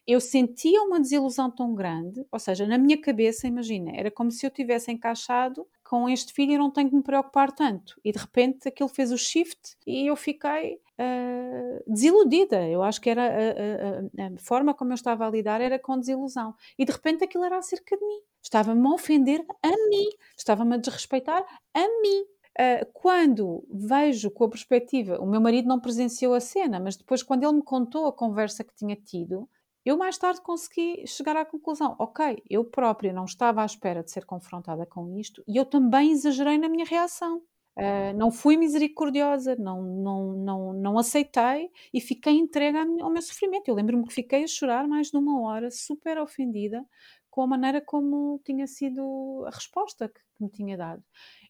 eu 0.06 0.22
sentia 0.22 0.84
uma 0.84 1.00
desilusão 1.00 1.50
tão 1.50 1.74
grande, 1.74 2.24
ou 2.32 2.38
seja, 2.38 2.68
na 2.68 2.78
minha 2.78 3.02
cabeça, 3.02 3.48
imagina, 3.48 3.92
era 3.96 4.12
como 4.12 4.30
se 4.30 4.46
eu 4.46 4.52
tivesse 4.52 4.92
encaixado 4.92 5.66
com 5.84 6.08
este 6.08 6.32
filho 6.32 6.54
e 6.54 6.58
não 6.58 6.70
tenho 6.70 6.90
que 6.90 6.96
me 6.96 7.02
preocupar 7.02 7.52
tanto. 7.52 8.00
E 8.06 8.12
de 8.12 8.20
repente 8.20 8.68
aquilo 8.68 8.88
fez 8.88 9.12
o 9.12 9.18
shift 9.18 9.76
e 9.86 10.08
eu 10.08 10.16
fiquei 10.16 10.80
uh, 11.02 11.84
desiludida. 11.92 12.68
Eu 12.68 12.84
acho 12.84 13.02
que 13.02 13.10
era 13.10 13.24
a, 13.24 14.24
a, 14.24 14.28
a, 14.28 14.38
forma 14.38 14.74
como 14.74 14.92
eu 14.92 14.96
estava 14.96 15.26
a 15.26 15.30
lidar 15.30 15.62
era 15.62 15.80
com 15.80 15.98
desilusão. 15.98 16.54
E 16.78 16.86
de 16.86 16.92
repente 16.92 17.24
aquilo 17.24 17.44
era 17.44 17.58
acerca 17.58 17.98
de 17.98 18.06
mim. 18.06 18.22
Estava-me 18.42 18.88
a 18.88 18.92
ofender 18.92 19.46
a 19.64 19.70
mim, 19.70 20.10
estava-me 20.38 20.76
a 20.76 20.78
desrespeitar 20.78 21.46
a 21.74 22.02
mim. 22.02 22.26
Uh, 22.60 22.86
quando 22.94 23.66
vejo 23.72 24.30
com 24.30 24.44
a 24.44 24.50
perspectiva, 24.50 25.20
o 25.20 25.26
meu 25.26 25.40
marido 25.40 25.68
não 25.68 25.80
presenciou 25.80 26.34
a 26.34 26.40
cena, 26.40 26.80
mas 26.80 26.98
depois, 26.98 27.24
quando 27.24 27.44
ele 27.44 27.54
me 27.54 27.64
contou 27.64 28.08
a 28.08 28.14
conversa 28.14 28.64
que 28.64 28.76
tinha 28.76 28.96
tido, 28.96 29.48
eu 29.86 29.98
mais 29.98 30.18
tarde 30.18 30.42
consegui 30.42 31.06
chegar 31.08 31.36
à 31.36 31.46
conclusão: 31.46 31.96
ok, 31.98 32.44
eu 32.50 32.66
própria 32.66 33.14
não 33.14 33.26
estava 33.26 33.62
à 33.62 33.66
espera 33.66 34.04
de 34.04 34.12
ser 34.12 34.26
confrontada 34.26 34.86
com 34.86 35.18
isto 35.18 35.44
e 35.48 35.58
eu 35.58 35.66
também 35.66 36.12
exagerei 36.12 36.58
na 36.58 36.70
minha 36.70 36.86
reação. 36.86 37.42
Uh, 37.82 38.16
não 38.16 38.30
fui 38.30 38.58
misericordiosa, 38.58 39.56
não, 39.56 39.82
não, 39.82 40.34
não, 40.34 40.74
não 40.74 41.00
aceitei 41.00 41.72
e 41.92 42.00
fiquei 42.00 42.34
entregue 42.34 42.78
ao 42.78 43.10
meu 43.10 43.22
sofrimento. 43.24 43.68
Eu 43.68 43.74
lembro-me 43.74 44.06
que 44.06 44.14
fiquei 44.14 44.44
a 44.44 44.48
chorar 44.48 44.88
mais 44.88 45.10
de 45.10 45.18
uma 45.18 45.42
hora, 45.42 45.72
super 45.72 46.20
ofendida 46.20 46.86
com 47.32 47.42
a 47.42 47.48
maneira 47.48 47.82
como 47.82 48.40
tinha 48.46 48.68
sido 48.68 49.46
a 49.48 49.50
resposta 49.50 50.08
que, 50.08 50.20
que 50.20 50.44
me 50.44 50.50
tinha 50.50 50.78
dado. 50.78 51.04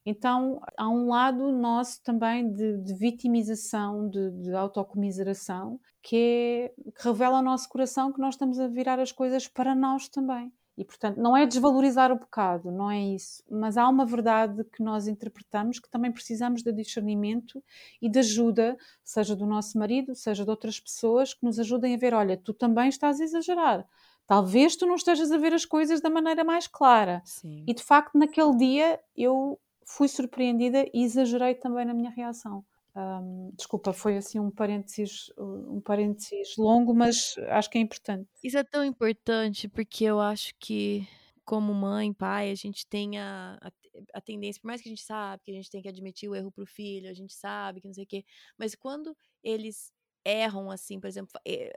Então, 0.05 0.61
há 0.77 0.87
um 0.87 1.07
lado 1.09 1.51
nosso 1.51 2.01
também 2.01 2.49
de, 2.53 2.77
de 2.77 2.93
vitimização, 2.93 4.07
de, 4.07 4.31
de 4.31 4.53
autocomiseração, 4.53 5.79
que, 6.01 6.15
é, 6.15 6.91
que 6.91 7.03
revela 7.03 7.37
ao 7.37 7.43
nosso 7.43 7.67
coração 7.67 8.13
que 8.13 8.21
nós 8.21 8.35
estamos 8.35 8.59
a 8.59 8.67
virar 8.67 8.99
as 8.99 9.11
coisas 9.11 9.47
para 9.47 9.75
nós 9.75 10.07
também. 10.07 10.51
E, 10.77 10.85
portanto, 10.85 11.17
não 11.17 11.35
é 11.35 11.45
desvalorizar 11.45 12.11
o 12.11 12.17
pecado, 12.17 12.71
não 12.71 12.89
é 12.89 12.99
isso. 12.99 13.43
Mas 13.49 13.77
há 13.77 13.87
uma 13.87 14.05
verdade 14.05 14.63
que 14.63 14.81
nós 14.81 15.07
interpretamos 15.07 15.79
que 15.79 15.89
também 15.89 16.11
precisamos 16.11 16.63
de 16.63 16.71
discernimento 16.71 17.63
e 18.01 18.09
de 18.09 18.19
ajuda, 18.19 18.77
seja 19.03 19.35
do 19.35 19.45
nosso 19.45 19.77
marido, 19.77 20.15
seja 20.15 20.43
de 20.43 20.49
outras 20.49 20.79
pessoas, 20.79 21.33
que 21.33 21.43
nos 21.43 21.59
ajudem 21.59 21.93
a 21.93 21.97
ver: 21.97 22.13
olha, 22.13 22.37
tu 22.37 22.53
também 22.53 22.89
estás 22.89 23.19
a 23.19 23.23
exagerar. 23.23 23.85
Talvez 24.25 24.75
tu 24.77 24.85
não 24.85 24.95
estejas 24.95 25.29
a 25.31 25.37
ver 25.37 25.53
as 25.53 25.65
coisas 25.65 25.99
da 25.99 26.09
maneira 26.09 26.43
mais 26.43 26.65
clara. 26.65 27.21
Sim. 27.25 27.65
E 27.67 27.73
de 27.73 27.83
facto, 27.83 28.17
naquele 28.17 28.55
dia 28.55 28.99
eu 29.15 29.59
fui 29.85 30.07
surpreendida 30.07 30.85
e 30.93 31.03
exagerei 31.03 31.55
também 31.55 31.85
na 31.85 31.93
minha 31.93 32.09
reação. 32.09 32.63
Um, 32.95 33.51
desculpa, 33.55 33.93
foi 33.93 34.17
assim 34.17 34.39
um 34.39 34.51
parênteses, 34.51 35.31
um 35.37 35.79
parênteses 35.79 36.57
longo, 36.57 36.93
mas 36.93 37.35
acho 37.49 37.69
que 37.69 37.77
é 37.77 37.81
importante. 37.81 38.29
Isso 38.43 38.57
é 38.57 38.63
tão 38.63 38.83
importante 38.83 39.69
porque 39.69 40.03
eu 40.03 40.19
acho 40.19 40.53
que, 40.59 41.07
como 41.45 41.73
mãe, 41.73 42.13
pai, 42.13 42.51
a 42.51 42.55
gente 42.55 42.85
tem 42.85 43.17
a, 43.17 43.57
a, 43.61 43.71
a 44.13 44.21
tendência, 44.21 44.61
por 44.61 44.67
mais 44.67 44.81
que 44.81 44.89
a 44.89 44.91
gente 44.91 45.03
sabe 45.03 45.41
que 45.45 45.51
a 45.51 45.55
gente 45.55 45.69
tem 45.69 45.81
que 45.81 45.87
admitir 45.87 46.29
o 46.29 46.35
erro 46.35 46.51
pro 46.51 46.65
filho, 46.65 47.09
a 47.09 47.13
gente 47.13 47.33
sabe 47.33 47.79
que 47.79 47.87
não 47.87 47.93
sei 47.93 48.03
o 48.03 48.07
quê, 48.07 48.25
mas 48.57 48.75
quando 48.75 49.15
eles 49.41 49.93
erram 50.25 50.69
assim, 50.69 50.99
por 50.99 51.07
exemplo, 51.07 51.39
eh, 51.47 51.73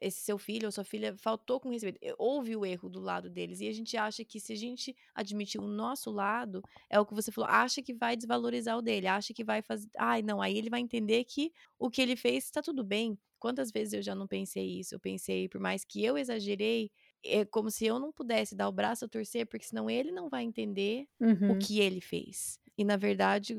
esse 0.00 0.20
seu 0.20 0.38
filho 0.38 0.66
ou 0.66 0.72
sua 0.72 0.84
filha 0.84 1.14
faltou 1.18 1.58
com 1.60 1.70
respeito, 1.70 1.98
houve 2.18 2.56
o 2.56 2.64
erro 2.64 2.88
do 2.88 3.00
lado 3.00 3.30
deles. 3.30 3.60
E 3.60 3.68
a 3.68 3.72
gente 3.72 3.96
acha 3.96 4.24
que 4.24 4.38
se 4.38 4.52
a 4.52 4.56
gente 4.56 4.94
admitir 5.14 5.60
o 5.60 5.66
nosso 5.66 6.10
lado, 6.10 6.62
é 6.90 6.98
o 7.00 7.06
que 7.06 7.14
você 7.14 7.32
falou, 7.32 7.50
acha 7.50 7.82
que 7.82 7.94
vai 7.94 8.16
desvalorizar 8.16 8.76
o 8.76 8.82
dele, 8.82 9.06
acha 9.06 9.32
que 9.32 9.44
vai 9.44 9.62
fazer. 9.62 9.88
Ai, 9.98 10.22
não, 10.22 10.40
aí 10.40 10.56
ele 10.56 10.70
vai 10.70 10.80
entender 10.80 11.24
que 11.24 11.52
o 11.78 11.90
que 11.90 12.02
ele 12.02 12.16
fez 12.16 12.44
está 12.44 12.62
tudo 12.62 12.84
bem. 12.84 13.18
Quantas 13.38 13.70
vezes 13.70 13.92
eu 13.92 14.02
já 14.02 14.14
não 14.14 14.26
pensei 14.26 14.80
isso? 14.80 14.94
Eu 14.94 15.00
pensei, 15.00 15.48
por 15.48 15.60
mais 15.60 15.84
que 15.84 16.02
eu 16.02 16.16
exagerei, 16.16 16.90
é 17.24 17.44
como 17.44 17.70
se 17.70 17.86
eu 17.86 17.98
não 17.98 18.12
pudesse 18.12 18.54
dar 18.54 18.68
o 18.68 18.72
braço 18.72 19.04
a 19.04 19.08
torcer, 19.08 19.46
porque 19.46 19.66
senão 19.66 19.90
ele 19.90 20.10
não 20.10 20.28
vai 20.28 20.42
entender 20.42 21.06
uhum. 21.20 21.52
o 21.52 21.58
que 21.58 21.80
ele 21.80 22.00
fez. 22.00 22.58
E 22.78 22.84
na 22.84 22.96
verdade, 22.96 23.56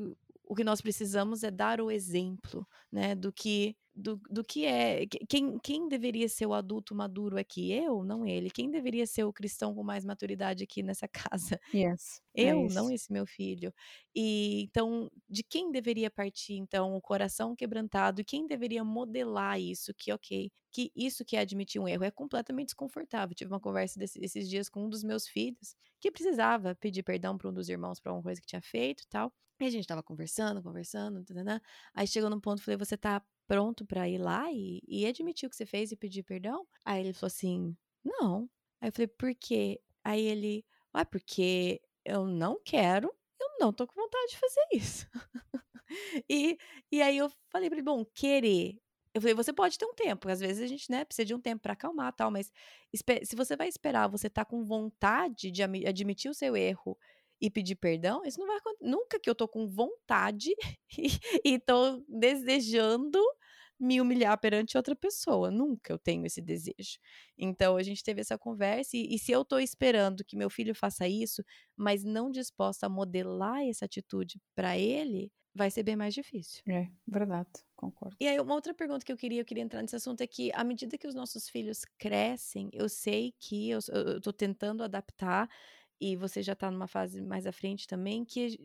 o 0.48 0.54
que 0.54 0.64
nós 0.64 0.80
precisamos 0.80 1.42
é 1.42 1.50
dar 1.50 1.80
o 1.80 1.90
exemplo, 1.90 2.66
né, 2.90 3.14
do 3.14 3.30
que 3.30 3.76
do, 3.98 4.20
do 4.30 4.44
que 4.44 4.64
é. 4.64 5.06
Quem, 5.28 5.58
quem 5.58 5.88
deveria 5.88 6.28
ser 6.28 6.46
o 6.46 6.54
adulto 6.54 6.94
maduro 6.94 7.36
aqui? 7.36 7.72
Eu, 7.72 8.04
não 8.04 8.24
ele. 8.24 8.50
Quem 8.50 8.70
deveria 8.70 9.06
ser 9.06 9.24
o 9.24 9.32
cristão 9.32 9.74
com 9.74 9.82
mais 9.82 10.04
maturidade 10.04 10.62
aqui 10.62 10.82
nessa 10.82 11.08
casa? 11.58 11.60
Yes, 11.74 12.22
é 12.36 12.52
eu, 12.52 12.66
é 12.66 12.68
não 12.68 12.90
esse 12.90 13.12
meu 13.12 13.26
filho. 13.26 13.74
E 14.14 14.62
então, 14.62 15.10
de 15.28 15.42
quem 15.42 15.72
deveria 15.72 16.10
partir, 16.10 16.54
então, 16.54 16.94
o 16.96 17.00
coração 17.00 17.56
quebrantado? 17.56 18.20
E 18.20 18.24
quem 18.24 18.46
deveria 18.46 18.84
modelar 18.84 19.60
isso? 19.60 19.92
Que, 19.94 20.12
ok, 20.12 20.50
que 20.70 20.92
isso 20.94 21.24
que 21.24 21.36
é 21.36 21.40
admitir 21.40 21.80
um 21.80 21.88
erro 21.88 22.04
é 22.04 22.10
completamente 22.10 22.68
desconfortável. 22.68 23.34
Tive 23.34 23.50
uma 23.52 23.60
conversa 23.60 23.98
desse, 23.98 24.18
esses 24.22 24.48
dias 24.48 24.68
com 24.68 24.84
um 24.84 24.88
dos 24.88 25.02
meus 25.02 25.26
filhos 25.26 25.74
que 26.00 26.10
precisava 26.10 26.74
pedir 26.76 27.02
perdão 27.02 27.36
para 27.36 27.48
um 27.48 27.52
dos 27.52 27.68
irmãos 27.68 27.98
para 27.98 28.12
uma 28.12 28.22
coisa 28.22 28.40
que 28.40 28.46
tinha 28.46 28.62
feito 28.62 29.02
e 29.02 29.08
tal. 29.08 29.32
E 29.60 29.64
a 29.64 29.70
gente 29.70 29.88
tava 29.88 30.04
conversando, 30.04 30.62
conversando, 30.62 31.24
tadana. 31.24 31.60
aí 31.92 32.06
chegou 32.06 32.30
num 32.30 32.38
ponto, 32.40 32.62
falei, 32.62 32.78
você 32.78 32.96
tá 32.96 33.20
pronto 33.48 33.84
para 33.84 34.08
ir 34.08 34.18
lá 34.18 34.52
e, 34.52 34.80
e 34.86 35.06
admitir 35.06 35.46
o 35.46 35.50
que 35.50 35.56
você 35.56 35.66
fez 35.66 35.90
e 35.90 35.96
pedir 35.96 36.22
perdão? 36.22 36.68
Aí 36.84 37.00
ele 37.00 37.14
falou 37.14 37.28
assim, 37.28 37.76
não. 38.04 38.48
Aí 38.80 38.88
eu 38.90 38.92
falei, 38.92 39.08
por 39.08 39.34
quê? 39.34 39.80
Aí 40.04 40.24
ele, 40.24 40.64
ah, 40.92 41.04
porque 41.04 41.80
eu 42.04 42.26
não 42.26 42.60
quero, 42.62 43.12
eu 43.40 43.48
não 43.58 43.72
tô 43.72 43.86
com 43.86 43.94
vontade 44.00 44.32
de 44.32 44.38
fazer 44.38 44.66
isso. 44.72 45.06
e, 46.28 46.58
e 46.92 47.02
aí 47.02 47.16
eu 47.16 47.32
falei 47.50 47.70
pra 47.70 47.78
ele, 47.78 47.84
bom, 47.84 48.04
querer. 48.04 48.78
Eu 49.14 49.22
falei, 49.22 49.34
você 49.34 49.52
pode 49.52 49.78
ter 49.78 49.86
um 49.86 49.94
tempo, 49.94 50.28
às 50.28 50.38
vezes 50.38 50.62
a 50.62 50.66
gente, 50.66 50.90
né, 50.90 51.04
precisa 51.04 51.24
de 51.24 51.34
um 51.34 51.40
tempo 51.40 51.62
para 51.62 51.72
acalmar 51.72 52.12
tal, 52.12 52.30
mas 52.30 52.52
se 53.24 53.34
você 53.34 53.56
vai 53.56 53.66
esperar, 53.66 54.06
você 54.06 54.28
tá 54.28 54.44
com 54.44 54.62
vontade 54.62 55.50
de 55.50 55.62
admitir 55.62 56.30
o 56.30 56.34
seu 56.34 56.54
erro 56.54 56.96
e 57.40 57.50
pedir 57.50 57.76
perdão, 57.76 58.22
isso 58.24 58.38
não 58.38 58.46
vai 58.46 58.58
acontecer. 58.58 58.84
Nunca 58.84 59.18
que 59.18 59.30
eu 59.30 59.34
tô 59.34 59.48
com 59.48 59.66
vontade 59.66 60.54
e, 60.98 61.08
e 61.44 61.58
tô 61.58 62.04
desejando 62.08 63.18
me 63.78 64.00
humilhar 64.00 64.38
perante 64.38 64.76
outra 64.76 64.96
pessoa. 64.96 65.50
Nunca 65.50 65.92
eu 65.92 65.98
tenho 65.98 66.26
esse 66.26 66.40
desejo. 66.40 66.98
Então 67.36 67.76
a 67.76 67.82
gente 67.82 68.02
teve 68.02 68.20
essa 68.20 68.38
conversa 68.38 68.96
e, 68.96 69.14
e, 69.14 69.18
se 69.18 69.32
eu 69.32 69.44
tô 69.44 69.58
esperando 69.58 70.24
que 70.24 70.36
meu 70.36 70.50
filho 70.50 70.74
faça 70.74 71.06
isso, 71.08 71.42
mas 71.76 72.04
não 72.04 72.30
disposta 72.30 72.86
a 72.86 72.88
modelar 72.88 73.62
essa 73.62 73.84
atitude 73.84 74.40
para 74.54 74.76
ele, 74.78 75.32
vai 75.54 75.70
ser 75.70 75.82
bem 75.82 75.96
mais 75.96 76.14
difícil. 76.14 76.62
É, 76.68 76.88
verdade, 77.06 77.50
concordo. 77.74 78.16
E 78.20 78.28
aí, 78.28 78.38
uma 78.38 78.54
outra 78.54 78.72
pergunta 78.72 79.04
que 79.04 79.12
eu 79.12 79.16
queria, 79.16 79.40
eu 79.40 79.44
queria 79.44 79.62
entrar 79.62 79.82
nesse 79.82 79.96
assunto 79.96 80.20
é 80.20 80.26
que, 80.26 80.52
à 80.54 80.62
medida 80.62 80.96
que 80.96 81.06
os 81.06 81.14
nossos 81.14 81.48
filhos 81.48 81.84
crescem, 81.98 82.70
eu 82.72 82.88
sei 82.88 83.34
que 83.38 83.70
eu, 83.70 83.80
eu 83.92 84.20
tô 84.20 84.32
tentando 84.32 84.84
adaptar, 84.84 85.48
e 86.00 86.16
você 86.16 86.42
já 86.42 86.52
está 86.52 86.70
numa 86.70 86.86
fase 86.86 87.20
mais 87.20 87.46
à 87.46 87.52
frente 87.52 87.86
também, 87.86 88.24
que 88.24 88.58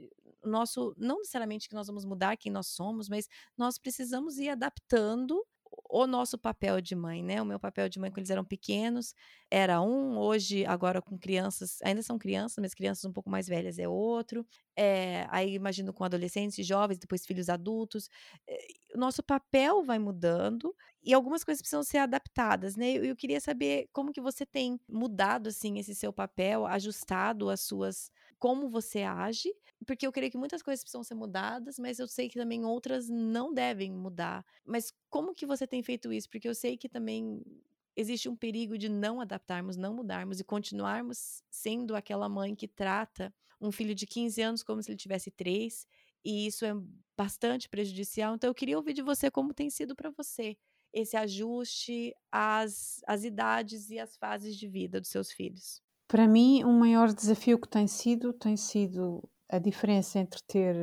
nosso, 0.44 0.94
não 0.98 1.20
necessariamente 1.20 1.70
que 1.70 1.76
nós 1.76 1.88
vamos 1.88 2.06
mudar 2.06 2.38
quem 2.38 2.52
nós 2.52 2.68
somos, 2.68 3.08
mas 3.08 3.28
nós 3.58 3.78
precisamos 3.78 4.38
ir 4.38 4.50
adaptando 4.50 5.44
o 5.90 6.08
nosso 6.08 6.38
papel 6.38 6.82
de 6.82 6.96
mãe, 6.96 7.24
né? 7.24 7.42
O 7.42 7.46
meu 7.46 7.60
papel 7.60 7.88
de 7.90 8.00
mãe 8.00 8.10
quando 8.10 8.20
eles 8.20 8.30
eram 8.30 8.44
pequenos 8.44 9.14
era 9.50 9.82
um, 9.82 10.18
hoje, 10.18 10.66
agora 10.66 11.02
com 11.02 11.18
crianças, 11.18 11.78
ainda 11.84 12.02
são 12.02 12.18
crianças, 12.18 12.58
mas 12.60 12.74
crianças 12.74 13.06
um 13.06 13.14
pouco 13.14 13.30
mais 13.30 13.48
velhas 13.48 13.78
é 13.78 13.88
outro. 13.88 14.46
É, 14.76 15.28
aí 15.30 15.54
imagino 15.54 15.94
com 15.94 16.04
adolescentes 16.04 16.66
jovens, 16.66 16.98
depois 16.98 17.26
filhos 17.26 17.50
adultos. 17.50 18.10
É, 18.48 18.58
o 18.96 18.98
nosso 18.98 19.22
papel 19.24 19.84
vai 19.84 20.00
mudando 20.00 20.76
e 21.04 21.14
algumas 21.14 21.44
coisas 21.44 21.62
precisam 21.62 21.84
ser 21.84 22.00
adaptadas, 22.00 22.76
né? 22.76 22.92
Eu, 22.92 23.04
eu 23.06 23.16
queria 23.16 23.40
saber 23.40 23.88
como 23.94 24.12
que 24.12 24.22
você 24.22 24.46
tem 24.46 24.80
mudado, 24.90 25.50
assim, 25.50 25.80
esse 25.80 25.94
seu 25.96 26.12
papel, 26.12 26.66
ajustado 26.66 27.50
as 27.50 27.62
suas... 27.62 28.12
Como 28.40 28.68
você 28.70 29.04
age, 29.04 29.50
porque 29.84 30.06
eu 30.06 30.12
creio 30.12 30.32
que 30.32 30.38
muitas 30.38 30.62
coisas 30.62 30.84
precisam 30.84 31.04
ser 31.04 31.16
mudadas, 31.16 31.78
mas 31.80 32.00
eu 32.00 32.08
sei 32.08 32.30
que 32.30 32.40
também 32.40 32.66
outras 32.66 33.10
não 33.10 33.54
devem 33.54 33.92
mudar. 33.92 34.46
Mas 34.66 34.94
como 35.10 35.34
que 35.34 35.46
você 35.46 35.68
tem 35.68 35.84
feito 35.84 36.12
isso? 36.12 36.30
Porque 36.30 36.48
eu 36.48 36.56
sei 36.56 36.78
que 36.78 36.90
também 36.90 37.42
existe 37.96 38.28
um 38.28 38.36
perigo 38.36 38.78
de 38.78 38.90
não 38.90 39.22
adaptarmos, 39.22 39.78
não 39.78 39.94
mudarmos 39.94 40.40
e 40.40 40.44
continuarmos 40.44 41.44
sendo 41.50 41.96
aquela 41.96 42.28
mãe 42.28 42.56
que 42.56 42.68
trata 42.68 43.34
um 43.62 43.72
filho 43.72 43.96
de 43.96 44.06
15 44.06 44.42
anos 44.42 44.64
como 44.64 44.82
se 44.82 44.92
ele 44.92 44.98
tivesse 44.98 45.32
três, 45.32 45.88
e 46.24 46.46
isso 46.46 46.66
é 46.66 46.74
bastante 47.16 47.70
prejudicial. 47.70 48.36
Então 48.36 48.50
eu 48.50 48.56
queria 48.56 48.78
ouvir 48.78 48.94
de 48.94 49.02
você 49.02 49.32
como 49.32 49.54
tem 49.54 49.70
sido 49.70 49.96
para 49.96 50.10
você 50.10 50.58
esse 50.92 51.18
ajuste 51.18 52.14
às, 52.32 53.02
às 53.08 53.24
idades 53.24 53.90
e 53.90 54.00
às 54.00 54.16
fases 54.16 54.56
de 54.56 54.68
vida 54.68 55.02
dos 55.02 55.10
seus 55.10 55.32
filhos. 55.32 55.82
Para 56.08 56.28
mim, 56.28 56.64
o 56.64 56.72
maior 56.72 57.12
desafio 57.12 57.60
que 57.60 57.68
tem 57.68 57.88
sido 57.88 58.32
tem 58.34 58.56
sido 58.56 59.28
a 59.54 59.60
diferença 59.60 60.18
entre 60.18 60.42
ter 60.48 60.76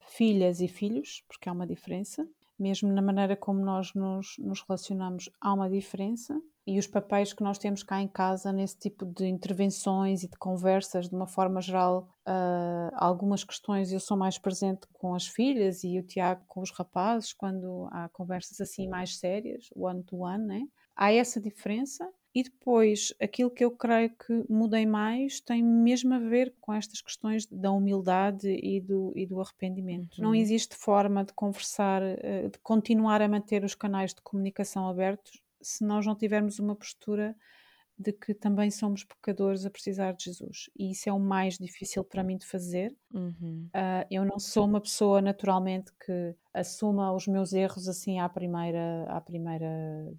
filhas 0.00 0.60
e 0.60 0.68
filhos, 0.68 1.22
porque 1.28 1.50
há 1.50 1.52
uma 1.52 1.66
diferença, 1.66 2.26
mesmo 2.58 2.90
na 2.90 3.02
maneira 3.02 3.36
como 3.36 3.60
nós 3.62 3.92
nos, 3.92 4.36
nos 4.38 4.62
relacionamos, 4.62 5.28
há 5.38 5.52
uma 5.52 5.68
diferença. 5.68 6.40
E 6.66 6.78
os 6.78 6.86
papéis 6.86 7.32
que 7.32 7.44
nós 7.44 7.58
temos 7.58 7.82
cá 7.82 8.00
em 8.00 8.08
casa, 8.08 8.52
nesse 8.52 8.78
tipo 8.78 9.04
de 9.04 9.26
intervenções 9.26 10.22
e 10.22 10.28
de 10.28 10.36
conversas, 10.38 11.08
de 11.08 11.14
uma 11.14 11.26
forma 11.26 11.60
geral, 11.60 12.08
uh, 12.26 12.90
algumas 12.94 13.44
questões 13.44 13.92
eu 13.92 14.00
sou 14.00 14.16
mais 14.16 14.38
presente 14.38 14.88
com 14.94 15.14
as 15.14 15.28
filhas 15.28 15.84
e 15.84 15.98
o 15.98 16.02
Tiago 16.02 16.42
com 16.48 16.62
os 16.62 16.72
rapazes, 16.72 17.34
quando 17.34 17.86
há 17.92 18.08
conversas 18.08 18.60
assim 18.60 18.88
mais 18.88 19.18
sérias, 19.18 19.68
one-to-one, 19.76 20.42
-one, 20.42 20.46
né? 20.46 20.62
Há 20.96 21.12
essa 21.12 21.38
diferença 21.38 22.08
e 22.36 22.42
depois, 22.42 23.14
aquilo 23.18 23.50
que 23.50 23.64
eu 23.64 23.70
creio 23.70 24.10
que 24.10 24.44
mudei 24.46 24.84
mais 24.84 25.40
tem 25.40 25.62
mesmo 25.62 26.12
a 26.12 26.18
ver 26.18 26.54
com 26.60 26.70
estas 26.70 27.00
questões 27.00 27.46
da 27.46 27.72
humildade 27.72 28.46
e 28.62 28.78
do, 28.78 29.10
e 29.16 29.24
do 29.24 29.40
arrependimento. 29.40 30.18
Uhum. 30.18 30.24
Não 30.24 30.34
existe 30.34 30.76
forma 30.76 31.24
de 31.24 31.32
conversar, 31.32 32.02
eh, 32.02 32.50
de 32.52 32.58
continuar 32.58 33.22
a 33.22 33.28
manter 33.28 33.64
os 33.64 33.74
canais 33.74 34.12
de 34.12 34.20
comunicação 34.20 34.86
abertos 34.86 35.42
se 35.62 35.82
nós 35.82 36.04
não 36.04 36.14
tivermos 36.14 36.58
uma 36.58 36.76
postura 36.76 37.34
de 37.98 38.12
que 38.12 38.34
também 38.34 38.70
somos 38.70 39.04
pecadores 39.04 39.64
a 39.64 39.70
precisar 39.70 40.12
de 40.12 40.24
Jesus. 40.24 40.68
E 40.78 40.90
isso 40.90 41.08
é 41.08 41.12
o 41.12 41.18
mais 41.18 41.56
difícil 41.56 42.04
para 42.04 42.22
mim 42.22 42.36
de 42.36 42.46
fazer. 42.46 42.94
Uhum. 43.12 43.68
Uh, 43.74 44.06
eu 44.10 44.24
não 44.24 44.38
sou 44.38 44.66
uma 44.66 44.80
pessoa 44.80 45.22
naturalmente 45.22 45.90
que 46.04 46.34
assuma 46.52 47.12
os 47.12 47.26
meus 47.26 47.54
erros 47.54 47.88
assim 47.88 48.20
à 48.20 48.28
primeira, 48.28 49.04
à 49.08 49.20
primeira 49.20 49.68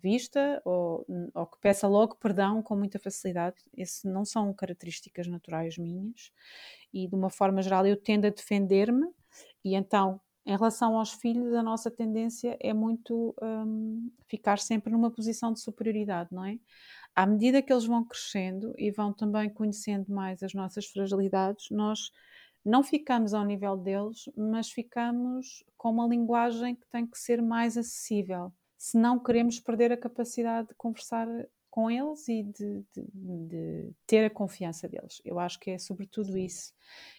vista 0.02 0.60
ou, 0.66 1.06
ou 1.36 1.46
que 1.46 1.60
peça 1.60 1.88
logo 1.88 2.16
perdão 2.16 2.64
com 2.64 2.76
muita 2.76 2.98
facilidade. 2.98 3.58
Isso 3.76 4.10
não 4.10 4.26
são 4.26 4.52
características 4.54 5.28
naturais 5.28 5.78
minhas. 5.78 6.32
E 6.92 7.08
de 7.08 7.16
uma 7.16 7.30
forma 7.30 7.62
geral 7.62 7.86
eu 7.86 7.96
tendo 7.96 8.26
a 8.26 8.32
defender-me 8.32 9.06
e 9.64 9.76
então 9.76 10.20
em 10.48 10.56
relação 10.56 10.98
aos 10.98 11.12
filhos, 11.12 11.54
a 11.54 11.62
nossa 11.62 11.92
tendência 11.92 12.58
é 12.62 12.74
muito 12.74 13.36
um, 13.42 14.10
ficar 14.30 14.58
sempre 14.60 14.94
numa 14.94 15.12
posição 15.12 15.52
de 15.52 15.60
superioridade, 15.60 16.30
não 16.32 16.46
é? 16.46 16.58
À 17.18 17.26
medida 17.26 17.64
que 17.64 17.74
eles 17.74 17.86
vão 17.88 18.06
crescendo 18.06 18.76
e 18.78 18.92
vão 18.92 19.12
também 19.12 19.50
conhecendo 19.50 20.14
mais 20.14 20.44
as 20.44 20.54
nossas 20.54 20.86
fragilidades, 20.86 21.68
nós 21.72 22.12
não 22.64 22.84
ficamos 22.84 23.34
ao 23.34 23.44
nível 23.44 23.76
deles, 23.76 24.30
mas 24.38 24.70
ficamos 24.70 25.64
com 25.76 25.90
uma 25.90 26.08
linguagem 26.08 26.76
que 26.76 26.88
tem 26.92 27.08
que 27.08 27.18
ser 27.18 27.42
mais 27.42 27.76
acessível. 27.76 28.54
Se 28.78 29.00
não 29.00 29.18
queremos 29.18 29.60
perder 29.60 29.92
a 29.92 29.98
capacidade 29.98 30.68
de 30.68 30.76
conversar 30.76 31.28
com 31.72 31.90
eles 31.90 32.28
e 32.28 32.44
de, 32.44 32.86
de, 32.94 33.08
de, 33.14 33.92
ter 34.06 34.26
a 34.26 34.30
confiança 34.30 34.88
deles. 34.88 35.20
Eu 35.26 35.40
acho 35.40 35.60
que 35.60 35.72
é 35.72 35.80
sobretudo 35.80 36.38
isso. 36.38 36.72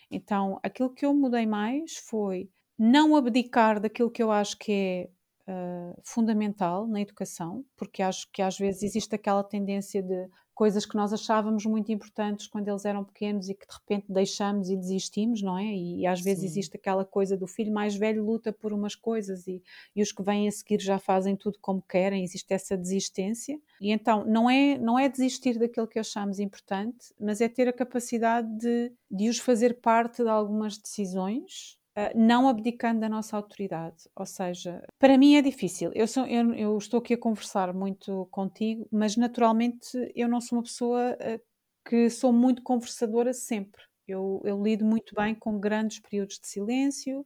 Então, 0.08 0.60
aquilo 0.62 0.94
que 0.94 1.04
eu 1.04 1.12
mudei 1.12 1.44
mais 1.44 1.96
foi 1.96 2.48
não 2.78 3.16
abdicar 3.16 3.80
daquilo 3.80 4.12
que 4.12 4.22
eu 4.22 4.30
acho 4.30 4.56
que 4.56 4.72
é 4.72 5.10
uh, 5.48 6.00
fundamental 6.04 6.86
na 6.86 7.00
educação, 7.00 7.64
porque 7.76 8.02
acho 8.02 8.30
que 8.30 8.42
às 8.42 8.58
vezes 8.58 8.82
existe 8.82 9.14
aquela 9.14 9.42
tendência 9.42 10.02
de 10.02 10.28
coisas 10.58 10.84
que 10.84 10.96
nós 10.96 11.12
achávamos 11.12 11.64
muito 11.66 11.92
importantes 11.92 12.48
quando 12.48 12.66
eles 12.66 12.84
eram 12.84 13.04
pequenos 13.04 13.48
e 13.48 13.54
que 13.54 13.64
de 13.64 13.72
repente 13.72 14.06
deixamos 14.08 14.68
e 14.68 14.76
desistimos, 14.76 15.40
não 15.40 15.56
é? 15.56 15.66
E, 15.66 16.00
e 16.00 16.06
às 16.06 16.20
vezes 16.20 16.40
Sim. 16.40 16.46
existe 16.46 16.76
aquela 16.76 17.04
coisa 17.04 17.36
do 17.36 17.46
filho 17.46 17.72
mais 17.72 17.94
velho 17.94 18.24
luta 18.24 18.52
por 18.52 18.72
umas 18.72 18.96
coisas 18.96 19.46
e, 19.46 19.62
e 19.94 20.02
os 20.02 20.10
que 20.10 20.20
vêm 20.20 20.48
a 20.48 20.50
seguir 20.50 20.80
já 20.80 20.98
fazem 20.98 21.36
tudo 21.36 21.58
como 21.60 21.80
querem, 21.80 22.24
existe 22.24 22.52
essa 22.52 22.76
desistência. 22.76 23.56
E 23.80 23.92
então 23.92 24.24
não 24.24 24.50
é, 24.50 24.76
não 24.78 24.98
é 24.98 25.08
desistir 25.08 25.60
daquilo 25.60 25.86
que 25.86 26.00
achamos 26.00 26.40
importante, 26.40 27.14
mas 27.20 27.40
é 27.40 27.48
ter 27.48 27.68
a 27.68 27.72
capacidade 27.72 28.48
de, 28.58 28.92
de 29.08 29.28
os 29.28 29.38
fazer 29.38 29.80
parte 29.80 30.24
de 30.24 30.28
algumas 30.28 30.76
decisões 30.76 31.77
não 32.14 32.48
abdicando 32.48 33.00
da 33.00 33.08
nossa 33.08 33.36
autoridade. 33.36 34.08
Ou 34.14 34.26
seja, 34.26 34.82
para 34.98 35.18
mim 35.18 35.36
é 35.36 35.42
difícil. 35.42 35.90
Eu, 35.94 36.06
sou, 36.06 36.26
eu, 36.26 36.52
eu, 36.54 36.78
estou 36.78 36.98
aqui 36.98 37.14
a 37.14 37.18
conversar 37.18 37.72
muito 37.74 38.26
contigo, 38.30 38.86
mas 38.90 39.16
naturalmente 39.16 39.88
eu 40.14 40.28
não 40.28 40.40
sou 40.40 40.58
uma 40.58 40.62
pessoa 40.62 41.16
uh, 41.16 41.40
que 41.88 42.10
sou 42.10 42.32
muito 42.32 42.62
conversadora 42.62 43.32
sempre. 43.32 43.82
Eu, 44.06 44.40
eu, 44.44 44.62
lido 44.62 44.84
muito 44.84 45.14
bem 45.14 45.34
com 45.34 45.58
grandes 45.58 46.00
períodos 46.00 46.38
de 46.38 46.48
silêncio, 46.48 47.20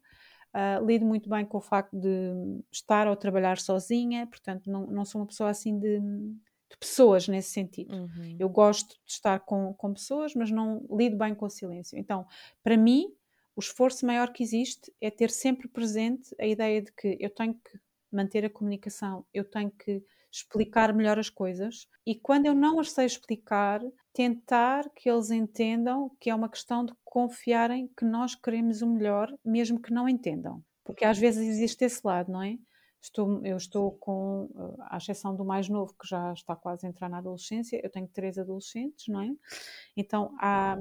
uh, 0.54 0.84
lido 0.84 1.04
muito 1.04 1.28
bem 1.28 1.44
com 1.44 1.58
o 1.58 1.60
facto 1.60 1.96
de 1.98 2.32
estar 2.72 3.06
ou 3.06 3.16
trabalhar 3.16 3.58
sozinha, 3.58 4.26
portanto, 4.26 4.70
não, 4.70 4.86
não 4.86 5.04
sou 5.04 5.20
uma 5.20 5.26
pessoa 5.26 5.50
assim 5.50 5.78
de, 5.78 6.00
de 6.00 6.76
pessoas 6.78 7.28
nesse 7.28 7.50
sentido. 7.50 7.94
Uhum. 7.94 8.36
Eu 8.38 8.48
gosto 8.48 8.94
de 9.04 9.12
estar 9.12 9.40
com, 9.40 9.74
com 9.74 9.92
pessoas, 9.92 10.34
mas 10.34 10.50
não 10.50 10.84
lido 10.90 11.16
bem 11.16 11.34
com 11.34 11.46
o 11.46 11.50
silêncio. 11.50 11.98
Então, 11.98 12.26
para 12.64 12.76
mim, 12.76 13.12
o 13.54 13.60
esforço 13.60 14.06
maior 14.06 14.32
que 14.32 14.42
existe 14.42 14.92
é 15.00 15.10
ter 15.10 15.30
sempre 15.30 15.68
presente 15.68 16.34
a 16.40 16.46
ideia 16.46 16.82
de 16.82 16.92
que 16.92 17.16
eu 17.20 17.30
tenho 17.30 17.54
que 17.54 17.78
manter 18.10 18.44
a 18.44 18.50
comunicação, 18.50 19.24
eu 19.32 19.44
tenho 19.44 19.70
que 19.70 20.02
explicar 20.30 20.94
melhor 20.94 21.18
as 21.18 21.28
coisas 21.28 21.86
e 22.06 22.14
quando 22.14 22.46
eu 22.46 22.54
não 22.54 22.80
as 22.80 22.90
sei 22.92 23.04
explicar, 23.04 23.82
tentar 24.14 24.88
que 24.90 25.10
eles 25.10 25.30
entendam 25.30 26.10
que 26.18 26.30
é 26.30 26.34
uma 26.34 26.48
questão 26.48 26.84
de 26.84 26.94
confiarem 27.04 27.88
que 27.96 28.04
nós 28.04 28.34
queremos 28.34 28.80
o 28.80 28.86
melhor, 28.86 29.32
mesmo 29.44 29.80
que 29.80 29.92
não 29.92 30.08
entendam. 30.08 30.62
Porque 30.84 31.04
às 31.04 31.18
vezes 31.18 31.46
existe 31.46 31.84
esse 31.84 32.00
lado, 32.04 32.32
não 32.32 32.42
é? 32.42 32.58
Estou, 33.00 33.44
eu 33.44 33.56
estou 33.56 33.92
com, 33.92 34.48
eh, 34.56 34.82
à 34.88 34.96
exceção 34.96 35.34
do 35.34 35.44
mais 35.44 35.68
novo, 35.68 35.92
que 36.00 36.08
já 36.08 36.32
está 36.32 36.54
quase 36.54 36.86
a 36.86 36.88
entrar 36.88 37.08
na 37.08 37.18
adolescência, 37.18 37.80
eu 37.82 37.90
tenho 37.90 38.06
três 38.08 38.38
adolescentes, 38.38 39.08
não 39.08 39.20
é? 39.20 39.30
Então 39.96 40.34
há, 40.38 40.78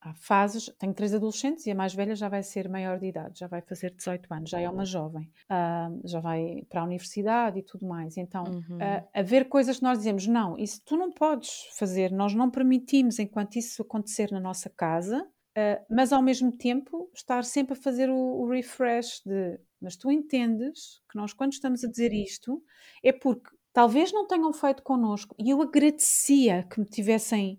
há 0.00 0.14
fases, 0.14 0.66
tenho 0.78 0.94
três 0.94 1.14
adolescentes 1.14 1.66
e 1.66 1.70
a 1.70 1.74
mais 1.74 1.94
velha 1.94 2.14
já 2.14 2.28
vai 2.28 2.42
ser 2.42 2.68
maior 2.68 2.98
de 2.98 3.06
idade, 3.06 3.38
já 3.38 3.46
vai 3.46 3.60
fazer 3.60 3.90
18 3.94 4.32
anos, 4.32 4.50
já 4.50 4.60
é 4.60 4.68
uma 4.68 4.84
jovem, 4.84 5.30
uh, 5.50 6.00
já 6.08 6.20
vai 6.20 6.64
para 6.68 6.80
a 6.80 6.84
universidade 6.84 7.58
e 7.58 7.62
tudo 7.62 7.86
mais. 7.86 8.16
Então, 8.16 8.44
uhum. 8.44 8.76
uh, 8.76 9.08
haver 9.12 9.48
coisas 9.48 9.76
que 9.76 9.82
nós 9.82 9.98
dizemos, 9.98 10.26
não, 10.26 10.58
isso 10.58 10.80
tu 10.84 10.96
não 10.96 11.12
podes 11.12 11.66
fazer, 11.76 12.10
nós 12.10 12.34
não 12.34 12.50
permitimos 12.50 13.18
enquanto 13.18 13.56
isso 13.56 13.82
acontecer 13.82 14.30
na 14.32 14.40
nossa 14.40 14.70
casa, 14.70 15.22
uh, 15.22 15.84
mas 15.90 16.12
ao 16.12 16.22
mesmo 16.22 16.50
tempo 16.50 17.10
estar 17.14 17.44
sempre 17.44 17.74
a 17.74 17.76
fazer 17.76 18.08
o, 18.08 18.16
o 18.16 18.48
refresh 18.48 19.22
de, 19.26 19.60
mas 19.80 19.96
tu 19.96 20.10
entendes 20.10 21.02
que 21.10 21.16
nós 21.16 21.34
quando 21.34 21.52
estamos 21.52 21.84
a 21.84 21.88
dizer 21.88 22.12
isto 22.12 22.62
é 23.02 23.12
porque 23.12 23.50
talvez 23.72 24.12
não 24.12 24.26
tenham 24.26 24.52
feito 24.52 24.82
connosco 24.82 25.34
e 25.38 25.50
eu 25.50 25.60
agradecia 25.60 26.66
que 26.70 26.80
me 26.80 26.86
tivessem 26.86 27.58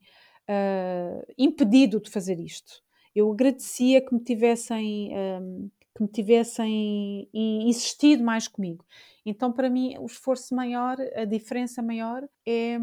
uh, 0.50 1.34
impedido 1.38 2.00
de 2.00 2.10
fazer 2.10 2.40
isto. 2.40 2.82
Eu 3.16 3.32
agradecia 3.32 4.02
que 4.06 4.14
me 4.14 4.24
tivessem, 4.24 5.12
um, 5.42 5.70
que 5.96 6.04
me 6.04 6.08
tivessem 6.08 7.30
insistido 7.34 8.24
mais 8.24 8.48
comigo. 8.48 8.86
Então, 9.26 9.52
para 9.52 9.70
mim, 9.70 9.96
o 10.00 10.06
esforço 10.06 10.56
maior, 10.56 10.98
a 11.16 11.26
diferença 11.26 11.82
maior 11.82 12.28
é, 12.48 12.78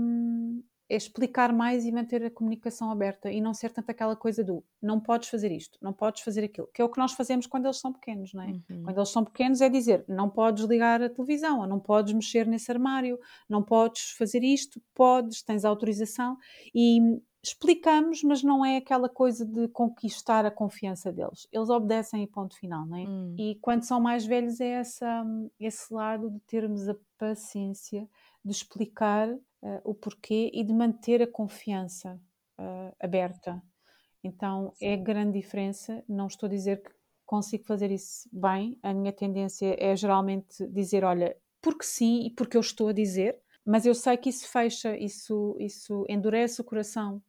é 0.90 0.96
explicar 0.96 1.52
mais 1.52 1.84
e 1.84 1.92
manter 1.92 2.24
a 2.24 2.30
comunicação 2.30 2.90
aberta 2.90 3.30
e 3.30 3.40
não 3.40 3.52
ser 3.52 3.70
tanto 3.70 3.90
aquela 3.90 4.16
coisa 4.16 4.42
do 4.42 4.64
não 4.80 4.98
podes 4.98 5.28
fazer 5.28 5.52
isto, 5.52 5.78
não 5.82 5.92
podes 5.92 6.22
fazer 6.22 6.44
aquilo, 6.44 6.68
que 6.72 6.80
é 6.80 6.84
o 6.84 6.88
que 6.88 6.98
nós 6.98 7.12
fazemos 7.12 7.46
quando 7.46 7.66
eles 7.66 7.78
são 7.78 7.92
pequenos, 7.92 8.32
não 8.32 8.42
é? 8.42 8.46
Uhum. 8.46 8.84
Quando 8.84 8.96
eles 8.96 9.10
são 9.10 9.24
pequenos 9.24 9.60
é 9.60 9.68
dizer 9.68 10.04
não 10.08 10.30
podes 10.30 10.64
ligar 10.64 11.02
a 11.02 11.10
televisão, 11.10 11.60
ou 11.60 11.66
não 11.66 11.78
podes 11.78 12.14
mexer 12.14 12.46
nesse 12.46 12.70
armário, 12.70 13.18
não 13.48 13.62
podes 13.62 14.12
fazer 14.12 14.42
isto, 14.42 14.80
podes, 14.94 15.42
tens 15.42 15.64
autorização 15.64 16.38
e 16.74 17.00
explicamos, 17.48 18.22
mas 18.22 18.42
não 18.42 18.64
é 18.64 18.76
aquela 18.76 19.08
coisa 19.08 19.44
de 19.44 19.68
conquistar 19.68 20.46
a 20.46 20.50
confiança 20.50 21.12
deles. 21.12 21.46
Eles 21.52 21.68
obedecem 21.68 22.22
e 22.22 22.26
ponto 22.26 22.56
final, 22.56 22.86
não 22.86 22.96
é? 22.96 23.04
Hum. 23.06 23.34
E 23.38 23.54
quando 23.56 23.82
são 23.82 24.00
mais 24.00 24.24
velhos 24.24 24.60
é 24.60 24.68
essa, 24.68 25.24
esse 25.58 25.92
lado 25.92 26.30
de 26.30 26.40
termos 26.40 26.88
a 26.88 26.96
paciência 27.18 28.08
de 28.44 28.52
explicar 28.52 29.28
uh, 29.28 29.40
o 29.84 29.94
porquê 29.94 30.50
e 30.54 30.62
de 30.64 30.72
manter 30.72 31.22
a 31.22 31.26
confiança 31.26 32.20
uh, 32.58 32.94
aberta. 33.00 33.62
Então 34.22 34.72
é 34.80 34.96
grande 34.96 35.38
diferença. 35.38 36.02
Não 36.08 36.26
estou 36.26 36.46
a 36.46 36.50
dizer 36.50 36.82
que 36.82 36.90
consigo 37.26 37.64
fazer 37.64 37.90
isso 37.90 38.28
bem. 38.32 38.78
A 38.82 38.94
minha 38.94 39.12
tendência 39.12 39.76
é 39.78 39.94
geralmente 39.94 40.66
dizer, 40.68 41.04
olha, 41.04 41.36
porque 41.60 41.84
sim 41.84 42.26
e 42.26 42.30
porque 42.30 42.56
eu 42.56 42.60
estou 42.60 42.88
a 42.88 42.92
dizer, 42.92 43.38
mas 43.64 43.84
eu 43.84 43.94
sei 43.94 44.16
que 44.16 44.30
isso 44.30 44.48
fecha, 44.48 44.96
isso, 44.96 45.54
isso 45.60 46.06
endurece 46.08 46.60
o 46.60 46.64
coração 46.64 47.22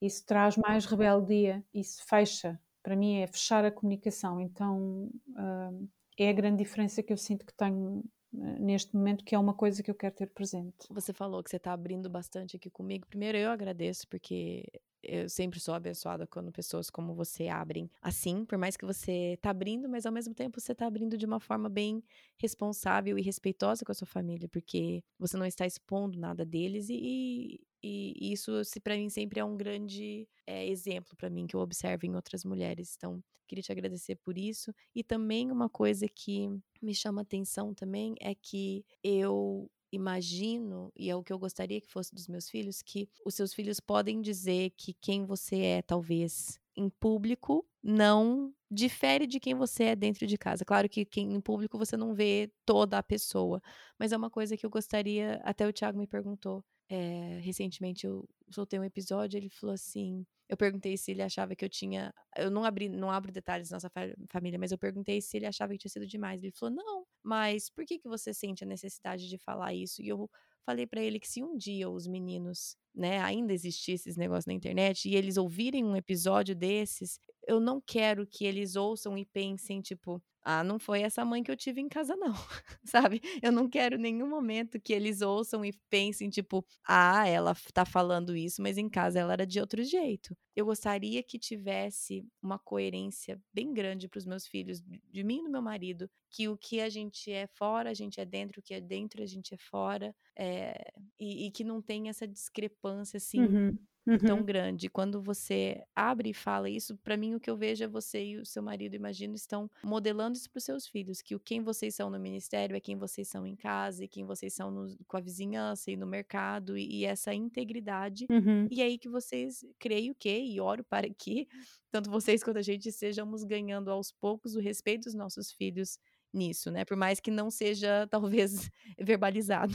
isso 0.00 0.24
traz 0.24 0.56
mais 0.56 0.86
rebeldia, 0.86 1.64
isso 1.74 2.02
fecha. 2.06 2.60
Para 2.82 2.96
mim 2.96 3.18
é 3.18 3.26
fechar 3.26 3.64
a 3.64 3.70
comunicação. 3.70 4.40
Então 4.40 5.10
uh, 5.30 5.88
é 6.18 6.28
a 6.28 6.32
grande 6.32 6.58
diferença 6.58 7.02
que 7.02 7.12
eu 7.12 7.16
sinto 7.16 7.44
que 7.44 7.54
tenho 7.54 8.02
uh, 8.32 8.58
neste 8.58 8.94
momento, 8.94 9.24
que 9.24 9.34
é 9.34 9.38
uma 9.38 9.54
coisa 9.54 9.82
que 9.82 9.90
eu 9.90 9.94
quero 9.94 10.14
ter 10.14 10.26
presente. 10.28 10.86
Você 10.90 11.12
falou 11.12 11.42
que 11.42 11.50
você 11.50 11.56
está 11.56 11.72
abrindo 11.72 12.08
bastante 12.08 12.56
aqui 12.56 12.70
comigo. 12.70 13.06
Primeiro, 13.06 13.36
eu 13.36 13.50
agradeço, 13.50 14.08
porque 14.08 14.64
eu 15.02 15.28
sempre 15.28 15.58
sou 15.60 15.74
abençoada 15.74 16.26
quando 16.26 16.52
pessoas 16.52 16.90
como 16.90 17.14
você 17.14 17.48
abrem 17.48 17.90
assim, 18.02 18.44
por 18.44 18.58
mais 18.58 18.76
que 18.76 18.84
você 18.84 19.38
tá 19.40 19.50
abrindo, 19.50 19.88
mas 19.88 20.06
ao 20.06 20.12
mesmo 20.12 20.34
tempo 20.34 20.60
você 20.60 20.74
tá 20.74 20.86
abrindo 20.86 21.16
de 21.16 21.26
uma 21.26 21.40
forma 21.40 21.68
bem 21.68 22.02
responsável 22.38 23.18
e 23.18 23.22
respeitosa 23.22 23.84
com 23.84 23.92
a 23.92 23.94
sua 23.94 24.06
família, 24.06 24.48
porque 24.48 25.02
você 25.18 25.36
não 25.36 25.46
está 25.46 25.66
expondo 25.66 26.18
nada 26.18 26.44
deles 26.44 26.88
e, 26.90 27.60
e 27.82 28.32
isso, 28.32 28.62
se 28.64 28.78
para 28.78 28.96
mim, 28.96 29.08
sempre 29.08 29.40
é 29.40 29.44
um 29.44 29.56
grande 29.56 30.28
é, 30.46 30.66
exemplo 30.66 31.16
para 31.16 31.30
mim 31.30 31.46
que 31.46 31.56
eu 31.56 31.60
observo 31.60 32.06
em 32.06 32.14
outras 32.14 32.44
mulheres. 32.44 32.94
Então, 32.96 33.22
queria 33.48 33.62
te 33.62 33.72
agradecer 33.72 34.16
por 34.16 34.36
isso. 34.36 34.72
E 34.94 35.02
também 35.02 35.50
uma 35.50 35.68
coisa 35.68 36.06
que 36.06 36.48
me 36.80 36.94
chama 36.94 37.22
atenção 37.22 37.74
também 37.74 38.14
é 38.20 38.34
que 38.34 38.84
eu 39.02 39.70
imagino, 39.92 40.92
e 40.96 41.10
é 41.10 41.16
o 41.16 41.22
que 41.22 41.32
eu 41.32 41.38
gostaria 41.38 41.80
que 41.80 41.88
fosse 41.90 42.14
dos 42.14 42.28
meus 42.28 42.48
filhos, 42.48 42.82
que 42.82 43.08
os 43.24 43.34
seus 43.34 43.52
filhos 43.54 43.80
podem 43.80 44.20
dizer 44.20 44.70
que 44.76 44.94
quem 44.94 45.24
você 45.24 45.60
é, 45.60 45.82
talvez, 45.82 46.58
em 46.76 46.88
público, 46.88 47.66
não 47.82 48.54
difere 48.70 49.26
de 49.26 49.40
quem 49.40 49.54
você 49.54 49.84
é 49.84 49.96
dentro 49.96 50.26
de 50.26 50.38
casa. 50.38 50.64
Claro 50.64 50.88
que 50.88 51.04
quem, 51.04 51.32
em 51.34 51.40
público 51.40 51.78
você 51.78 51.96
não 51.96 52.14
vê 52.14 52.52
toda 52.64 52.98
a 52.98 53.02
pessoa, 53.02 53.60
mas 53.98 54.12
é 54.12 54.16
uma 54.16 54.30
coisa 54.30 54.56
que 54.56 54.64
eu 54.64 54.70
gostaria, 54.70 55.40
até 55.44 55.66
o 55.66 55.72
Thiago 55.72 55.98
me 55.98 56.06
perguntou, 56.06 56.64
é, 56.90 57.38
recentemente 57.40 58.04
eu 58.06 58.28
soltei 58.50 58.78
um 58.78 58.84
episódio, 58.84 59.38
ele 59.38 59.48
falou 59.48 59.72
assim, 59.74 60.26
eu 60.48 60.56
perguntei 60.56 60.96
se 60.96 61.12
ele 61.12 61.22
achava 61.22 61.54
que 61.54 61.64
eu 61.64 61.68
tinha, 61.68 62.12
eu 62.36 62.50
não 62.50 62.64
abri, 62.64 62.88
não 62.88 63.08
abro 63.12 63.30
detalhes 63.30 63.68
da 63.68 63.76
nossa 63.76 63.88
família, 64.28 64.58
mas 64.58 64.72
eu 64.72 64.78
perguntei 64.78 65.20
se 65.20 65.36
ele 65.36 65.46
achava 65.46 65.72
que 65.72 65.78
tinha 65.78 65.90
sido 65.90 66.06
demais. 66.08 66.42
Ele 66.42 66.52
falou: 66.52 66.74
"Não, 66.74 67.06
mas 67.22 67.70
por 67.70 67.84
que 67.84 68.00
que 68.00 68.08
você 68.08 68.34
sente 68.34 68.64
a 68.64 68.66
necessidade 68.66 69.28
de 69.28 69.38
falar 69.38 69.72
isso?" 69.72 70.02
E 70.02 70.08
eu 70.08 70.28
falei 70.66 70.86
para 70.88 71.00
ele 71.00 71.20
que 71.20 71.28
se 71.28 71.40
um 71.42 71.56
dia 71.56 71.88
os 71.88 72.08
meninos, 72.08 72.76
né, 72.92 73.20
ainda 73.20 73.52
existisse 73.52 74.08
esse 74.08 74.18
negócio 74.18 74.48
na 74.48 74.54
internet 74.54 75.08
e 75.08 75.14
eles 75.14 75.36
ouvirem 75.36 75.84
um 75.84 75.94
episódio 75.96 76.56
desses, 76.56 77.20
eu 77.50 77.58
não 77.58 77.80
quero 77.80 78.24
que 78.24 78.44
eles 78.44 78.76
ouçam 78.76 79.18
e 79.18 79.24
pensem 79.24 79.80
tipo, 79.80 80.22
ah, 80.40 80.62
não 80.62 80.78
foi 80.78 81.02
essa 81.02 81.24
mãe 81.24 81.42
que 81.42 81.50
eu 81.50 81.56
tive 81.56 81.80
em 81.80 81.88
casa, 81.88 82.14
não, 82.14 82.32
sabe? 82.84 83.20
Eu 83.42 83.50
não 83.50 83.68
quero 83.68 83.98
nenhum 83.98 84.28
momento 84.28 84.80
que 84.80 84.92
eles 84.92 85.20
ouçam 85.20 85.64
e 85.64 85.72
pensem, 85.90 86.30
tipo, 86.30 86.64
ah, 86.86 87.26
ela 87.26 87.52
tá 87.74 87.84
falando 87.84 88.36
isso, 88.36 88.62
mas 88.62 88.78
em 88.78 88.88
casa 88.88 89.18
ela 89.18 89.32
era 89.32 89.44
de 89.44 89.58
outro 89.58 89.82
jeito. 89.82 90.36
Eu 90.54 90.64
gostaria 90.64 91.20
que 91.24 91.40
tivesse 91.40 92.24
uma 92.40 92.56
coerência 92.56 93.42
bem 93.52 93.74
grande 93.74 94.08
para 94.08 94.18
os 94.18 94.26
meus 94.26 94.46
filhos, 94.46 94.80
de 94.80 95.24
mim 95.24 95.40
e 95.40 95.42
do 95.42 95.50
meu 95.50 95.60
marido, 95.60 96.08
que 96.30 96.48
o 96.48 96.56
que 96.56 96.80
a 96.80 96.88
gente 96.88 97.32
é 97.32 97.48
fora, 97.48 97.90
a 97.90 97.94
gente 97.94 98.20
é 98.20 98.24
dentro, 98.24 98.60
o 98.60 98.62
que 98.62 98.74
é 98.74 98.80
dentro, 98.80 99.24
a 99.24 99.26
gente 99.26 99.52
é 99.54 99.58
fora, 99.58 100.14
é... 100.38 100.92
E, 101.18 101.46
e, 101.46 101.50
que 101.50 101.64
não 101.64 101.82
tem 101.82 102.08
essa 102.08 102.28
discrepância, 102.28 103.16
assim, 103.16 103.40
uhum 103.40 103.76
uhum. 104.06 104.18
tão 104.18 104.42
grande. 104.42 104.88
Quando 104.88 105.20
você 105.20 105.82
abre 105.94 106.30
e 106.30 106.34
fala 106.34 106.68
isso, 106.68 106.96
para 106.98 107.16
mim 107.16 107.34
o 107.34 107.40
que 107.40 107.50
eu 107.50 107.56
vejo 107.56 107.84
é 107.84 107.88
você 107.88 108.24
e 108.24 108.36
o 108.38 108.44
seu 108.44 108.62
marido, 108.62 108.94
imagino, 108.94 109.34
estão 109.34 109.70
modelando 109.82 110.36
isso 110.36 110.50
para 110.50 110.58
os 110.58 110.64
seus 110.64 110.86
filhos, 110.86 111.22
que 111.22 111.34
o 111.34 111.40
quem 111.40 111.62
vocês 111.62 111.94
são 111.94 112.10
no 112.10 112.18
ministério 112.18 112.76
é 112.76 112.80
quem 112.80 112.96
vocês 112.96 113.28
são 113.28 113.46
em 113.46 113.56
casa 113.56 114.04
e 114.04 114.08
quem 114.08 114.24
vocês 114.24 114.54
são 114.54 114.70
no, 114.70 114.96
com 115.06 115.16
a 115.16 115.20
vizinhança 115.20 115.90
e 115.90 115.96
no 115.96 116.06
mercado 116.06 116.76
e, 116.76 117.00
e 117.00 117.04
essa 117.04 117.34
integridade. 117.34 118.26
Uhum. 118.30 118.66
E 118.70 118.82
aí 118.82 118.98
que 118.98 119.08
vocês, 119.08 119.64
creio 119.78 120.14
que, 120.14 120.38
e 120.40 120.60
oro 120.60 120.84
para 120.84 121.08
que, 121.08 121.48
tanto 121.90 122.10
vocês 122.10 122.42
quanto 122.42 122.58
a 122.58 122.62
gente, 122.62 122.88
estejamos 122.88 123.44
ganhando 123.44 123.90
aos 123.90 124.12
poucos 124.12 124.54
o 124.54 124.60
respeito 124.60 125.04
dos 125.04 125.14
nossos 125.14 125.52
filhos 125.52 125.98
nisso, 126.32 126.70
né? 126.70 126.84
Por 126.84 126.96
mais 126.96 127.20
que 127.20 127.30
não 127.30 127.50
seja, 127.50 128.06
talvez, 128.08 128.70
verbalizado. 128.98 129.74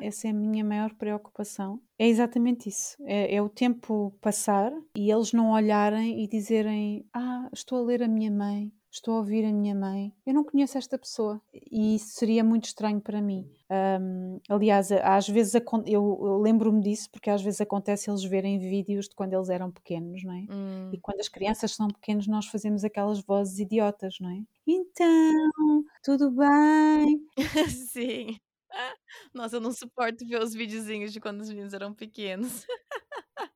Essa 0.00 0.28
é 0.28 0.30
a 0.30 0.34
minha 0.34 0.64
maior 0.64 0.94
preocupação. 0.94 1.80
É 1.98 2.06
exatamente 2.06 2.68
isso. 2.68 2.96
É, 3.04 3.34
é, 3.34 3.42
o 3.42 3.48
tempo 3.48 4.12
passar 4.20 4.72
e 4.96 5.10
eles 5.10 5.32
não 5.32 5.52
olharem 5.52 6.22
e 6.22 6.28
dizerem: 6.28 7.06
Ah, 7.12 7.48
estou 7.52 7.78
a 7.78 7.82
ler 7.82 8.02
a 8.02 8.08
minha 8.08 8.30
mãe, 8.30 8.72
estou 8.90 9.14
a 9.14 9.18
ouvir 9.18 9.44
a 9.44 9.52
minha 9.52 9.74
mãe. 9.74 10.12
Eu 10.26 10.34
não 10.34 10.44
conheço 10.44 10.76
esta 10.76 10.98
pessoa. 10.98 11.40
E 11.70 11.94
isso 11.94 12.14
seria 12.14 12.42
muito 12.42 12.64
estranho 12.64 13.00
para 13.00 13.20
mim. 13.22 13.48
Um, 13.70 14.40
aliás, 14.48 14.90
às 14.90 15.28
vezes 15.28 15.54
eu, 15.54 15.62
eu 15.86 16.38
lembro-me 16.38 16.80
disso 16.82 17.08
porque 17.10 17.30
às 17.30 17.40
vezes 17.40 17.60
acontece 17.60 18.10
eles 18.10 18.24
verem 18.24 18.58
vídeos 18.58 19.08
de 19.08 19.14
quando 19.14 19.32
eles 19.32 19.48
eram 19.48 19.70
pequenos, 19.70 20.24
não 20.24 20.32
é? 20.34 20.46
Hum. 20.50 20.90
E 20.92 20.98
quando 20.98 21.20
as 21.20 21.28
crianças 21.28 21.74
são 21.74 21.86
pequenas, 21.88 22.26
nós 22.26 22.46
fazemos 22.46 22.82
aquelas 22.82 23.20
vozes 23.20 23.58
idiotas, 23.60 24.16
não 24.20 24.30
é? 24.30 24.42
Então, 24.66 25.84
tudo 26.02 26.30
bem? 26.32 27.24
Sim. 27.92 28.36
Nossa, 29.34 29.56
eu 29.56 29.60
não 29.60 29.72
suporto 29.72 30.26
ver 30.26 30.42
os 30.42 30.54
videozinhos 30.54 31.12
de 31.12 31.20
quando 31.20 31.40
os 31.40 31.48
meninos 31.50 31.72
eram 31.74 31.94
pequenos. 31.94 32.66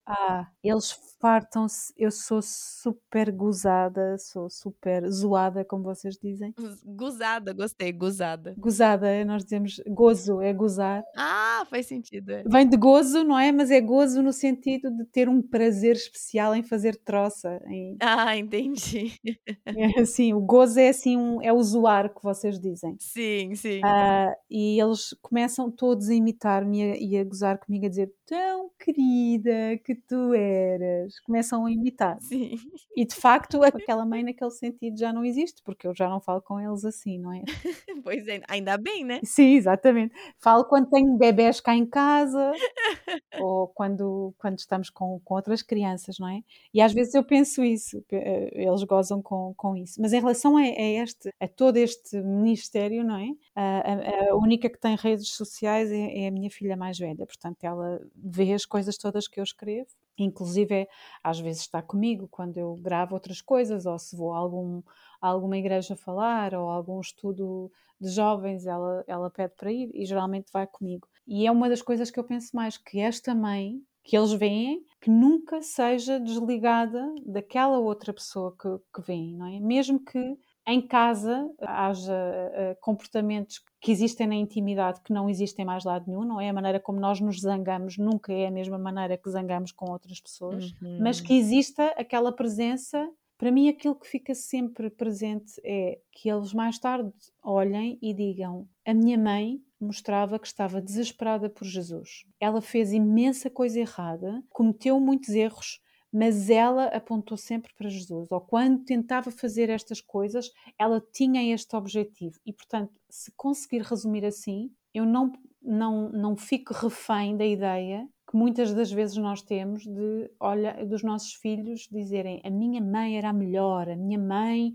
Ah, 0.07 0.47
eles 0.63 0.93
fartam-se. 1.19 1.93
Eu 1.97 2.11
sou 2.11 2.41
super 2.43 3.33
gozada, 3.33 4.19
sou 4.19 4.51
super 4.51 5.09
zoada, 5.11 5.65
como 5.65 5.83
vocês 5.83 6.19
dizem. 6.23 6.55
Gozada, 6.85 7.53
gostei, 7.55 7.93
gozada. 7.93 8.55
Gozada, 8.59 9.25
nós 9.25 9.45
dizemos 9.45 9.81
gozo, 9.89 10.43
é 10.43 10.53
gozar. 10.53 11.03
Ah, 11.17 11.67
faz 11.71 11.87
sentido. 11.87 12.31
É. 12.31 12.43
Vem 12.45 12.69
de 12.69 12.77
gozo, 12.77 13.25
não 13.25 13.39
é? 13.39 13.51
Mas 13.51 13.71
é 13.71 13.81
gozo 13.81 14.23
no 14.23 14.33
sentido 14.33 14.91
de 14.91 15.05
ter 15.07 15.29
um 15.29 15.41
prazer 15.41 15.97
especial 15.97 16.55
em 16.55 16.63
fazer 16.63 16.97
troça. 16.97 17.61
Em... 17.67 17.97
Ah, 18.01 18.37
entendi. 18.37 19.13
É 19.67 20.01
assim, 20.01 20.33
o 20.33 20.41
gozo 20.41 20.79
é 20.79 20.89
assim, 20.89 21.17
um, 21.17 21.43
é 21.43 21.53
o 21.53 21.63
zoar 21.63 22.13
que 22.15 22.23
vocês 22.23 22.61
dizem. 22.61 22.97
Sim, 22.99 23.55
sim. 23.55 23.81
Ah, 23.83 24.33
e 24.49 24.81
eles 24.81 25.15
começam 25.21 25.71
todos 25.71 26.09
a 26.09 26.15
imitar-me 26.15 26.97
e 26.99 27.17
a 27.17 27.25
gozar 27.25 27.59
comigo, 27.59 27.87
a 27.87 27.89
dizer 27.89 28.13
tão 28.27 28.71
querida 28.79 29.79
que 29.85 29.94
tu 29.95 30.35
eras. 30.35 31.19
Começam 31.21 31.67
a 31.67 31.71
imitar. 31.71 32.19
Sim. 32.21 32.57
E 32.97 33.05
de 33.05 33.15
facto, 33.15 33.63
aquela 33.65 34.05
mãe 34.05 34.23
naquele 34.23 34.51
sentido 34.51 34.99
já 34.99 35.13
não 35.13 35.25
existe, 35.25 35.63
porque 35.63 35.87
eu 35.87 35.95
já 35.95 36.09
não 36.09 36.21
falo 36.21 36.43
com 36.43 36.61
eles 36.61 36.85
assim, 36.85 37.19
não 37.19 37.33
é? 37.33 37.43
pois 38.05 38.27
é, 38.29 38.41
ainda 38.49 38.77
bem, 38.77 39.05
né? 39.05 39.21
Sim, 39.25 39.55
exatamente. 39.55 40.15
Falo 40.39 40.65
quando 40.65 40.89
tenho 40.89 41.17
bebés 41.17 41.61
cá 41.61 41.75
em 41.75 41.87
casa 41.87 42.53
ou 43.41 43.69
quando, 43.69 44.35
quando 44.39 44.59
estamos 44.59 44.91
com, 44.91 45.21
com 45.25 45.35
outras 45.35 45.63
crianças, 45.63 46.19
não 46.19 46.29
é? 46.29 46.43
E 46.73 46.81
às 46.81 46.93
vezes 46.93 47.15
eu 47.15 47.25
penso 47.25 47.63
isso, 47.63 48.05
eh, 48.13 48.51
eles 48.55 48.83
gozam 48.85 49.23
com, 49.23 49.55
com 49.57 49.77
isso. 49.77 50.01
Mas 50.01 50.13
em 50.13 50.21
relação 50.21 50.57
a, 50.57 50.61
a 50.61 51.03
este, 51.03 51.31
a 51.41 51.49
todo 51.49 51.77
este 51.77 52.21
ministério, 52.23 53.05
não 53.05 53.17
é? 53.17 53.29
A, 53.55 53.81
a, 53.81 54.31
a 54.31 54.37
única 54.37 54.69
que 54.69 54.79
tem 54.79 54.97
redes 54.97 55.29
sociais 55.35 55.91
é, 55.91 56.25
é 56.25 56.29
a 56.29 56.31
minha 56.31 56.51
filha 56.51 56.77
mais 56.77 56.99
velha, 56.99 57.27
portanto 57.27 57.63
ela 57.65 58.01
vê 58.17 58.53
as 58.53 58.65
coisas 58.65 58.97
todas 58.97 59.29
que 59.29 59.41
eu 59.41 59.45
escrevo. 59.45 59.84
Inclusive, 60.19 60.89
às 61.23 61.41
vezes 61.41 61.63
está 61.63 61.83
comigo 61.83 62.29
quando 62.31 62.57
eu 62.57 62.77
gravo 62.77 63.15
outras 63.15 63.41
coisas, 63.41 63.87
ou 63.87 63.99
se 63.99 64.17
vou 64.17 64.33
a, 64.33 64.39
algum, 64.39 64.83
a 65.21 65.29
alguma 65.29 65.59
igreja 65.59 65.97
falar, 65.97 66.55
ou 66.55 66.71
a 66.71 66.75
algum 66.75 67.01
estudo 67.01 67.71
de 68.01 68.09
jovens, 68.09 68.67
ela, 68.67 69.05
ela 69.07 69.31
pede 69.31 69.55
para 69.57 69.73
ir 69.73 69.91
e 69.95 70.05
geralmente 70.05 70.51
vai 70.53 70.67
comigo. 70.67 71.09
E 71.27 71.47
é 71.47 71.51
uma 71.51 71.69
das 71.69 71.83
coisas 71.83 72.11
que 72.11 72.19
eu 72.19 72.25
penso 72.25 72.55
mais, 72.55 72.77
que 72.77 73.01
esta 73.01 73.35
mãe, 73.35 73.81
que 74.03 74.17
eles 74.17 74.33
veem, 74.33 74.85
que 75.01 75.11
nunca 75.11 75.63
seja 75.63 76.21
desligada 76.21 77.13
daquela 77.25 77.79
outra 77.79 78.13
pessoa 78.13 78.55
que, 78.61 78.69
que 78.95 79.07
vem, 79.07 79.35
não 79.35 79.47
é? 79.47 79.59
Mesmo 79.59 79.99
que 79.99 80.37
em 80.67 80.81
casa 80.81 81.51
haja 81.61 82.13
uh, 82.13 82.81
comportamentos 82.81 83.63
que 83.81 83.93
existem 83.93 84.27
na 84.27 84.35
intimidade 84.35 85.01
que 85.03 85.13
não 85.13 85.29
existem 85.29 85.65
mais 85.65 85.85
lado 85.85 86.07
nenhum, 86.07 86.25
não 86.25 86.41
é? 86.41 86.49
A 86.49 86.53
maneira 86.53 86.81
como 86.81 86.99
nós 86.99 87.21
nos 87.21 87.41
zangamos 87.41 87.99
nunca 87.99 88.33
é 88.33 88.47
a 88.47 88.51
mesma 88.51 88.79
maneira 88.79 89.19
que 89.19 89.29
zangamos 89.29 89.73
com 89.73 89.91
outras 89.91 90.21
pessoas, 90.21 90.73
uhum. 90.81 90.99
mas 91.01 91.21
que 91.21 91.35
exista 91.35 91.87
aquela 91.97 92.33
presença. 92.33 93.07
Para 93.37 93.51
mim, 93.51 93.69
aquilo 93.69 93.95
que 93.95 94.07
fica 94.07 94.35
sempre 94.35 94.89
presente 94.89 95.61
é 95.65 95.99
que 96.13 96.31
eles 96.31 96.55
mais 96.55 96.79
tarde 96.79 97.13
olhem 97.43 97.99
e 98.01 98.15
digam: 98.15 98.67
A 98.87 98.95
minha 98.95 99.19
mãe 99.19 99.61
mostrava 99.79 100.39
que 100.39 100.47
estava 100.47 100.81
desesperada 100.81 101.51
por 101.51 101.67
Jesus. 101.67 102.25
Ela 102.41 102.63
fez 102.63 102.93
imensa 102.93 103.51
coisa 103.51 103.81
errada, 103.81 104.43
cometeu 104.49 104.99
muitos 104.99 105.31
erros, 105.31 105.81
mas 106.15 106.49
ela 106.49 106.85
apontou 106.87 107.37
sempre 107.37 107.73
para 107.77 107.89
Jesus. 107.89 108.31
Ou 108.31 108.41
quando 108.41 108.85
tentava 108.85 109.33
fazer 109.33 109.69
estas 109.69 110.01
coisas, 110.01 110.49
ela 110.79 111.03
tinha 111.13 111.53
este 111.53 111.75
objetivo. 111.75 112.39
E, 112.47 112.53
portanto, 112.53 112.93
se 113.11 113.33
conseguir 113.33 113.83
resumir 113.83 114.25
assim, 114.25 114.71
eu 114.95 115.05
não, 115.05 115.33
não, 115.61 116.09
não 116.11 116.37
fico 116.37 116.73
refém 116.73 117.37
da 117.37 117.45
ideia 117.45 118.09
que 118.31 118.37
muitas 118.37 118.73
das 118.73 118.93
vezes 118.93 119.17
nós 119.17 119.43
temos 119.43 119.85
de, 119.85 120.31
olha, 120.39 120.87
dos 120.87 121.03
nossos 121.03 121.33
filhos 121.33 121.89
dizerem 121.91 122.41
a 122.45 122.51
minha 122.51 122.81
mãe 122.81 123.19
era 123.19 123.31
a 123.31 123.33
melhor, 123.33 123.89
a 123.89 123.97
minha 123.97 124.19
mãe 124.19 124.73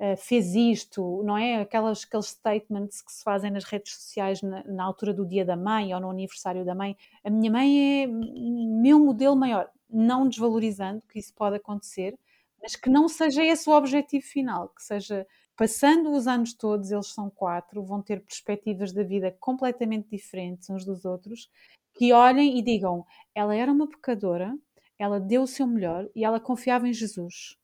uh, 0.00 0.16
fez 0.16 0.56
isto, 0.56 1.22
não 1.22 1.38
é? 1.38 1.60
Aquelas, 1.60 2.04
aqueles 2.04 2.26
statements 2.26 3.00
que 3.00 3.12
se 3.12 3.22
fazem 3.22 3.52
nas 3.52 3.62
redes 3.62 3.94
sociais 3.94 4.42
na, 4.42 4.64
na 4.64 4.82
altura 4.82 5.14
do 5.14 5.24
dia 5.24 5.44
da 5.44 5.56
mãe 5.56 5.94
ou 5.94 6.00
no 6.00 6.10
aniversário 6.10 6.64
da 6.64 6.74
mãe. 6.74 6.96
A 7.22 7.30
minha 7.30 7.50
mãe 7.50 8.02
é 8.02 8.06
meu 8.08 8.98
modelo 8.98 9.36
maior 9.36 9.70
não 9.92 10.28
desvalorizando 10.28 11.02
que 11.08 11.18
isso 11.18 11.34
pode 11.34 11.56
acontecer, 11.56 12.18
mas 12.62 12.76
que 12.76 12.90
não 12.90 13.08
seja 13.08 13.44
esse 13.44 13.68
o 13.68 13.72
objetivo 13.72 14.24
final, 14.24 14.68
que 14.68 14.82
seja 14.82 15.26
passando 15.56 16.10
os 16.12 16.26
anos 16.26 16.54
todos, 16.54 16.90
eles 16.90 17.08
são 17.08 17.28
quatro, 17.28 17.84
vão 17.84 18.00
ter 18.00 18.20
perspectivas 18.22 18.92
da 18.92 19.02
vida 19.02 19.34
completamente 19.38 20.08
diferentes 20.10 20.70
uns 20.70 20.84
dos 20.84 21.04
outros, 21.04 21.50
que 21.94 22.12
olhem 22.12 22.58
e 22.58 22.62
digam: 22.62 23.04
ela 23.34 23.54
era 23.54 23.70
uma 23.72 23.88
pecadora, 23.88 24.56
ela 24.98 25.20
deu 25.20 25.42
o 25.42 25.46
seu 25.46 25.66
melhor 25.66 26.08
e 26.14 26.24
ela 26.24 26.40
confiava 26.40 26.88
em 26.88 26.92
Jesus. 26.92 27.56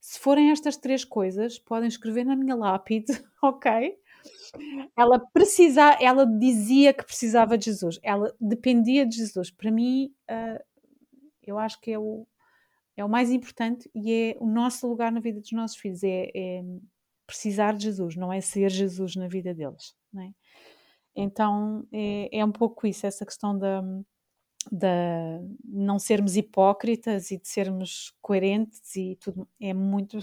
Se 0.00 0.18
forem 0.18 0.50
estas 0.50 0.76
três 0.76 1.04
coisas, 1.04 1.58
podem 1.58 1.88
escrever 1.88 2.24
na 2.24 2.36
minha 2.36 2.54
lápide, 2.54 3.12
ok? 3.42 3.98
Ela 4.96 5.18
precisa, 5.18 5.96
ela 6.00 6.26
dizia 6.26 6.92
que 6.92 7.04
precisava 7.04 7.58
de 7.58 7.66
Jesus, 7.66 7.98
ela 8.02 8.34
dependia 8.40 9.06
de 9.06 9.16
Jesus. 9.16 9.50
Para 9.50 9.70
mim, 9.70 10.14
uh, 10.30 10.62
eu 11.46 11.58
acho 11.58 11.80
que 11.80 11.90
é 11.90 11.98
o, 11.98 12.26
é 12.96 13.04
o 13.04 13.08
mais 13.08 13.30
importante 13.30 13.90
e 13.94 14.12
é 14.12 14.36
o 14.40 14.46
nosso 14.46 14.86
lugar 14.88 15.12
na 15.12 15.20
vida 15.20 15.40
dos 15.40 15.52
nossos 15.52 15.76
filhos, 15.76 16.02
é, 16.02 16.30
é 16.34 16.62
precisar 17.26 17.74
de 17.74 17.84
Jesus, 17.84 18.16
não 18.16 18.32
é 18.32 18.40
ser 18.40 18.70
Jesus 18.70 19.16
na 19.16 19.28
vida 19.28 19.54
deles. 19.54 19.94
Não 20.12 20.22
é? 20.22 20.30
Então 21.16 21.86
é, 21.92 22.38
é 22.38 22.44
um 22.44 22.52
pouco 22.52 22.86
isso, 22.86 23.06
essa 23.06 23.24
questão 23.24 23.58
da 23.58 23.82
não 25.64 25.98
sermos 25.98 26.36
hipócritas 26.36 27.30
e 27.30 27.38
de 27.38 27.46
sermos 27.46 28.14
coerentes 28.22 28.96
e 28.96 29.16
tudo 29.20 29.46
é 29.60 29.74
muito 29.74 30.18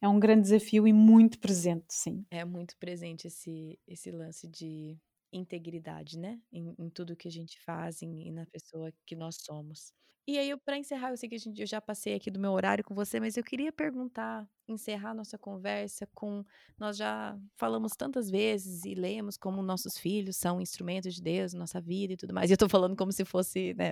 é 0.00 0.08
um 0.08 0.18
grande 0.18 0.42
desafio 0.42 0.88
e 0.88 0.92
muito 0.92 1.38
presente, 1.38 1.84
sim. 1.90 2.24
É 2.30 2.44
muito 2.44 2.76
presente 2.78 3.26
esse 3.26 3.78
esse 3.86 4.10
lance 4.10 4.48
de 4.48 4.96
integridade, 5.32 6.18
né? 6.18 6.40
Em, 6.52 6.74
em 6.78 6.90
tudo 6.90 7.16
que 7.16 7.28
a 7.28 7.30
gente 7.30 7.60
faz 7.60 8.02
e 8.02 8.30
na 8.30 8.46
pessoa 8.46 8.92
que 9.06 9.16
nós 9.16 9.36
somos. 9.40 9.92
E 10.26 10.38
aí, 10.38 10.56
para 10.56 10.78
encerrar, 10.78 11.10
eu 11.10 11.16
sei 11.16 11.28
que 11.28 11.34
a 11.34 11.38
gente, 11.38 11.60
eu 11.60 11.66
já 11.66 11.80
passei 11.80 12.14
aqui 12.14 12.30
do 12.30 12.38
meu 12.38 12.52
horário 12.52 12.84
com 12.84 12.94
você, 12.94 13.18
mas 13.18 13.36
eu 13.36 13.42
queria 13.42 13.72
perguntar, 13.72 14.48
encerrar 14.68 15.14
nossa 15.14 15.36
conversa 15.36 16.06
com. 16.14 16.44
Nós 16.78 16.96
já 16.96 17.36
falamos 17.56 17.92
tantas 17.96 18.30
vezes 18.30 18.84
e 18.84 18.94
lemos 18.94 19.36
como 19.36 19.60
nossos 19.62 19.98
filhos 19.98 20.36
são 20.36 20.60
instrumentos 20.60 21.14
de 21.16 21.20
Deus, 21.22 21.52
nossa 21.54 21.80
vida 21.80 22.12
e 22.12 22.16
tudo 22.16 22.32
mais. 22.32 22.50
E 22.50 22.52
eu 22.52 22.56
tô 22.56 22.68
falando 22.68 22.94
como 22.96 23.10
se 23.10 23.24
fosse, 23.24 23.74
né? 23.74 23.90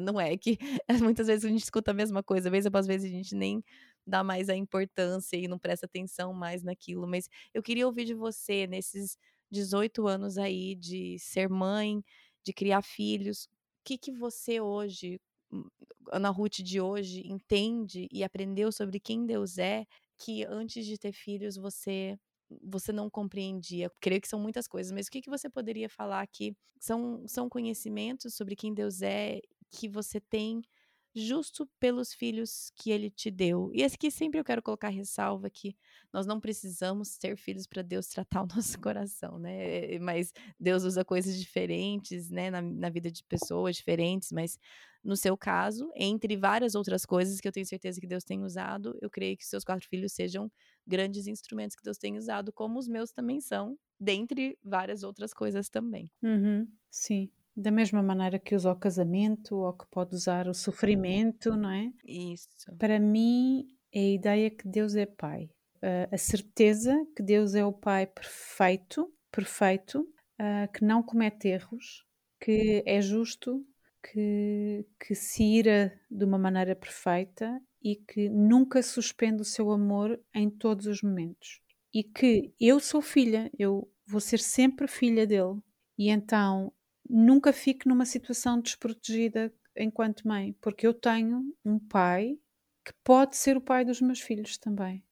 Não 0.00 0.20
é 0.20 0.36
que 0.36 0.58
muitas 1.02 1.26
vezes 1.26 1.46
a 1.46 1.48
gente 1.48 1.62
escuta 1.64 1.90
a 1.90 1.94
mesma 1.94 2.22
coisa, 2.22 2.50
vez 2.50 2.66
após 2.66 2.86
vez 2.86 3.02
a 3.02 3.08
gente 3.08 3.34
nem 3.34 3.64
dá 4.06 4.22
mais 4.22 4.50
a 4.50 4.54
importância 4.54 5.36
e 5.38 5.48
não 5.48 5.58
presta 5.58 5.86
atenção 5.86 6.34
mais 6.34 6.62
naquilo. 6.62 7.06
Mas 7.08 7.28
eu 7.54 7.62
queria 7.62 7.86
ouvir 7.86 8.04
de 8.04 8.12
você 8.14 8.66
nesses 8.66 9.16
18 9.50 10.06
anos 10.06 10.38
aí 10.38 10.74
de 10.74 11.18
ser 11.18 11.48
mãe, 11.48 12.02
de 12.44 12.52
criar 12.52 12.82
filhos. 12.82 13.44
O 13.44 13.48
que, 13.84 13.98
que 13.98 14.12
você 14.12 14.60
hoje, 14.60 15.20
hum, 15.52 15.64
Ana 16.12 16.30
Ruth 16.30 16.56
de 16.62 16.80
hoje, 16.80 17.22
entende 17.26 18.08
e 18.12 18.24
aprendeu 18.24 18.72
sobre 18.72 19.00
quem 19.00 19.26
Deus 19.26 19.58
é, 19.58 19.86
que 20.18 20.44
antes 20.44 20.86
de 20.86 20.98
ter 20.98 21.12
filhos 21.12 21.56
você 21.56 22.18
você 22.62 22.92
não 22.92 23.10
compreendia? 23.10 23.90
Creio 24.00 24.20
que 24.20 24.28
são 24.28 24.38
muitas 24.40 24.68
coisas, 24.68 24.92
mas 24.92 25.08
o 25.08 25.10
que, 25.10 25.20
que 25.20 25.30
você 25.30 25.50
poderia 25.50 25.88
falar 25.88 26.24
que 26.28 26.54
são, 26.78 27.26
são 27.26 27.48
conhecimentos 27.48 28.34
sobre 28.36 28.54
quem 28.54 28.72
Deus 28.72 29.02
é 29.02 29.40
que 29.70 29.88
você 29.88 30.20
tem 30.20 30.62
justo 31.16 31.66
pelos 31.80 32.12
filhos 32.12 32.70
que 32.76 32.90
ele 32.90 33.10
te 33.10 33.30
deu. 33.30 33.70
E 33.74 33.82
aqui 33.82 34.10
sempre 34.10 34.38
eu 34.38 34.44
quero 34.44 34.62
colocar 34.62 34.88
ressalva 34.90 35.48
que 35.48 35.74
nós 36.12 36.26
não 36.26 36.38
precisamos 36.40 37.16
ter 37.16 37.36
filhos 37.38 37.66
para 37.66 37.82
Deus 37.82 38.06
tratar 38.08 38.42
o 38.44 38.46
nosso 38.54 38.78
coração, 38.80 39.38
né? 39.38 39.98
Mas 39.98 40.32
Deus 40.60 40.84
usa 40.84 41.04
coisas 41.04 41.38
diferentes, 41.38 42.30
né, 42.30 42.50
na, 42.50 42.60
na 42.60 42.90
vida 42.90 43.10
de 43.10 43.24
pessoas 43.24 43.76
diferentes, 43.76 44.30
mas 44.30 44.58
no 45.02 45.16
seu 45.16 45.36
caso, 45.38 45.90
entre 45.94 46.36
várias 46.36 46.74
outras 46.74 47.06
coisas 47.06 47.40
que 47.40 47.46
eu 47.48 47.52
tenho 47.52 47.66
certeza 47.66 48.00
que 48.00 48.06
Deus 48.06 48.24
tem 48.24 48.42
usado, 48.42 48.98
eu 49.00 49.08
creio 49.08 49.36
que 49.36 49.46
seus 49.46 49.64
quatro 49.64 49.88
filhos 49.88 50.12
sejam 50.12 50.50
grandes 50.86 51.26
instrumentos 51.26 51.76
que 51.76 51.82
Deus 51.82 51.96
tem 51.98 52.18
usado, 52.18 52.52
como 52.52 52.78
os 52.78 52.88
meus 52.88 53.12
também 53.12 53.40
são, 53.40 53.78
dentre 53.98 54.58
várias 54.62 55.02
outras 55.02 55.32
coisas 55.32 55.68
também. 55.68 56.10
Uhum, 56.22 56.76
sim. 56.90 57.30
Da 57.56 57.70
mesma 57.70 58.02
maneira 58.02 58.38
que 58.38 58.54
usa 58.54 58.70
o 58.70 58.76
casamento 58.76 59.56
ou 59.56 59.72
que 59.72 59.86
pode 59.86 60.14
usar 60.14 60.46
o 60.46 60.52
sofrimento, 60.52 61.56
não 61.56 61.70
é? 61.70 61.90
Isso. 62.04 62.48
Para 62.78 63.00
mim, 63.00 63.66
é 63.92 64.00
a 64.00 64.10
ideia 64.10 64.50
que 64.50 64.68
Deus 64.68 64.94
é 64.94 65.06
Pai. 65.06 65.48
Uh, 65.76 66.12
a 66.12 66.18
certeza 66.18 66.94
que 67.16 67.22
Deus 67.22 67.54
é 67.54 67.64
o 67.64 67.72
Pai 67.72 68.06
perfeito, 68.06 69.10
perfeito, 69.32 70.00
uh, 70.00 70.70
que 70.72 70.84
não 70.84 71.02
comete 71.02 71.48
erros, 71.48 72.04
que 72.38 72.82
é 72.84 73.00
justo, 73.00 73.64
que, 74.02 74.86
que 75.00 75.14
se 75.14 75.42
ira 75.42 75.98
de 76.10 76.24
uma 76.24 76.38
maneira 76.38 76.76
perfeita 76.76 77.58
e 77.82 77.96
que 77.96 78.28
nunca 78.28 78.82
suspende 78.82 79.40
o 79.42 79.44
seu 79.44 79.70
amor 79.70 80.20
em 80.34 80.50
todos 80.50 80.86
os 80.86 81.02
momentos. 81.02 81.60
E 81.94 82.04
que 82.04 82.52
eu 82.60 82.78
sou 82.80 83.00
filha, 83.00 83.50
eu 83.58 83.90
vou 84.06 84.20
ser 84.20 84.40
sempre 84.40 84.86
filha 84.86 85.26
dele. 85.26 85.58
E 85.98 86.10
então 86.10 86.72
nunca 87.08 87.52
fique 87.52 87.88
numa 87.88 88.04
situação 88.04 88.60
desprotegida 88.60 89.52
enquanto 89.76 90.26
mãe, 90.26 90.54
porque 90.60 90.86
eu 90.86 90.94
tenho 90.94 91.54
um 91.64 91.78
pai 91.78 92.38
que 92.84 92.92
pode 93.04 93.36
ser 93.36 93.56
o 93.56 93.60
pai 93.60 93.84
dos 93.84 94.00
meus 94.00 94.20
filhos 94.20 94.56
também, 94.56 95.04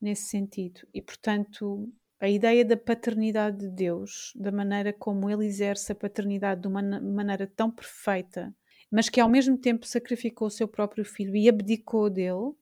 nesse 0.00 0.24
sentido. 0.24 0.80
E, 0.92 1.00
portanto, 1.00 1.92
a 2.20 2.28
ideia 2.28 2.64
da 2.64 2.76
paternidade 2.76 3.58
de 3.58 3.68
Deus, 3.68 4.32
da 4.36 4.52
maneira 4.52 4.92
como 4.92 5.30
ele 5.30 5.46
exerce 5.46 5.92
a 5.92 5.94
paternidade 5.94 6.60
de 6.60 6.68
uma 6.68 6.82
maneira 6.82 7.46
tão 7.46 7.70
perfeita, 7.70 8.54
mas 8.90 9.08
que 9.08 9.20
ao 9.20 9.28
mesmo 9.28 9.56
tempo 9.56 9.86
sacrificou 9.86 10.48
o 10.48 10.50
seu 10.50 10.68
próprio 10.68 11.04
filho 11.04 11.34
e 11.36 11.48
abdicou 11.48 12.10
dele, 12.10 12.52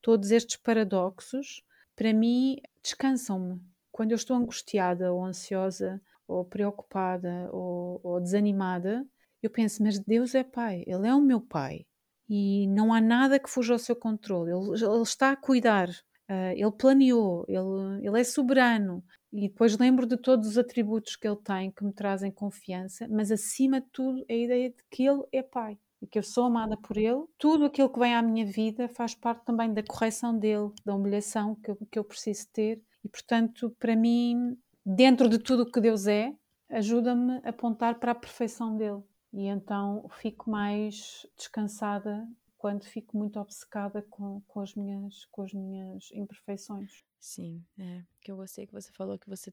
todos 0.00 0.30
estes 0.30 0.56
paradoxos, 0.56 1.62
para 1.96 2.12
mim, 2.12 2.58
descansam-me. 2.82 3.60
Quando 3.90 4.12
eu 4.12 4.16
estou 4.16 4.36
angustiada 4.36 5.12
ou 5.12 5.24
ansiosa 5.24 6.00
ou 6.28 6.44
preocupada 6.44 7.48
ou, 7.52 8.00
ou 8.04 8.20
desanimada, 8.20 9.04
eu 9.42 9.50
penso, 9.50 9.82
mas 9.82 9.98
Deus 9.98 10.34
é 10.34 10.44
Pai, 10.44 10.84
Ele 10.86 11.08
é 11.08 11.14
o 11.14 11.20
meu 11.20 11.40
Pai 11.40 11.86
e 12.28 12.66
não 12.68 12.92
há 12.92 13.00
nada 13.00 13.38
que 13.38 13.48
fuja 13.48 13.72
ao 13.72 13.78
seu 13.78 13.96
controle, 13.96 14.52
Ele, 14.52 14.84
ele 14.84 15.02
está 15.02 15.32
a 15.32 15.36
cuidar, 15.36 15.88
uh, 15.88 16.52
Ele 16.54 16.72
planeou, 16.72 17.44
ele, 17.48 18.06
ele 18.06 18.20
é 18.20 18.24
soberano. 18.24 19.02
E 19.32 19.48
depois 19.48 19.76
lembro 19.76 20.06
de 20.06 20.16
todos 20.16 20.48
os 20.48 20.58
atributos 20.58 21.14
que 21.16 21.26
Ele 21.26 21.36
tem 21.36 21.70
que 21.70 21.84
me 21.84 21.92
trazem 21.92 22.30
confiança, 22.30 23.06
mas 23.08 23.30
acima 23.30 23.80
de 23.80 23.86
tudo 23.92 24.24
a 24.28 24.32
ideia 24.32 24.70
de 24.70 24.82
que 24.90 25.04
Ele 25.06 25.22
é 25.32 25.42
Pai 25.42 25.78
e 26.00 26.06
que 26.06 26.18
eu 26.18 26.22
sou 26.22 26.44
amada 26.44 26.76
por 26.76 26.96
Ele. 26.96 27.24
Tudo 27.36 27.66
aquilo 27.66 27.90
que 27.90 27.98
vem 27.98 28.14
à 28.14 28.22
minha 28.22 28.46
vida 28.46 28.88
faz 28.88 29.14
parte 29.14 29.44
também 29.44 29.72
da 29.72 29.82
correção 29.82 30.38
dele, 30.38 30.70
da 30.84 30.94
humilhação 30.94 31.54
que 31.56 31.70
eu, 31.70 31.76
que 31.90 31.98
eu 31.98 32.04
preciso 32.04 32.48
ter. 32.52 32.82
E 33.04 33.08
portanto, 33.08 33.74
para 33.78 33.94
mim, 33.94 34.56
dentro 34.88 35.28
de 35.28 35.38
tudo 35.38 35.64
o 35.64 35.70
que 35.70 35.80
Deus 35.80 36.06
é, 36.06 36.34
ajuda-me 36.70 37.40
a 37.44 37.50
apontar 37.50 37.98
para 37.98 38.12
a 38.12 38.14
perfeição 38.14 38.76
dele. 38.76 39.02
E 39.32 39.46
então 39.46 40.08
fico 40.08 40.50
mais 40.50 41.26
descansada 41.36 42.26
quando 42.56 42.84
fico 42.84 43.16
muito 43.16 43.38
obcecada 43.38 44.02
com, 44.08 44.40
com, 44.46 44.60
as, 44.60 44.74
minhas, 44.74 45.26
com 45.26 45.42
as 45.42 45.52
minhas 45.52 46.10
imperfeições. 46.12 47.04
Sim, 47.20 47.62
é. 47.78 48.02
Que 48.22 48.32
eu 48.32 48.36
gostei 48.36 48.66
que 48.66 48.72
você 48.72 48.90
falou 48.92 49.18
que 49.18 49.28
você, 49.28 49.52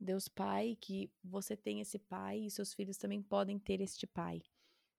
Deus 0.00 0.26
Pai, 0.28 0.76
que 0.80 1.10
você 1.22 1.56
tem 1.56 1.80
esse 1.80 1.98
pai 1.98 2.40
e 2.40 2.50
seus 2.50 2.74
filhos 2.74 2.96
também 2.96 3.22
podem 3.22 3.58
ter 3.58 3.80
este 3.80 4.06
pai. 4.06 4.42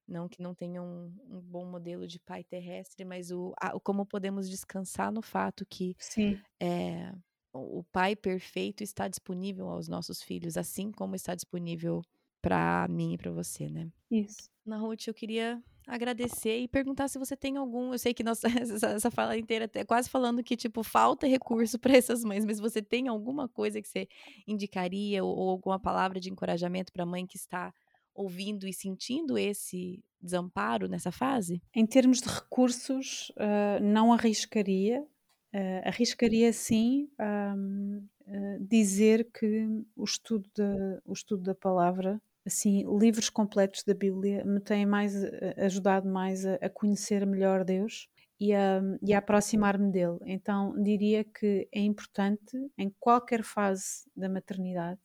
Não 0.08 0.28
que 0.28 0.42
não 0.42 0.56
tenham 0.56 0.86
um, 0.86 1.38
um 1.38 1.42
bom 1.42 1.66
modelo 1.66 2.08
de 2.08 2.20
pai 2.20 2.44
terrestre, 2.44 3.06
mas 3.06 3.30
o, 3.30 3.54
a, 3.62 3.80
como 3.80 4.06
podemos 4.06 4.50
descansar 4.50 5.12
no 5.12 5.22
fato 5.22 5.66
que 5.66 5.96
Sim. 6.00 6.42
É, 6.60 7.14
o 7.54 7.84
pai 7.92 8.16
perfeito 8.16 8.84
está 8.84 9.08
disponível 9.08 9.70
aos 9.70 9.88
nossos 9.88 10.22
filhos, 10.22 10.58
assim 10.58 10.92
como 10.92 11.16
está 11.16 11.34
disponível 11.36 12.02
para 12.42 12.88
mim 12.90 13.14
e 13.14 13.18
para 13.18 13.32
você, 13.32 13.70
né? 13.70 13.90
Isso. 14.10 14.50
Na 14.66 14.78
Ruth, 14.78 15.08
eu 15.08 15.14
queria 15.14 15.62
agradecer 15.88 16.60
e 16.60 16.68
perguntar 16.68 17.08
se 17.08 17.18
você 17.18 17.36
tem 17.36 17.58
algum. 17.58 17.92
Eu 17.92 18.00
sei 18.00 18.14
que 18.14 18.24
nossa, 18.24 18.48
essa, 18.62 18.88
essa 18.88 19.12
fala 19.12 19.38
inteira 19.38 19.70
é 19.74 19.84
quase 19.84 20.10
falando 20.10 20.44
que, 20.44 20.56
tipo, 20.56 20.84
falta 20.84 21.28
recurso 21.28 21.80
para 21.80 21.98
essas 21.98 22.24
mães, 22.24 22.46
mas 22.46 22.60
você 22.60 22.82
tem 22.82 23.08
alguma 23.08 23.50
coisa 23.50 23.82
que 23.82 23.88
você 23.88 24.08
indicaria 24.48 25.24
ou, 25.24 25.36
ou 25.36 25.50
alguma 25.50 25.80
palavra 25.80 26.20
de 26.20 26.30
encorajamento 26.30 26.94
para 26.94 27.04
a 27.04 27.08
mãe 27.08 27.26
que 27.26 27.38
está 27.38 27.74
ouvindo 28.14 28.68
e 28.68 28.74
sentindo 28.74 29.38
esse 29.38 30.04
desamparo 30.22 30.88
nessa 30.88 31.12
fase? 31.12 31.62
Em 31.74 31.86
termos 31.86 32.20
de 32.20 32.30
recursos, 32.30 33.30
uh, 33.32 33.82
não 33.82 34.14
arriscaria. 34.14 35.06
Uh, 35.54 35.82
arriscaria 35.84 36.54
sim 36.54 37.10
um, 37.20 38.06
uh, 38.28 38.60
dizer 38.62 39.28
que 39.34 39.68
o 39.96 40.04
estudo, 40.04 40.48
de, 40.56 41.02
o 41.04 41.12
estudo 41.12 41.42
da 41.42 41.56
palavra 41.56 42.22
assim, 42.46 42.84
livros 43.00 43.30
completos 43.30 43.84
da 43.84 43.94
Bíblia 43.94 44.44
me 44.46 44.60
têm 44.60 44.86
mais 44.86 45.16
eh, 45.24 45.56
ajudado 45.58 46.08
mais 46.08 46.46
a, 46.46 46.56
a 46.56 46.70
conhecer 46.70 47.26
melhor 47.26 47.64
Deus 47.64 48.08
e 48.40 48.54
a, 48.54 48.80
a 48.80 49.18
aproximar-me 49.18 49.92
dele. 49.92 50.18
Então 50.26 50.74
diria 50.82 51.24
que 51.24 51.68
é 51.72 51.82
importante 51.82 52.58
em 52.78 52.94
qualquer 53.00 53.44
fase 53.44 54.10
da 54.16 54.30
maternidade 54.30 55.02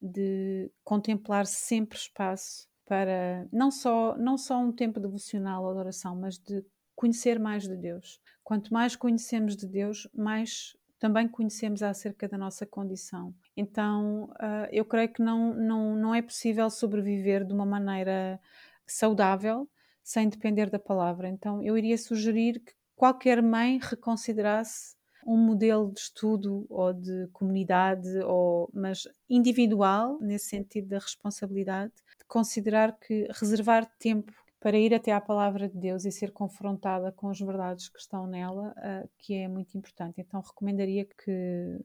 de 0.00 0.70
contemplar 0.84 1.46
sempre 1.46 1.96
espaço 1.96 2.68
para 2.86 3.46
não 3.52 3.70
só 3.70 4.16
não 4.18 4.36
só 4.36 4.58
um 4.58 4.72
tempo 4.72 5.00
devocional 5.00 5.64
ou 5.64 5.72
de 5.72 5.78
oração, 5.78 6.16
mas 6.16 6.38
de 6.38 6.64
conhecer 6.94 7.38
mais 7.38 7.62
de 7.62 7.76
Deus. 7.76 8.20
Quanto 8.42 8.72
mais 8.72 8.96
conhecemos 8.96 9.56
de 9.56 9.66
Deus, 9.66 10.08
mais 10.14 10.76
também 10.98 11.26
conhecemos 11.26 11.82
acerca 11.82 12.28
da 12.28 12.36
nossa 12.36 12.66
condição. 12.66 13.34
Então, 13.56 14.24
uh, 14.32 14.68
eu 14.70 14.84
creio 14.84 15.08
que 15.08 15.22
não, 15.22 15.54
não, 15.54 15.96
não 15.96 16.14
é 16.14 16.20
possível 16.20 16.68
sobreviver 16.68 17.44
de 17.44 17.54
uma 17.54 17.64
maneira 17.64 18.38
saudável 18.86 19.68
sem 20.02 20.28
depender 20.28 20.68
da 20.68 20.78
palavra. 20.78 21.28
Então, 21.28 21.62
eu 21.62 21.76
iria 21.78 21.96
sugerir 21.96 22.60
que 22.60 22.72
qualquer 22.94 23.42
mãe 23.42 23.78
reconsiderasse 23.80 24.94
um 25.26 25.36
modelo 25.36 25.92
de 25.92 26.00
estudo 26.00 26.66
ou 26.68 26.92
de 26.92 27.28
comunidade, 27.32 28.08
ou, 28.24 28.70
mas 28.72 29.06
individual, 29.28 30.18
nesse 30.20 30.46
sentido 30.46 30.88
da 30.88 30.98
responsabilidade, 30.98 31.92
de 32.18 32.24
considerar 32.26 32.98
que 32.98 33.26
reservar 33.32 33.90
tempo 33.98 34.32
para 34.60 34.78
ir 34.78 34.94
até 34.94 35.12
à 35.12 35.20
palavra 35.20 35.68
de 35.68 35.78
Deus 35.78 36.04
e 36.04 36.12
ser 36.12 36.30
confrontada 36.30 37.10
com 37.10 37.30
as 37.30 37.40
verdades 37.40 37.88
que 37.88 37.98
estão 37.98 38.26
nela, 38.26 38.74
uh, 38.76 39.08
que 39.18 39.34
é 39.34 39.48
muito 39.48 39.76
importante. 39.76 40.20
Então 40.20 40.40
recomendaria 40.40 41.06
que 41.06 41.80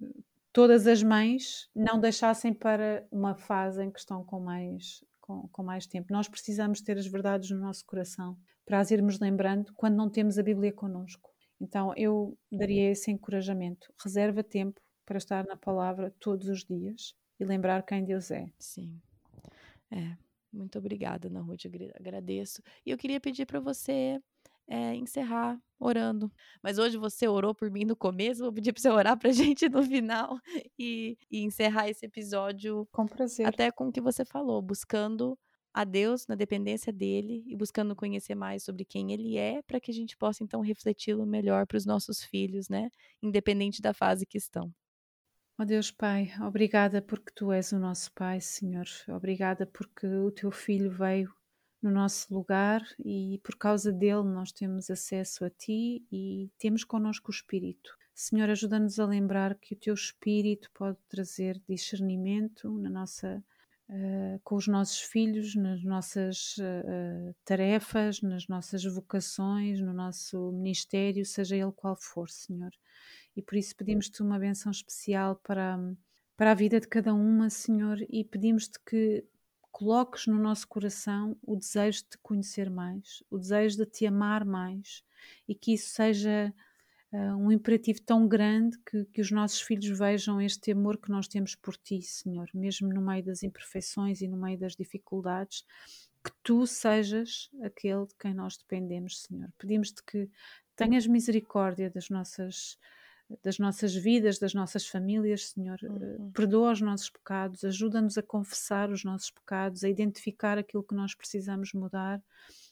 todas 0.52 0.86
as 0.86 1.02
mães 1.02 1.70
não 1.74 2.00
deixassem 2.00 2.54
para 2.54 3.08
uma 3.10 3.34
fase 3.34 3.82
em 3.82 3.90
que 3.90 4.00
estão 4.00 4.24
com 4.24 4.40
mais 4.40 5.04
com, 5.22 5.48
com 5.48 5.64
mais 5.64 5.88
tempo. 5.88 6.14
Nós 6.14 6.28
precisamos 6.28 6.82
ter 6.82 6.98
as 6.98 7.08
verdades 7.08 7.50
no 7.50 7.60
nosso 7.60 7.84
coração 7.86 8.38
para 8.64 8.80
as 8.80 8.92
irmos 8.92 9.20
lembrando 9.20 9.74
quando 9.74 9.96
não 9.96 10.10
temos 10.10 10.38
a 10.38 10.44
Bíblia 10.44 10.72
connosco. 10.72 11.32
Então 11.60 11.94
eu 11.96 12.38
daria 12.52 12.92
esse 12.92 13.10
encorajamento. 13.10 13.92
Reserva 14.04 14.44
tempo 14.44 14.80
para 15.06 15.18
estar 15.18 15.46
na 15.46 15.56
palavra 15.56 16.14
todos 16.20 16.48
os 16.48 16.64
dias 16.64 17.16
e 17.40 17.46
lembrar 17.46 17.84
quem 17.84 18.04
Deus 18.04 18.30
é. 18.32 18.50
Sim. 18.60 19.00
É, 19.92 20.18
muito 20.56 20.80
obrigada, 20.80 21.28
Ana 21.28 21.42
Ruth, 21.42 21.66
agradeço. 21.96 22.62
E 22.86 22.92
eu 22.92 22.98
queria 22.98 23.20
pedir 23.20 23.46
para 23.46 23.60
você 23.60 24.20
é, 24.68 24.96
encerrar 24.96 25.60
orando. 25.80 26.32
Mas 26.62 26.78
hoje 26.78 26.98
você 26.98 27.28
orou 27.28 27.54
por 27.54 27.70
mim 27.70 27.86
no 27.86 27.96
começo, 27.96 28.44
vou 28.44 28.54
pedir 28.54 28.74
para 28.74 28.82
você 28.82 28.90
orar 28.90 29.18
para 29.18 29.30
a 29.30 29.34
gente 29.34 29.70
no 29.70 29.84
final 29.84 30.40
e, 30.78 31.18
e, 31.30 31.44
encerrar 31.44 31.90
esse 31.90 32.06
episódio 32.06 32.88
com 32.92 33.06
prazer. 33.06 33.46
Até 33.46 33.72
com 33.72 33.88
o 33.88 33.92
que 33.92 34.02
você 34.02 34.26
falou, 34.26 34.62
buscando 34.62 35.38
a 35.74 35.84
Deus 35.84 36.26
na 36.28 36.36
dependência 36.36 36.92
dele 36.92 37.44
e 37.46 37.56
buscando 37.56 37.96
conhecer 37.96 38.34
mais 38.34 38.64
sobre 38.64 38.86
quem 38.86 39.12
ele 39.12 39.38
é, 39.38 39.62
para 39.62 39.80
que 39.80 39.92
a 39.92 39.94
gente 39.94 40.16
possa 40.18 40.44
então 40.44 40.62
refleti-lo 40.62 41.26
melhor 41.26 41.68
para 41.68 41.78
os 41.78 41.86
nossos 41.86 42.24
filhos, 42.24 42.70
né? 42.70 42.90
Independente 43.22 43.82
da 43.82 43.94
fase 43.94 44.26
que 44.26 44.38
estão. 44.38 44.74
Ó 45.58 45.64
oh 45.64 45.66
Deus 45.66 45.90
Pai, 45.90 46.34
obrigada 46.46 47.02
porque 47.02 47.32
Tu 47.34 47.50
és 47.54 47.72
o 47.72 47.80
nosso 47.80 48.12
Pai, 48.12 48.42
Senhor. 48.42 48.86
Obrigada 49.08 49.66
porque 49.66 50.06
o 50.06 50.30
Teu 50.30 50.52
Filho 50.52 50.92
veio 50.92 51.34
no 51.82 51.90
nosso 51.90 52.34
lugar 52.34 52.82
e 53.00 53.40
por 53.42 53.56
causa 53.56 53.90
dele 53.90 54.24
nós 54.24 54.52
temos 54.52 54.90
acesso 54.90 55.46
a 55.46 55.50
Ti 55.50 56.06
e 56.12 56.52
temos 56.60 56.84
connosco 56.84 57.32
o 57.32 57.34
Espírito. 57.34 57.90
Senhor, 58.14 58.50
ajuda-nos 58.50 59.00
a 59.00 59.06
lembrar 59.06 59.56
que 59.56 59.74
o 59.76 59.78
Teu 59.78 59.94
Espírito 59.94 60.70
pode 60.74 60.98
trazer 61.08 61.62
discernimento 61.70 62.78
na 62.78 62.90
nossa 62.90 63.42
Uh, 63.88 64.42
com 64.44 64.56
os 64.56 64.68
nossos 64.68 65.00
filhos, 65.00 65.54
nas 65.54 65.84
nossas 65.84 66.58
uh, 66.58 67.36
tarefas, 67.46 68.20
nas 68.20 68.48
nossas 68.48 68.84
vocações, 68.84 69.80
no 69.80 69.94
nosso 69.94 70.52
ministério, 70.54 71.24
seja 71.24 71.56
ele 71.56 71.72
qual 71.72 71.96
for, 71.96 72.28
Senhor 72.28 72.72
e 73.36 73.42
por 73.42 73.56
isso 73.56 73.76
pedimos-te 73.76 74.22
uma 74.22 74.40
benção 74.40 74.72
especial 74.72 75.36
para, 75.44 75.78
para 76.38 76.52
a 76.52 76.56
vida 76.56 76.80
de 76.80 76.88
cada 76.88 77.14
uma, 77.14 77.50
Senhor, 77.50 77.98
e 78.10 78.24
pedimos-te 78.24 78.80
que 78.80 79.26
coloques 79.72 80.26
no 80.26 80.40
nosso 80.40 80.66
coração 80.70 81.38
o 81.44 81.54
desejo 81.54 82.04
de 82.04 82.10
te 82.12 82.18
conhecer 82.20 82.70
mais, 82.70 83.22
o 83.30 83.38
desejo 83.38 83.76
de 83.76 83.86
te 83.86 84.06
amar 84.06 84.46
mais 84.46 85.04
e 85.46 85.54
que 85.54 85.74
isso 85.74 85.90
seja 85.90 86.54
uh, 87.12 87.36
um 87.36 87.52
imperativo 87.52 88.02
tão 88.02 88.26
grande 88.26 88.78
que, 88.90 89.04
que 89.06 89.20
os 89.20 89.32
nossos 89.32 89.60
filhos 89.60 89.86
vejam 90.00 90.40
este 90.40 90.72
amor 90.72 90.98
que 90.98 91.10
nós 91.10 91.28
temos 91.28 91.56
por 91.56 91.76
ti, 91.76 92.02
Senhor, 92.02 92.50
mesmo 92.54 92.88
no 92.88 93.02
meio 93.02 93.26
das 93.26 93.44
imperfeições 93.44 94.22
e 94.22 94.30
no 94.30 94.38
meio 94.38 94.58
das 94.58 94.78
dificuldades, 94.78 95.66
que 96.24 96.32
tu 96.42 96.66
sejas 96.66 97.50
aquele 97.62 98.06
de 98.06 98.16
quem 98.16 98.34
nós 98.34 98.56
dependemos, 98.56 99.24
Senhor. 99.24 99.52
Pedimos-te 99.58 100.02
que 100.04 100.30
tenhas 100.74 101.06
misericórdia 101.06 101.90
das 101.90 102.10
nossas 102.10 102.80
das 103.44 103.58
nossas 103.58 103.96
vidas, 103.96 104.38
das 104.38 104.54
nossas 104.54 104.88
famílias, 104.88 105.50
Senhor. 105.50 105.80
Eh, 105.84 105.88
uhum. 105.88 106.32
Perdoa 106.32 106.72
os 106.72 106.82
nossos 106.82 107.10
pecados, 107.10 107.64
ajuda-nos 107.64 108.18
a 108.18 108.24
confessar 108.24 108.90
os 108.92 109.04
nossos 109.04 109.32
pecados, 109.32 109.84
a 109.84 109.90
identificar 109.90 110.58
aquilo 110.58 110.84
que 110.84 110.96
nós 110.96 111.16
precisamos 111.16 111.74
mudar, 111.74 112.24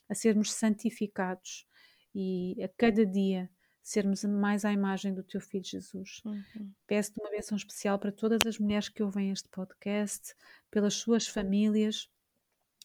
a 0.08 0.16
sermos 0.16 0.54
santificados 0.54 1.66
e 2.14 2.62
a 2.64 2.70
cada 2.78 3.06
dia 3.06 3.50
sermos 3.82 4.24
mais 4.24 4.64
à 4.64 4.72
imagem 4.72 5.14
do 5.14 5.24
Teu 5.24 5.42
Filho 5.42 5.66
Jesus. 5.66 6.22
Uhum. 6.24 6.72
Peço-te 6.88 7.20
uma 7.20 7.30
bênção 7.30 7.58
especial 7.58 8.00
para 8.00 8.12
todas 8.12 8.40
as 8.48 8.58
mulheres 8.58 8.88
que 8.88 9.04
ouvem 9.04 9.32
este 9.32 9.50
podcast, 9.50 10.34
pelas 10.72 10.94
suas 10.94 11.28
famílias. 11.28 12.10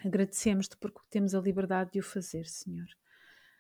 Agradecemos-te 0.05 0.77
porque 0.77 1.01
temos 1.09 1.35
a 1.35 1.41
liberdade 1.41 1.93
de 1.93 2.01
o 2.01 2.03
fazer, 2.03 2.47
Senhor. 2.47 2.89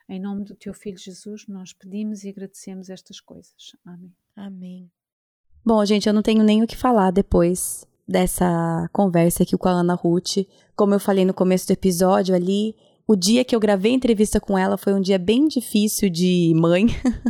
Em 0.09 0.19
nome 0.19 0.43
do 0.43 0.55
teu 0.55 0.73
filho 0.73 0.97
Jesus, 0.97 1.47
nós 1.47 1.75
pedimos 1.75 2.25
e 2.25 2.31
agradecemos 2.31 2.89
estas 2.89 3.21
coisas. 3.21 3.77
Amém. 3.85 4.13
Amém. 4.35 4.91
Bom, 5.63 5.85
gente, 5.85 6.09
eu 6.09 6.15
não 6.15 6.23
tenho 6.23 6.43
nem 6.43 6.63
o 6.63 6.67
que 6.67 6.77
falar 6.77 7.11
depois 7.11 7.87
dessa 8.09 8.89
conversa 8.91 9.43
aqui 9.43 9.55
com 9.59 9.69
a 9.69 9.73
Ana 9.73 9.93
Ruth. 9.93 10.47
Como 10.75 10.95
eu 10.95 10.99
falei 11.01 11.27
no 11.27 11.35
começo 11.35 11.67
do 11.67 11.73
episódio 11.73 12.35
ali, 12.35 12.75
o 13.07 13.15
dia 13.15 13.45
que 13.45 13.55
eu 13.55 13.61
gravei 13.61 13.93
a 13.93 13.97
entrevista 13.97 14.41
com 14.41 14.57
ela 14.57 14.79
foi 14.79 14.95
um 14.95 15.01
dia 15.01 15.19
bem 15.19 15.47
difícil 15.47 16.09
de 16.09 16.55
mãe 16.57 16.87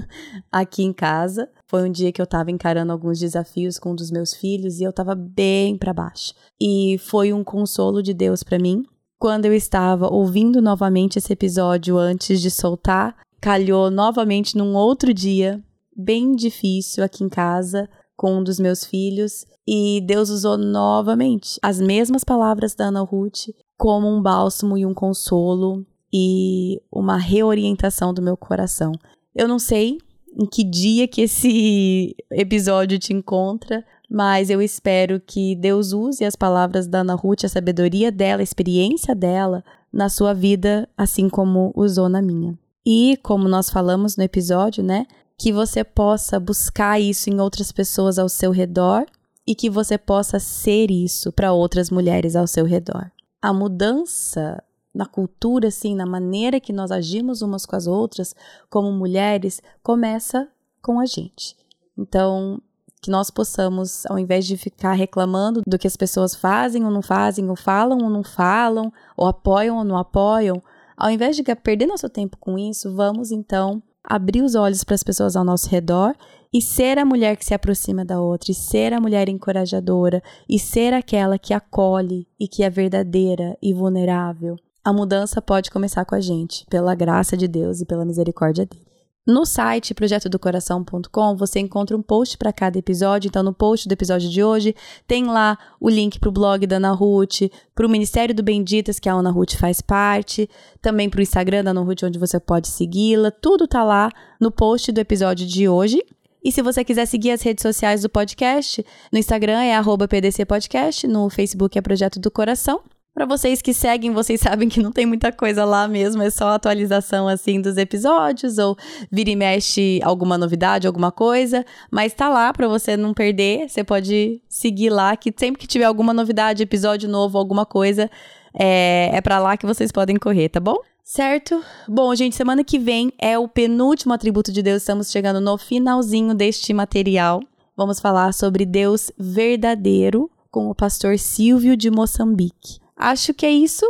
aqui 0.52 0.84
em 0.84 0.92
casa. 0.92 1.50
Foi 1.66 1.82
um 1.82 1.90
dia 1.90 2.12
que 2.12 2.22
eu 2.22 2.26
tava 2.26 2.52
encarando 2.52 2.92
alguns 2.92 3.18
desafios 3.18 3.76
com 3.76 3.90
um 3.90 3.96
dos 3.96 4.12
meus 4.12 4.32
filhos 4.34 4.78
e 4.78 4.84
eu 4.84 4.92
tava 4.92 5.16
bem 5.16 5.76
para 5.76 5.92
baixo. 5.92 6.32
E 6.60 6.96
foi 6.98 7.32
um 7.32 7.42
consolo 7.42 8.04
de 8.04 8.14
Deus 8.14 8.44
para 8.44 8.58
mim 8.58 8.84
quando 9.18 9.46
eu 9.46 9.52
estava 9.52 10.12
ouvindo 10.12 10.62
novamente 10.62 11.18
esse 11.18 11.32
episódio 11.32 11.98
antes 11.98 12.40
de 12.40 12.50
soltar, 12.50 13.16
calhou 13.40 13.90
novamente 13.90 14.56
num 14.56 14.74
outro 14.74 15.12
dia, 15.12 15.62
bem 15.96 16.34
difícil 16.34 17.02
aqui 17.02 17.24
em 17.24 17.28
casa, 17.28 17.88
com 18.16 18.38
um 18.38 18.44
dos 18.44 18.58
meus 18.60 18.84
filhos, 18.84 19.44
e 19.66 20.00
Deus 20.06 20.30
usou 20.30 20.56
novamente 20.56 21.58
as 21.62 21.80
mesmas 21.80 22.24
palavras 22.24 22.74
da 22.74 22.86
Ana 22.86 23.02
Ruth 23.02 23.48
como 23.76 24.08
um 24.08 24.22
bálsamo 24.22 24.78
e 24.78 24.86
um 24.86 24.94
consolo 24.94 25.84
e 26.12 26.80
uma 26.90 27.16
reorientação 27.16 28.14
do 28.14 28.22
meu 28.22 28.36
coração. 28.36 28.92
Eu 29.34 29.46
não 29.46 29.58
sei 29.58 29.98
em 30.38 30.46
que 30.46 30.62
dia 30.62 31.08
que 31.08 31.22
esse 31.22 32.14
episódio 32.30 32.98
te 32.98 33.12
encontra, 33.12 33.84
mas 34.08 34.48
eu 34.48 34.62
espero 34.62 35.20
que 35.20 35.56
Deus 35.56 35.92
use 35.92 36.24
as 36.24 36.36
palavras 36.36 36.86
da 36.86 37.00
Ana 37.00 37.14
Ruth, 37.14 37.44
a 37.44 37.48
sabedoria 37.48 38.12
dela, 38.12 38.40
a 38.40 38.44
experiência 38.44 39.14
dela 39.14 39.64
na 39.92 40.08
sua 40.08 40.32
vida, 40.32 40.88
assim 40.96 41.28
como 41.28 41.72
usou 41.74 42.08
na 42.08 42.22
minha. 42.22 42.56
E, 42.86 43.18
como 43.22 43.48
nós 43.48 43.68
falamos 43.68 44.16
no 44.16 44.22
episódio, 44.22 44.82
né, 44.82 45.06
que 45.36 45.52
você 45.52 45.82
possa 45.82 46.38
buscar 46.38 47.00
isso 47.00 47.28
em 47.28 47.40
outras 47.40 47.72
pessoas 47.72 48.18
ao 48.18 48.28
seu 48.28 48.50
redor 48.50 49.04
e 49.46 49.54
que 49.54 49.68
você 49.68 49.98
possa 49.98 50.38
ser 50.38 50.90
isso 50.90 51.32
para 51.32 51.52
outras 51.52 51.90
mulheres 51.90 52.36
ao 52.36 52.46
seu 52.46 52.64
redor. 52.64 53.10
A 53.42 53.52
mudança 53.52 54.62
na 54.98 55.06
cultura, 55.06 55.68
assim, 55.68 55.94
na 55.94 56.04
maneira 56.04 56.58
que 56.58 56.72
nós 56.72 56.90
agimos 56.90 57.40
umas 57.40 57.64
com 57.64 57.76
as 57.76 57.86
outras, 57.86 58.34
como 58.68 58.90
mulheres, 58.90 59.62
começa 59.80 60.48
com 60.82 60.98
a 60.98 61.06
gente. 61.06 61.56
Então, 61.96 62.60
que 63.00 63.08
nós 63.08 63.30
possamos, 63.30 64.04
ao 64.06 64.18
invés 64.18 64.44
de 64.44 64.56
ficar 64.56 64.94
reclamando 64.94 65.62
do 65.64 65.78
que 65.78 65.86
as 65.86 65.96
pessoas 65.96 66.34
fazem 66.34 66.84
ou 66.84 66.90
não 66.90 67.00
fazem, 67.00 67.48
ou 67.48 67.54
falam 67.54 67.98
ou 68.02 68.10
não 68.10 68.24
falam, 68.24 68.92
ou 69.16 69.28
apoiam 69.28 69.76
ou 69.78 69.84
não 69.84 69.96
apoiam, 69.96 70.60
ao 70.96 71.08
invés 71.08 71.36
de 71.36 71.44
perder 71.54 71.86
nosso 71.86 72.08
tempo 72.08 72.36
com 72.36 72.58
isso, 72.58 72.92
vamos 72.92 73.30
então 73.30 73.80
abrir 74.02 74.42
os 74.42 74.56
olhos 74.56 74.82
para 74.82 74.96
as 74.96 75.04
pessoas 75.04 75.36
ao 75.36 75.44
nosso 75.44 75.68
redor 75.68 76.12
e 76.52 76.60
ser 76.60 76.98
a 76.98 77.04
mulher 77.04 77.36
que 77.36 77.44
se 77.44 77.54
aproxima 77.54 78.04
da 78.04 78.20
outra, 78.20 78.50
e 78.50 78.54
ser 78.54 78.92
a 78.92 79.00
mulher 79.00 79.28
encorajadora, 79.28 80.20
e 80.48 80.58
ser 80.58 80.92
aquela 80.92 81.38
que 81.38 81.54
acolhe 81.54 82.26
e 82.40 82.48
que 82.48 82.64
é 82.64 82.70
verdadeira 82.70 83.56
e 83.62 83.72
vulnerável. 83.72 84.56
A 84.84 84.92
mudança 84.92 85.42
pode 85.42 85.70
começar 85.70 86.04
com 86.04 86.14
a 86.14 86.20
gente, 86.20 86.64
pela 86.70 86.94
graça 86.94 87.36
de 87.36 87.46
Deus 87.46 87.80
e 87.80 87.86
pela 87.86 88.04
misericórdia 88.04 88.64
dele. 88.64 88.88
No 89.28 89.44
site 89.44 89.92
projetodocoração.com 89.92 91.36
você 91.36 91.60
encontra 91.60 91.94
um 91.94 92.00
post 92.00 92.38
para 92.38 92.50
cada 92.50 92.78
episódio. 92.78 93.28
Então, 93.28 93.42
no 93.42 93.52
post 93.52 93.86
do 93.86 93.92
episódio 93.92 94.30
de 94.30 94.42
hoje, 94.42 94.74
tem 95.06 95.26
lá 95.26 95.58
o 95.78 95.90
link 95.90 96.18
para 96.18 96.30
o 96.30 96.32
blog 96.32 96.66
da 96.66 96.76
Ana 96.76 96.92
Ruth, 96.92 97.42
para 97.74 97.86
o 97.86 97.90
Ministério 97.90 98.34
do 98.34 98.42
Benditas, 98.42 98.98
que 98.98 99.06
a 99.06 99.12
Ana 99.12 99.30
Ruth 99.30 99.52
faz 99.56 99.82
parte, 99.82 100.48
também 100.80 101.10
para 101.10 101.18
o 101.18 101.22
Instagram 101.22 101.62
da 101.62 101.72
Ana 101.72 101.82
Ruth, 101.82 102.04
onde 102.04 102.18
você 102.18 102.40
pode 102.40 102.68
segui-la. 102.68 103.30
Tudo 103.30 103.68
tá 103.68 103.84
lá 103.84 104.10
no 104.40 104.50
post 104.50 104.90
do 104.92 104.98
episódio 104.98 105.46
de 105.46 105.68
hoje. 105.68 106.02
E 106.42 106.50
se 106.50 106.62
você 106.62 106.82
quiser 106.82 107.04
seguir 107.04 107.32
as 107.32 107.42
redes 107.42 107.60
sociais 107.60 108.00
do 108.00 108.08
podcast, 108.08 108.82
no 109.12 109.18
Instagram 109.18 109.60
é 109.60 109.78
@pdcpodcast, 109.82 111.06
no 111.06 111.28
Facebook 111.28 111.76
é 111.76 111.82
Projeto 111.82 112.18
do 112.18 112.30
Coração. 112.30 112.80
Para 113.18 113.26
vocês 113.26 113.60
que 113.60 113.74
seguem, 113.74 114.12
vocês 114.12 114.38
sabem 114.42 114.68
que 114.68 114.80
não 114.80 114.92
tem 114.92 115.04
muita 115.04 115.32
coisa 115.32 115.64
lá 115.64 115.88
mesmo, 115.88 116.22
é 116.22 116.30
só 116.30 116.50
atualização 116.50 117.26
assim 117.26 117.60
dos 117.60 117.76
episódios 117.76 118.58
ou 118.58 118.76
vira 119.10 119.28
e 119.28 119.34
mexe 119.34 119.98
alguma 120.04 120.38
novidade, 120.38 120.86
alguma 120.86 121.10
coisa, 121.10 121.66
mas 121.90 122.14
tá 122.14 122.28
lá 122.28 122.52
para 122.52 122.68
você 122.68 122.96
não 122.96 123.12
perder. 123.12 123.68
Você 123.68 123.82
pode 123.82 124.40
seguir 124.48 124.90
lá 124.90 125.16
que 125.16 125.34
sempre 125.36 125.60
que 125.60 125.66
tiver 125.66 125.86
alguma 125.86 126.14
novidade, 126.14 126.62
episódio 126.62 127.08
novo, 127.08 127.38
alguma 127.38 127.66
coisa, 127.66 128.08
é, 128.54 129.10
é 129.12 129.20
para 129.20 129.40
lá 129.40 129.56
que 129.56 129.66
vocês 129.66 129.90
podem 129.90 130.14
correr, 130.14 130.48
tá 130.50 130.60
bom? 130.60 130.76
Certo? 131.02 131.60
Bom, 131.88 132.14
gente, 132.14 132.36
semana 132.36 132.62
que 132.62 132.78
vem 132.78 133.12
é 133.18 133.36
o 133.36 133.48
penúltimo 133.48 134.12
atributo 134.12 134.52
de 134.52 134.62
Deus. 134.62 134.82
Estamos 134.82 135.10
chegando 135.10 135.40
no 135.40 135.58
finalzinho 135.58 136.34
deste 136.34 136.72
material. 136.72 137.42
Vamos 137.76 137.98
falar 137.98 138.32
sobre 138.32 138.64
Deus 138.64 139.10
verdadeiro 139.18 140.30
com 140.52 140.70
o 140.70 140.74
pastor 140.74 141.18
Silvio 141.18 141.76
de 141.76 141.90
Moçambique. 141.90 142.78
Acho 142.98 143.32
que 143.32 143.46
é 143.46 143.50
isso. 143.50 143.86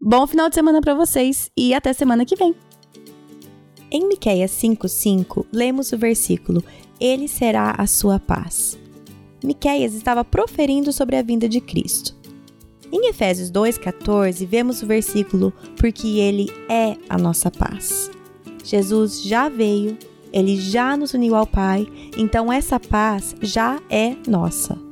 Bom 0.00 0.24
final 0.24 0.48
de 0.48 0.54
semana 0.54 0.80
para 0.80 0.94
vocês 0.94 1.50
e 1.56 1.74
até 1.74 1.92
semana 1.92 2.24
que 2.24 2.36
vem. 2.36 2.54
Em 3.90 4.06
Miqueias 4.06 4.52
5:5, 4.52 5.44
lemos 5.52 5.90
o 5.90 5.98
versículo: 5.98 6.62
Ele 7.00 7.26
será 7.26 7.74
a 7.76 7.88
sua 7.88 8.20
paz. 8.20 8.78
Miqueias 9.42 9.94
estava 9.94 10.24
proferindo 10.24 10.92
sobre 10.92 11.16
a 11.16 11.22
vinda 11.22 11.48
de 11.48 11.60
Cristo. 11.60 12.16
Em 12.92 13.08
Efésios 13.08 13.50
2:14, 13.50 14.46
vemos 14.46 14.80
o 14.80 14.86
versículo: 14.86 15.52
Porque 15.76 16.20
ele 16.20 16.48
é 16.68 16.96
a 17.08 17.18
nossa 17.18 17.50
paz. 17.50 18.12
Jesus 18.64 19.24
já 19.24 19.48
veio, 19.48 19.98
ele 20.32 20.56
já 20.56 20.96
nos 20.96 21.14
uniu 21.14 21.34
ao 21.34 21.48
Pai, 21.48 21.84
então 22.16 22.52
essa 22.52 22.78
paz 22.78 23.34
já 23.42 23.82
é 23.90 24.14
nossa. 24.28 24.91